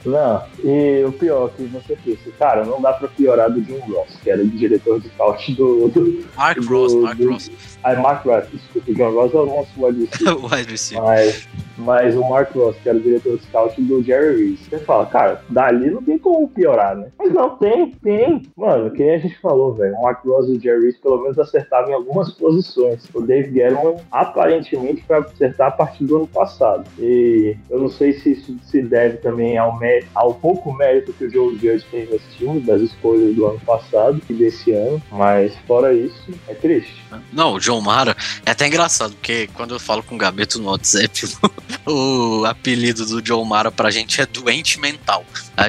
Não, 0.05 0.43
e 0.64 1.05
o 1.05 1.12
pior 1.12 1.51
que 1.51 1.64
você 1.64 1.97
disse, 2.05 2.31
cara, 2.39 2.64
não 2.64 2.81
dá 2.81 2.93
pra 2.93 3.09
piorar 3.09 3.51
do 3.51 3.62
Jim 3.62 3.79
Ross, 3.91 4.16
que 4.22 4.31
era 4.31 4.43
o 4.43 4.47
diretor 4.47 5.01
de 5.01 5.09
scout 5.09 5.53
do. 5.55 5.89
do 5.89 6.24
Mark 6.37 6.59
do, 6.59 6.68
Ross, 6.68 6.95
Mark 6.95 7.18
do, 7.18 7.33
Ross. 7.33 7.51
Ah, 7.83 7.95
Mark 7.95 8.24
Ross, 8.24 8.45
desculpa, 8.53 8.91
o 8.91 8.95
John 8.95 9.11
Ross 9.11 9.35
é 9.35 9.37
o 9.37 9.47
nosso 9.47 9.70
wide 9.85 10.70
receiver. 10.70 11.05
Mas 11.05 11.49
mas 11.79 12.16
o 12.16 12.27
Mark 12.29 12.55
Ross, 12.55 12.77
que 12.83 12.89
era 12.89 12.97
o 12.97 13.01
diretor 13.01 13.37
de 13.37 13.45
scout 13.45 13.81
do 13.83 14.03
Jerry 14.03 14.37
Reese, 14.37 14.64
você 14.64 14.79
fala, 14.79 15.07
cara, 15.07 15.43
dali 15.49 15.91
não 15.91 16.03
tem 16.03 16.18
como 16.18 16.49
piorar, 16.49 16.97
né? 16.97 17.09
Mas 17.18 17.33
não, 17.33 17.57
tem, 17.57 17.91
tem. 18.03 18.43
Mano, 18.57 18.91
que 18.91 19.03
a 19.03 19.18
gente 19.18 19.39
falou, 19.41 19.74
velho, 19.74 19.95
o 19.95 20.03
Mark 20.03 20.24
Ross 20.24 20.49
e 20.49 20.53
o 20.53 20.61
Jerry 20.61 20.85
Reese 20.85 20.99
pelo 20.99 21.22
menos 21.22 21.39
acertavam 21.39 21.91
em 21.91 21.95
algumas 21.95 22.33
posições. 22.33 23.09
O 23.12 23.20
Dave 23.20 23.51
Guerrero 23.51 23.97
aparentemente 24.11 25.05
foi 25.07 25.16
acertar 25.16 25.68
a 25.68 25.72
partir 25.72 26.05
do 26.05 26.16
ano 26.16 26.27
passado. 26.27 26.85
E 26.99 27.57
eu 27.68 27.79
não 27.79 27.89
sei 27.89 28.14
se 28.14 28.33
isso 28.33 28.57
se 28.62 28.83
deve 28.83 29.18
também 29.18 29.59
ao, 29.67 29.81
ao 30.14 30.35
pouco 30.35 30.73
mérito 30.73 31.12
que 31.12 31.25
o 31.25 31.31
Joe 31.31 31.55
Judge 31.55 31.85
tem 31.91 32.07
nesse 32.07 32.29
time, 32.37 32.61
das 32.61 32.81
escolhas 32.81 33.35
do 33.35 33.47
ano 33.47 33.61
passado 33.61 34.21
e 34.29 34.35
desse 34.35 34.73
ano, 34.73 35.03
mas 35.11 35.53
fora 35.67 35.93
isso, 35.93 36.33
é 36.49 36.55
triste. 36.55 37.05
Não, 37.33 37.55
o 37.55 37.61
John 37.61 37.81
Mara 37.81 38.17
é 38.45 38.51
até 38.51 38.67
engraçado, 38.67 39.14
porque 39.14 39.49
quando 39.55 39.75
eu 39.75 39.81
falo 39.81 40.03
com 40.03 40.14
o 40.14 40.19
Gabeto 40.19 40.59
no 40.59 40.71
WhatsApp, 40.71 41.29
o 41.87 42.45
apelido 42.45 43.05
do 43.07 43.21
John 43.23 43.45
Mara 43.45 43.71
pra 43.71 43.91
gente 43.91 44.21
é 44.21 44.27
doente 44.27 44.81
mental. 44.81 45.25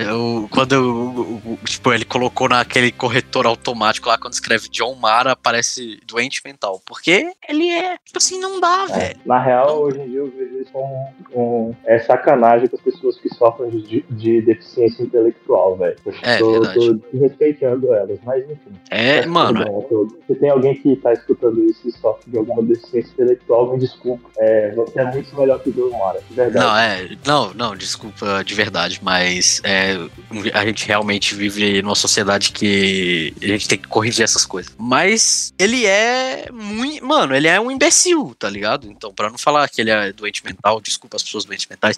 Eu- 0.05 0.47
quando 0.51 0.73
eu- 0.73 1.41
eu- 1.45 1.57
tipo, 1.65 1.93
ele 1.93 2.03
colocou 2.05 2.49
naquele 2.49 2.91
corretor 2.91 3.45
automático 3.45 4.09
lá, 4.09 4.17
quando 4.17 4.33
escreve 4.33 4.67
John 4.69 4.95
Mara, 4.95 5.31
aparece 5.31 5.99
doente 6.05 6.41
mental. 6.43 6.81
Porque 6.85 7.31
ele 7.47 7.69
é, 7.69 7.97
tipo 8.03 8.17
assim, 8.17 8.39
não 8.39 8.59
dá, 8.59 8.85
velho. 8.85 9.17
Na 9.25 9.41
real, 9.41 9.81
hoje 9.83 9.99
em 10.01 10.09
dia 10.09 10.19
eu 10.19 10.29
vejo 10.31 10.61
isso 10.61 10.71
como 10.71 11.13
um, 11.33 11.73
é 11.85 11.99
sacanagem 11.99 12.67
com 12.67 12.75
as 12.75 12.81
pessoas 12.81 13.17
que 13.17 13.29
sofrem 13.33 13.69
de, 13.69 14.03
de 14.09 14.41
deficiência 14.41 15.03
intelectual, 15.03 15.77
velho. 15.77 15.97
É, 16.21 16.37
tô, 16.37 16.51
verdade. 16.51 16.79
tô 16.79 16.93
desrespeitando 17.13 17.93
elas, 17.93 18.19
mas 18.25 18.43
enfim. 18.43 18.71
É, 18.89 19.25
mano, 19.25 19.63
tô- 19.89 20.07
Se 20.27 20.35
tem 20.35 20.49
alguém 20.49 20.75
que 20.75 20.95
tá 20.97 21.13
escutando 21.13 21.63
isso 21.63 21.87
e 21.87 21.91
sofre 21.93 22.29
de 22.29 22.37
alguma 22.37 22.61
deficiência 22.61 23.11
intelectual, 23.13 23.71
me 23.71 23.79
desculpa. 23.79 24.29
É, 24.37 24.71
você 24.75 24.99
é 24.99 25.05
muito 25.05 25.35
melhor 25.37 25.59
que 25.61 25.71
John 25.71 25.97
Mara, 25.97 26.19
de 26.27 26.33
verdade. 26.35 26.65
Não, 26.65 26.77
é. 26.77 27.17
Não, 27.25 27.53
não, 27.53 27.75
desculpa 27.75 28.43
de 28.43 28.53
verdade, 28.53 28.99
mas 29.01 29.61
é, 29.63 29.76
a 30.53 30.65
gente 30.65 30.85
realmente 30.87 31.35
vive 31.35 31.81
numa 31.81 31.95
sociedade 31.95 32.51
que 32.51 33.33
a 33.41 33.47
gente 33.47 33.67
tem 33.67 33.77
que 33.77 33.87
corrigir 33.87 34.23
essas 34.23 34.45
coisas. 34.45 34.73
Mas 34.77 35.53
ele 35.57 35.85
é 35.85 36.49
muito. 36.51 37.05
Mano, 37.05 37.35
ele 37.35 37.47
é 37.47 37.59
um 37.59 37.69
imbecil, 37.71 38.35
tá 38.37 38.49
ligado? 38.49 38.89
Então, 38.89 39.13
pra 39.13 39.29
não 39.29 39.37
falar 39.37 39.67
que 39.69 39.81
ele 39.81 39.91
é 39.91 40.11
doente 40.11 40.43
mental, 40.43 40.81
desculpa 40.81 41.17
as 41.17 41.23
pessoas 41.23 41.45
doentes 41.45 41.67
mentais. 41.69 41.95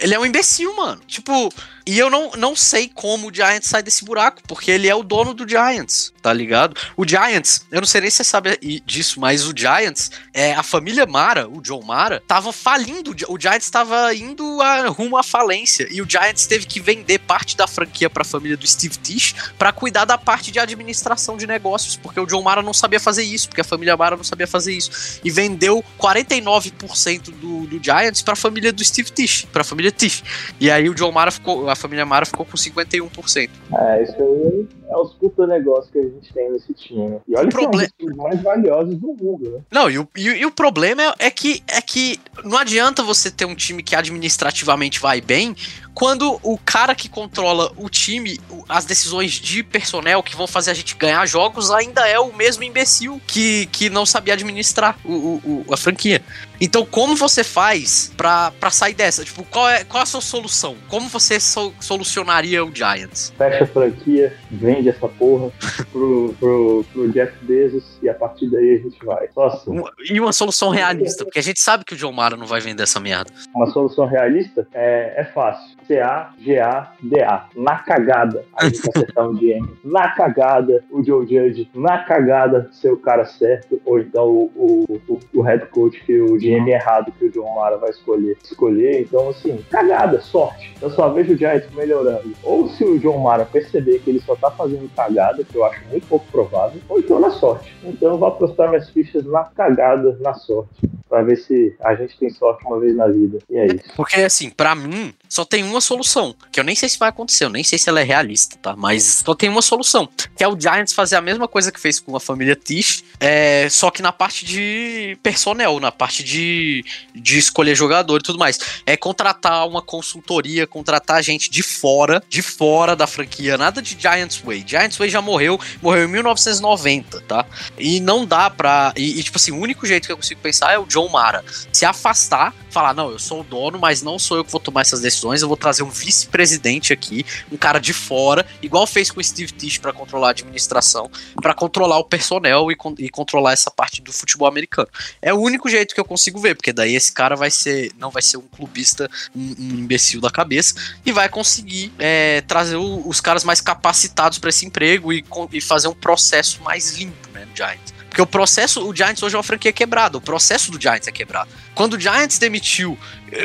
Ele 0.00 0.14
é 0.14 0.18
um 0.18 0.26
imbecil, 0.26 0.74
mano. 0.76 1.00
Tipo, 1.06 1.52
e 1.86 1.98
eu 1.98 2.08
não, 2.10 2.30
não 2.36 2.56
sei 2.56 2.88
como 2.92 3.28
o 3.28 3.34
Giants 3.34 3.68
sai 3.68 3.82
desse 3.82 4.04
buraco, 4.04 4.42
porque 4.46 4.70
ele 4.70 4.88
é 4.88 4.94
o 4.94 5.02
dono 5.02 5.34
do 5.34 5.48
Giants, 5.48 6.12
tá 6.22 6.32
ligado? 6.32 6.76
O 6.96 7.06
Giants, 7.06 7.66
eu 7.70 7.80
não 7.80 7.86
sei 7.86 8.00
nem 8.00 8.10
se 8.10 8.18
você 8.18 8.24
sabe 8.24 8.58
disso, 8.84 9.20
mas 9.20 9.46
o 9.46 9.52
Giants, 9.56 10.10
é, 10.32 10.54
a 10.54 10.62
família 10.62 11.06
Mara, 11.06 11.48
o 11.48 11.60
John 11.60 11.82
Mara, 11.82 12.22
tava 12.26 12.52
falindo. 12.52 13.14
O 13.28 13.38
Giants 13.40 13.70
tava 13.70 14.14
indo 14.14 14.60
a- 14.62 14.88
rumo 14.88 15.16
à 15.16 15.22
falência. 15.22 15.86
E 15.90 16.00
o 16.00 16.06
Giants 16.08 16.46
teve 16.46 16.66
que 16.66 16.80
vender 16.80 17.13
parte 17.18 17.56
da 17.56 17.66
franquia 17.66 18.08
pra 18.10 18.24
família 18.24 18.56
do 18.56 18.66
Steve 18.66 18.96
Tisch 18.98 19.34
pra 19.58 19.72
cuidar 19.72 20.04
da 20.04 20.18
parte 20.18 20.50
de 20.50 20.58
administração 20.58 21.36
de 21.36 21.46
negócios, 21.46 21.96
porque 21.96 22.18
o 22.20 22.26
John 22.26 22.42
Mara 22.42 22.62
não 22.62 22.72
sabia 22.72 23.00
fazer 23.00 23.22
isso, 23.22 23.48
porque 23.48 23.60
a 23.60 23.64
família 23.64 23.96
Mara 23.96 24.16
não 24.16 24.24
sabia 24.24 24.46
fazer 24.46 24.72
isso. 24.72 25.20
E 25.24 25.30
vendeu 25.30 25.84
49% 25.98 27.30
do, 27.30 27.66
do 27.66 27.82
Giants 27.82 28.22
pra 28.22 28.36
família 28.36 28.72
do 28.72 28.84
Steve 28.84 29.10
Tisch, 29.10 29.44
pra 29.46 29.64
família 29.64 29.90
Tisch. 29.90 30.22
E 30.60 30.70
aí 30.70 30.88
o 30.88 30.94
John 30.94 31.12
Mara 31.12 31.30
ficou, 31.30 31.68
a 31.68 31.76
família 31.76 32.04
Mara 32.04 32.26
ficou 32.26 32.44
com 32.44 32.56
51%. 32.56 33.50
É, 33.72 34.02
isso 34.02 34.16
aí 34.18 34.66
é 34.88 34.96
os 34.96 35.12
puta 35.14 35.46
negócios 35.46 35.90
que 35.90 35.98
a 35.98 36.02
gente 36.02 36.32
tem 36.32 36.52
nesse 36.52 36.72
time. 36.74 37.18
E 37.26 37.36
olha 37.36 37.48
O 37.48 37.50
que 37.50 37.64
é 37.64 37.68
um 37.68 37.70
dos 37.70 37.88
times 37.98 38.16
mais 38.16 38.42
valiosos 38.42 38.94
do 38.96 39.08
mundo, 39.08 39.50
né? 39.50 39.60
Não, 39.70 39.90
e 39.90 39.98
o, 39.98 40.08
e, 40.16 40.22
e 40.28 40.46
o 40.46 40.50
problema 40.50 41.02
é, 41.02 41.26
é 41.26 41.30
que, 41.30 41.62
é 41.66 41.80
que 41.80 42.18
não 42.44 42.58
adianta 42.58 43.02
você 43.02 43.30
ter 43.30 43.44
um 43.46 43.54
time 43.54 43.82
que 43.82 43.96
administrativamente 43.96 45.00
vai 45.00 45.20
bem 45.20 45.56
quando 45.94 46.40
o 46.42 46.58
cara 46.58 46.92
que 46.94 47.08
controla 47.08 47.72
o 47.76 47.88
time, 47.88 48.40
as 48.68 48.84
decisões 48.84 49.32
de 49.32 49.62
personnel 49.62 50.24
que 50.24 50.34
vão 50.34 50.46
fazer 50.46 50.72
a 50.72 50.74
gente 50.74 50.96
ganhar 50.96 51.24
jogos, 51.26 51.70
ainda 51.70 52.06
é 52.08 52.18
o 52.18 52.32
mesmo 52.34 52.64
imbecil 52.64 53.20
que, 53.28 53.66
que 53.66 53.88
não 53.88 54.04
sabia 54.04 54.34
administrar 54.34 54.98
o, 55.04 55.12
o- 55.12 55.64
o- 55.68 55.72
a 55.72 55.76
franquia. 55.76 56.20
Então, 56.60 56.86
como 56.86 57.16
você 57.16 57.42
faz 57.42 58.12
pra, 58.16 58.52
pra 58.52 58.70
sair 58.70 58.94
dessa? 58.94 59.24
Tipo, 59.24 59.44
qual 59.44 59.68
é, 59.68 59.84
qual 59.84 60.00
é 60.00 60.02
a 60.04 60.06
sua 60.06 60.20
solução? 60.20 60.76
Como 60.88 61.08
você 61.08 61.40
so- 61.40 61.74
solucionaria 61.80 62.64
o 62.64 62.74
Giants? 62.74 63.32
Fecha 63.36 63.64
a 63.64 63.66
franquia, 63.66 64.36
vende 64.50 64.88
essa 64.88 65.08
porra 65.08 65.52
pro, 65.92 66.34
pro, 66.38 66.84
pro 66.92 67.12
Jeff 67.12 67.32
Bezos 67.42 67.84
e 68.04 68.08
a 68.08 68.14
partir 68.14 68.50
daí 68.50 68.74
a 68.74 68.78
gente 68.78 69.04
vai. 69.04 69.28
Só 69.32 69.46
assim. 69.46 69.82
E 70.10 70.20
uma 70.20 70.32
solução 70.32 70.68
realista, 70.68 71.24
porque 71.24 71.38
a 71.38 71.42
gente 71.42 71.60
sabe 71.60 71.84
que 71.84 71.94
o 71.94 71.96
John 71.96 72.12
Mara 72.12 72.36
não 72.36 72.46
vai 72.46 72.60
vender 72.60 72.82
essa 72.82 73.00
merda. 73.00 73.32
Uma 73.54 73.66
solução 73.70 74.06
realista 74.06 74.66
é, 74.72 75.14
é 75.16 75.24
fácil. 75.24 75.74
C-A-G-A-D-A. 75.86 77.46
Na 77.56 77.78
cagada, 77.78 78.44
a 78.56 78.64
gente 78.64 78.80
acertar 78.88 79.28
um 79.28 79.34
GM. 79.34 79.66
Na 79.84 80.10
cagada, 80.10 80.84
o 80.90 81.02
Joe 81.02 81.26
Judge. 81.26 81.68
Na 81.74 81.98
cagada, 81.98 82.68
ser 82.72 82.92
o 82.92 82.96
cara 82.96 83.24
certo. 83.24 83.80
Ou 83.84 83.98
então 83.98 84.26
o, 84.28 85.00
o, 85.08 85.20
o, 85.34 85.42
head 85.42 85.66
coach 85.66 86.02
que 86.04 86.20
o 86.20 86.36
GM 86.38 86.68
errado 86.70 87.12
que 87.18 87.26
o 87.26 87.30
John 87.30 87.54
Mara 87.54 87.76
vai 87.76 87.90
escolher. 87.90 88.36
Escolher, 88.42 89.02
então 89.02 89.30
assim, 89.30 89.64
cagada, 89.70 90.20
sorte. 90.20 90.74
Eu 90.80 90.90
só 90.90 91.08
vejo 91.10 91.34
o 91.34 91.36
Giants 91.36 91.72
melhorando. 91.74 92.32
Ou 92.42 92.68
se 92.68 92.84
o 92.84 92.98
John 92.98 93.18
Mara 93.18 93.44
perceber 93.44 94.00
que 94.00 94.10
ele 94.10 94.20
só 94.20 94.34
tá 94.36 94.50
fazendo 94.50 94.90
cagada, 94.94 95.44
que 95.44 95.54
eu 95.54 95.64
acho 95.64 95.82
muito 95.90 96.06
pouco 96.06 96.26
provável, 96.30 96.80
ou 96.88 96.98
então 96.98 97.20
na 97.20 97.30
sorte. 97.30 97.74
Então 97.94 98.12
eu 98.12 98.18
vou 98.18 98.28
apostar 98.28 98.68
minhas 98.68 98.90
fichas 98.90 99.24
na 99.24 99.44
cagada, 99.44 100.16
na 100.20 100.34
sorte. 100.34 100.90
Pra 101.08 101.22
ver 101.22 101.36
se 101.36 101.76
a 101.80 101.94
gente 101.94 102.18
tem 102.18 102.28
sorte 102.28 102.64
uma 102.66 102.80
vez 102.80 102.96
na 102.96 103.06
vida. 103.06 103.38
E 103.48 103.56
é 103.56 103.66
isso. 103.66 103.84
Porque, 103.94 104.20
assim, 104.20 104.50
pra 104.50 104.74
mim, 104.74 105.14
só 105.28 105.44
tem 105.44 105.62
uma 105.62 105.80
solução. 105.80 106.34
Que 106.50 106.58
eu 106.58 106.64
nem 106.64 106.74
sei 106.74 106.88
se 106.88 106.98
vai 106.98 107.08
acontecer, 107.08 107.44
eu 107.44 107.50
nem 107.50 107.62
sei 107.62 107.78
se 107.78 107.88
ela 107.88 108.00
é 108.00 108.02
realista, 108.02 108.56
tá? 108.60 108.74
Mas 108.74 109.22
só 109.24 109.34
tem 109.34 109.48
uma 109.48 109.62
solução. 109.62 110.08
Que 110.36 110.42
é 110.42 110.48
o 110.48 110.58
Giants 110.58 110.92
fazer 110.92 111.14
a 111.14 111.20
mesma 111.20 111.46
coisa 111.46 111.70
que 111.70 111.78
fez 111.78 112.00
com 112.00 112.16
a 112.16 112.20
família 112.20 112.56
Tish, 112.56 113.04
é, 113.20 113.68
só 113.70 113.90
que 113.90 114.02
na 114.02 114.10
parte 114.10 114.44
de 114.44 115.16
personnel, 115.22 115.78
na 115.78 115.92
parte 115.92 116.24
de, 116.24 116.84
de 117.14 117.38
escolher 117.38 117.76
jogador 117.76 118.18
e 118.18 118.22
tudo 118.22 118.38
mais. 118.38 118.58
É 118.84 118.96
contratar 118.96 119.68
uma 119.68 119.82
consultoria, 119.82 120.66
contratar 120.66 121.22
gente 121.22 121.48
de 121.50 121.62
fora, 121.62 122.22
de 122.28 122.42
fora 122.42 122.96
da 122.96 123.06
franquia. 123.06 123.56
Nada 123.56 123.80
de 123.80 123.96
Giants 123.98 124.38
Way. 124.38 124.64
Giants 124.66 124.96
Way 124.96 125.10
já 125.10 125.22
morreu, 125.22 125.60
morreu 125.80 126.04
em 126.04 126.08
1990, 126.08 127.20
tá? 127.22 127.46
E 127.84 128.00
não 128.00 128.24
dá 128.24 128.48
pra. 128.48 128.94
E, 128.96 129.20
e, 129.20 129.22
tipo 129.22 129.36
assim, 129.36 129.52
o 129.52 129.58
único 129.58 129.86
jeito 129.86 130.06
que 130.06 130.12
eu 130.12 130.16
consigo 130.16 130.40
pensar 130.40 130.72
é 130.72 130.78
o 130.78 130.86
John 130.86 131.06
Mara 131.10 131.44
se 131.70 131.84
afastar, 131.84 132.54
falar: 132.74 132.92
não, 132.92 133.10
eu 133.10 133.18
sou 133.18 133.40
o 133.40 133.44
dono, 133.44 133.78
mas 133.78 134.02
não 134.02 134.18
sou 134.18 134.36
eu 134.36 134.44
que 134.44 134.50
vou 134.52 134.60
tomar 134.60 134.82
essas 134.82 135.00
decisões, 135.00 135.40
eu 135.40 135.48
vou 135.48 135.56
trazer 135.56 135.82
um 135.82 135.88
vice-presidente 135.90 136.92
aqui, 136.92 137.24
um 137.50 137.56
cara 137.56 137.78
de 137.78 137.92
fora, 137.92 138.44
igual 138.60 138.86
fez 138.86 139.10
com 139.10 139.20
o 139.20 139.24
Steve 139.24 139.52
Tisch 139.52 139.78
pra 139.78 139.92
controlar 139.92 140.28
a 140.28 140.30
administração, 140.30 141.10
pra 141.40 141.54
controlar 141.54 141.98
o 141.98 142.04
personnel 142.04 142.70
e, 142.70 142.76
e 142.98 143.08
controlar 143.08 143.52
essa 143.52 143.70
parte 143.70 144.02
do 144.02 144.12
futebol 144.12 144.48
americano. 144.48 144.88
É 145.22 145.32
o 145.32 145.38
único 145.38 145.68
jeito 145.70 145.94
que 145.94 146.00
eu 146.00 146.04
consigo 146.04 146.38
ver, 146.40 146.54
porque 146.56 146.72
daí 146.72 146.94
esse 146.94 147.12
cara 147.12 147.36
vai 147.36 147.50
ser, 147.50 147.92
não 147.98 148.10
vai 148.10 148.22
ser 148.22 148.36
um 148.36 148.42
clubista, 148.42 149.08
um, 149.34 149.54
um 149.58 149.70
imbecil 149.80 150.20
da 150.20 150.30
cabeça, 150.30 150.74
e 151.06 151.12
vai 151.12 151.28
conseguir 151.28 151.92
é, 151.98 152.40
trazer 152.42 152.76
o- 152.76 153.08
os 153.08 153.20
caras 153.20 153.44
mais 153.44 153.60
capacitados 153.60 154.38
pra 154.38 154.50
esse 154.50 154.66
emprego 154.66 155.12
e, 155.12 155.24
e 155.52 155.60
fazer 155.60 155.88
um 155.88 155.94
processo 155.94 156.60
mais 156.62 156.96
limpo, 156.96 157.28
né, 157.32 157.44
no 157.44 157.56
Giants. 157.56 157.93
Porque 158.14 158.22
o 158.22 158.26
processo, 158.26 158.88
o 158.88 158.94
Giants 158.94 159.20
hoje 159.24 159.34
é 159.34 159.38
uma 159.38 159.42
franquia 159.42 159.72
quebrada, 159.72 160.16
o 160.16 160.20
processo 160.20 160.70
do 160.70 160.80
Giants 160.80 161.08
é 161.08 161.10
quebrado. 161.10 161.50
Quando 161.74 161.94
o 161.94 162.00
Giants 162.00 162.38
demitiu, 162.38 162.96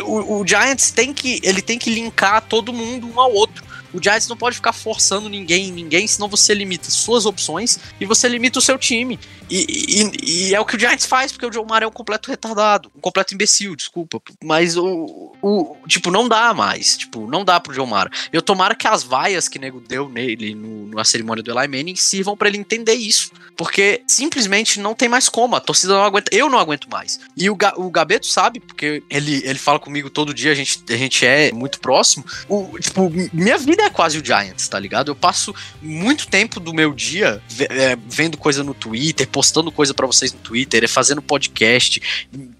o, 0.04 0.42
o 0.42 0.48
Giants 0.48 0.92
tem 0.92 1.12
que, 1.12 1.40
ele 1.42 1.60
tem 1.60 1.80
que 1.80 1.90
linkar 1.90 2.40
todo 2.42 2.72
mundo 2.72 3.12
um 3.12 3.20
ao 3.20 3.34
outro. 3.34 3.66
O 3.94 4.02
Giants 4.02 4.28
não 4.28 4.38
pode 4.38 4.56
ficar 4.56 4.74
forçando 4.74 5.28
ninguém 5.30 5.72
ninguém, 5.72 6.08
senão 6.08 6.28
você 6.28 6.54
limita 6.54 6.90
suas 6.92 7.26
opções 7.26 7.80
e 8.00 8.06
você 8.06 8.28
limita 8.28 8.60
o 8.60 8.62
seu 8.62 8.78
time. 8.78 9.20
E, 9.50 9.66
e- 9.68 10.50
e 10.50 10.56
é 10.56 10.60
o 10.60 10.66
que 10.66 10.76
o 10.76 10.80
Giants 10.80 11.06
faz, 11.06 11.32
porque 11.32 11.46
o 11.46 11.52
Joe 11.52 11.66
Mara 11.66 11.84
é 11.86 11.88
um 11.88 11.92
completo 11.92 12.30
retardado, 12.30 12.92
um 12.96 13.00
completo 13.00 13.34
imbecil, 13.34 13.76
desculpa. 13.76 14.22
Mas 14.44 14.78
o, 14.78 15.34
o- 15.42 15.76
tipo, 15.88 16.12
não 16.12 16.28
dá 16.28 16.54
mais. 16.54 16.98
Tipo, 16.98 17.26
não 17.28 17.44
dá 17.44 17.60
pro 17.60 17.74
Joe 17.74 17.88
Mara. 17.88 18.12
Eu 18.32 18.42
tomara 18.42 18.76
que 18.76 18.88
as 18.88 19.02
vaias 19.04 19.48
que 19.48 19.58
o 19.58 19.62
nego 19.62 19.80
deu 19.82 20.08
nele 20.08 20.54
no, 20.54 20.88
na 20.90 21.04
cerimônia 21.04 21.44
do 21.44 21.50
Eli 21.52 21.68
Manning 21.68 21.96
sirvam 21.96 22.38
pra 22.38 22.48
ele 22.48 22.58
entender 22.60 22.94
isso. 22.94 23.32
Porque 23.58 24.04
simplesmente 24.08 24.80
não 24.80 24.94
tem 24.96 25.10
mais 25.10 25.28
como. 25.28 25.56
A 25.56 25.60
torcida 25.60 25.94
não 25.94 26.04
aguenta. 26.04 26.34
Eu 26.34 26.50
não 26.50 26.60
aguento 26.60 26.88
mais. 26.90 27.20
E 27.36 27.50
o, 27.50 27.58
o 27.78 27.90
Gabeto 27.90 28.28
sabe, 28.28 28.60
porque 28.60 29.04
ele, 29.10 29.42
ele 29.44 29.60
fala 29.60 29.80
comigo 29.80 30.10
todo 30.10 30.34
dia, 30.34 30.52
a 30.52 30.56
gente, 30.56 30.82
a 30.90 30.96
gente 30.96 31.26
é 31.26 31.52
muito 31.52 31.80
próximo. 31.80 32.24
O, 32.48 32.78
tipo, 32.80 33.12
minha 33.34 33.58
vida 33.58 33.79
é 33.84 33.90
quase 33.90 34.18
o 34.18 34.26
Giants, 34.26 34.68
tá 34.68 34.80
ligado? 34.80 35.10
Eu 35.10 35.16
passo 35.16 35.54
muito 35.82 36.28
tempo 36.28 36.60
do 36.60 36.74
meu 36.74 36.94
dia 36.94 37.42
é, 37.60 37.98
vendo 38.08 38.38
coisa 38.38 38.64
no 38.64 38.74
Twitter, 38.74 39.28
postando 39.28 39.72
coisa 39.72 39.94
pra 39.94 40.08
vocês 40.08 40.34
no 40.34 40.40
Twitter, 40.40 40.88
fazendo 40.88 41.22
podcast. 41.22 42.02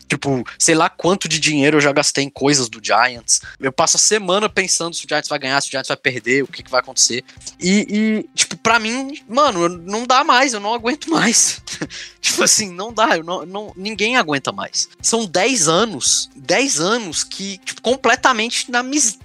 Tipo, 0.10 0.44
sei 0.58 0.74
lá 0.74 0.90
quanto 0.90 1.30
de 1.30 1.40
dinheiro 1.40 1.78
eu 1.78 1.82
já 1.82 1.92
gastei 1.92 2.24
em 2.24 2.30
coisas 2.30 2.68
do 2.68 2.84
Giants. 2.84 3.42
Eu 3.60 3.72
passo 3.72 3.96
a 3.96 4.00
semana 4.00 4.50
pensando 4.50 4.96
se 4.96 5.06
o 5.06 5.08
Giants 5.08 5.30
vai 5.30 5.38
ganhar, 5.38 5.62
se 5.62 5.68
o 5.68 5.72
Giants 5.72 5.88
vai 5.88 5.98
perder, 5.98 6.44
o 6.44 6.48
que, 6.48 6.64
que 6.64 6.72
vai 6.72 6.80
acontecer. 6.80 7.24
E, 7.60 7.86
e, 7.88 8.30
tipo, 8.34 8.58
pra 8.58 8.80
mim, 8.80 9.22
mano, 9.28 9.70
não 9.70 10.08
dá 10.08 10.24
mais, 10.24 10.54
eu 10.54 10.60
não 10.60 10.74
aguento 10.74 11.12
mais. 11.12 11.62
tipo 12.20 12.44
assim, 12.44 12.74
não 12.74 12.92
dá, 12.92 13.18
eu 13.18 13.24
não, 13.24 13.46
não, 13.46 13.72
ninguém 13.76 14.18
aguenta 14.18 14.52
mais. 14.52 14.90
São 15.00 15.28
10 15.28 15.68
anos, 15.68 16.30
10 16.36 16.80
anos 16.80 17.24
que, 17.24 17.60
tipo, 17.60 17.80
completamente 17.82 18.72
na, 18.72 18.82
mis, 18.82 19.20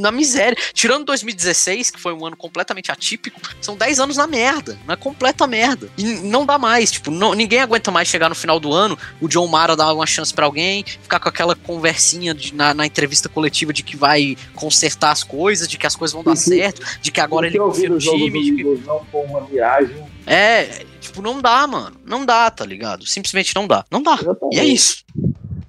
na 0.00 0.10
miséria. 0.10 0.58
Tirando 0.72 1.04
2016, 1.04 1.92
que 1.92 2.00
foi 2.00 2.12
um 2.12 2.26
ano 2.26 2.36
completamente 2.36 2.90
atípico, 2.90 3.40
são 3.60 3.76
10 3.76 4.00
anos 4.00 4.16
na 4.16 4.26
merda, 4.26 4.76
na 4.84 4.96
completa 4.96 5.46
merda. 5.46 5.88
E 5.96 6.04
não 6.04 6.44
dá 6.44 6.58
mais, 6.58 6.90
tipo, 6.90 7.10
não, 7.12 7.34
ninguém 7.34 7.60
aguenta 7.60 7.92
mais 7.92 8.08
chegar 8.08 8.28
no 8.28 8.34
final 8.34 8.58
do 8.58 8.72
ano, 8.72 8.98
o 9.20 9.28
John 9.28 9.46
Mara 9.46 9.76
dar 9.76 9.92
uma 9.92 10.07
chance 10.08 10.32
pra 10.34 10.46
alguém, 10.46 10.84
ficar 10.84 11.20
com 11.20 11.28
aquela 11.28 11.54
conversinha 11.54 12.34
de- 12.34 12.54
na, 12.54 12.72
na 12.74 12.86
entrevista 12.86 13.28
coletiva 13.28 13.72
de 13.72 13.82
que 13.82 13.96
vai 13.96 14.36
consertar 14.54 15.10
as 15.12 15.22
coisas, 15.22 15.68
de 15.68 15.78
que 15.78 15.86
as 15.86 15.94
coisas 15.94 16.12
vão 16.12 16.22
dar 16.24 16.32
que- 16.32 16.38
certo, 16.38 16.82
de 17.00 17.10
que 17.12 17.20
agora 17.20 17.46
ele 17.46 17.58
confia 17.58 17.88
no 17.88 17.98
time. 17.98 18.56
que- 18.56 18.64
não 18.86 19.04
foi 19.10 19.24
uma 19.24 19.40
miragem. 19.42 20.04
É, 20.26 20.84
tipo, 21.00 21.22
não 21.22 21.40
dá, 21.40 21.66
mano. 21.66 21.96
Não 22.04 22.24
dá, 22.26 22.50
tá 22.50 22.64
ligado? 22.64 23.06
Simplesmente 23.06 23.54
não 23.54 23.66
dá. 23.66 23.84
Não 23.90 24.02
dá. 24.02 24.18
E 24.52 24.58
é 24.58 24.64
isso. 24.64 25.04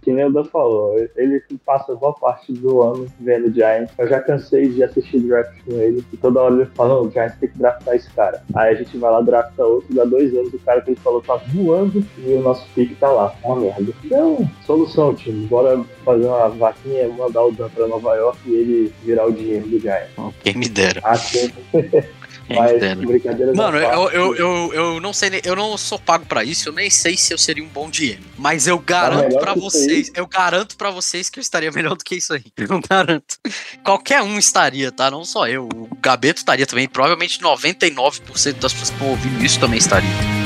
Que 0.09 0.13
nem 0.13 0.25
o 0.25 0.31
Dan 0.31 0.43
falou, 0.45 0.97
ele 1.15 1.43
passa 1.63 1.95
boa 1.95 2.13
parte 2.13 2.51
do 2.51 2.81
ano 2.81 3.05
vendo 3.19 3.53
Giants. 3.53 3.93
Eu 3.95 4.07
já 4.07 4.19
cansei 4.19 4.67
de 4.69 4.83
assistir 4.83 5.19
draft 5.19 5.53
com 5.63 5.73
ele, 5.73 6.03
e 6.11 6.17
toda 6.17 6.41
hora 6.41 6.55
ele 6.55 6.65
fala, 6.73 6.95
não, 6.95 7.01
o 7.03 7.11
Giants 7.11 7.37
tem 7.39 7.49
que 7.49 7.59
draftar 7.59 7.95
esse 7.95 8.09
cara. 8.13 8.43
Aí 8.55 8.73
a 8.73 8.75
gente 8.75 8.97
vai 8.97 9.11
lá, 9.11 9.21
drafta 9.21 9.63
outro, 9.63 9.93
dá 9.93 10.03
dois 10.05 10.33
anos, 10.33 10.51
o 10.51 10.59
cara 10.59 10.81
que 10.81 10.89
ele 10.89 10.99
falou 10.99 11.21
tá 11.21 11.35
voando 11.35 12.03
e 12.17 12.33
o 12.33 12.41
nosso 12.41 12.67
pique 12.73 12.95
tá 12.95 13.07
lá. 13.07 13.35
Uma 13.43 13.57
merda. 13.57 13.93
Então, 14.03 14.49
solução, 14.65 15.13
time. 15.13 15.45
Bora 15.45 15.79
fazer 16.03 16.25
uma 16.25 16.49
vaquinha, 16.49 17.07
mandar 17.09 17.43
o 17.43 17.51
Dan 17.51 17.69
pra 17.69 17.87
Nova 17.87 18.15
York 18.15 18.39
e 18.47 18.53
ele 18.55 18.93
virar 19.03 19.27
o 19.27 19.31
dinheiro 19.31 19.67
do 19.67 19.79
Giants. 19.79 20.09
Quem 20.43 20.55
me 20.55 20.67
dera. 20.67 21.01
Assim. 21.03 21.51
Mas, 22.49 23.55
Mano, 23.55 23.77
eu, 23.77 24.09
eu, 24.09 24.35
eu, 24.35 24.73
eu 24.73 24.99
não 24.99 25.13
sei, 25.13 25.41
eu 25.43 25.55
não 25.55 25.77
sou 25.77 25.99
pago 25.99 26.25
pra 26.25 26.43
isso, 26.43 26.69
eu 26.69 26.73
nem 26.73 26.89
sei 26.89 27.15
se 27.15 27.33
eu 27.33 27.37
seria 27.37 27.63
um 27.63 27.67
bom 27.67 27.89
DM. 27.89 28.19
Mas 28.37 28.67
eu 28.67 28.79
garanto 28.79 29.37
pra 29.37 29.53
que 29.53 29.59
isso 29.59 29.69
vocês, 29.69 30.11
eu 30.15 30.25
garanto 30.25 30.75
pra 30.75 30.89
vocês 30.89 31.29
que 31.29 31.39
eu 31.39 31.41
estaria 31.41 31.71
melhor 31.71 31.95
do 31.95 32.03
que 32.03 32.15
isso 32.15 32.33
aí. 32.33 32.45
Eu 32.57 32.81
garanto. 32.87 33.37
Qualquer 33.83 34.21
um 34.21 34.37
estaria, 34.37 34.91
tá? 34.91 35.09
Não 35.09 35.25
só 35.25 35.47
eu. 35.47 35.67
O 35.73 35.89
Gabeto 36.01 36.39
estaria 36.39 36.67
também. 36.67 36.87
Provavelmente 36.87 37.39
99% 37.39 38.59
das 38.59 38.73
pessoas 38.73 38.89
que 38.89 38.95
estão 38.95 39.09
ouvindo 39.09 39.43
isso 39.43 39.59
também 39.59 39.79
estaria. 39.79 40.38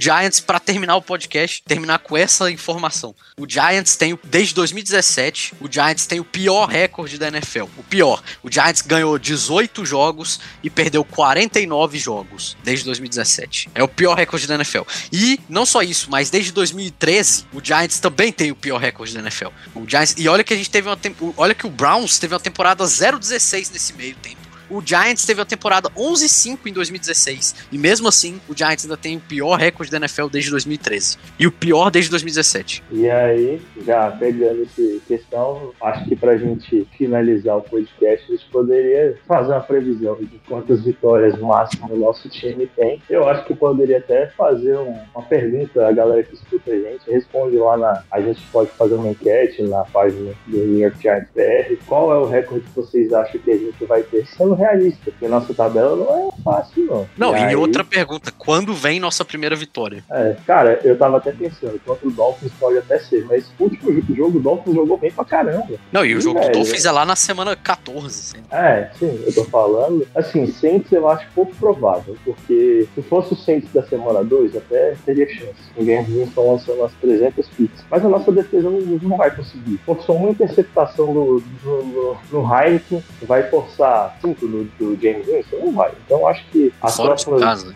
Giants, 0.00 0.40
pra 0.40 0.58
terminar 0.58 0.96
o 0.96 1.02
podcast, 1.02 1.62
terminar 1.66 1.98
com 1.98 2.16
essa 2.16 2.50
informação. 2.50 3.14
O 3.38 3.48
Giants 3.48 3.96
tem, 3.96 4.18
desde 4.24 4.54
2017, 4.54 5.54
o 5.60 5.70
Giants 5.70 6.06
tem 6.06 6.18
o 6.18 6.24
pior 6.24 6.66
recorde 6.66 7.18
da 7.18 7.28
NFL. 7.28 7.64
O 7.76 7.82
pior. 7.82 8.22
O 8.42 8.50
Giants 8.50 8.80
ganhou 8.80 9.18
18 9.18 9.84
jogos 9.84 10.40
e 10.62 10.70
perdeu 10.70 11.04
49 11.04 11.98
jogos 11.98 12.56
desde 12.64 12.84
2017. 12.86 13.70
É 13.74 13.82
o 13.82 13.88
pior 13.88 14.16
recorde 14.16 14.46
da 14.46 14.54
NFL. 14.54 14.82
E 15.12 15.38
não 15.48 15.66
só 15.66 15.82
isso, 15.82 16.10
mas 16.10 16.30
desde 16.30 16.52
2013, 16.52 17.46
o 17.52 17.62
Giants 17.62 17.98
também 17.98 18.32
tem 18.32 18.50
o 18.50 18.56
pior 18.56 18.78
recorde 18.78 19.12
da 19.12 19.20
NFL. 19.20 19.48
O 19.74 19.86
Giants, 19.86 20.14
e 20.16 20.28
olha 20.28 20.42
que 20.42 20.54
a 20.54 20.56
gente 20.56 20.70
teve 20.70 20.88
uma 20.88 20.98
olha 21.36 21.54
que 21.54 21.66
o 21.66 21.70
Browns 21.70 22.18
teve 22.18 22.34
uma 22.34 22.40
temporada 22.40 22.84
0-16 22.84 23.70
nesse 23.72 23.92
meio 23.92 24.14
tempo. 24.16 24.39
O 24.70 24.80
Giants 24.80 25.24
teve 25.26 25.40
a 25.40 25.44
temporada 25.44 25.90
11-5 25.96 26.58
em 26.66 26.72
2016. 26.72 27.66
E 27.72 27.76
mesmo 27.78 28.06
assim, 28.08 28.40
o 28.48 28.56
Giants 28.56 28.84
ainda 28.84 28.96
tem 28.96 29.16
o 29.16 29.20
pior 29.20 29.56
recorde 29.58 29.90
da 29.90 29.96
NFL 29.98 30.28
desde 30.28 30.50
2013. 30.50 31.18
E 31.38 31.46
o 31.46 31.52
pior 31.52 31.90
desde 31.90 32.10
2017. 32.10 32.82
E 32.92 33.10
aí, 33.10 33.60
já 33.84 34.10
pegando 34.12 34.62
essa 34.62 34.82
questão, 35.08 35.72
acho 35.82 36.04
que 36.04 36.14
pra 36.16 36.36
gente 36.36 36.86
finalizar 36.96 37.56
o 37.58 37.62
podcast, 37.62 38.24
a 38.28 38.36
gente 38.36 38.46
poderia 38.50 39.18
fazer 39.26 39.52
uma 39.52 39.60
previsão 39.60 40.16
de 40.20 40.40
quantas 40.48 40.82
vitórias 40.84 41.38
máximas 41.38 41.90
o 41.90 41.96
nosso 41.96 42.28
time 42.28 42.66
tem. 42.76 43.02
Eu 43.10 43.28
acho 43.28 43.44
que 43.46 43.54
poderia 43.54 43.98
até 43.98 44.26
fazer 44.36 44.76
um- 44.78 44.96
uma 45.14 45.22
pergunta 45.24 45.86
à 45.86 45.92
galera 45.92 46.22
que 46.22 46.34
escuta 46.34 46.70
a 46.70 46.74
gente. 46.78 47.10
Responde 47.10 47.56
lá 47.56 47.76
na. 47.76 48.04
A 48.10 48.20
gente 48.20 48.40
pode 48.52 48.70
fazer 48.70 48.94
uma 48.94 49.08
enquete 49.08 49.62
na 49.62 49.84
página 49.84 50.32
do 50.46 50.56
New 50.58 50.78
York 50.78 51.00
Giants 51.00 51.28
BR. 51.34 51.76
Qual 51.86 52.12
é 52.12 52.18
o 52.18 52.26
recorde 52.26 52.64
que 52.66 52.76
vocês 52.76 53.12
acham 53.12 53.40
que 53.40 53.50
a 53.50 53.56
gente 53.56 53.84
vai 53.84 54.02
ter? 54.02 54.26
Realista, 54.60 54.98
porque 55.10 55.26
nossa 55.28 55.52
tabela 55.54 55.96
não 55.96 56.28
é 56.28 56.42
fácil, 56.42 56.86
não. 56.86 57.08
Não, 57.16 57.36
e, 57.36 57.40
aí- 57.40 57.56
outra 57.56 57.82
pergunta: 57.84 58.32
quando 58.36 58.72
vem 58.74 59.00
nossa 59.00 59.24
primeira 59.24 59.56
vitória? 59.56 60.04
é, 60.10 60.36
cara, 60.46 60.78
eu 60.84 60.96
tava 60.96 61.16
até 61.16 61.32
pensando, 61.32 61.80
contra 61.84 62.06
o 62.06 62.10
Dolphins 62.10 62.52
pode 62.58 62.78
até 62.78 62.98
ser, 62.98 63.24
mas 63.26 63.46
o 63.58 63.64
último 63.64 63.92
jo- 63.92 64.14
jogo 64.14 64.38
o 64.38 64.42
Dolphins 64.42 64.74
jogou 64.74 64.96
bem 64.98 65.10
pra 65.10 65.24
caramba. 65.24 65.66
Não, 65.92 66.04
e 66.04 66.14
o 66.14 66.20
jogo 66.20 66.40
do. 66.40 66.50
Dolphins 66.50 66.84
é 66.84 66.90
lá 66.90 67.04
na 67.04 67.16
semana 67.16 67.56
14. 67.56 68.06
assim. 68.34 68.44
É, 68.50 68.90
sim, 68.98 69.22
eu 69.26 69.32
tô 69.34 69.44
falando. 69.44 70.06
Assim, 70.14 70.46
Saints 70.46 70.90
eu 70.92 71.08
acho 71.08 71.26
pouco 71.34 71.54
provável, 71.56 72.16
porque 72.24 72.86
se 72.94 73.02
fosse 73.02 73.32
o 73.32 73.36
Saints 73.36 73.72
da 73.72 73.82
semana 73.82 74.22
2, 74.24 74.56
até 74.56 74.94
teria 75.04 75.26
chance. 75.28 75.54
Ninguém 75.76 76.02
estão 76.22 76.52
lançando 76.52 76.78
umas 76.80 76.92
300 77.00 77.46
picks. 77.48 77.84
Mas 77.90 78.04
a 78.04 78.08
nossa 78.08 78.30
defesa 78.32 78.68
não, 78.68 78.80
não 78.80 79.16
vai 79.16 79.30
conseguir. 79.34 79.78
Forçou 79.86 80.16
uma 80.16 80.30
interceptação 80.30 81.12
do, 81.12 81.40
do, 81.62 81.82
do, 81.82 82.16
no 82.32 82.54
Heineken, 82.54 83.02
vai 83.22 83.48
forçar 83.48 84.16
5 84.20 84.46
do, 84.50 84.64
do 84.78 85.00
James 85.00 85.26
Winston? 85.26 85.56
Não 85.64 85.72
vai. 85.72 85.92
Então 86.04 86.26
acho 86.26 86.44
que 86.50 86.72
as 86.80 86.96
Fora 86.96 87.08
próximas 87.08 87.40
casa. 87.40 87.74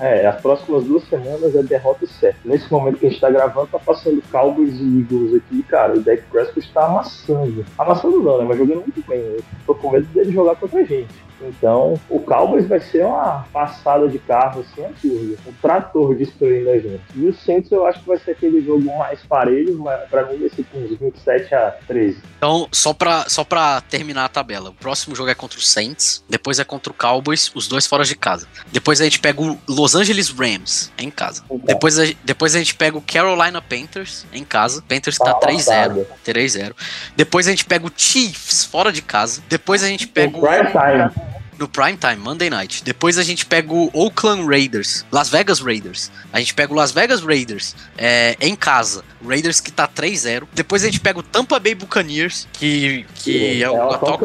É, 0.00 0.26
as 0.26 0.40
próximas 0.40 0.84
duas 0.84 1.04
semanas 1.08 1.54
é 1.54 1.62
derrota 1.62 2.06
certa. 2.06 2.38
Nesse 2.44 2.70
momento 2.70 2.98
que 2.98 3.06
a 3.06 3.10
gente 3.10 3.20
tá 3.20 3.30
gravando, 3.30 3.68
tá 3.68 3.78
passando 3.78 4.22
Cowboys 4.30 4.74
e 4.80 5.00
Eagles 5.00 5.34
aqui, 5.34 5.62
cara. 5.64 5.94
O 5.94 6.00
Dak 6.00 6.22
Prescott 6.30 6.72
tá 6.72 6.86
amassando. 6.86 7.64
Amassando 7.78 8.22
não, 8.22 8.38
né? 8.38 8.44
Mas 8.48 8.58
jogando 8.58 8.80
muito 8.80 9.04
bem. 9.08 9.20
Eu 9.20 9.42
tô 9.66 9.74
com 9.74 9.90
medo 9.90 10.06
dele 10.06 10.32
jogar 10.32 10.56
contra 10.56 10.80
a 10.80 10.84
gente. 10.84 11.08
Então, 11.48 11.98
o 12.08 12.20
Cowboys 12.20 12.66
vai 12.66 12.80
ser 12.80 13.04
uma 13.04 13.44
passada 13.52 14.08
de 14.08 14.18
carro, 14.18 14.60
assim, 14.60 14.84
absurda. 14.84 15.36
Um 15.46 15.52
trator 15.60 16.14
destruindo 16.14 16.70
a 16.70 16.78
gente. 16.78 17.02
E 17.14 17.26
o 17.26 17.34
Saints 17.34 17.70
eu 17.72 17.86
acho 17.86 18.00
que 18.00 18.08
vai 18.08 18.18
ser 18.18 18.32
aquele 18.32 18.60
jogo 18.64 18.84
mais 18.98 19.20
parelho, 19.26 19.78
mas 19.78 20.08
pra 20.08 20.24
mim 20.26 20.38
vai 20.38 20.48
ser 20.48 20.64
com 20.64 20.78
uns 20.78 20.98
27 20.98 21.54
a 21.54 21.70
13. 21.86 22.18
Então, 22.38 22.68
só 22.72 22.92
pra, 22.92 23.28
só 23.28 23.44
pra 23.44 23.80
terminar 23.80 24.24
a 24.24 24.28
tabela: 24.28 24.70
o 24.70 24.74
próximo 24.74 25.14
jogo 25.16 25.30
é 25.30 25.34
contra 25.34 25.58
o 25.58 25.62
Saints, 25.62 26.24
depois 26.28 26.58
é 26.58 26.64
contra 26.64 26.92
o 26.92 26.94
Cowboys, 26.94 27.50
os 27.54 27.66
dois 27.68 27.86
fora 27.86 28.04
de 28.04 28.14
casa. 28.16 28.46
Depois 28.70 29.00
a 29.00 29.04
gente 29.04 29.18
pega 29.20 29.40
o 29.42 29.58
Los 29.68 29.94
Angeles 29.94 30.28
Rams 30.30 30.92
em 30.98 31.10
casa. 31.10 31.42
Depois 31.64 31.98
a, 31.98 32.04
depois 32.24 32.54
a 32.54 32.58
gente 32.58 32.74
pega 32.74 32.96
o 32.96 33.02
Carolina 33.02 33.60
Panthers 33.60 34.24
em 34.32 34.44
casa. 34.44 34.82
Panthers 34.88 35.18
tá 35.18 35.32
Tá 35.34 35.46
3-0. 35.48 35.50
amassado. 35.52 36.06
3-0. 36.26 36.72
Depois 37.16 37.46
a 37.48 37.50
gente 37.50 37.64
pega 37.64 37.86
o 37.86 37.90
Chiefs 37.96 38.64
fora 38.64 38.92
de 38.92 39.00
casa. 39.02 39.42
Depois 39.48 39.82
a 39.82 39.86
gente 39.88 40.06
pega 40.06 40.36
O 40.36 40.40
o. 40.40 40.46
prime 40.46 40.66
time. 40.70 41.31
No 41.62 41.68
prime 41.68 41.96
time, 41.96 42.16
Monday 42.16 42.50
night. 42.50 42.82
Depois 42.82 43.16
a 43.18 43.22
gente 43.22 43.46
pega 43.46 43.72
o 43.72 43.88
Oakland 43.94 44.44
Raiders, 44.48 45.06
Las 45.12 45.28
Vegas 45.28 45.60
Raiders. 45.60 46.10
A 46.32 46.40
gente 46.40 46.52
pega 46.54 46.72
o 46.72 46.74
Las 46.74 46.90
Vegas 46.90 47.22
Raiders 47.22 47.76
é, 47.96 48.36
em 48.40 48.56
casa. 48.56 49.04
Raiders 49.24 49.60
que 49.60 49.70
tá 49.70 49.86
3-0. 49.86 50.48
Depois 50.52 50.82
a 50.82 50.86
gente 50.86 50.98
pega 50.98 51.20
o 51.20 51.22
Tampa 51.22 51.60
Bay 51.60 51.76
Buccaneers, 51.76 52.48
que, 52.52 53.06
que 53.14 53.62
é, 53.62 53.70
o 53.70 53.76
ela 53.76 53.94
atual, 53.94 54.20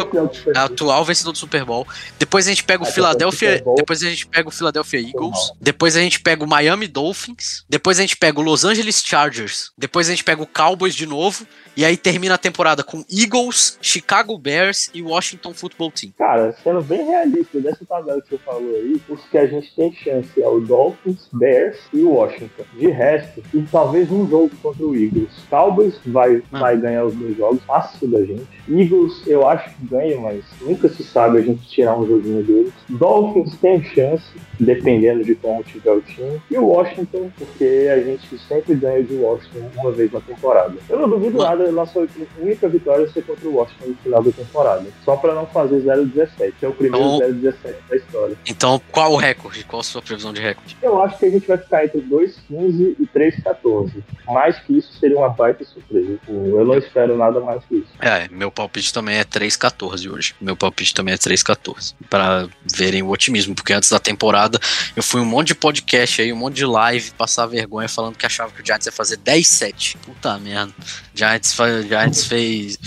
é 0.48 0.60
o 0.60 0.64
atual 0.64 1.06
vencedor 1.06 1.32
do 1.32 1.38
Super 1.38 1.64
Bowl. 1.64 1.88
Depois 2.18 2.48
a 2.48 2.50
gente 2.50 2.64
pega 2.64 2.84
o 2.84 2.88
Ah, 2.88 2.92
Philadelphia. 2.92 3.64
Depois 3.76 4.02
a 4.02 4.10
gente 4.10 4.26
pega 4.26 4.50
o 4.50 4.52
Philadelphia 4.52 5.00
Eagles. 5.00 5.52
Depois 5.62 5.96
a 5.96 6.00
gente 6.00 6.20
pega 6.20 6.44
o 6.44 6.48
Miami 6.48 6.88
Dolphins. 6.88 7.64
Depois 7.70 8.00
a 8.00 8.02
gente 8.02 8.18
pega 8.18 8.40
o 8.40 8.42
Los 8.42 8.66
Angeles 8.66 9.04
Chargers. 9.06 9.72
Depois 9.78 10.08
a 10.08 10.10
gente 10.10 10.24
pega 10.24 10.42
o 10.42 10.48
Cowboys 10.48 10.96
de 10.96 11.06
novo. 11.06 11.46
E 11.78 11.86
aí 11.86 11.96
termina 11.96 12.34
a 12.34 12.38
temporada 12.40 12.84
com 12.84 13.06
Eagles, 13.08 13.78
Chicago 13.80 14.36
Bears 14.36 14.90
e 14.96 15.02
Washington 15.04 15.54
Football 15.54 15.92
Team. 15.92 16.12
Cara, 16.18 16.52
sendo 16.64 16.82
bem 16.82 17.06
realista 17.06 17.60
dessa 17.60 17.86
tabela 17.86 18.20
que 18.20 18.30
você 18.32 18.38
falou 18.40 18.76
aí, 18.76 19.00
os 19.08 19.22
que 19.26 19.38
a 19.38 19.46
gente 19.46 19.72
tem 19.76 19.94
chance 19.94 20.42
é 20.42 20.48
o 20.48 20.60
Dolphins, 20.60 21.30
Bears 21.32 21.78
e 21.94 22.00
o 22.00 22.14
Washington. 22.14 22.64
De 22.74 22.88
resto, 22.88 23.44
e 23.54 23.62
talvez 23.72 24.12
um 24.12 24.28
jogo 24.28 24.50
contra 24.64 24.84
o 24.84 24.96
Eagles. 24.96 25.30
Cowboys 25.52 25.94
vai, 26.08 26.42
Ah. 26.52 26.60
vai 26.60 26.78
ganhar 26.78 27.06
os 27.06 27.14
dois 27.14 27.38
jogos, 27.38 27.62
fácil 27.68 28.08
da 28.08 28.26
gente. 28.26 28.48
Eagles, 28.68 29.22
eu 29.28 29.48
acho 29.48 29.70
que 29.76 29.86
ganha, 29.86 30.20
mas 30.20 30.44
nunca 30.62 30.90
se 30.90 31.04
sabe 31.04 31.38
a 31.38 31.42
gente 31.42 31.62
tirar 31.70 31.96
um 31.96 32.08
joguinho 32.08 32.44
deles. 32.44 32.74
Dolphins 32.90 33.56
tem 33.58 33.84
chance, 33.84 34.26
dependendo 34.60 35.24
de 35.24 35.36
como 35.36 35.64
tiver 35.64 35.92
o 35.92 36.02
time. 36.02 36.42
E 36.50 36.58
o 36.58 36.66
Washington, 36.66 37.30
porque 37.38 37.88
a 37.94 38.00
gente 38.00 38.36
sempre 38.48 38.74
ganha 38.74 39.04
de 39.04 39.14
Washington 39.16 39.70
uma 39.76 39.92
vez 39.92 40.12
na 40.12 40.20
temporada. 40.22 40.74
Eu 40.90 41.00
não 41.00 41.10
duvido 41.10 41.38
nada, 41.38 41.67
nossa 41.72 42.08
única 42.40 42.68
vitória 42.70 43.08
ser 43.10 43.24
contra 43.24 43.48
o 43.48 43.56
Washington 43.56 43.88
no 43.88 43.96
final 43.98 44.24
da 44.24 44.32
temporada. 44.32 44.86
Só 45.04 45.16
pra 45.16 45.34
não 45.34 45.46
fazer 45.48 45.82
0-17, 45.82 46.54
que 46.60 46.66
é 46.66 46.70
o 46.70 46.74
primeiro 46.74 47.06
Então- 47.06 47.20
0-17 47.20 47.76
da 47.90 47.96
história. 47.96 48.38
Então, 48.48 48.82
qual 48.92 49.14
o 49.14 49.18
recorde? 49.18 49.64
Qual 49.64 49.80
a 49.80 49.84
sua 49.84 50.02
previsão 50.02 50.34
de 50.34 50.42
recorde? 50.42 50.78
Eu 50.82 51.02
acho 51.02 51.18
que 51.18 51.26
a 51.26 51.30
gente 51.30 51.48
vai 51.48 51.58
ficar 51.58 51.86
entre 51.86 52.02
2-15 52.02 52.96
e 53.00 53.06
3-14. 53.08 54.04
Mais 54.28 54.58
que 54.60 54.78
isso 54.78 54.94
seria 55.00 55.18
uma 55.18 55.30
baita 55.30 55.64
surpresa. 55.64 56.18
Eu 56.28 56.66
não 56.66 56.78
espero 56.78 57.18
nada 57.18 57.40
mais 57.40 57.64
que 57.66 57.76
isso. 57.76 57.88
É, 58.00 58.28
meu 58.30 58.52
palpite 58.52 58.94
também 58.94 59.18
é 59.18 59.24
3-14 59.24 60.10
hoje. 60.10 60.36
Meu 60.42 60.56
palpite 60.56 60.94
também 60.94 61.14
é 61.14 61.18
3-14. 61.18 61.96
Pra 62.10 62.48
verem 62.76 63.02
o 63.04 63.10
otimismo, 63.10 63.56
porque 63.56 63.74
antes 63.74 63.90
da 63.90 64.00
temporada 64.00 64.60
eu 64.96 65.04
fui 65.04 65.22
um 65.22 65.26
monte 65.26 65.48
de 65.48 65.56
podcast 65.56 66.22
aí, 66.22 66.32
um 66.32 66.36
monte 66.38 66.56
de 66.56 66.66
live, 66.66 67.12
passar 67.12 67.46
vergonha 67.46 67.88
falando 67.88 68.16
que 68.18 68.26
achava 68.26 68.52
que 68.52 68.62
o 68.62 68.66
Giants 68.66 68.86
ia 68.86 68.92
fazer 68.92 69.18
10-7. 69.18 69.98
Puta 70.06 70.38
merda. 70.40 70.74
Giants, 71.14 71.54
Giants 71.88 72.26
fez. 72.26 72.78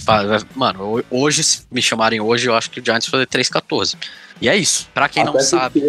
mano, 0.54 0.98
ho- 0.98 1.04
hoje, 1.10 1.42
se 1.44 1.62
me 1.70 1.80
chamarem 1.82 2.20
hoje, 2.20 2.48
eu 2.48 2.54
acho 2.54 2.70
que 2.70 2.80
o 2.80 2.84
Giants 2.84 3.06
fazer 3.06 3.26
3-14. 3.26 3.96
E 4.40 4.48
é 4.48 4.56
isso. 4.56 4.88
Pra 4.94 5.08
quem 5.08 5.22
não 5.24 5.34
Até 5.34 5.42
sabe. 5.42 5.82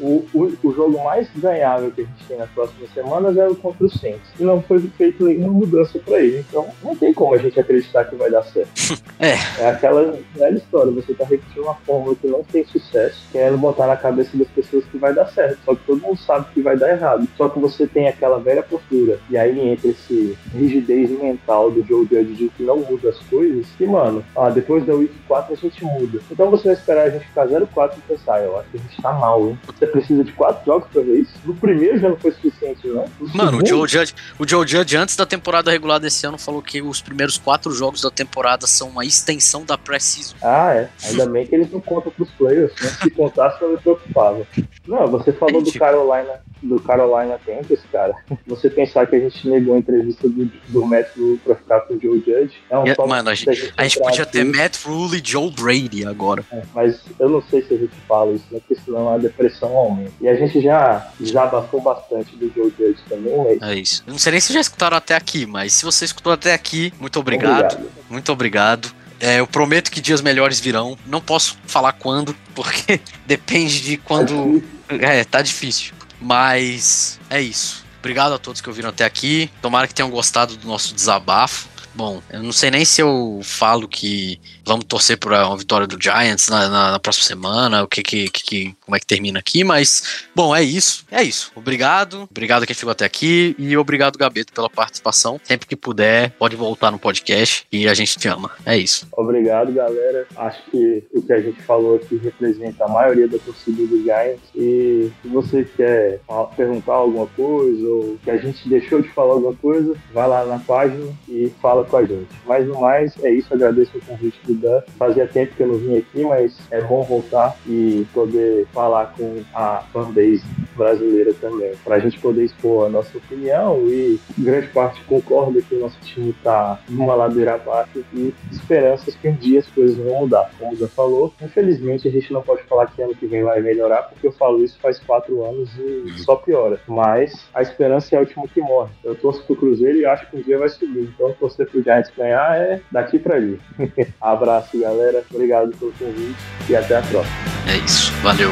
O, 0.00 0.24
o, 0.34 0.52
o 0.62 0.74
jogo 0.74 1.02
mais 1.02 1.28
ganhável 1.36 1.90
que 1.90 2.02
a 2.02 2.04
gente 2.04 2.24
tem 2.26 2.38
nas 2.38 2.50
próximas 2.50 2.92
semanas 2.92 3.36
é 3.36 3.48
o 3.48 3.54
contra 3.54 3.86
o 3.86 3.90
Saints. 3.90 4.28
E 4.38 4.44
não 4.44 4.62
foi 4.62 4.80
feita 4.80 5.24
nenhuma 5.24 5.52
mudança 5.52 5.98
para 5.98 6.20
ele. 6.20 6.44
Então 6.48 6.66
não 6.82 6.94
tem 6.96 7.12
como 7.12 7.34
a 7.34 7.38
gente 7.38 7.58
acreditar 7.58 8.04
que 8.04 8.16
vai 8.16 8.30
dar 8.30 8.42
certo. 8.44 8.70
É. 9.18 9.62
É 9.62 9.70
aquela 9.70 10.14
velha 10.34 10.58
história, 10.58 10.92
você 10.92 11.14
tá 11.14 11.24
repetindo 11.24 11.62
uma 11.62 11.74
fórmula 11.74 12.14
que 12.16 12.26
não 12.26 12.44
tem 12.44 12.66
sucesso, 12.66 13.26
querendo 13.32 13.56
botar 13.56 13.86
na 13.86 13.96
cabeça 13.96 14.36
das 14.36 14.48
pessoas 14.48 14.84
que 14.84 14.98
vai 14.98 15.14
dar 15.14 15.26
certo. 15.28 15.58
Só 15.64 15.74
que 15.74 15.86
todo 15.86 16.02
mundo 16.02 16.18
sabe 16.18 16.46
que 16.52 16.60
vai 16.60 16.76
dar 16.76 16.90
errado. 16.90 17.26
Só 17.34 17.48
que 17.48 17.58
você 17.58 17.86
tem 17.86 18.08
aquela 18.08 18.38
velha 18.38 18.62
postura. 18.62 19.18
E 19.30 19.38
aí 19.38 19.58
entra 19.58 19.88
esse 19.88 20.36
rigidez 20.52 21.10
mental 21.10 21.70
do 21.70 21.82
Joe 21.82 22.06
Judge 22.06 22.34
de 22.34 22.48
que 22.50 22.62
não 22.62 22.78
muda 22.80 23.08
as 23.08 23.18
coisas. 23.20 23.66
E, 23.80 23.86
mano, 23.86 24.22
ah, 24.36 24.50
depois 24.50 24.84
da 24.84 24.94
Week 24.94 25.14
4 25.26 25.54
a 25.54 25.56
gente 25.56 25.82
muda. 25.82 26.20
Então 26.30 26.50
você 26.50 26.64
vai 26.64 26.74
esperar 26.74 27.06
a 27.06 27.10
gente 27.10 27.26
ficar 27.26 27.46
0-4 27.46 27.92
e 27.96 28.00
pensar, 28.02 28.42
eu 28.42 28.58
acho 28.58 28.68
que 28.70 28.76
a 28.76 28.80
gente 28.80 29.02
tá 29.02 29.12
mal, 29.12 29.48
hein? 29.48 29.58
Você 29.66 29.85
precisa 29.86 30.22
de 30.24 30.32
quatro 30.32 30.64
jogos 30.64 30.88
pra 30.92 31.02
ver 31.02 31.20
isso? 31.20 31.32
No 31.44 31.54
primeiro 31.54 31.98
já 31.98 32.08
não 32.08 32.16
foi 32.16 32.32
suficiente, 32.32 32.86
não? 32.88 33.04
No 33.20 33.28
Mano, 33.34 33.58
o 33.58 33.66
segundo- 33.66 33.68
Joe, 33.68 33.88
Judge, 33.88 34.14
o 34.38 34.46
Joe 34.48 34.66
Judge, 34.66 34.96
antes 34.96 35.16
da 35.16 35.26
temporada 35.26 35.70
regular 35.70 35.98
desse 36.00 36.26
ano, 36.26 36.38
falou 36.38 36.60
que 36.62 36.80
os 36.82 37.00
primeiros 37.00 37.38
quatro 37.38 37.70
jogos 37.72 38.00
da 38.02 38.10
temporada 38.10 38.66
são 38.66 38.88
uma 38.88 39.04
extensão 39.04 39.64
da 39.64 39.76
pré-season. 39.78 40.34
Ah, 40.42 40.74
é. 40.74 40.88
Ainda 41.04 41.26
bem 41.26 41.46
que 41.46 41.54
eles 41.54 41.70
não 41.70 41.80
contam 41.80 42.12
pros 42.12 42.30
players, 42.32 42.72
né? 42.80 42.88
Se 43.02 43.10
contasse 43.10 43.62
eu 43.62 43.70
me 43.70 43.76
preocupava. 43.78 44.46
Não, 44.86 45.06
você 45.08 45.32
falou 45.32 45.62
do. 45.62 45.72
Carolina, 45.76 46.40
do 46.62 46.80
Carolina 46.80 47.38
Panthers, 47.44 47.80
cara. 47.92 48.14
Você 48.46 48.70
pensar 48.70 49.06
que 49.06 49.16
a 49.16 49.20
gente 49.20 49.48
negou 49.48 49.74
a 49.74 49.78
entrevista 49.78 50.28
do, 50.28 50.50
do 50.68 50.86
Matt 50.86 51.08
Rule 51.16 51.38
pra 51.44 51.54
ficar 51.54 51.80
com 51.82 51.94
o 51.94 52.00
Joe 52.00 52.18
Judge 52.24 52.56
é 52.70 52.78
um 52.78 52.82
E- 52.86 52.94
tópico 52.94 53.08
mano, 53.08 53.28
a 53.30 53.34
gente, 53.34 53.72
a 53.76 53.82
gente 53.82 53.98
podia 53.98 54.24
ter 54.26 54.40
aqui, 54.42 54.56
Matt 54.56 54.76
Rule 54.84 55.18
e 55.18 55.22
Joe 55.24 55.50
Brady 55.50 56.06
agora. 56.06 56.44
é, 56.52 56.62
Mas 56.74 57.00
eu 57.18 57.28
não 57.28 57.42
sei 57.42 57.62
se 57.62 57.74
a 57.74 57.76
gente 57.76 57.94
fala 58.08 58.32
isso, 58.32 58.44
né? 58.50 58.58
Porque 58.66 58.80
senão 58.84 59.12
a 59.12 59.18
depressão 59.18 59.75
aumenta. 59.78 60.12
E 60.20 60.28
a 60.28 60.34
gente 60.34 60.60
já 60.60 61.08
desabafou 61.18 61.80
bastante 61.80 62.36
do 62.36 62.52
Joe 62.52 62.72
Judge 62.78 63.00
também, 63.08 63.36
mas 63.36 63.62
É 63.62 63.74
isso. 63.74 64.02
Eu 64.06 64.12
não 64.12 64.18
sei 64.18 64.32
nem 64.32 64.40
se 64.40 64.52
já 64.52 64.60
escutaram 64.60 64.96
até 64.96 65.14
aqui, 65.14 65.46
mas 65.46 65.72
se 65.72 65.84
você 65.84 66.04
escutou 66.04 66.32
até 66.32 66.54
aqui, 66.54 66.92
muito 66.98 67.18
obrigado. 67.18 67.78
Muito 68.08 68.32
obrigado. 68.32 68.90
É, 69.18 69.40
eu 69.40 69.46
prometo 69.46 69.90
que 69.90 70.00
dias 70.00 70.20
melhores 70.20 70.60
virão. 70.60 70.96
Não 71.06 71.20
posso 71.20 71.58
falar 71.66 71.92
quando, 71.92 72.34
porque 72.54 73.00
depende 73.26 73.80
de 73.80 73.96
quando. 73.96 74.62
É, 74.88 75.24
tá 75.24 75.42
difícil. 75.42 75.94
Mas 76.20 77.18
é 77.30 77.40
isso. 77.40 77.84
Obrigado 77.98 78.34
a 78.34 78.38
todos 78.38 78.60
que 78.60 78.68
ouviram 78.68 78.90
até 78.90 79.04
aqui. 79.04 79.50
Tomara 79.60 79.86
que 79.86 79.94
tenham 79.94 80.10
gostado 80.10 80.56
do 80.56 80.66
nosso 80.66 80.94
desabafo. 80.94 81.68
Bom, 81.94 82.22
eu 82.30 82.42
não 82.42 82.52
sei 82.52 82.70
nem 82.70 82.84
se 82.84 83.00
eu 83.00 83.40
falo 83.42 83.88
que 83.88 84.38
vamos 84.66 84.84
torcer 84.84 85.16
por 85.18 85.32
uma 85.32 85.56
vitória 85.56 85.86
do 85.86 85.96
Giants 86.00 86.48
na, 86.48 86.68
na- 86.68 86.90
na 86.92 86.98
próxima 86.98 87.24
semana, 87.26 87.82
o 87.82 87.88
que, 87.88 88.02
que, 88.02 88.28
que- 88.30 88.74
como 88.80 88.96
é 88.96 89.00
que 89.00 89.06
termina 89.06 89.38
aqui, 89.38 89.62
mas 89.64 90.24
bom, 90.34 90.54
é 90.54 90.62
isso. 90.62 91.04
É 91.10 91.22
isso. 91.22 91.50
Obrigado. 91.54 92.28
Obrigado 92.30 92.62
a 92.62 92.66
quem 92.66 92.74
ficou 92.74 92.90
até 92.92 93.04
aqui 93.04 93.54
e 93.58 93.76
obrigado, 93.76 94.18
Gabeto, 94.18 94.52
pela 94.52 94.68
participação. 94.70 95.40
Sempre 95.44 95.66
que 95.66 95.76
puder, 95.76 96.30
pode 96.32 96.56
voltar 96.56 96.90
no 96.90 96.98
podcast 96.98 97.66
e 97.70 97.88
a 97.88 97.94
gente 97.94 98.18
te 98.18 98.28
ama. 98.28 98.50
É 98.64 98.76
isso. 98.76 99.06
Obrigado, 99.12 99.72
galera. 99.72 100.26
Acho 100.36 100.60
que 100.70 101.04
o 101.14 101.22
que 101.22 101.32
a 101.32 101.40
gente 101.40 101.60
falou 101.62 101.96
aqui 101.96 102.16
representa 102.16 102.84
a 102.84 102.88
maioria 102.88 103.28
da 103.28 103.38
torcida 103.38 103.86
do 103.86 104.02
Giants. 104.02 104.40
E 104.54 105.10
se 105.22 105.28
você 105.28 105.64
quer 105.76 106.20
perguntar 106.56 106.94
alguma 106.94 107.26
coisa 107.28 107.86
ou 107.86 108.18
que 108.22 108.30
a 108.30 108.36
gente 108.36 108.68
deixou 108.68 109.00
de 109.02 109.08
falar 109.10 109.34
alguma 109.34 109.54
coisa, 109.54 109.94
vai 110.12 110.28
lá 110.28 110.44
na 110.44 110.58
página 110.58 111.12
e 111.28 111.52
fala 111.60 111.84
com 111.84 111.96
a 111.96 112.04
gente. 112.04 112.28
Mas 112.46 112.66
no 112.66 112.80
mais, 112.80 113.12
é 113.22 113.30
isso. 113.32 113.52
Agradeço 113.52 113.96
o 113.96 114.00
convite 114.00 114.38
do 114.44 114.54
Dan. 114.56 114.82
Fazia 114.98 115.26
tempo 115.26 115.54
que 115.54 115.62
eu 115.62 115.68
não 115.68 115.78
vim 115.78 115.98
aqui, 115.98 116.24
mas 116.24 116.56
é 116.70 116.80
bom 116.80 117.02
voltar 117.02 117.56
e 117.66 118.06
poder 118.12 118.66
falar 118.72 119.14
com 119.16 119.42
a 119.54 119.82
fanbase 119.92 120.44
brasileira 120.76 121.32
também. 121.34 121.72
Pra 121.84 121.98
gente 121.98 122.18
poder 122.18 122.44
expor 122.44 122.86
a 122.86 122.88
nossa 122.88 123.16
opinião 123.16 123.78
e 123.88 124.20
grande 124.38 124.68
parte 124.68 125.02
concorda 125.04 125.60
que 125.62 125.74
o 125.74 125.80
nosso 125.80 125.98
time 126.00 126.34
tá 126.42 126.78
numa 126.88 127.14
ladeira 127.14 127.54
abaixo 127.54 128.04
e 128.12 128.34
esperanças 128.50 129.14
que 129.14 129.28
um 129.28 129.34
dia 129.34 129.60
as 129.60 129.66
coisas 129.68 129.96
vão 129.96 130.20
mudar. 130.20 130.50
Como 130.58 130.72
o 130.72 130.88
falou, 130.88 131.32
infelizmente 131.42 132.06
a 132.06 132.10
gente 132.10 132.32
não 132.32 132.42
pode 132.42 132.62
falar 132.64 132.86
que 132.86 133.02
ano 133.02 133.14
que 133.14 133.26
vem 133.26 133.42
vai 133.42 133.60
melhorar, 133.60 134.02
porque 134.02 134.26
eu 134.26 134.32
falo 134.32 134.62
isso 134.62 134.78
faz 134.80 134.98
quatro 134.98 135.44
anos 135.44 135.70
e 135.78 136.10
só 136.18 136.36
piora. 136.36 136.80
Mas 136.86 137.46
a 137.54 137.62
esperança 137.62 138.14
é 138.14 138.18
o 138.18 138.22
último 138.22 138.48
que 138.48 138.60
morre. 138.60 138.90
Eu 139.02 139.14
torço 139.14 139.42
pro 139.44 139.56
Cruzeiro 139.56 139.98
e 139.98 140.06
acho 140.06 140.28
que 140.30 140.36
um 140.36 140.42
dia 140.42 140.58
vai 140.58 140.68
subir. 140.68 141.10
Então 141.14 141.32
torcer 141.32 141.68
pro 141.68 141.82
Giants 141.82 142.12
ganhar 142.16 142.56
é 142.56 142.80
daqui 142.90 143.18
pra 143.18 143.36
ali. 143.36 143.58
Abraço, 144.46 144.78
galera. 144.78 145.24
Obrigado 145.28 145.76
pelo 145.76 145.92
convite 145.92 146.36
e 146.68 146.76
até 146.76 146.96
a 146.96 147.02
próxima. 147.02 147.36
É 147.66 147.78
isso. 147.78 148.12
Valeu. 148.22 148.50